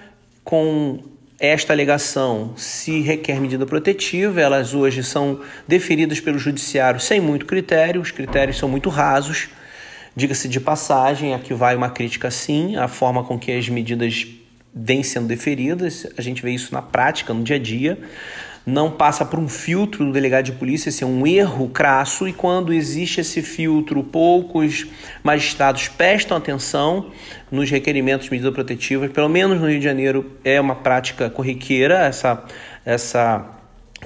com 0.43 0.99
esta 1.43 1.73
alegação 1.73 2.53
se 2.57 3.01
requer 3.01 3.41
medida 3.41 3.67
protetiva, 3.67 4.41
elas 4.41 4.75
hoje 4.75 5.03
são 5.03 5.41
deferidas 5.67 6.21
pelo 6.21 6.39
judiciário 6.39 7.01
sem 7.01 7.21
muito 7.21 7.47
critério, 7.47 8.01
os 8.01 8.13
critérios 8.13 8.57
são 8.57 8.69
muito 8.69 8.89
rasos. 8.89 9.49
Diga-se 10.15 10.49
de 10.49 10.61
passagem, 10.61 11.35
aqui 11.35 11.53
vai 11.53 11.75
uma 11.75 11.91
crítica 11.91 12.31
sim, 12.31 12.77
a 12.77 12.87
forma 12.87 13.25
com 13.25 13.37
que 13.37 13.51
as 13.51 13.69
medidas 13.69 14.25
vêm 14.73 15.03
sendo 15.03 15.27
deferidas, 15.27 16.07
a 16.17 16.23
gente 16.23 16.41
vê 16.41 16.53
isso 16.53 16.73
na 16.73 16.81
prática, 16.81 17.35
no 17.35 17.43
dia 17.43 17.57
a 17.57 17.59
dia 17.59 17.99
não 18.65 18.91
passa 18.91 19.25
por 19.25 19.39
um 19.39 19.49
filtro 19.49 20.05
do 20.05 20.13
delegado 20.13 20.45
de 20.47 20.53
polícia, 20.53 20.89
esse 20.89 21.03
é 21.03 21.07
um 21.07 21.27
erro 21.27 21.69
crasso, 21.69 22.29
e 22.29 22.33
quando 22.33 22.73
existe 22.73 23.21
esse 23.21 23.43
filtro, 23.43 24.03
poucos 24.03 24.87
magistrados 25.23 25.89
prestam 25.89 26.37
atenção 26.37 27.11
nos 27.51 27.71
requerimentos 27.71 28.27
de 28.27 28.31
medidas 28.31 28.55
protetivas, 28.55 29.11
pelo 29.11 29.29
menos 29.29 29.61
no 29.61 29.69
Rio 29.69 29.79
de 29.79 29.85
Janeiro 29.85 30.33
é 30.45 30.61
uma 30.61 30.77
prática 30.77 31.29
corriqueira 31.29 31.99
essa, 31.99 32.45
essa 32.85 33.45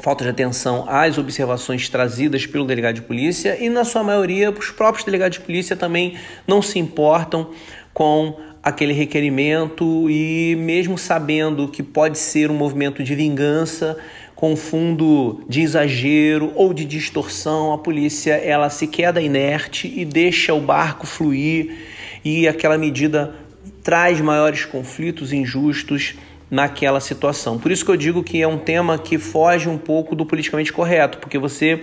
falta 0.00 0.24
de 0.24 0.30
atenção 0.30 0.84
às 0.88 1.18
observações 1.18 1.88
trazidas 1.88 2.46
pelo 2.46 2.64
delegado 2.64 2.94
de 2.96 3.02
polícia, 3.02 3.62
e 3.62 3.68
na 3.68 3.84
sua 3.84 4.02
maioria 4.02 4.50
os 4.50 4.70
próprios 4.70 5.04
delegados 5.04 5.38
de 5.38 5.44
polícia 5.44 5.76
também 5.76 6.16
não 6.46 6.62
se 6.62 6.78
importam 6.78 7.50
com 7.92 8.38
aquele 8.62 8.92
requerimento 8.92 10.10
e 10.10 10.56
mesmo 10.58 10.98
sabendo 10.98 11.68
que 11.68 11.84
pode 11.84 12.18
ser 12.18 12.50
um 12.50 12.54
movimento 12.54 13.02
de 13.04 13.14
vingança, 13.14 13.96
com 14.36 14.54
fundo 14.54 15.42
de 15.48 15.62
exagero 15.62 16.52
ou 16.54 16.74
de 16.74 16.84
distorção, 16.84 17.72
a 17.72 17.78
polícia 17.78 18.34
ela 18.34 18.68
se 18.68 18.86
queda 18.86 19.20
inerte 19.20 19.90
e 19.96 20.04
deixa 20.04 20.52
o 20.52 20.60
barco 20.60 21.06
fluir 21.06 21.74
e 22.22 22.46
aquela 22.46 22.76
medida 22.76 23.34
traz 23.82 24.20
maiores 24.20 24.66
conflitos 24.66 25.32
injustos 25.32 26.16
naquela 26.50 27.00
situação. 27.00 27.58
Por 27.58 27.72
isso 27.72 27.84
que 27.84 27.90
eu 27.90 27.96
digo 27.96 28.22
que 28.22 28.42
é 28.42 28.46
um 28.46 28.58
tema 28.58 28.98
que 28.98 29.16
foge 29.16 29.70
um 29.70 29.78
pouco 29.78 30.14
do 30.14 30.26
politicamente 30.26 30.70
correto, 30.70 31.16
porque 31.18 31.38
você 31.38 31.80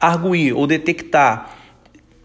arguir 0.00 0.52
ou 0.52 0.66
detectar 0.66 1.54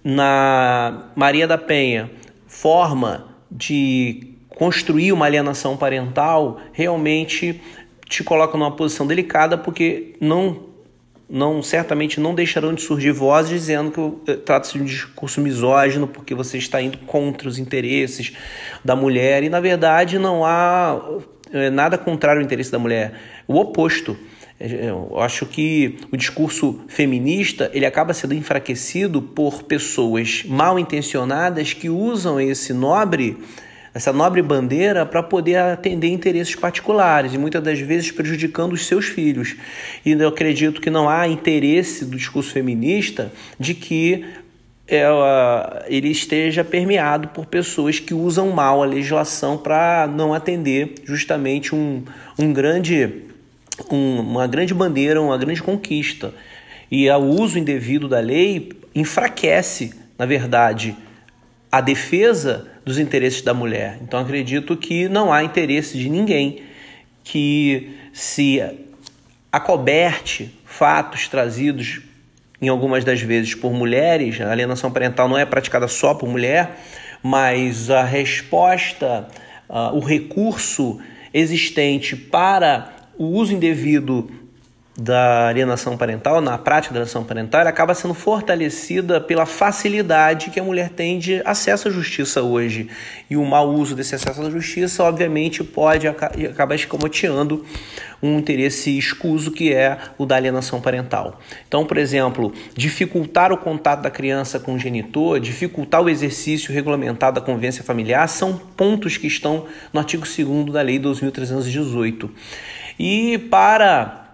na 0.04 1.10
Maria 1.16 1.48
da 1.48 1.60
Penha 1.60 2.10
forma 2.48 3.28
de 3.52 4.36
construir 4.50 5.12
uma 5.12 5.26
alienação 5.26 5.78
parental 5.78 6.60
realmente 6.72 7.62
te 8.08 8.24
coloca 8.24 8.58
numa 8.58 8.72
posição 8.72 9.06
delicada 9.06 9.58
porque 9.58 10.14
não 10.20 10.74
não 11.28 11.64
certamente 11.64 12.20
não 12.20 12.36
deixarão 12.36 12.72
de 12.72 12.84
surgir 12.84 13.12
vozes 13.12 13.50
dizendo 13.50 13.90
que 13.92 14.32
eh, 14.32 14.36
trata-se 14.36 14.74
de 14.74 14.84
um 14.84 14.86
discurso 14.86 15.42
misógino 15.42 16.08
porque 16.08 16.36
você 16.36 16.60
está 16.60 16.80
indo 16.80 17.00
contra 17.00 17.48
os 17.48 17.58
interesses 17.58 18.34
da 18.84 18.96
mulher 18.96 19.42
e 19.42 19.50
na 19.50 19.60
verdade 19.60 20.20
não 20.20 20.46
há 20.46 21.02
é, 21.52 21.70
nada 21.70 21.98
contrário 21.98 22.42
ao 22.42 22.46
interesse 22.46 22.72
da 22.72 22.80
mulher, 22.80 23.14
o 23.48 23.58
oposto. 23.58 24.18
Eh, 24.60 24.90
eu 24.90 25.20
acho 25.20 25.46
que 25.46 25.98
o 26.12 26.18
discurso 26.18 26.82
feminista 26.88 27.70
ele 27.74 27.86
acaba 27.86 28.14
sendo 28.14 28.34
enfraquecido 28.34 29.22
por 29.22 29.64
pessoas 29.64 30.44
mal 30.46 30.78
intencionadas 30.78 31.74
que 31.74 31.90
usam 31.90 32.40
esse 32.40 32.74
nobre 32.74 33.38
essa 33.96 34.12
nobre 34.12 34.42
bandeira 34.42 35.06
para 35.06 35.24
poder 35.24 35.56
atender 35.56 36.10
interesses 36.10 36.54
particulares 36.54 37.34
e 37.34 37.38
muitas 37.38 37.64
das 37.64 37.80
vezes 37.80 38.12
prejudicando 38.12 38.74
os 38.74 38.86
seus 38.86 39.06
filhos. 39.06 39.56
E 40.06 40.12
eu 40.12 40.28
acredito 40.28 40.82
que 40.82 40.90
não 40.90 41.08
há 41.08 41.26
interesse 41.30 42.04
do 42.04 42.18
discurso 42.18 42.52
feminista 42.52 43.32
de 43.58 43.74
que 43.74 44.26
ela, 44.86 45.86
ele 45.88 46.10
esteja 46.10 46.62
permeado 46.62 47.30
por 47.30 47.46
pessoas 47.46 47.98
que 47.98 48.14
usam 48.14 48.52
mal 48.52 48.84
a 48.84 48.86
legislação 48.86 49.58
para 49.58 50.06
não 50.08 50.34
atender 50.34 50.96
justamente 51.06 51.74
um, 51.74 52.04
um 52.38 52.52
grande, 52.52 53.24
um, 53.90 54.20
uma 54.20 54.46
grande 54.46 54.74
bandeira, 54.74 55.22
uma 55.22 55.38
grande 55.38 55.64
conquista. 55.64 56.34
E 56.92 57.10
o 57.10 57.24
uso 57.24 57.58
indevido 57.58 58.10
da 58.10 58.20
lei 58.20 58.74
enfraquece, 58.94 59.94
na 60.20 60.26
verdade, 60.26 60.98
a 61.72 61.80
defesa 61.80 62.75
dos 62.86 63.00
interesses 63.00 63.42
da 63.42 63.54
mulher. 63.54 63.98
Então 64.02 64.20
acredito 64.20 64.78
que 64.78 65.10
não 65.10 65.34
há 65.34 65.44
interesse 65.44 65.98
de 65.98 66.08
ninguém 66.08 66.62
que 67.24 67.98
se 68.14 68.62
acoberte 69.52 70.54
fatos 70.64 71.28
trazidos 71.28 72.02
em 72.62 72.70
algumas 72.70 73.04
das 73.04 73.22
vezes 73.22 73.56
por 73.56 73.74
mulheres, 73.74 74.40
a 74.40 74.52
alienação 74.52 74.92
parental 74.92 75.28
não 75.28 75.38
é 75.38 75.46
praticada 75.46 75.88
só 75.88 76.14
por 76.14 76.30
mulher, 76.30 76.78
mas 77.22 77.90
a 77.90 78.04
resposta, 78.04 79.28
uh, 79.68 79.96
o 79.96 80.00
recurso 80.00 81.00
existente 81.34 82.16
para 82.16 82.94
o 83.18 83.26
uso 83.26 83.54
indevido 83.54 84.30
da 84.98 85.50
alienação 85.50 85.98
parental, 85.98 86.40
na 86.40 86.58
prática 86.58 86.94
da 86.94 87.00
alienação 87.00 87.24
parental, 87.24 87.62
ela 87.62 87.70
acaba 87.70 87.94
sendo 87.94 88.14
fortalecida 88.14 89.20
pela 89.20 89.46
facilidade 89.46 90.50
que 90.50 90.60
a 90.60 90.64
mulher 90.64 90.90
tem 90.90 91.20
de 91.20 91.42
acesso 91.44 91.90
à 91.90 91.92
justiça 91.92 92.42
hoje. 92.42 92.90
E 93.30 93.36
o 93.36 93.44
mau 93.44 93.70
uso 93.70 93.94
desse 93.94 94.16
acesso 94.16 94.42
à 94.42 94.50
justiça, 94.50 95.04
obviamente, 95.04 95.64
pode 95.66 96.08
acabar 96.08 96.76
escamoteando 96.76 97.66
um 98.24 98.40
interesse 98.40 98.98
escuso 98.98 99.52
que 99.52 99.74
é 99.74 99.98
o 100.18 100.26
da 100.26 100.38
alienação 100.38 100.80
parental. 100.80 101.42
Então, 101.68 101.86
por 101.86 101.98
exemplo, 101.98 102.54
dificultar 102.74 103.52
o 103.52 103.58
contato 103.58 104.02
da 104.02 104.10
criança 104.10 104.60
com 104.60 104.76
o 104.76 104.80
genitor, 104.80 105.42
dificultar 105.42 106.02
o 106.02 106.10
exercício 106.10 106.74
regulamentado 106.74 107.40
da 107.40 107.46
convivência 107.46 107.84
familiar, 107.84 108.30
são 108.30 108.58
pontos 108.78 109.18
que 109.18 109.28
estão 109.28 109.66
no 109.92 110.00
artigo 110.00 110.24
2 110.26 110.72
da 110.72 110.82
Lei 110.82 110.98
2.318. 110.98 112.30
E 112.98 113.38
para 113.38 114.25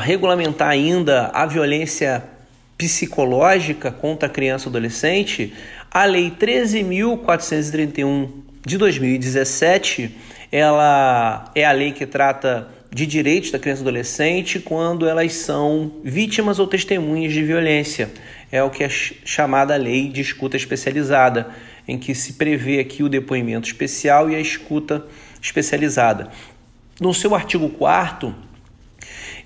regulamentar 0.00 0.68
ainda 0.68 1.30
a 1.32 1.46
violência 1.46 2.24
psicológica 2.76 3.90
contra 3.90 4.28
a 4.28 4.30
criança 4.30 4.66
e 4.66 4.70
adolescente, 4.70 5.52
a 5.90 6.04
Lei 6.04 6.30
13.431 6.30 8.28
de 8.64 8.76
2017 8.76 10.14
ela 10.50 11.50
é 11.54 11.64
a 11.64 11.72
lei 11.72 11.92
que 11.92 12.06
trata 12.06 12.68
de 12.90 13.06
direitos 13.06 13.50
da 13.50 13.58
criança 13.58 13.82
e 13.82 13.84
adolescente 13.84 14.58
quando 14.58 15.06
elas 15.06 15.34
são 15.34 15.92
vítimas 16.02 16.58
ou 16.58 16.66
testemunhas 16.66 17.32
de 17.32 17.42
violência. 17.42 18.10
É 18.50 18.62
o 18.62 18.70
que 18.70 18.82
é 18.82 18.88
chamada 18.88 19.76
lei 19.76 20.08
de 20.08 20.22
escuta 20.22 20.56
especializada, 20.56 21.50
em 21.86 21.98
que 21.98 22.14
se 22.14 22.34
prevê 22.34 22.80
aqui 22.80 23.02
o 23.02 23.08
depoimento 23.08 23.68
especial 23.68 24.30
e 24.30 24.34
a 24.34 24.40
escuta 24.40 25.04
especializada. 25.40 26.30
No 26.98 27.12
seu 27.12 27.34
artigo 27.34 27.68
4 27.68 28.34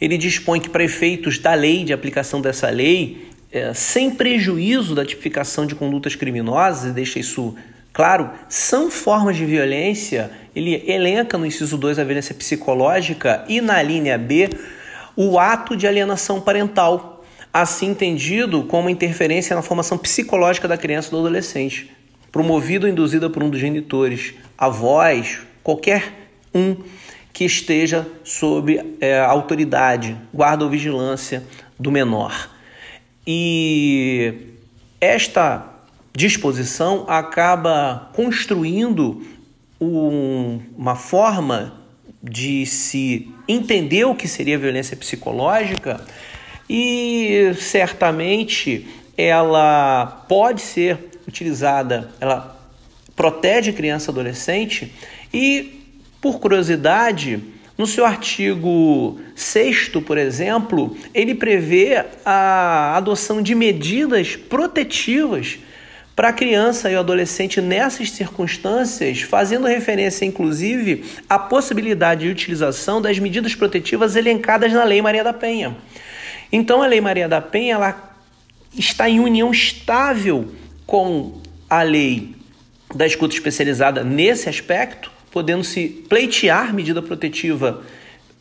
ele 0.03 0.19
dispõe 0.19 0.59
que 0.59 0.69
prefeitos 0.69 1.39
da 1.39 1.55
lei, 1.55 1.85
de 1.85 1.93
aplicação 1.93 2.41
dessa 2.41 2.69
lei, 2.69 3.29
é, 3.53 3.73
sem 3.73 4.11
prejuízo 4.11 4.97
da 4.97 5.07
tipificação 5.07 5.65
de 5.65 5.77
condutas 5.77 6.17
criminosas, 6.17 6.91
e 6.91 6.93
deixa 6.93 7.21
isso 7.21 7.55
claro, 7.93 8.29
são 8.49 8.91
formas 8.91 9.37
de 9.37 9.45
violência. 9.45 10.33
Ele 10.57 10.83
elenca 10.89 11.39
no 11.39 11.47
inciso 11.47 11.79
2 11.79 12.01
a 12.01 12.05
violência 12.05 12.35
psicológica 12.35 13.45
e 13.49 13.61
na 13.61 13.81
linha 13.81 14.19
B 14.19 14.51
o 15.15 15.39
ato 15.39 15.77
de 15.77 15.87
alienação 15.87 16.41
parental, 16.41 17.25
assim 17.55 17.91
entendido 17.91 18.65
como 18.65 18.91
interferência 18.91 19.55
na 19.55 19.63
formação 19.63 19.97
psicológica 19.97 20.67
da 20.67 20.77
criança 20.77 21.15
ou 21.15 21.23
do 21.23 21.29
adolescente, 21.29 21.93
promovida 22.33 22.87
ou 22.87 22.93
induzida 22.93 23.31
por 23.31 23.41
um 23.41 23.49
dos 23.49 23.61
genitores, 23.61 24.35
avós, 24.59 25.39
qualquer 25.63 26.13
um 26.53 26.75
que 27.33 27.45
esteja 27.45 28.07
sob 28.23 28.97
é, 29.01 29.21
autoridade, 29.21 30.17
guarda 30.33 30.65
ou 30.65 30.71
vigilância 30.71 31.43
do 31.79 31.91
menor. 31.91 32.51
E 33.27 34.35
esta 35.01 35.67
disposição 36.15 37.07
acaba 37.09 38.11
construindo 38.15 39.23
um, 39.81 40.61
uma 40.77 40.95
forma 40.95 41.81
de 42.23 42.65
se 42.67 43.33
entender 43.49 44.05
o 44.05 44.15
que 44.15 44.29
seria 44.29 44.59
violência 44.59 44.97
psicológica 44.97 46.01
e 46.69 47.53
certamente 47.59 48.87
ela 49.17 50.25
pode 50.29 50.61
ser 50.61 50.99
utilizada, 51.27 52.11
ela 52.21 52.57
protege 53.17 53.73
criança 53.73 54.11
e 54.11 54.13
adolescente 54.13 54.93
e, 55.33 55.82
por 56.23 56.39
curiosidade, 56.39 57.43
no 57.77 57.85
seu 57.85 58.07
artigo 58.07 59.21
6, 59.35 59.89
por 60.07 60.17
exemplo, 60.17 60.97
ele 61.13 61.35
prevê 61.35 62.05
a 62.25 62.97
adoção 62.97 63.43
de 63.43 63.57
medidas 63.57 64.37
protetivas 64.37 65.59
para 66.15 66.29
a 66.29 66.33
criança 66.33 66.89
e 66.91 66.95
o 66.95 67.01
adolescente 67.01 67.61
nessas 67.61 68.13
circunstâncias, 68.13 69.23
fazendo 69.23 69.67
referência 69.67 70.25
inclusive 70.25 71.05
à 71.29 71.41
possibilidade 71.41 72.25
de 72.25 72.31
utilização 72.31 73.03
das 73.03 73.19
medidas 73.19 73.57
protetivas 73.57 74.15
elencadas 74.15 74.73
na 74.73 74.85
Lei 74.85 75.03
Maria 75.03 75.25
da 75.25 75.33
Penha. 75.33 75.77
Então 76.53 76.83
a 76.83 76.87
Lei 76.87 77.01
Maria 77.01 77.29
da 77.29 77.41
Penha 77.41 77.75
ela 77.75 78.17
está 78.79 79.09
em 79.09 79.19
união 79.19 79.51
estável 79.51 80.53
com 80.87 81.41
a 81.69 81.83
lei 81.83 82.37
da 82.95 83.07
escuta 83.07 83.35
especializada 83.35 84.05
nesse 84.05 84.49
aspecto, 84.49 85.12
podendo 85.33 85.65
se 85.65 85.89
pleitear 86.09 86.73
medida 86.73 87.03
protetiva 87.03 87.83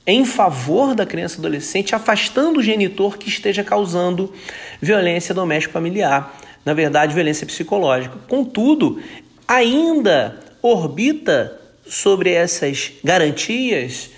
em 0.05 0.25
favor 0.25 0.93
da 0.93 1.05
criança 1.05 1.37
e 1.37 1.39
adolescente, 1.39 1.95
afastando 1.95 2.59
o 2.59 2.63
genitor 2.63 3.17
que 3.17 3.29
esteja 3.29 3.63
causando 3.63 4.33
violência 4.81 5.33
doméstica 5.33 5.73
familiar 5.73 6.37
na 6.65 6.73
verdade, 6.73 7.13
violência 7.13 7.45
psicológica. 7.45 8.17
Contudo, 8.27 9.01
ainda 9.47 10.39
orbita 10.61 11.59
sobre 11.87 12.31
essas 12.31 12.93
garantias 13.03 14.11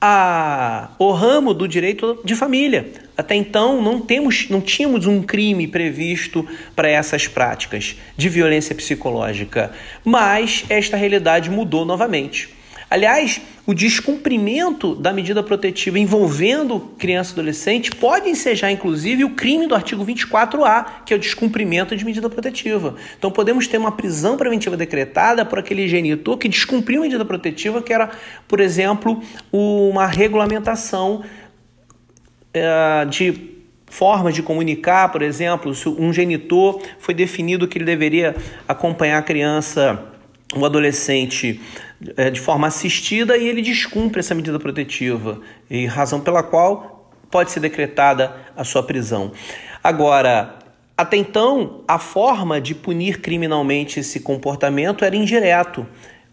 a, 0.00 0.90
o 0.98 1.12
ramo 1.12 1.54
do 1.54 1.68
direito 1.68 2.18
de 2.24 2.34
família. 2.34 2.90
Até 3.16 3.34
então 3.34 3.82
não 3.82 4.00
temos, 4.00 4.48
não 4.48 4.60
tínhamos 4.60 5.06
um 5.06 5.22
crime 5.22 5.66
previsto 5.66 6.46
para 6.74 6.88
essas 6.88 7.28
práticas 7.28 7.96
de 8.16 8.28
violência 8.28 8.74
psicológica, 8.74 9.72
mas 10.04 10.64
esta 10.68 10.96
realidade 10.96 11.50
mudou 11.50 11.84
novamente. 11.84 12.62
Aliás, 12.92 13.40
o 13.64 13.72
descumprimento 13.72 14.94
da 14.94 15.14
medida 15.14 15.42
protetiva 15.42 15.98
envolvendo 15.98 16.78
criança 16.98 17.30
e 17.30 17.32
adolescente 17.32 17.90
pode 17.90 18.28
ensejar, 18.28 18.70
inclusive, 18.70 19.24
o 19.24 19.30
crime 19.30 19.66
do 19.66 19.74
artigo 19.74 20.04
24A, 20.04 21.04
que 21.06 21.14
é 21.14 21.16
o 21.16 21.18
descumprimento 21.18 21.96
de 21.96 22.04
medida 22.04 22.28
protetiva. 22.28 22.94
Então, 23.16 23.30
podemos 23.30 23.66
ter 23.66 23.78
uma 23.78 23.92
prisão 23.92 24.36
preventiva 24.36 24.76
decretada 24.76 25.42
por 25.42 25.58
aquele 25.58 25.88
genitor 25.88 26.36
que 26.36 26.50
descumpriu 26.50 27.00
a 27.00 27.04
medida 27.04 27.24
protetiva, 27.24 27.80
que 27.80 27.94
era, 27.94 28.10
por 28.46 28.60
exemplo, 28.60 29.22
uma 29.50 30.06
regulamentação 30.06 31.22
de 33.10 33.52
formas 33.86 34.34
de 34.34 34.42
comunicar, 34.42 35.10
por 35.10 35.22
exemplo, 35.22 35.74
se 35.74 35.88
um 35.88 36.12
genitor 36.12 36.80
foi 36.98 37.14
definido 37.14 37.68
que 37.68 37.78
ele 37.78 37.84
deveria 37.84 38.34
acompanhar 38.66 39.18
a 39.18 39.22
criança, 39.22 40.02
o 40.54 40.64
adolescente 40.64 41.60
é, 42.16 42.30
de 42.30 42.40
forma 42.40 42.66
assistida 42.66 43.36
e 43.36 43.46
ele 43.46 43.62
descumpre 43.62 44.20
essa 44.20 44.34
medida 44.34 44.58
protetiva, 44.58 45.40
e 45.70 45.86
razão 45.86 46.20
pela 46.20 46.42
qual 46.42 47.10
pode 47.30 47.50
ser 47.50 47.60
decretada 47.60 48.34
a 48.56 48.64
sua 48.64 48.82
prisão. 48.82 49.32
Agora, 49.82 50.58
até 50.96 51.16
então, 51.16 51.82
a 51.88 51.98
forma 51.98 52.60
de 52.60 52.74
punir 52.74 53.20
criminalmente 53.20 54.00
esse 54.00 54.20
comportamento 54.20 55.04
era 55.04 55.16
indireto. 55.16 55.86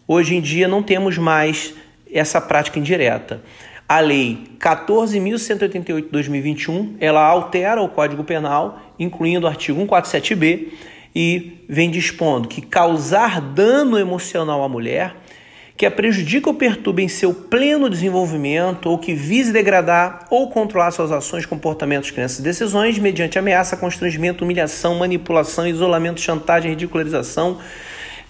Hoje 0.06 0.36
em 0.36 0.40
dia 0.40 0.68
não 0.68 0.82
temos 0.82 1.16
mais 1.18 1.74
essa 2.12 2.40
prática 2.40 2.78
indireta. 2.78 3.42
A 3.90 3.98
lei 3.98 4.38
14.188 4.60 6.02
de 6.02 6.08
2021, 6.12 6.94
ela 7.00 7.26
altera 7.26 7.82
o 7.82 7.88
Código 7.88 8.22
Penal, 8.22 8.80
incluindo 8.96 9.46
o 9.46 9.48
artigo 9.48 9.84
147b, 9.84 10.68
e 11.12 11.64
vem 11.68 11.90
dispondo 11.90 12.46
que 12.46 12.60
causar 12.60 13.40
dano 13.40 13.98
emocional 13.98 14.62
à 14.62 14.68
mulher 14.68 15.16
que 15.76 15.84
a 15.84 15.90
prejudique 15.90 16.48
ou 16.48 16.54
perturbe 16.54 17.02
em 17.02 17.08
seu 17.08 17.34
pleno 17.34 17.90
desenvolvimento 17.90 18.88
ou 18.88 18.96
que 18.96 19.12
vise 19.12 19.52
degradar 19.52 20.24
ou 20.30 20.48
controlar 20.50 20.92
suas 20.92 21.10
ações, 21.10 21.44
comportamentos, 21.44 22.12
crenças 22.12 22.38
e 22.38 22.42
decisões 22.42 22.96
mediante 22.96 23.40
ameaça, 23.40 23.76
constrangimento, 23.76 24.44
humilhação, 24.44 24.94
manipulação, 25.00 25.66
isolamento, 25.66 26.20
chantagem, 26.20 26.70
ridicularização, 26.70 27.58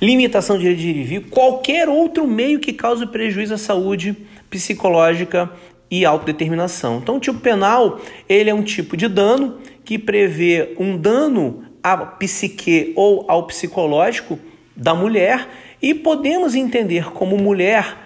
limitação 0.01 0.57
de 0.57 0.63
direito 0.63 0.81
de 0.81 0.89
ir 0.89 1.05
vir, 1.05 1.21
qualquer 1.29 1.87
outro 1.87 2.27
meio 2.27 2.61
que 2.61 2.73
cause 2.73 3.05
prejuízo 3.05 3.53
à 3.53 3.59
saúde 3.59 4.17
psicológica 4.51 5.51
e 5.91 6.05
autodeterminação. 6.05 6.99
Então, 6.99 7.17
o 7.17 7.21
tipo 7.21 7.41
penal, 7.41 8.01
ele 8.29 8.51
é 8.51 8.55
um 8.55 8.63
tipo 8.63 8.97
de 8.97 9.09
dano 9.09 9.59
que 9.85 9.99
prevê 9.99 10.75
um 10.79 10.97
dano 10.97 11.65
à 11.83 11.97
psique 11.97 12.93
ou 12.95 13.25
ao 13.29 13.47
psicológico 13.47 14.39
da 14.77 14.95
mulher 14.95 15.49
e 15.81 15.95
podemos 15.95 16.55
entender 16.55 17.11
como 17.13 17.37
mulher 17.39 17.97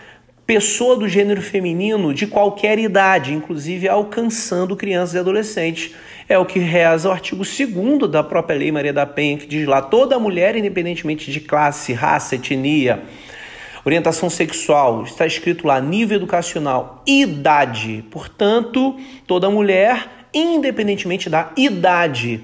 pessoa 0.46 0.96
do 0.96 1.08
gênero 1.08 1.40
feminino 1.40 2.12
de 2.12 2.26
qualquer 2.26 2.78
idade, 2.78 3.32
inclusive 3.32 3.88
alcançando 3.88 4.76
crianças 4.76 5.14
e 5.14 5.18
adolescentes. 5.18 5.94
É 6.28 6.38
o 6.38 6.44
que 6.44 6.58
reza 6.58 7.08
o 7.08 7.12
artigo 7.12 7.42
2 7.44 8.10
da 8.10 8.22
própria 8.22 8.56
Lei 8.56 8.72
Maria 8.72 8.92
da 8.92 9.06
Penha, 9.06 9.38
que 9.38 9.46
diz 9.46 9.66
lá: 9.66 9.82
toda 9.82 10.18
mulher, 10.18 10.56
independentemente 10.56 11.30
de 11.30 11.40
classe, 11.40 11.92
raça, 11.92 12.34
etnia, 12.34 13.02
orientação 13.84 14.30
sexual, 14.30 15.04
está 15.04 15.26
escrito 15.26 15.66
lá 15.66 15.80
nível 15.80 16.16
educacional, 16.16 17.02
idade. 17.06 18.04
Portanto, 18.10 18.96
toda 19.26 19.50
mulher, 19.50 20.26
independentemente 20.32 21.28
da 21.28 21.52
idade, 21.56 22.40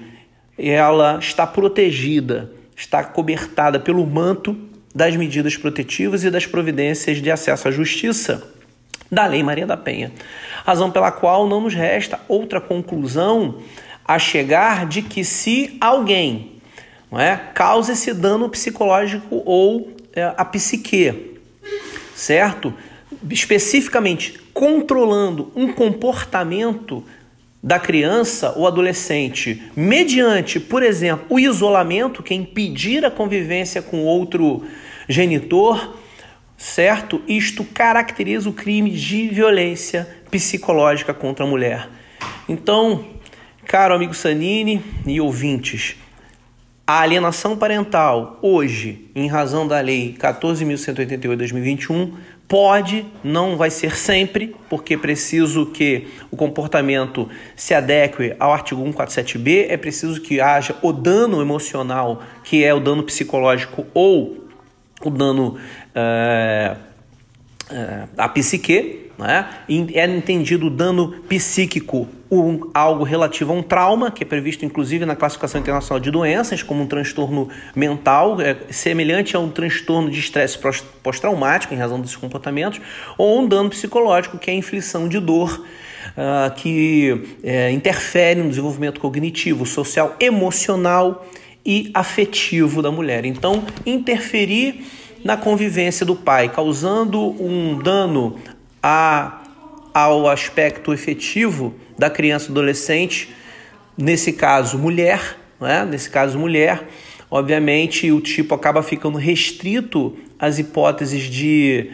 ela 0.57 1.17
está 1.19 1.47
protegida, 1.47 2.51
está 2.75 3.03
cobertada 3.03 3.79
pelo 3.79 4.05
manto 4.05 4.55
das 4.93 5.15
medidas 5.15 5.57
protetivas 5.57 6.23
e 6.23 6.29
das 6.29 6.45
providências 6.45 7.21
de 7.21 7.31
acesso 7.31 7.67
à 7.67 7.71
justiça 7.71 8.51
da 9.11 9.25
Lei 9.25 9.43
Maria 9.43 9.65
da 9.65 9.75
Penha. 9.75 10.11
Razão 10.63 10.89
pela 10.89 11.11
qual 11.11 11.47
não 11.47 11.61
nos 11.61 11.73
resta 11.73 12.19
outra 12.27 12.61
conclusão 12.61 13.57
a 14.05 14.17
chegar 14.17 14.85
de 14.85 15.01
que 15.01 15.23
se 15.23 15.77
alguém 15.81 16.61
não 17.11 17.19
é, 17.19 17.35
causa 17.53 17.91
esse 17.91 18.13
dano 18.13 18.47
psicológico 18.49 19.41
ou 19.45 19.91
é, 20.13 20.33
a 20.37 20.45
psique, 20.45 21.30
certo? 22.21 22.71
Especificamente 23.29 24.39
controlando 24.53 25.51
um 25.55 25.73
comportamento 25.73 27.03
da 27.63 27.79
criança 27.79 28.53
ou 28.55 28.67
adolescente 28.67 29.61
mediante, 29.75 30.59
por 30.59 30.83
exemplo, 30.83 31.25
o 31.29 31.39
isolamento, 31.39 32.21
que 32.21 32.33
é 32.33 32.37
impedir 32.37 33.03
a 33.03 33.11
convivência 33.11 33.81
com 33.81 34.03
outro 34.03 34.63
genitor, 35.09 35.97
certo? 36.57 37.21
Isto 37.27 37.63
caracteriza 37.63 38.49
o 38.49 38.53
crime 38.53 38.91
de 38.91 39.27
violência 39.29 40.07
psicológica 40.29 41.13
contra 41.13 41.43
a 41.43 41.47
mulher. 41.47 41.89
Então, 42.47 43.03
caro 43.65 43.95
amigo 43.95 44.13
Sanini 44.13 44.81
e 45.07 45.19
ouvintes, 45.19 45.95
a 46.91 46.99
alienação 46.99 47.55
parental 47.55 48.37
hoje, 48.41 49.09
em 49.15 49.25
razão 49.25 49.65
da 49.65 49.79
lei 49.79 50.13
14.188/2021, 50.19 52.11
Pode, 52.49 53.05
não 53.23 53.55
vai 53.55 53.69
ser 53.69 53.95
sempre, 53.95 54.53
porque 54.69 54.97
preciso 54.97 55.67
que 55.67 56.09
o 56.29 56.35
comportamento 56.35 57.29
se 57.55 57.73
adeque 57.73 58.35
ao 58.37 58.51
artigo 58.51 58.83
147b, 58.83 59.67
é 59.69 59.77
preciso 59.77 60.19
que 60.19 60.41
haja 60.41 60.75
o 60.81 60.91
dano 60.91 61.41
emocional, 61.41 62.21
que 62.43 62.61
é 62.61 62.73
o 62.73 62.81
dano 62.81 63.03
psicológico 63.03 63.85
ou 63.93 64.49
o 65.01 65.09
dano 65.09 65.57
é, 65.95 66.75
é, 67.69 68.03
à 68.17 68.27
psique, 68.27 69.00
né? 69.21 69.47
é 69.93 70.05
entendido 70.05 70.69
dano 70.69 71.11
psíquico, 71.29 72.07
um, 72.29 72.69
algo 72.73 73.03
relativo 73.03 73.53
a 73.53 73.55
um 73.55 73.61
trauma, 73.61 74.09
que 74.09 74.23
é 74.23 74.25
previsto 74.25 74.65
inclusive 74.65 75.05
na 75.05 75.15
classificação 75.15 75.61
internacional 75.61 75.99
de 75.99 76.09
doenças, 76.09 76.63
como 76.63 76.81
um 76.81 76.87
transtorno 76.87 77.47
mental, 77.75 78.41
é, 78.41 78.57
semelhante 78.71 79.35
a 79.35 79.39
um 79.39 79.49
transtorno 79.49 80.09
de 80.09 80.19
estresse 80.19 80.57
pós-traumático, 81.03 81.73
em 81.73 81.77
razão 81.77 82.01
desses 82.01 82.15
comportamentos, 82.15 82.81
ou 83.17 83.41
um 83.41 83.47
dano 83.47 83.69
psicológico, 83.69 84.37
que 84.37 84.49
é 84.49 84.53
a 84.53 84.57
inflição 84.57 85.07
de 85.07 85.19
dor. 85.19 85.65
Uh, 86.01 86.53
que 86.55 87.37
é, 87.43 87.71
interfere 87.71 88.41
no 88.41 88.49
desenvolvimento 88.49 88.99
cognitivo, 88.99 89.67
social, 89.67 90.15
emocional 90.19 91.25
e 91.63 91.91
afetivo 91.93 92.81
da 92.81 92.91
mulher. 92.91 93.23
Então, 93.23 93.63
interferir 93.85 94.83
na 95.23 95.37
convivência 95.37 96.05
do 96.05 96.15
pai, 96.15 96.49
causando 96.49 97.19
um 97.41 97.77
dano 97.77 98.37
a, 98.81 99.41
ao 99.93 100.27
aspecto 100.27 100.93
efetivo 100.93 101.75
da 101.97 102.09
criança 102.09 102.47
e 102.47 102.51
adolescente, 102.51 103.29
nesse 103.97 104.33
caso 104.33 104.77
mulher, 104.77 105.37
né? 105.59 105.85
nesse 105.85 106.09
caso 106.09 106.39
mulher, 106.39 106.87
obviamente 107.29 108.11
o 108.11 108.19
tipo 108.19 108.55
acaba 108.55 108.81
ficando 108.81 109.17
restrito 109.17 110.17
as 110.39 110.57
hipóteses 110.57 111.23
de, 111.23 111.91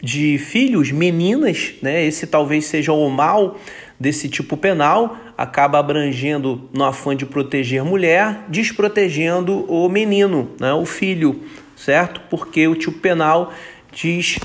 de 0.00 0.38
filhos, 0.38 0.92
meninas, 0.92 1.74
né? 1.82 2.04
Esse 2.04 2.28
talvez 2.28 2.66
seja 2.66 2.92
o 2.92 3.10
mal 3.10 3.58
desse 3.98 4.28
tipo 4.28 4.56
penal, 4.56 5.16
acaba 5.36 5.78
abrangendo 5.78 6.68
no 6.72 6.84
afã 6.84 7.14
de 7.16 7.26
proteger 7.26 7.84
mulher, 7.84 8.44
desprotegendo 8.48 9.64
o 9.68 9.88
menino, 9.88 10.50
né? 10.60 10.72
o 10.72 10.86
filho, 10.86 11.42
certo? 11.76 12.20
Porque 12.30 12.66
o 12.68 12.76
tipo 12.76 12.98
penal 12.98 13.52
diz 13.92 14.38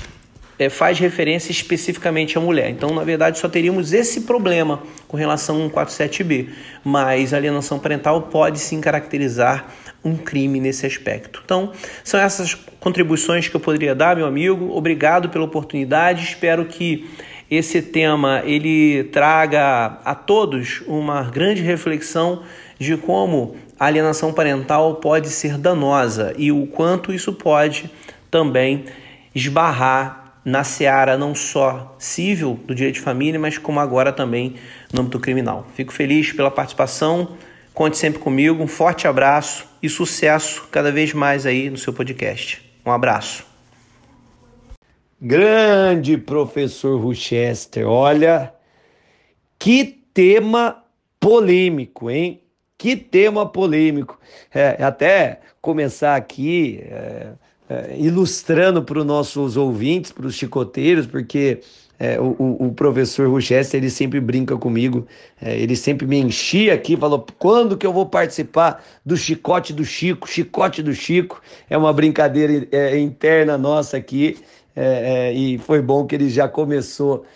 é, 0.58 0.68
faz 0.68 0.98
referência 0.98 1.52
especificamente 1.52 2.36
à 2.36 2.40
mulher. 2.40 2.70
Então, 2.70 2.90
na 2.94 3.04
verdade, 3.04 3.38
só 3.38 3.48
teríamos 3.48 3.92
esse 3.92 4.22
problema 4.22 4.82
com 5.06 5.16
relação 5.16 5.62
ao 5.62 5.70
147B, 5.70 6.48
mas 6.84 7.32
alienação 7.32 7.78
parental 7.78 8.22
pode 8.22 8.58
sim 8.58 8.80
caracterizar 8.80 9.66
um 10.04 10.16
crime 10.16 10.60
nesse 10.60 10.86
aspecto. 10.86 11.42
Então, 11.44 11.72
são 12.02 12.18
essas 12.18 12.54
contribuições 12.80 13.48
que 13.48 13.54
eu 13.54 13.60
poderia 13.60 13.94
dar, 13.94 14.16
meu 14.16 14.26
amigo. 14.26 14.70
Obrigado 14.76 15.28
pela 15.28 15.44
oportunidade. 15.44 16.24
Espero 16.24 16.64
que 16.64 17.08
esse 17.50 17.80
tema 17.80 18.42
ele 18.44 19.04
traga 19.04 19.98
a 20.04 20.14
todos 20.14 20.82
uma 20.86 21.22
grande 21.24 21.62
reflexão 21.62 22.42
de 22.78 22.96
como 22.96 23.56
a 23.78 23.86
alienação 23.86 24.32
parental 24.32 24.96
pode 24.96 25.30
ser 25.30 25.56
danosa 25.56 26.34
e 26.36 26.52
o 26.52 26.66
quanto 26.66 27.12
isso 27.12 27.32
pode 27.32 27.90
também 28.30 28.84
esbarrar 29.34 30.27
na 30.48 30.64
seara 30.64 31.18
não 31.18 31.34
só 31.34 31.94
civil 31.98 32.58
do 32.64 32.74
direito 32.74 32.94
de 32.94 33.00
família, 33.02 33.38
mas 33.38 33.58
como 33.58 33.78
agora 33.78 34.12
também 34.12 34.54
no 34.92 35.02
âmbito 35.02 35.20
criminal. 35.20 35.66
Fico 35.74 35.92
feliz 35.92 36.32
pela 36.32 36.50
participação, 36.50 37.36
conte 37.74 37.98
sempre 37.98 38.18
comigo, 38.18 38.62
um 38.62 38.66
forte 38.66 39.06
abraço 39.06 39.66
e 39.82 39.88
sucesso 39.88 40.66
cada 40.70 40.90
vez 40.90 41.12
mais 41.12 41.44
aí 41.44 41.68
no 41.68 41.76
seu 41.76 41.92
podcast. 41.92 42.64
Um 42.84 42.90
abraço. 42.90 43.46
Grande 45.20 46.16
professor 46.16 46.98
Rochester, 46.98 47.86
olha 47.86 48.54
que 49.58 49.84
tema 50.14 50.82
polêmico, 51.20 52.10
hein? 52.10 52.42
Que 52.78 52.96
tema 52.96 53.44
polêmico. 53.44 54.18
É, 54.54 54.82
até 54.82 55.40
começar 55.60 56.14
aqui. 56.14 56.80
É 56.84 57.32
é, 57.68 57.96
ilustrando 57.98 58.82
para 58.82 58.98
os 58.98 59.04
nossos 59.04 59.56
ouvintes, 59.56 60.10
para 60.10 60.26
os 60.26 60.34
chicoteiros, 60.34 61.06
porque 61.06 61.60
é, 61.98 62.18
o, 62.18 62.36
o, 62.60 62.72
professor 62.72 63.28
Rochester, 63.28 63.78
ele 63.78 63.90
sempre 63.90 64.20
brinca 64.20 64.56
comigo, 64.56 65.06
é, 65.42 65.58
ele 65.58 65.74
sempre 65.74 66.06
me 66.06 66.16
enchia 66.18 66.72
aqui, 66.72 66.96
falou, 66.96 67.26
quando 67.38 67.76
que 67.76 67.84
eu 67.84 67.92
vou 67.92 68.06
participar 68.06 68.84
do 69.04 69.16
chicote 69.16 69.72
do 69.72 69.84
Chico, 69.84 70.28
chicote 70.28 70.82
do 70.82 70.94
Chico, 70.94 71.42
é 71.68 71.76
uma 71.76 71.92
brincadeira 71.92 72.68
é, 72.70 72.98
interna 72.98 73.58
nossa 73.58 73.96
aqui, 73.96 74.38
é, 74.76 75.32
e 75.32 75.58
foi 75.58 75.82
bom 75.82 76.06
que 76.06 76.14
ele 76.14 76.30
já 76.30 76.48
começou 76.48 77.26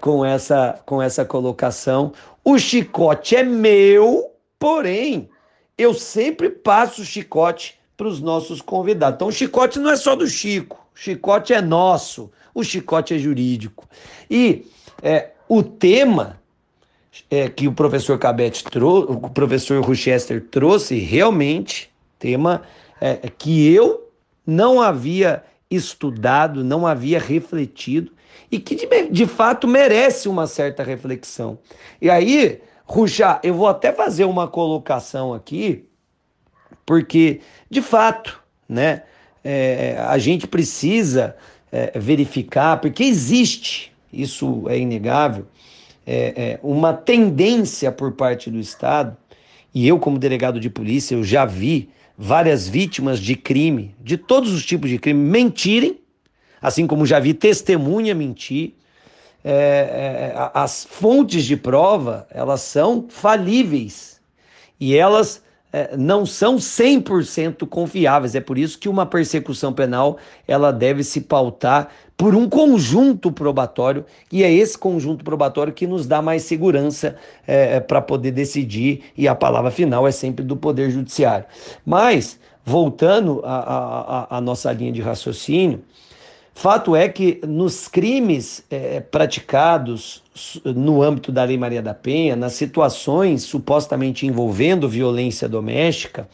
com, 0.00 0.24
essa, 0.24 0.80
com 0.86 1.02
essa 1.02 1.24
colocação. 1.24 2.12
O 2.44 2.56
chicote 2.56 3.34
é 3.34 3.42
meu, 3.42 4.30
porém, 4.56 5.28
eu 5.76 5.92
sempre 5.92 6.48
passo 6.48 7.02
o 7.02 7.04
chicote 7.04 7.74
para 7.96 8.08
os 8.08 8.20
nossos 8.20 8.60
convidados. 8.60 9.16
Então, 9.16 9.28
o 9.28 9.32
chicote 9.32 9.78
não 9.78 9.90
é 9.90 9.96
só 9.96 10.16
do 10.16 10.26
Chico, 10.26 10.84
o 10.94 10.98
chicote 10.98 11.52
é 11.52 11.60
nosso, 11.60 12.30
o 12.54 12.62
chicote 12.62 13.14
é 13.14 13.18
jurídico. 13.18 13.88
E 14.30 14.66
é, 15.02 15.30
o 15.48 15.62
tema 15.62 16.40
é, 17.30 17.48
que 17.48 17.68
o 17.68 17.72
professor 17.72 18.18
Cabete 18.18 18.64
trouxe, 18.64 19.12
o 19.12 19.30
professor 19.30 19.82
Rochester 19.84 20.44
trouxe, 20.50 20.98
realmente, 20.98 21.90
tema 22.18 22.62
é, 23.00 23.16
que 23.28 23.72
eu 23.72 24.10
não 24.46 24.80
havia 24.80 25.44
estudado, 25.70 26.62
não 26.62 26.86
havia 26.86 27.18
refletido 27.18 28.12
e 28.50 28.58
que 28.58 28.74
de, 28.74 28.86
de 29.10 29.26
fato 29.26 29.66
merece 29.66 30.28
uma 30.28 30.46
certa 30.46 30.82
reflexão. 30.82 31.58
E 32.00 32.08
aí, 32.10 32.60
Ruxa, 32.84 33.40
eu 33.42 33.54
vou 33.54 33.66
até 33.66 33.92
fazer 33.92 34.24
uma 34.24 34.46
colocação 34.46 35.32
aqui 35.32 35.88
porque, 36.86 37.40
de 37.70 37.80
fato, 37.82 38.40
né, 38.68 39.02
é, 39.42 39.96
a 39.98 40.18
gente 40.18 40.46
precisa 40.46 41.36
é, 41.70 41.98
verificar, 41.98 42.80
porque 42.80 43.04
existe, 43.04 43.92
isso 44.12 44.64
é 44.68 44.78
inegável, 44.78 45.46
é, 46.06 46.34
é, 46.36 46.60
uma 46.62 46.92
tendência 46.92 47.90
por 47.90 48.12
parte 48.12 48.50
do 48.50 48.58
Estado, 48.58 49.16
e 49.74 49.88
eu, 49.88 49.98
como 49.98 50.18
delegado 50.18 50.60
de 50.60 50.70
polícia, 50.70 51.14
eu 51.14 51.24
já 51.24 51.44
vi 51.44 51.90
várias 52.16 52.68
vítimas 52.68 53.18
de 53.18 53.34
crime, 53.34 53.94
de 54.00 54.16
todos 54.16 54.52
os 54.52 54.64
tipos 54.64 54.88
de 54.88 54.98
crime, 54.98 55.18
mentirem, 55.18 55.98
assim 56.62 56.86
como 56.86 57.04
já 57.04 57.18
vi 57.18 57.34
testemunha 57.34 58.14
mentir. 58.14 58.74
É, 59.46 59.52
é, 59.52 60.50
as 60.54 60.84
fontes 60.84 61.44
de 61.44 61.54
prova, 61.54 62.26
elas 62.30 62.62
são 62.62 63.06
falíveis 63.10 64.18
e 64.80 64.96
elas 64.96 65.42
não 65.98 66.24
são 66.24 66.56
100% 66.56 67.66
confiáveis. 67.68 68.34
É 68.34 68.40
por 68.40 68.56
isso 68.56 68.78
que 68.78 68.88
uma 68.88 69.04
persecução 69.04 69.72
penal 69.72 70.18
ela 70.46 70.72
deve 70.72 71.02
se 71.02 71.20
pautar 71.22 71.88
por 72.16 72.34
um 72.34 72.48
conjunto 72.48 73.32
probatório 73.32 74.04
e 74.30 74.44
é 74.44 74.52
esse 74.52 74.78
conjunto 74.78 75.24
probatório 75.24 75.72
que 75.72 75.86
nos 75.86 76.06
dá 76.06 76.22
mais 76.22 76.44
segurança 76.44 77.16
é, 77.46 77.76
é 77.76 77.80
para 77.80 78.00
poder 78.00 78.30
decidir 78.30 79.02
e 79.16 79.26
a 79.26 79.34
palavra 79.34 79.70
final 79.70 80.06
é 80.06 80.12
sempre 80.12 80.44
do 80.44 80.56
Poder 80.56 80.90
Judiciário. 80.90 81.44
Mas, 81.84 82.38
voltando 82.64 83.42
à 83.44 84.40
nossa 84.40 84.72
linha 84.72 84.92
de 84.92 85.00
raciocínio, 85.00 85.82
Fato 86.54 86.94
é 86.94 87.08
que 87.08 87.40
nos 87.46 87.88
crimes 87.88 88.64
é, 88.70 89.00
praticados 89.00 90.22
no 90.64 91.02
âmbito 91.02 91.32
da 91.32 91.42
Lei 91.42 91.58
Maria 91.58 91.82
da 91.82 91.92
Penha, 91.92 92.36
nas 92.36 92.52
situações 92.52 93.42
supostamente 93.42 94.24
envolvendo 94.24 94.88
violência 94.88 95.48
doméstica, 95.48 96.28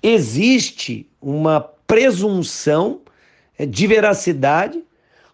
existe 0.00 1.08
uma 1.20 1.60
presunção 1.60 3.00
é, 3.58 3.66
de 3.66 3.86
veracidade, 3.88 4.84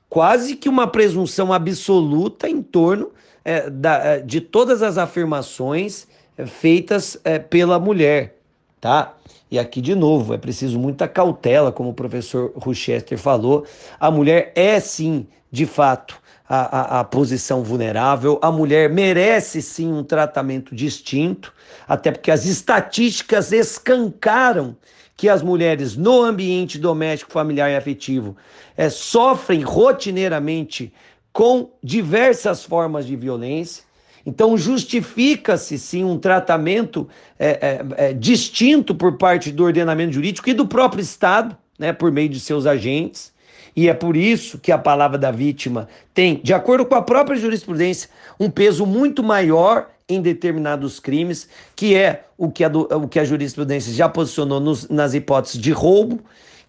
quase 0.08 0.56
que 0.56 0.68
uma 0.68 0.86
presunção 0.86 1.52
absoluta 1.52 2.48
em 2.48 2.62
torno 2.62 3.10
é, 3.44 3.68
da, 3.68 3.96
é, 3.98 4.20
de 4.20 4.40
todas 4.40 4.82
as 4.82 4.96
afirmações 4.96 6.06
é, 6.38 6.46
feitas 6.46 7.18
é, 7.22 7.38
pela 7.38 7.78
mulher, 7.78 8.36
tá? 8.80 9.14
E 9.52 9.58
aqui, 9.58 9.82
de 9.82 9.94
novo, 9.94 10.32
é 10.32 10.38
preciso 10.38 10.78
muita 10.78 11.06
cautela, 11.06 11.70
como 11.70 11.90
o 11.90 11.94
professor 11.94 12.54
Rochester 12.56 13.18
falou. 13.18 13.66
A 14.00 14.10
mulher 14.10 14.50
é, 14.54 14.80
sim, 14.80 15.26
de 15.50 15.66
fato, 15.66 16.18
a, 16.48 16.78
a, 16.96 17.00
a, 17.00 17.04
posição 17.04 17.62
vulnerável. 17.62 18.38
A 18.40 18.50
mulher 18.50 18.88
merece, 18.88 19.60
sim, 19.60 19.92
um 19.92 20.02
tratamento 20.02 20.74
distinto, 20.74 21.52
até 21.86 22.10
porque 22.10 22.30
as 22.30 22.46
estatísticas 22.46 23.52
escancaram 23.52 24.74
que 25.18 25.28
as 25.28 25.42
mulheres 25.42 25.98
no 25.98 26.22
ambiente 26.22 26.78
doméstico, 26.78 27.30
familiar 27.30 27.70
e 27.70 27.76
afetivo 27.76 28.34
é, 28.74 28.88
sofrem 28.88 29.60
rotineiramente 29.60 30.90
com 31.30 31.68
diversas 31.84 32.64
formas 32.64 33.06
de 33.06 33.16
violência. 33.16 33.84
Então, 34.24 34.56
justifica-se 34.56 35.78
sim 35.78 36.04
um 36.04 36.18
tratamento 36.18 37.08
é, 37.38 37.48
é, 37.48 38.08
é, 38.08 38.12
distinto 38.12 38.94
por 38.94 39.16
parte 39.16 39.50
do 39.50 39.64
ordenamento 39.64 40.12
jurídico 40.12 40.48
e 40.48 40.54
do 40.54 40.66
próprio 40.66 41.02
Estado, 41.02 41.56
né, 41.78 41.92
por 41.92 42.12
meio 42.12 42.28
de 42.28 42.38
seus 42.38 42.66
agentes. 42.66 43.32
E 43.74 43.88
é 43.88 43.94
por 43.94 44.16
isso 44.16 44.58
que 44.58 44.70
a 44.70 44.78
palavra 44.78 45.18
da 45.18 45.30
vítima 45.30 45.88
tem, 46.12 46.40
de 46.42 46.52
acordo 46.52 46.84
com 46.84 46.94
a 46.94 47.02
própria 47.02 47.36
jurisprudência, 47.36 48.10
um 48.38 48.50
peso 48.50 48.84
muito 48.84 49.22
maior 49.22 49.88
em 50.08 50.20
determinados 50.20 51.00
crimes, 51.00 51.48
que 51.74 51.94
é 51.94 52.24
o 52.36 52.50
que 52.50 52.64
a, 52.64 52.68
o 52.68 53.08
que 53.08 53.18
a 53.18 53.24
jurisprudência 53.24 53.92
já 53.92 54.08
posicionou 54.08 54.60
nos, 54.60 54.88
nas 54.88 55.14
hipóteses 55.14 55.58
de 55.58 55.72
roubo, 55.72 56.20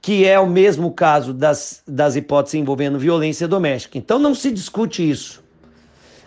que 0.01 0.25
é 0.25 0.39
o 0.39 0.47
mesmo 0.47 0.91
caso 0.91 1.33
das, 1.33 1.81
das 1.87 2.15
hipóteses 2.15 2.55
envolvendo 2.55 2.97
violência 2.97 3.47
doméstica. 3.47 3.97
Então 3.97 4.17
não 4.17 4.33
se 4.33 4.51
discute 4.51 5.07
isso. 5.07 5.42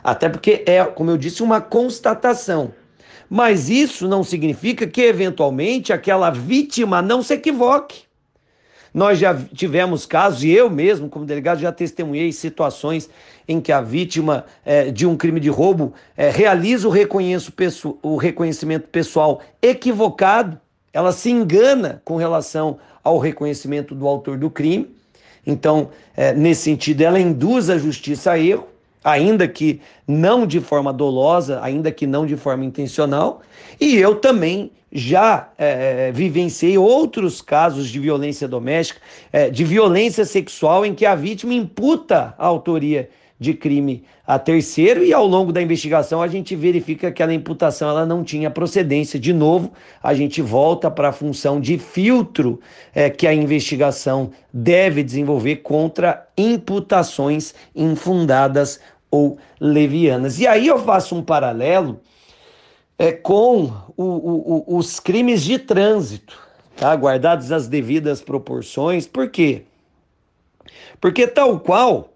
Até 0.07 0.29
porque 0.29 0.63
é, 0.67 0.85
como 0.85 1.11
eu 1.11 1.19
disse, 1.19 1.43
uma 1.43 1.61
constatação. 1.61 2.73
Mas 3.29 3.69
isso 3.69 4.07
não 4.07 4.23
significa 4.23 4.87
que, 4.87 5.03
eventualmente, 5.03 5.93
aquela 5.93 6.31
vítima 6.31 7.03
não 7.03 7.25
se 7.25 7.35
equivoque. 7.35 8.05
Nós 8.95 9.19
já 9.19 9.37
tivemos 9.53 10.07
casos, 10.07 10.45
e 10.45 10.51
eu 10.53 10.71
mesmo, 10.71 11.09
como 11.09 11.27
delegado, 11.27 11.59
já 11.59 11.73
testemunhei 11.73 12.31
situações 12.31 13.11
em 13.49 13.61
que 13.61 13.73
a 13.73 13.81
vítima 13.81 14.45
é, 14.65 14.93
de 14.93 15.05
um 15.09 15.17
crime 15.17 15.41
de 15.41 15.49
roubo 15.49 15.93
é, 16.17 16.31
realiza 16.31 16.89
o, 16.89 16.93
o 18.01 18.17
reconhecimento 18.17 18.87
pessoal 18.87 19.41
equivocado, 19.61 20.57
ela 20.93 21.11
se 21.11 21.33
engana 21.33 22.01
com 22.05 22.15
relação 22.15 22.79
ao 23.03 23.19
reconhecimento 23.19 23.93
do 23.93 24.07
autor 24.07 24.39
do 24.39 24.51
crime. 24.51 24.89
Então, 25.45 25.91
é, 26.17 26.33
nesse 26.33 26.63
sentido, 26.63 27.01
ela 27.01 27.19
induz 27.19 27.69
a 27.69 27.77
justiça 27.77 28.31
a 28.31 28.39
erro 28.39 28.76
ainda 29.07 29.47
que 29.47 29.81
não 30.07 30.45
de 30.45 30.59
forma 30.59 30.93
dolosa, 30.93 31.61
ainda 31.63 31.93
que 31.93 32.09
não 32.09 32.27
de 32.27 32.37
forma 32.37 32.65
intencional, 32.65 33.41
e 33.81 33.97
eu 33.97 34.17
também 34.17 34.73
já 34.91 35.51
é, 35.57 36.11
vivenciei 36.11 36.77
outros 36.77 37.41
casos 37.41 37.89
de 37.89 38.01
violência 38.01 38.49
doméstica, 38.49 39.01
é, 39.33 39.49
de 39.49 39.63
violência 39.65 40.25
sexual, 40.25 40.85
em 40.85 40.93
que 40.93 41.07
a 41.07 41.15
vítima 41.15 41.55
imputa 41.55 42.35
a 42.37 42.47
autoria 42.47 43.09
de 43.39 43.53
crime 43.53 44.03
a 44.27 44.39
terceiro 44.39 45.05
e 45.05 45.13
ao 45.13 45.27
longo 45.27 45.53
da 45.53 45.63
investigação 45.63 46.23
a 46.23 46.27
gente 46.27 46.57
verifica 46.57 47.01
que 47.01 47.07
aquela 47.07 47.35
imputação 47.35 47.89
ela 47.89 48.07
não 48.07 48.25
tinha 48.25 48.51
procedência. 48.51 49.21
De 49.21 49.33
novo, 49.33 49.73
a 50.03 50.15
gente 50.15 50.41
volta 50.43 50.91
para 50.91 51.11
a 51.11 51.13
função 51.13 51.61
de 51.61 51.79
filtro 51.79 52.59
é, 52.95 53.11
que 53.11 53.27
a 53.27 53.35
investigação 53.35 54.31
deve 54.53 55.03
desenvolver 55.03 55.57
contra 55.57 56.27
imputações 56.37 57.55
infundadas 57.75 58.81
ou 59.11 59.39
levianas. 59.61 60.39
E 60.39 60.47
aí 60.47 60.67
eu 60.67 60.79
faço 60.79 61.15
um 61.15 61.23
paralelo 61.23 62.01
é, 62.99 63.13
com 63.13 63.73
o, 63.97 64.05
o, 64.05 64.77
os 64.77 64.99
crimes 65.01 65.43
de 65.43 65.59
trânsito, 65.59 66.39
tá? 66.77 66.95
guardados 66.95 67.53
as 67.53 67.69
devidas 67.69 68.21
proporções. 68.21 69.07
Por 69.07 69.29
quê? 69.31 69.63
Porque 71.01 71.27
tal 71.27 71.61
qual 71.61 72.11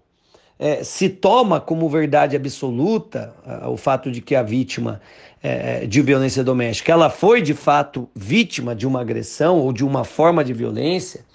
é, 0.59 0.83
se 0.83 1.09
toma 1.09 1.59
como 1.59 1.89
verdade 1.89 2.35
absoluta 2.35 3.33
o 3.67 3.77
fato 3.77 4.11
de 4.11 4.21
que 4.21 4.35
a 4.35 4.43
vítima 4.43 5.01
é, 5.41 5.87
de 5.87 6.01
violência 6.01 6.43
doméstica 6.43 6.91
ela 6.91 7.09
foi 7.09 7.41
de 7.41 7.53
fato 7.53 8.07
vítima 8.15 8.75
de 8.75 8.85
uma 8.85 9.01
agressão 9.01 9.59
ou 9.59 9.73
de 9.73 9.83
uma 9.83 10.03
forma 10.03 10.43
de 10.43 10.53
violência, 10.53 11.25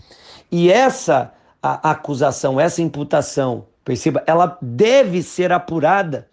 e 0.50 0.70
essa 0.70 1.32
a, 1.60 1.90
acusação, 1.90 2.60
essa 2.60 2.80
imputação, 2.80 3.66
perceba, 3.86 4.24
ela 4.26 4.58
deve 4.60 5.22
ser 5.22 5.52
apurada 5.52 6.28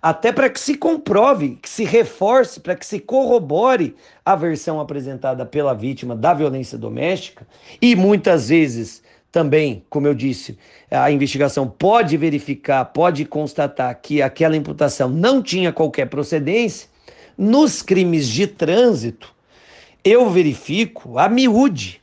até 0.00 0.30
para 0.30 0.50
que 0.50 0.60
se 0.60 0.76
comprove, 0.76 1.58
que 1.60 1.68
se 1.68 1.82
reforce, 1.82 2.60
para 2.60 2.76
que 2.76 2.84
se 2.84 3.00
corrobore 3.00 3.96
a 4.24 4.36
versão 4.36 4.78
apresentada 4.78 5.44
pela 5.46 5.74
vítima 5.74 6.14
da 6.14 6.34
violência 6.34 6.76
doméstica, 6.76 7.46
e 7.80 7.96
muitas 7.96 8.50
vezes 8.50 9.02
também, 9.32 9.82
como 9.88 10.06
eu 10.06 10.14
disse, 10.14 10.58
a 10.90 11.10
investigação 11.10 11.66
pode 11.66 12.16
verificar, 12.16 12.84
pode 12.84 13.24
constatar 13.24 13.98
que 14.00 14.20
aquela 14.20 14.56
imputação 14.56 15.08
não 15.08 15.42
tinha 15.42 15.72
qualquer 15.72 16.06
procedência. 16.06 16.88
Nos 17.36 17.82
crimes 17.82 18.28
de 18.28 18.46
trânsito, 18.46 19.34
eu 20.04 20.28
verifico 20.28 21.18
a 21.18 21.28
miúde 21.28 22.00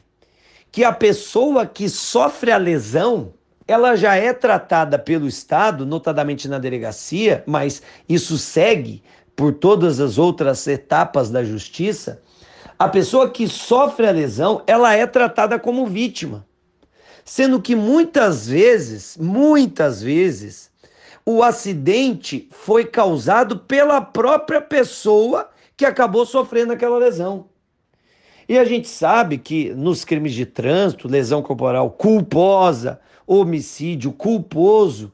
que 0.71 0.83
a 0.83 0.91
pessoa 0.91 1.65
que 1.65 1.87
sofre 1.87 2.51
a 2.51 2.57
lesão, 2.57 3.33
ela 3.67 3.95
já 3.95 4.15
é 4.15 4.33
tratada 4.33 4.99
pelo 4.99 5.27
Estado, 5.27 5.85
notadamente 5.85 6.47
na 6.47 6.59
delegacia, 6.59 7.43
mas 7.45 7.81
isso 8.07 8.37
segue 8.37 9.03
por 9.35 9.53
todas 9.53 9.99
as 9.99 10.17
outras 10.17 10.65
etapas 10.67 11.29
da 11.29 11.43
justiça. 11.43 12.21
A 12.77 12.87
pessoa 12.87 13.29
que 13.29 13.47
sofre 13.47 14.07
a 14.07 14.11
lesão, 14.11 14.63
ela 14.67 14.93
é 14.93 15.07
tratada 15.07 15.57
como 15.57 15.85
vítima 15.87 16.45
sendo 17.25 17.59
que 17.59 17.75
muitas 17.75 18.47
vezes, 18.47 19.17
muitas 19.19 20.01
vezes, 20.01 20.69
o 21.25 21.41
acidente 21.41 22.47
foi 22.51 22.85
causado 22.85 23.57
pela 23.57 23.99
própria 23.99 24.61
pessoa 24.61 25.49
que 25.75 25.83
acabou 25.83 26.23
sofrendo 26.23 26.71
aquela 26.71 26.99
lesão. 26.99 27.47
E 28.47 28.59
a 28.59 28.63
gente 28.63 28.87
sabe 28.87 29.39
que 29.39 29.73
nos 29.73 30.05
crimes 30.05 30.33
de 30.33 30.45
trânsito, 30.45 31.07
lesão 31.07 31.41
corporal 31.41 31.89
culposa, 31.89 33.01
homicídio 33.27 34.11
culposo, 34.11 35.11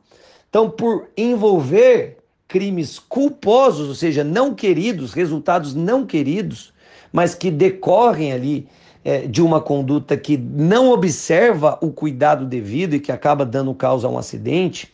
então 0.50 0.70
por 0.70 1.10
envolver 1.16 2.18
crimes 2.48 3.00
culposos, 3.00 3.88
ou 3.88 3.96
seja, 3.96 4.24
não 4.24 4.54
queridos, 4.54 5.14
resultados 5.14 5.74
não 5.74 6.06
queridos, 6.06 6.74
mas 7.12 7.34
que 7.34 7.50
decorrem 7.50 8.34
ali 8.34 8.68
é, 9.04 9.20
de 9.20 9.42
uma 9.42 9.62
conduta 9.62 10.18
que 10.18 10.38
não 10.38 10.92
observa 10.92 11.78
o 11.82 11.92
cuidado 11.92 12.46
devido 12.46 12.94
e 12.96 13.00
que 13.00 13.12
acaba 13.12 13.46
dando 13.46 13.74
causa 13.74 14.08
a 14.08 14.12
um 14.12 14.18
acidente, 14.18 14.92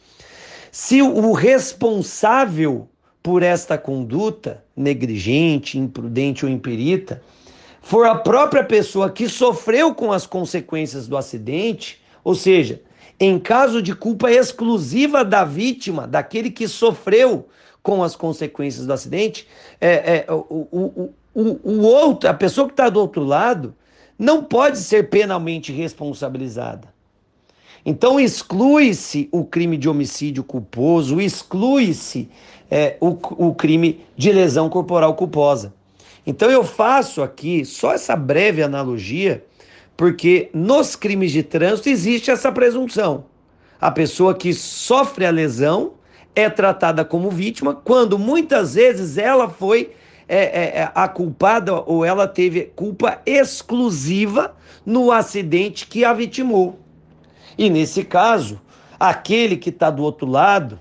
se 0.71 1.01
o 1.01 1.31
responsável 1.31 2.87
por 3.23 3.43
esta 3.43 3.77
conduta, 3.77 4.63
negligente, 4.75 5.77
imprudente 5.77 6.45
ou 6.45 6.51
imperita, 6.51 7.21
for 7.81 8.05
a 8.05 8.15
própria 8.15 8.63
pessoa 8.63 9.09
que 9.09 9.27
sofreu 9.27 9.93
com 9.93 10.11
as 10.11 10.25
consequências 10.25 11.07
do 11.07 11.17
acidente, 11.17 11.99
ou 12.23 12.35
seja, 12.35 12.81
em 13.19 13.39
caso 13.39 13.81
de 13.81 13.95
culpa 13.95 14.31
exclusiva 14.31 15.25
da 15.25 15.43
vítima, 15.43 16.07
daquele 16.07 16.51
que 16.51 16.67
sofreu 16.67 17.47
com 17.81 18.03
as 18.03 18.15
consequências 18.15 18.85
do 18.85 18.93
acidente, 18.93 19.47
é, 19.79 20.25
é, 20.27 20.31
o, 20.31 20.67
o, 20.71 21.13
o, 21.33 21.59
o 21.63 21.81
outro, 21.81 22.29
a 22.29 22.33
pessoa 22.33 22.67
que 22.67 22.73
está 22.73 22.89
do 22.89 22.99
outro 22.99 23.23
lado, 23.23 23.73
não 24.19 24.43
pode 24.43 24.79
ser 24.79 25.09
penalmente 25.09 25.71
responsabilizada. 25.71 26.87
Então 27.85 28.19
exclui-se 28.19 29.29
o 29.31 29.45
crime 29.45 29.77
de 29.77 29.87
homicídio 29.87 30.43
culposo, 30.43 31.21
exclui-se 31.21 32.29
é, 32.69 32.97
o, 32.99 33.17
o 33.47 33.55
crime 33.55 34.05
de 34.15 34.31
lesão 34.31 34.69
corporal 34.69 35.15
culposa. 35.15 35.73
Então 36.25 36.51
eu 36.51 36.63
faço 36.65 37.23
aqui 37.23 37.63
só 37.63 37.93
essa 37.93 38.15
breve 38.15 38.61
analogia, 38.61 39.45
porque 39.97 40.49
nos 40.53 40.95
crimes 40.95 41.31
de 41.31 41.41
trânsito 41.41 41.89
existe 41.89 42.29
essa 42.29 42.51
presunção. 42.51 43.25
A 43.81 43.89
pessoa 43.89 44.35
que 44.35 44.53
sofre 44.53 45.25
a 45.25 45.31
lesão 45.31 45.93
é 46.35 46.49
tratada 46.49 47.03
como 47.03 47.31
vítima, 47.31 47.73
quando 47.73 48.17
muitas 48.19 48.75
vezes 48.75 49.17
ela 49.17 49.49
foi 49.49 49.91
é, 50.29 50.37
é, 50.37 50.79
é, 50.81 50.91
a 50.93 51.07
culpada 51.07 51.73
ou 51.73 52.05
ela 52.05 52.27
teve 52.27 52.71
culpa 52.75 53.21
exclusiva 53.25 54.55
no 54.85 55.11
acidente 55.11 55.87
que 55.87 56.05
a 56.05 56.13
vitimou. 56.13 56.79
E 57.57 57.69
nesse 57.69 58.03
caso, 58.03 58.61
aquele 58.99 59.57
que 59.57 59.69
está 59.69 59.89
do 59.89 60.03
outro 60.03 60.27
lado, 60.27 60.79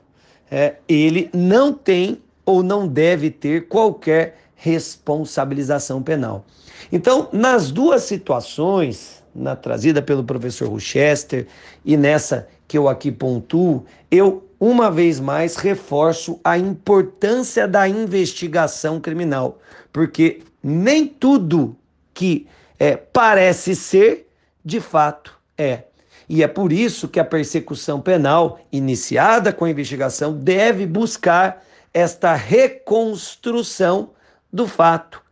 é, 0.50 0.76
ele 0.86 1.30
não 1.32 1.72
tem 1.72 2.20
ou 2.44 2.62
não 2.62 2.86
deve 2.86 3.30
ter 3.30 3.66
qualquer 3.66 4.38
responsabilização 4.56 6.02
penal. 6.02 6.44
Então, 6.90 7.28
nas 7.32 7.70
duas 7.70 8.02
situações, 8.02 9.22
na 9.34 9.54
trazida 9.54 10.00
pelo 10.00 10.24
professor 10.24 10.68
Rochester 10.68 11.46
e 11.84 11.96
nessa 11.96 12.48
que 12.66 12.76
eu 12.76 12.88
aqui 12.88 13.12
pontuo, 13.12 13.84
eu 14.10 14.46
uma 14.58 14.90
vez 14.90 15.20
mais 15.20 15.56
reforço 15.56 16.40
a 16.42 16.56
importância 16.56 17.68
da 17.68 17.86
investigação 17.86 18.98
criminal, 18.98 19.58
porque 19.92 20.42
nem 20.62 21.06
tudo 21.06 21.76
que 22.14 22.46
é, 22.78 22.96
parece 22.96 23.76
ser, 23.76 24.28
de 24.64 24.80
fato 24.80 25.38
é. 25.56 25.84
E 26.28 26.42
é 26.42 26.48
por 26.48 26.72
isso 26.72 27.06
que 27.06 27.20
a 27.20 27.24
persecução 27.24 28.00
penal, 28.00 28.58
iniciada 28.72 29.52
com 29.52 29.64
a 29.64 29.70
investigação, 29.70 30.32
deve 30.32 30.86
buscar 30.86 31.62
esta 31.94 32.34
reconstrução 32.34 34.10
do 34.52 34.66
fato 34.66 35.22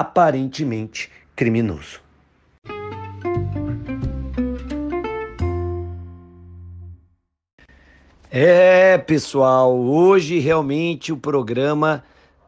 aparentemente 0.00 1.10
criminoso. 1.36 2.00
É, 8.30 8.96
pessoal, 8.96 9.78
hoje 9.78 10.38
realmente 10.38 11.12
o 11.12 11.16
programa 11.18 12.02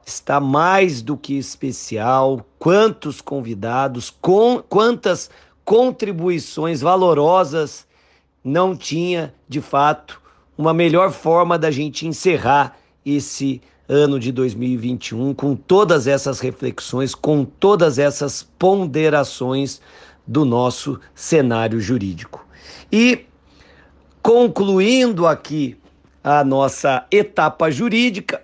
está 0.07 0.41
mais 0.41 1.03
do 1.03 1.19
que 1.19 1.37
especial. 1.37 2.47
Quantos 2.59 3.21
convidados, 3.21 4.09
com, 4.09 4.63
quantas 4.67 5.31
contribuições 5.65 6.81
valorosas 6.81 7.87
não 8.43 8.75
tinha, 8.75 9.35
de 9.47 9.61
fato, 9.61 10.21
uma 10.57 10.73
melhor 10.73 11.13
forma 11.13 11.59
da 11.59 11.71
gente 11.71 12.07
encerrar 12.07 12.79
esse 13.05 13.61
ano 13.89 14.19
de 14.19 14.33
2021 14.33 15.35
com 15.35 15.55
todas 15.55 16.07
essas 16.07 16.41
reflexões, 16.41 17.15
com 17.15 17.45
todas 17.45 17.99
essas 17.99 18.43
ponderações 18.59 19.81
do 20.27 20.45
nosso 20.45 20.99
cenário 21.15 21.81
jurídico. 21.81 22.47
E 22.91 23.27
Concluindo 24.25 25.27
aqui 25.27 25.77
a 26.25 26.43
nossa 26.43 27.07
etapa 27.11 27.71
jurídica, 27.71 28.43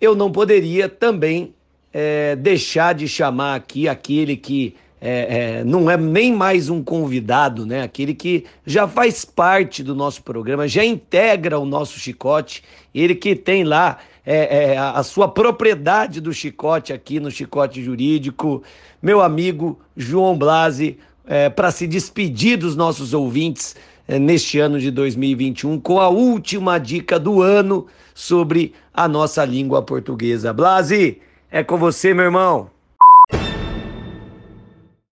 eu 0.00 0.14
não 0.14 0.30
poderia 0.30 0.88
também 0.88 1.52
é, 1.92 2.36
deixar 2.36 2.94
de 2.94 3.08
chamar 3.08 3.56
aqui 3.56 3.88
aquele 3.88 4.36
que 4.36 4.76
é, 5.00 5.58
é, 5.58 5.64
não 5.64 5.90
é 5.90 5.96
nem 5.96 6.32
mais 6.32 6.70
um 6.70 6.84
convidado, 6.84 7.66
né? 7.66 7.82
Aquele 7.82 8.14
que 8.14 8.44
já 8.64 8.86
faz 8.86 9.24
parte 9.24 9.82
do 9.82 9.92
nosso 9.92 10.22
programa, 10.22 10.68
já 10.68 10.84
integra 10.84 11.58
o 11.58 11.66
nosso 11.66 11.98
chicote, 11.98 12.62
ele 12.94 13.16
que 13.16 13.34
tem 13.34 13.64
lá 13.64 13.98
é, 14.30 14.72
é, 14.74 14.76
a 14.76 15.02
sua 15.02 15.26
propriedade 15.26 16.20
do 16.20 16.34
chicote 16.34 16.92
aqui 16.92 17.18
no 17.18 17.30
Chicote 17.30 17.82
Jurídico, 17.82 18.62
meu 19.00 19.22
amigo 19.22 19.80
João 19.96 20.36
Blasi, 20.36 20.98
é, 21.26 21.48
para 21.48 21.70
se 21.70 21.86
despedir 21.86 22.58
dos 22.58 22.76
nossos 22.76 23.14
ouvintes 23.14 23.74
é, 24.06 24.18
neste 24.18 24.58
ano 24.58 24.78
de 24.78 24.90
2021 24.90 25.80
com 25.80 25.98
a 25.98 26.10
última 26.10 26.76
dica 26.76 27.18
do 27.18 27.40
ano 27.40 27.86
sobre 28.14 28.74
a 28.92 29.08
nossa 29.08 29.42
língua 29.46 29.80
portuguesa. 29.80 30.52
Blasi, 30.52 31.22
é 31.50 31.64
com 31.64 31.78
você, 31.78 32.12
meu 32.12 32.26
irmão. 32.26 32.70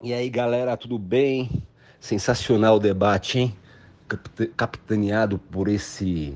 E 0.04 0.14
aí, 0.14 0.30
galera, 0.30 0.78
tudo 0.78 1.00
bem? 1.00 1.64
Sensacional 2.00 2.76
o 2.76 2.80
debate, 2.80 3.40
hein? 3.40 3.56
Capitaneado 4.56 5.40
por 5.40 5.68
esse 5.68 6.36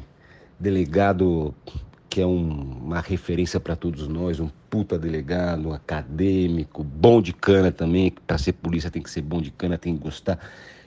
delegado 0.60 1.54
que 2.14 2.22
é 2.22 2.28
um, 2.28 2.78
uma 2.78 3.00
referência 3.00 3.60
para 3.60 3.76
todos 3.76 4.08
nós, 4.08 4.40
um 4.40 4.48
puta 4.70 5.00
delegado, 5.00 5.70
um 5.70 5.74
acadêmico, 5.74 6.84
bom 6.84 7.20
de 7.20 7.34
cana 7.34 7.72
também, 7.72 8.12
para 8.12 8.38
ser 8.38 8.54
polícia 8.54 8.92
tem 8.92 9.02
que 9.02 9.10
ser 9.10 9.24
bom 9.24 9.42
de 9.42 9.50
cana, 9.50 9.80
tem 9.80 9.98
que 9.98 10.04
gostar. 10.04 10.38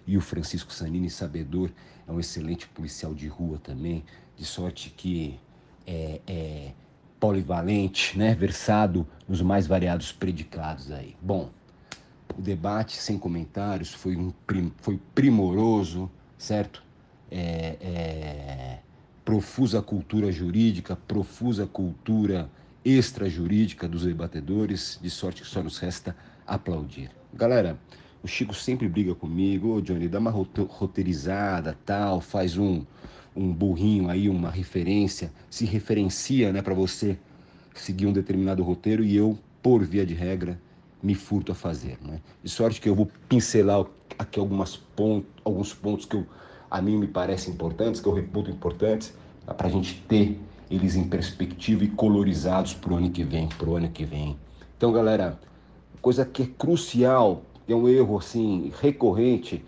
E 0.07 0.17
o 0.17 0.21
Francisco 0.21 0.73
Sanini, 0.73 1.11
sabedor, 1.11 1.73
é 2.07 2.13
um 2.13 2.21
excelente 2.21 2.69
policial 2.69 3.13
de 3.13 3.27
rua 3.27 3.59
também, 3.59 4.05
de 4.37 4.45
sorte 4.45 4.89
que 4.97 5.37
é, 5.85 6.21
é 6.29 6.71
polivalente, 7.19 8.17
né, 8.17 8.33
versado 8.33 9.05
nos 9.29 9.43
mais 9.43 9.67
variados 9.67 10.13
predicados 10.13 10.93
aí. 10.93 11.17
Bom, 11.21 11.51
o 12.39 12.41
debate 12.41 12.99
sem 12.99 13.19
comentários 13.19 13.93
foi, 13.93 14.17
um, 14.17 14.33
foi 14.77 15.01
primoroso, 15.13 16.09
certo? 16.39 16.85
É, 17.29 17.77
é, 17.81 18.79
profusa 19.27 19.83
cultura 19.83 20.31
jurídica, 20.31 20.95
profusa 20.95 21.67
cultura 21.67 22.49
extrajurídica 22.85 23.89
dos 23.89 24.05
debatedores, 24.05 25.01
de 25.03 25.11
sorte 25.11 25.43
que 25.43 25.49
só 25.49 25.61
nos 25.61 25.79
resta 25.79 26.17
aplaudir. 26.47 27.11
Galera, 27.35 27.77
o 28.23 28.29
Chico 28.29 28.55
sempre 28.55 28.89
briga 28.89 29.17
comigo, 29.17 29.77
ô 29.77 29.81
Johnny, 29.81 30.07
dá 30.07 30.21
uma 30.21 30.31
roteirizada, 30.31 31.77
tal, 31.85 32.21
faz 32.21 32.57
um, 32.57 32.85
um 33.35 33.53
burrinho 33.53 34.09
aí, 34.09 34.29
uma 34.29 34.49
referência, 34.49 35.33
se 35.51 35.65
referencia, 35.65 36.53
né, 36.53 36.63
para 36.63 36.73
você 36.73 37.19
seguir 37.75 38.07
um 38.07 38.13
determinado 38.13 38.63
roteiro 38.63 39.03
e 39.03 39.17
eu, 39.17 39.37
por 39.61 39.85
via 39.85 40.07
de 40.07 40.15
regra, 40.15 40.57
me 41.03 41.17
furto 41.17 41.51
a 41.51 41.55
fazer. 41.57 41.99
Né? 42.01 42.21
De 42.45 42.49
sorte 42.49 42.81
que 42.81 42.89
eu 42.89 42.95
vou 42.95 43.11
pincelar 43.29 43.87
aqui 44.17 44.39
algumas 44.39 44.77
pontos, 44.77 45.29
alguns 45.45 45.75
pontos 45.75 46.07
que 46.07 46.15
eu, 46.15 46.25
a 46.77 46.83
mim 46.83 46.99
me 46.99 47.07
parecem 47.07 47.55
importantes, 47.55 48.01
que 48.01 48.07
eu 48.07 48.13
reputo 48.13 48.51
importantes, 48.51 49.15
para 49.57 49.67
a 49.67 49.71
gente 49.71 50.03
ter 50.07 50.39
eles 50.71 50.95
em 50.95 51.05
perspectiva 51.05 51.85
e 51.85 51.89
colorizados 51.89 52.75
para 52.75 52.93
o 52.93 52.97
ano 52.97 53.11
que 53.11 53.25
vem, 53.25 53.49
para 53.49 53.69
o 53.69 53.77
ano 53.77 53.89
que 53.89 54.05
vem. 54.05 54.37
Então, 54.77 54.93
galera, 54.93 55.41
coisa 56.03 56.27
que 56.27 56.43
é 56.43 56.47
crucial, 56.47 57.43
é 57.67 57.75
um 57.75 57.89
erro 57.89 58.19
assim 58.19 58.71
recorrente, 58.81 59.65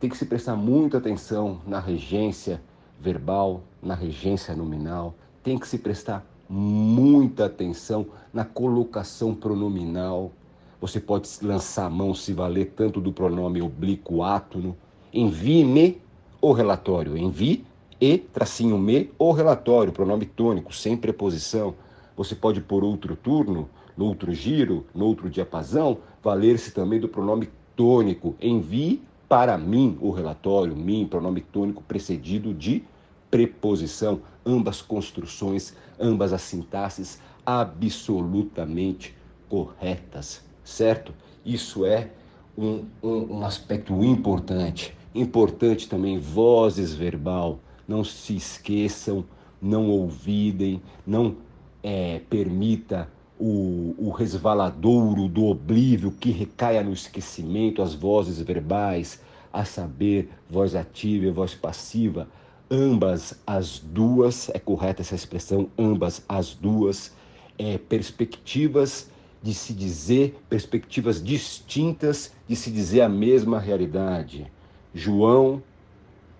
tem 0.00 0.10
que 0.10 0.16
se 0.16 0.26
prestar 0.26 0.56
muita 0.56 0.98
atenção 0.98 1.60
na 1.64 1.78
regência 1.78 2.60
verbal, 3.00 3.62
na 3.80 3.94
regência 3.94 4.54
nominal, 4.56 5.14
tem 5.44 5.58
que 5.58 5.68
se 5.68 5.78
prestar 5.78 6.26
muita 6.48 7.46
atenção 7.46 8.06
na 8.32 8.44
colocação 8.44 9.32
pronominal, 9.32 10.32
você 10.80 10.98
pode 10.98 11.28
lançar 11.42 11.86
a 11.86 11.90
mão 11.90 12.14
se 12.14 12.32
valer 12.32 12.72
tanto 12.76 13.00
do 13.00 13.12
pronome 13.12 13.60
oblíquo 13.60 14.22
átono. 14.22 14.76
Envie-me 15.12 16.00
o 16.40 16.52
relatório. 16.52 17.16
Envie 17.16 17.64
e 18.00 18.18
tracinho 18.18 18.78
me 18.78 19.10
o 19.18 19.32
relatório, 19.32 19.92
pronome 19.92 20.26
tônico, 20.26 20.74
sem 20.74 20.96
preposição. 20.96 21.74
Você 22.16 22.34
pode 22.34 22.60
por 22.60 22.84
outro 22.84 23.16
turno, 23.16 23.68
no 23.96 24.06
outro 24.06 24.32
giro, 24.32 24.86
no 24.94 25.06
outro 25.06 25.28
diapasão, 25.28 25.98
valer-se 26.22 26.72
também 26.72 27.00
do 27.00 27.08
pronome 27.08 27.48
tônico. 27.76 28.36
Envie 28.40 29.02
para 29.28 29.58
mim 29.58 29.98
o 30.00 30.10
relatório, 30.10 30.74
mim, 30.74 31.06
pronome 31.06 31.40
tônico 31.40 31.82
precedido 31.82 32.54
de 32.54 32.84
preposição. 33.30 34.20
Ambas 34.44 34.80
construções, 34.80 35.74
ambas 36.00 36.32
as 36.32 36.42
sintaxes 36.42 37.20
absolutamente 37.44 39.14
corretas 39.48 40.48
certo? 40.68 41.14
Isso 41.44 41.86
é 41.86 42.10
um, 42.56 42.84
um, 43.02 43.38
um 43.38 43.44
aspecto 43.44 44.04
importante. 44.04 44.94
Importante 45.14 45.88
também 45.88 46.18
vozes 46.18 46.94
verbal. 46.94 47.60
Não 47.86 48.04
se 48.04 48.36
esqueçam, 48.36 49.24
não 49.60 49.88
ouvidem, 49.88 50.82
não 51.06 51.36
é, 51.82 52.20
permita 52.28 53.08
o, 53.38 53.94
o 53.96 54.10
resvaladouro 54.10 55.28
do 55.28 55.46
oblívio 55.46 56.10
que 56.10 56.30
recaia 56.30 56.82
no 56.82 56.92
esquecimento, 56.92 57.82
as 57.82 57.94
vozes 57.94 58.40
verbais, 58.40 59.20
a 59.52 59.64
saber, 59.64 60.28
voz 60.50 60.74
ativa 60.74 61.26
e 61.26 61.30
voz 61.30 61.54
passiva, 61.54 62.28
ambas 62.70 63.40
as 63.46 63.78
duas, 63.78 64.50
é 64.50 64.58
correta 64.58 65.02
essa 65.02 65.14
expressão, 65.14 65.70
ambas 65.78 66.22
as 66.28 66.54
duas, 66.54 67.14
é, 67.58 67.78
perspectivas 67.78 69.10
de 69.42 69.54
se 69.54 69.72
dizer 69.72 70.38
perspectivas 70.48 71.22
distintas 71.22 72.32
de 72.46 72.56
se 72.56 72.70
dizer 72.70 73.02
a 73.02 73.08
mesma 73.08 73.58
realidade. 73.58 74.50
João 74.94 75.62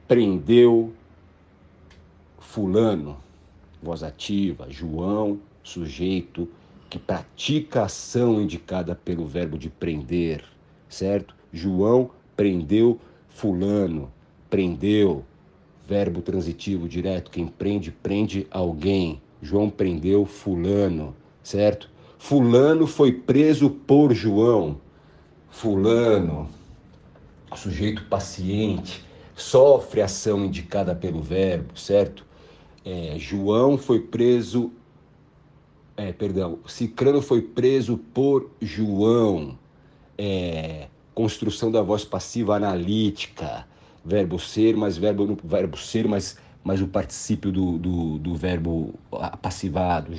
prendeu 0.07 0.93
Fulano, 2.39 3.16
voz 3.83 4.03
ativa, 4.03 4.66
João, 4.70 5.39
sujeito 5.62 6.49
que 6.89 6.99
pratica 6.99 7.83
a 7.83 7.85
ação 7.85 8.41
indicada 8.41 8.95
pelo 8.95 9.27
verbo 9.27 9.59
de 9.59 9.69
prender, 9.69 10.43
certo? 10.89 11.35
João 11.53 12.11
prendeu 12.35 12.99
Fulano, 13.29 14.11
prendeu, 14.49 15.25
verbo 15.87 16.23
transitivo 16.23 16.89
direto, 16.89 17.31
quem 17.31 17.47
prende, 17.47 17.91
prende 17.91 18.47
alguém. 18.51 19.20
João 19.41 19.70
prendeu 19.70 20.25
Fulano, 20.25 21.15
certo? 21.43 21.91
Fulano 22.19 22.87
foi 22.87 23.12
preso 23.12 23.70
por 23.70 24.12
João. 24.12 24.81
Fulano, 25.51 26.49
sujeito 27.57 28.05
paciente, 28.05 29.05
sofre 29.35 30.01
a 30.01 30.07
ação 30.07 30.45
indicada 30.45 30.95
pelo 30.95 31.23
verbo, 31.23 31.79
certo? 31.79 32.27
É, 32.85 33.16
João 33.19 33.77
foi 33.77 34.01
preso, 34.01 34.73
é, 35.97 36.12
perdão, 36.12 36.59
Cicrano 36.66 37.23
foi 37.23 37.43
preso 37.43 37.99
por 37.99 38.51
João. 38.61 39.59
É, 40.16 40.89
construção 41.15 41.70
da 41.70 41.83
voz 41.83 42.05
passiva 42.05 42.57
analítica, 42.57 43.66
verbo 44.05 44.39
ser, 44.39 44.77
mais 44.77 44.97
verbo, 44.97 45.37
verbo 45.43 45.77
ser, 45.77 46.07
mais, 46.07 46.39
mais 46.62 46.81
o 46.81 46.87
particípio 46.89 47.51
do, 47.51 47.79
do, 47.79 48.19
do 48.19 48.35
verbo 48.35 48.95
passivado 49.43 50.15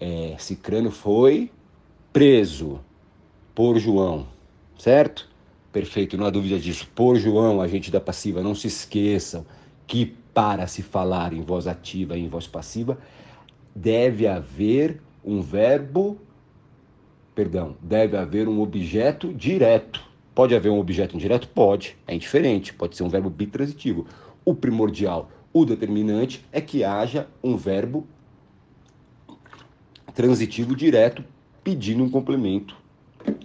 é, 0.00 0.34
Cicrano 0.38 0.90
foi 0.90 1.50
preso 2.12 2.80
por 3.54 3.78
João, 3.78 4.26
certo? 4.78 5.29
Perfeito, 5.72 6.16
não 6.16 6.26
há 6.26 6.30
dúvida 6.30 6.58
disso. 6.58 6.88
Por 6.94 7.16
João, 7.16 7.60
agente 7.60 7.90
da 7.90 8.00
passiva, 8.00 8.42
não 8.42 8.54
se 8.54 8.66
esqueçam 8.66 9.46
que 9.86 10.06
para 10.34 10.66
se 10.66 10.82
falar 10.82 11.32
em 11.32 11.42
voz 11.42 11.66
ativa 11.66 12.16
e 12.16 12.24
em 12.24 12.28
voz 12.28 12.46
passiva, 12.46 12.98
deve 13.74 14.26
haver 14.26 15.00
um 15.24 15.40
verbo, 15.40 16.18
perdão, 17.34 17.76
deve 17.80 18.16
haver 18.16 18.48
um 18.48 18.60
objeto 18.60 19.32
direto. 19.32 20.02
Pode 20.34 20.54
haver 20.54 20.70
um 20.70 20.78
objeto 20.78 21.14
indireto? 21.14 21.48
Pode, 21.48 21.96
é 22.06 22.14
indiferente, 22.14 22.72
pode 22.72 22.96
ser 22.96 23.02
um 23.02 23.08
verbo 23.08 23.30
bitransitivo. 23.30 24.06
O 24.44 24.54
primordial, 24.54 25.30
o 25.52 25.64
determinante 25.64 26.44
é 26.50 26.60
que 26.60 26.82
haja 26.82 27.28
um 27.42 27.56
verbo 27.56 28.06
transitivo 30.14 30.74
direto 30.74 31.24
pedindo 31.62 32.02
um 32.02 32.10
complemento 32.10 32.76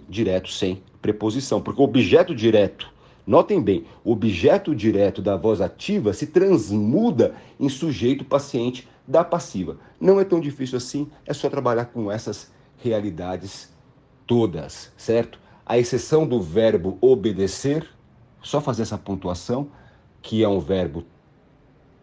direto 0.08 0.50
sem 0.50 0.82
preposição, 1.06 1.62
porque 1.62 1.80
o 1.80 1.84
objeto 1.84 2.34
direto, 2.34 2.92
notem 3.24 3.62
bem, 3.62 3.84
o 4.04 4.10
objeto 4.10 4.74
direto 4.74 5.22
da 5.22 5.36
voz 5.36 5.60
ativa 5.60 6.12
se 6.12 6.26
transmuda 6.26 7.34
em 7.60 7.68
sujeito 7.68 8.24
paciente 8.24 8.88
da 9.06 9.22
passiva. 9.22 9.78
Não 10.00 10.18
é 10.18 10.24
tão 10.24 10.40
difícil 10.40 10.76
assim, 10.76 11.08
é 11.24 11.32
só 11.32 11.48
trabalhar 11.48 11.86
com 11.86 12.10
essas 12.10 12.50
realidades 12.82 13.72
todas, 14.26 14.92
certo? 14.96 15.38
A 15.64 15.78
exceção 15.78 16.26
do 16.26 16.42
verbo 16.42 16.98
obedecer, 17.00 17.88
só 18.42 18.60
fazer 18.60 18.82
essa 18.82 18.98
pontuação, 18.98 19.68
que 20.20 20.42
é 20.42 20.48
um 20.48 20.58
verbo 20.58 21.04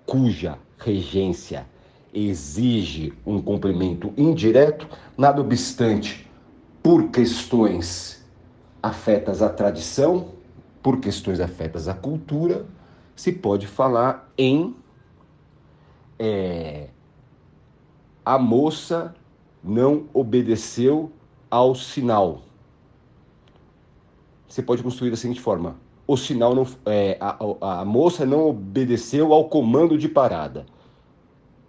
cuja 0.06 0.58
regência 0.78 1.66
exige 2.14 3.12
um 3.26 3.42
complemento 3.42 4.14
indireto, 4.16 4.88
nada 5.18 5.42
obstante, 5.42 6.30
por 6.82 7.10
questões 7.10 8.13
afetas 8.84 9.42
à 9.42 9.48
tradição, 9.48 10.34
por 10.82 11.00
questões 11.00 11.40
afetas 11.40 11.88
à 11.88 11.94
cultura, 11.94 12.66
se 13.16 13.32
pode 13.32 13.66
falar 13.66 14.30
em 14.38 14.76
é, 16.20 16.90
a 18.26 18.38
moça 18.38 19.16
não 19.64 20.06
obedeceu 20.14 21.10
ao 21.50 21.74
sinal. 21.74 22.42
Você 24.48 24.62
pode 24.62 24.84
construir 24.84 25.10
da 25.10 25.16
seguinte 25.16 25.40
forma: 25.40 25.78
o 26.06 26.18
sinal 26.18 26.54
não, 26.54 26.68
é, 26.86 27.18
a, 27.22 27.80
a 27.82 27.86
moça 27.86 28.26
não 28.26 28.50
obedeceu 28.50 29.34
ao 29.34 29.46
comando 29.46 29.98
de 29.98 30.10
parada, 30.10 30.66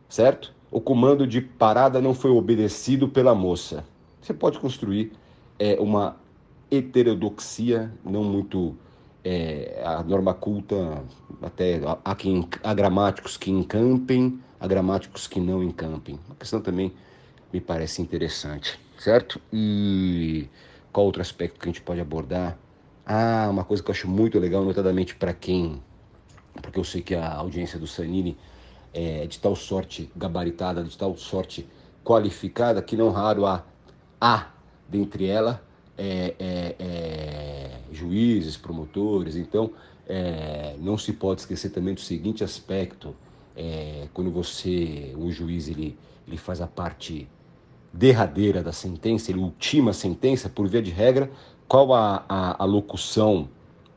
certo? 0.09 0.53
O 0.71 0.81
comando 0.81 1.27
de 1.27 1.41
parada 1.41 2.01
não 2.01 2.13
foi 2.13 2.33
obedecido 2.33 3.09
pela 3.09 3.35
moça. 3.35 3.85
Você 4.21 4.35
pode 4.35 4.59
construir 4.59 5.13
é, 5.59 5.79
uma 5.79 6.17
heterodoxia 6.71 7.93
não 8.05 8.25
muito 8.25 8.77
é, 9.25 9.83
a 9.85 10.03
norma 10.03 10.35
culta 10.35 11.03
até 11.43 11.81
há, 12.05 12.15
quem, 12.15 12.47
há 12.63 12.75
gramáticos 12.75 13.37
que 13.37 13.51
encampem, 13.51 14.39
há 14.61 14.67
gramáticos 14.67 15.27
que 15.27 15.41
não 15.41 15.63
encampem. 15.63 16.19
Uma 16.27 16.37
questão 16.37 16.61
também 16.61 16.93
me 17.53 17.61
parece 17.61 18.03
interessante, 18.03 18.79
certo? 18.99 19.41
E 19.53 20.49
qual 20.93 21.07
outro 21.07 21.23
aspecto 21.23 21.59
que 21.59 21.69
a 21.69 21.73
gente 21.73 21.81
pode 21.81 22.01
abordar? 22.01 22.59
Ah, 23.07 23.49
uma 23.51 23.65
coisa 23.65 23.83
que 23.83 23.91
eu 23.91 23.93
acho 23.93 24.09
muito 24.09 24.39
legal, 24.39 24.65
notadamente 24.65 25.15
para 25.15 25.33
quem, 25.33 25.83
porque 26.63 26.79
eu 26.79 26.85
sei 26.85 27.03
que 27.03 27.15
a 27.15 27.35
audiência 27.35 27.79
do 27.79 27.87
Sanini 27.87 28.37
é 28.93 29.27
de 29.27 29.39
tal 29.39 29.57
sorte 29.57 30.11
gabaritada, 30.17 30.83
de 30.85 30.97
tal 30.97 31.17
sorte 31.17 31.67
qualificada, 32.05 32.81
que 32.83 32.97
não 32.97 33.11
raro 33.11 33.47
há, 33.47 33.65
há 34.21 34.49
dentre 34.89 35.27
ela 35.27 35.63
é, 35.97 36.35
é, 36.39 36.77
é, 36.79 37.81
juízes, 37.93 38.57
promotores. 38.57 39.37
Então, 39.37 39.71
é, 40.07 40.77
não 40.79 40.99
se 40.99 41.13
pode 41.13 41.43
esquecer 41.43 41.71
também 41.71 41.95
do 41.95 42.01
seguinte 42.01 42.45
aspecto: 42.45 43.15
é, 43.57 44.09
quando 44.13 44.31
você, 44.31 45.15
o 45.17 45.31
juiz, 45.31 45.69
ele, 45.69 45.97
ele 46.27 46.37
faz 46.37 46.61
a 46.61 46.67
parte 46.67 47.29
derradeira 47.93 48.63
da 48.63 48.73
sentença, 48.73 49.31
ele 49.31 49.39
ultima 49.41 49.93
a 49.93 49.95
sentença, 49.95 50.49
por 50.49 50.67
via 50.67 50.83
de 50.83 50.91
regra, 50.91 51.31
qual 51.69 51.95
a, 51.95 52.25
a, 52.29 52.63
a 52.63 52.67
locução 52.67 53.49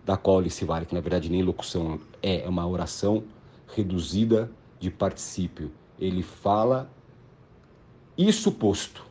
da 0.05 0.15
qual 0.15 0.39
ele 0.39 0.49
se 0.49 0.63
vale, 0.63 0.85
que 0.85 0.95
na 0.95 1.01
verdade 1.01 1.29
nem 1.29 1.41
locução 1.41 1.99
é, 2.21 2.43
é 2.43 2.47
uma 2.47 2.65
oração 2.65 3.23
reduzida 3.75 4.49
de 4.79 4.89
particípio. 4.89 5.71
Ele 5.99 6.21
fala 6.21 6.89
isso 8.17 8.51
posto. 8.51 9.06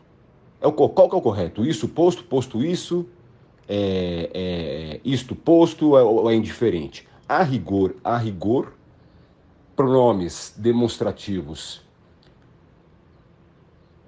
É 0.60 0.66
o, 0.66 0.72
qual 0.72 1.08
que 1.08 1.14
é 1.14 1.18
o 1.18 1.22
correto? 1.22 1.64
Isso 1.64 1.88
posto, 1.88 2.24
posto 2.24 2.64
isso, 2.64 3.06
é, 3.68 4.30
é, 4.32 5.00
isto 5.04 5.34
posto 5.34 5.90
ou 5.90 6.30
é, 6.30 6.34
é 6.34 6.36
indiferente? 6.36 7.06
A 7.28 7.42
rigor, 7.42 7.94
a 8.02 8.16
rigor, 8.16 8.72
pronomes 9.74 10.54
demonstrativos. 10.56 11.82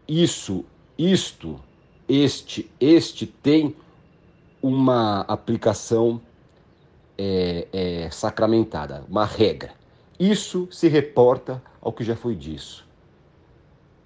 Isso, 0.06 0.64
isto, 0.96 1.60
este, 2.08 2.70
este 2.80 3.26
tem 3.26 3.76
uma 4.62 5.20
aplicação 5.20 6.20
é, 7.18 7.68
é, 7.72 8.10
sacramentada, 8.10 9.04
uma 9.08 9.26
regra. 9.26 9.72
Isso 10.18 10.66
se 10.70 10.88
reporta 10.88 11.62
ao 11.80 11.92
que 11.92 12.02
já 12.02 12.16
foi 12.16 12.34
disso. 12.34 12.88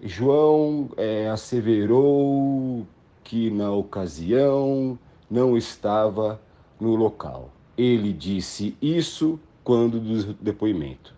João 0.05 0.91
é, 0.97 1.29
asseverou 1.29 2.85
que 3.23 3.51
na 3.51 3.71
ocasião 3.71 4.99
não 5.31 5.57
estava 5.57 6.41
no 6.81 6.97
local. 6.97 7.51
Ele 7.79 8.13
disse 8.13 8.77
isso 8.83 9.39
quando 9.63 10.01
do 10.01 10.35
depoimento. 10.35 11.15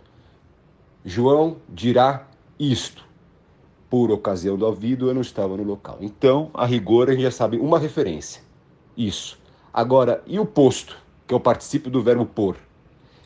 João 1.03 1.57
dirá 1.67 2.29
isto. 2.59 3.07
Por 3.89 4.11
ocasião 4.11 4.59
do 4.59 4.67
ouvido, 4.67 5.09
eu 5.09 5.15
não 5.15 5.23
estava 5.23 5.57
no 5.57 5.63
local. 5.63 5.97
Então, 6.03 6.51
a 6.53 6.67
rigor, 6.67 7.09
a 7.09 7.13
gente 7.13 7.23
já 7.23 7.31
sabe 7.31 7.57
uma 7.57 7.79
referência. 7.79 8.43
Isso. 8.95 9.39
Agora, 9.73 10.23
e 10.27 10.39
o 10.39 10.45
posto, 10.45 10.99
que 11.27 11.33
é 11.33 11.37
o 11.37 11.41
particípio 11.41 11.91
do 11.91 12.03
verbo 12.03 12.27
por? 12.27 12.57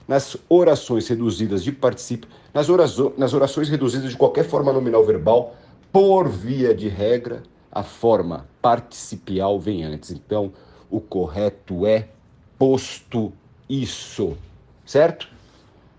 Nas 0.08 0.36
orações 0.48 1.06
reduzidas 1.06 1.62
de 1.62 1.70
particípio, 1.70 2.28
nas, 2.52 2.70
orações, 2.70 3.12
nas 3.18 3.34
orações 3.34 3.68
reduzidas 3.68 4.10
de 4.10 4.16
qualquer 4.16 4.44
forma 4.44 4.72
nominal 4.72 5.04
verbal, 5.04 5.54
por 5.92 6.28
via 6.28 6.74
de 6.74 6.88
regra, 6.88 7.42
a 7.70 7.82
forma 7.82 8.48
participial 8.62 9.60
vem 9.60 9.84
antes. 9.84 10.10
Então, 10.10 10.50
o 10.90 10.98
correto 10.98 11.86
é 11.86 12.08
posto 12.58 13.32
isso, 13.68 14.36
certo? 14.86 15.28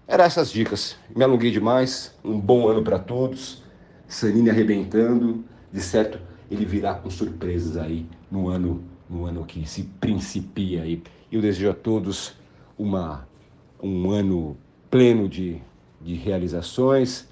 Eram 0.08 0.26
essas 0.26 0.52
dicas. 0.52 0.96
Me 1.16 1.24
alonguei 1.24 1.52
demais. 1.52 2.16
Um 2.26 2.40
bom 2.40 2.68
ano 2.68 2.84
para 2.84 2.98
todos. 2.98 3.64
Sanini 4.08 4.50
arrebentando. 4.50 5.46
De 5.72 5.82
certo, 5.82 6.20
ele 6.50 6.66
virá 6.66 6.96
com 6.96 7.12
surpresas 7.12 7.78
aí 7.78 8.08
no 8.32 8.50
ano 8.50 8.84
no 9.10 9.26
ano 9.26 9.44
que 9.44 9.68
se 9.68 9.84
principia 9.84 10.84
aí. 10.84 11.02
Eu 11.32 11.42
desejo 11.42 11.72
a 11.72 11.74
todos 11.74 12.36
uma, 12.78 13.28
um 13.82 14.12
ano 14.12 14.58
pleno 14.90 15.28
de, 15.28 15.62
de 16.02 16.16
realizações, 16.16 17.28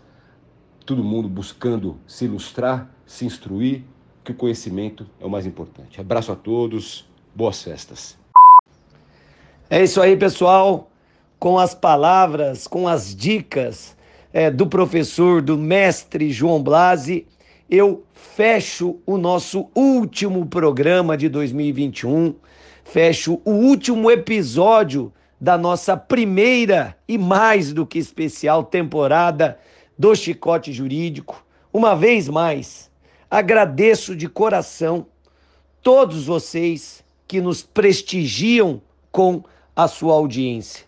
todo 0.85 1.03
mundo 1.03 1.27
buscando 1.27 1.97
se 2.07 2.25
ilustrar, 2.25 2.89
se 3.05 3.25
instruir, 3.25 3.83
que 4.23 4.31
o 4.31 4.35
conhecimento 4.35 5.07
é 5.19 5.25
o 5.25 5.29
mais 5.29 5.45
importante. 5.45 6.01
Abraço 6.01 6.31
a 6.31 6.35
todos, 6.35 7.05
boas 7.33 7.63
festas. 7.63 8.17
É 9.69 9.83
isso 9.83 10.01
aí, 10.01 10.17
pessoal. 10.17 10.91
Com 11.39 11.57
as 11.57 11.73
palavras, 11.73 12.67
com 12.67 12.87
as 12.87 13.15
dicas 13.15 13.95
é, 14.33 14.49
do 14.49 14.67
professor, 14.67 15.41
do 15.41 15.57
mestre 15.57 16.31
João 16.31 16.61
Blasi, 16.61 17.25
eu 17.69 18.03
fecho 18.13 18.97
o 19.05 19.17
nosso 19.17 19.67
último 19.75 20.45
programa 20.45 21.17
de 21.17 21.29
2021, 21.29 22.35
fecho 22.83 23.41
o 23.45 23.51
último 23.51 24.09
episódio 24.09 25.11
da 25.39 25.57
nossa 25.57 25.95
primeira 25.95 26.97
e 27.07 27.17
mais 27.17 27.73
do 27.73 27.85
que 27.85 27.99
especial 27.99 28.63
temporada 28.63 29.57
do 29.97 30.15
Chicote 30.15 30.71
Jurídico. 30.71 31.43
Uma 31.71 31.95
vez 31.95 32.27
mais, 32.27 32.89
agradeço 33.29 34.15
de 34.15 34.27
coração 34.27 35.05
todos 35.81 36.25
vocês 36.25 37.03
que 37.27 37.39
nos 37.39 37.61
prestigiam 37.61 38.81
com 39.11 39.43
a 39.75 39.87
sua 39.87 40.13
audiência. 40.13 40.85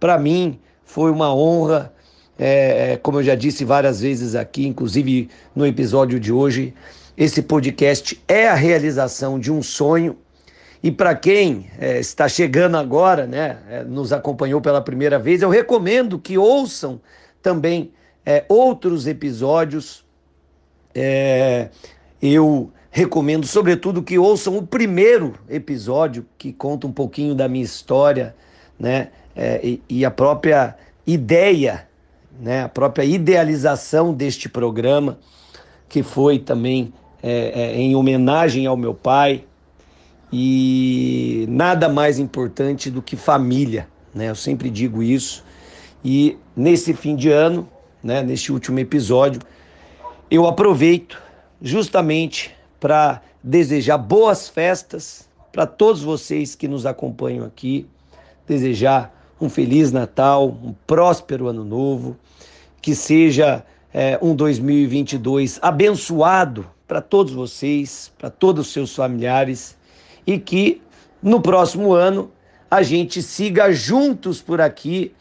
Para 0.00 0.18
mim, 0.18 0.58
foi 0.84 1.10
uma 1.10 1.34
honra 1.34 1.92
é, 2.38 2.92
é, 2.92 2.96
como 2.96 3.18
eu 3.18 3.22
já 3.22 3.34
disse 3.34 3.64
várias 3.64 4.00
vezes 4.00 4.34
aqui, 4.34 4.66
inclusive 4.66 5.28
no 5.54 5.66
episódio 5.66 6.18
de 6.18 6.32
hoje, 6.32 6.74
esse 7.16 7.42
podcast 7.42 8.20
é 8.26 8.48
a 8.48 8.54
realização 8.54 9.38
de 9.38 9.52
um 9.52 9.62
sonho. 9.62 10.16
E 10.82 10.90
para 10.90 11.14
quem 11.14 11.70
é, 11.78 12.00
está 12.00 12.28
chegando 12.28 12.76
agora, 12.76 13.26
né, 13.26 13.58
é, 13.68 13.84
nos 13.84 14.12
acompanhou 14.12 14.60
pela 14.60 14.80
primeira 14.80 15.18
vez, 15.18 15.42
eu 15.42 15.48
recomendo 15.48 16.18
que 16.18 16.36
ouçam 16.36 17.00
também 17.40 17.92
é, 18.26 18.44
outros 18.48 19.06
episódios. 19.06 20.04
É, 20.94 21.68
eu 22.20 22.70
recomendo, 22.90 23.46
sobretudo, 23.46 24.02
que 24.02 24.18
ouçam 24.18 24.58
o 24.58 24.66
primeiro 24.66 25.34
episódio, 25.48 26.26
que 26.36 26.52
conta 26.52 26.86
um 26.86 26.92
pouquinho 26.92 27.34
da 27.34 27.48
minha 27.48 27.64
história, 27.64 28.34
né, 28.78 29.08
e, 29.62 29.80
e 29.88 30.04
a 30.04 30.10
própria 30.10 30.76
ideia 31.06 31.88
né, 32.38 32.62
a 32.62 32.68
própria 32.68 33.04
idealização 33.04 34.12
deste 34.12 34.48
programa, 34.48 35.18
que 35.88 36.02
foi 36.02 36.38
também 36.38 36.92
é, 37.22 37.52
é, 37.54 37.76
em 37.76 37.94
homenagem 37.94 38.66
ao 38.66 38.76
meu 38.76 38.94
pai, 38.94 39.44
e 40.32 41.44
nada 41.48 41.88
mais 41.88 42.18
importante 42.18 42.90
do 42.90 43.02
que 43.02 43.16
família, 43.16 43.86
né? 44.14 44.30
Eu 44.30 44.34
sempre 44.34 44.70
digo 44.70 45.02
isso. 45.02 45.44
E 46.02 46.38
nesse 46.56 46.94
fim 46.94 47.14
de 47.14 47.30
ano, 47.30 47.68
né, 48.02 48.22
neste 48.22 48.50
último 48.50 48.78
episódio, 48.78 49.40
eu 50.30 50.46
aproveito 50.46 51.22
justamente 51.60 52.54
para 52.80 53.20
desejar 53.42 53.98
boas 53.98 54.48
festas 54.48 55.28
para 55.52 55.66
todos 55.66 56.02
vocês 56.02 56.54
que 56.54 56.66
nos 56.66 56.86
acompanham 56.86 57.44
aqui, 57.44 57.86
desejar 58.46 59.14
um 59.38 59.50
feliz 59.50 59.92
Natal, 59.92 60.48
um 60.48 60.74
próspero 60.86 61.48
ano 61.48 61.64
novo, 61.64 62.16
que 62.80 62.94
seja 62.94 63.64
é, 63.92 64.18
um 64.22 64.34
2022 64.34 65.58
abençoado 65.60 66.66
para 66.88 67.02
todos 67.02 67.32
vocês, 67.32 68.10
para 68.18 68.30
todos 68.30 68.66
os 68.66 68.72
seus 68.72 68.94
familiares 68.94 69.76
e 70.26 70.38
que 70.38 70.80
no 71.22 71.40
próximo 71.40 71.92
ano 71.92 72.30
a 72.70 72.82
gente 72.82 73.22
siga 73.22 73.72
juntos 73.72 74.40
por 74.40 74.60
aqui 74.60 75.12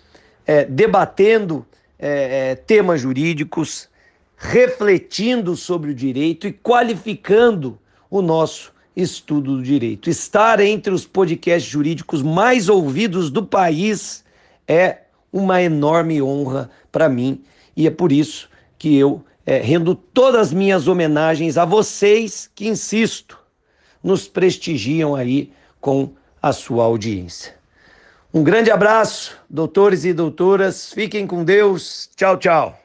é, 0.46 0.66
debatendo 0.66 1.66
é, 2.00 2.52
é 2.52 2.56
temas 2.56 3.02
jurídicos, 3.02 3.90
refletindo 4.38 5.56
sobre 5.56 5.92
o 5.92 5.96
direito 5.96 6.48
e 6.48 6.54
qualificando 6.54 7.78
o 8.10 8.22
nosso 8.22 8.74
estudo 8.96 9.58
do 9.58 9.64
direito. 9.64 10.10
Estar 10.10 10.60
entre 10.60 10.94
os 10.94 11.06
podcasts 11.06 11.70
jurídicos 11.70 12.22
mais 12.22 12.70
ouvidos 12.70 13.30
do 13.30 13.46
país 13.46 14.24
é 14.68 15.02
uma 15.32 15.62
enorme 15.62 16.22
honra 16.22 16.70
para 16.92 17.08
mim 17.08 17.44
e 17.76 17.88
é 17.88 17.92
por 17.92 18.12
isso 18.12 18.50
que 18.78 18.98
eu 18.98 19.24
é, 19.46 19.58
rendo 19.58 19.96
todas 19.96 20.42
as 20.42 20.54
minhas 20.54 20.88
homenagens 20.88 21.58
a 21.58 21.66
vocês 21.66 22.50
que, 22.54 22.68
insisto, 22.68 23.41
nos 24.04 24.28
prestigiam 24.28 25.16
aí 25.16 25.52
com 25.80 26.12
a 26.42 26.52
sua 26.52 26.84
audiência. 26.86 27.56
Um 28.34 28.44
grande 28.44 28.72
abraço, 28.72 29.38
doutores 29.50 30.06
e 30.06 30.14
doutoras. 30.14 30.94
Fiquem 30.94 31.28
com 31.28 31.44
Deus. 31.44 32.10
Tchau, 32.16 32.38
tchau. 32.38 32.81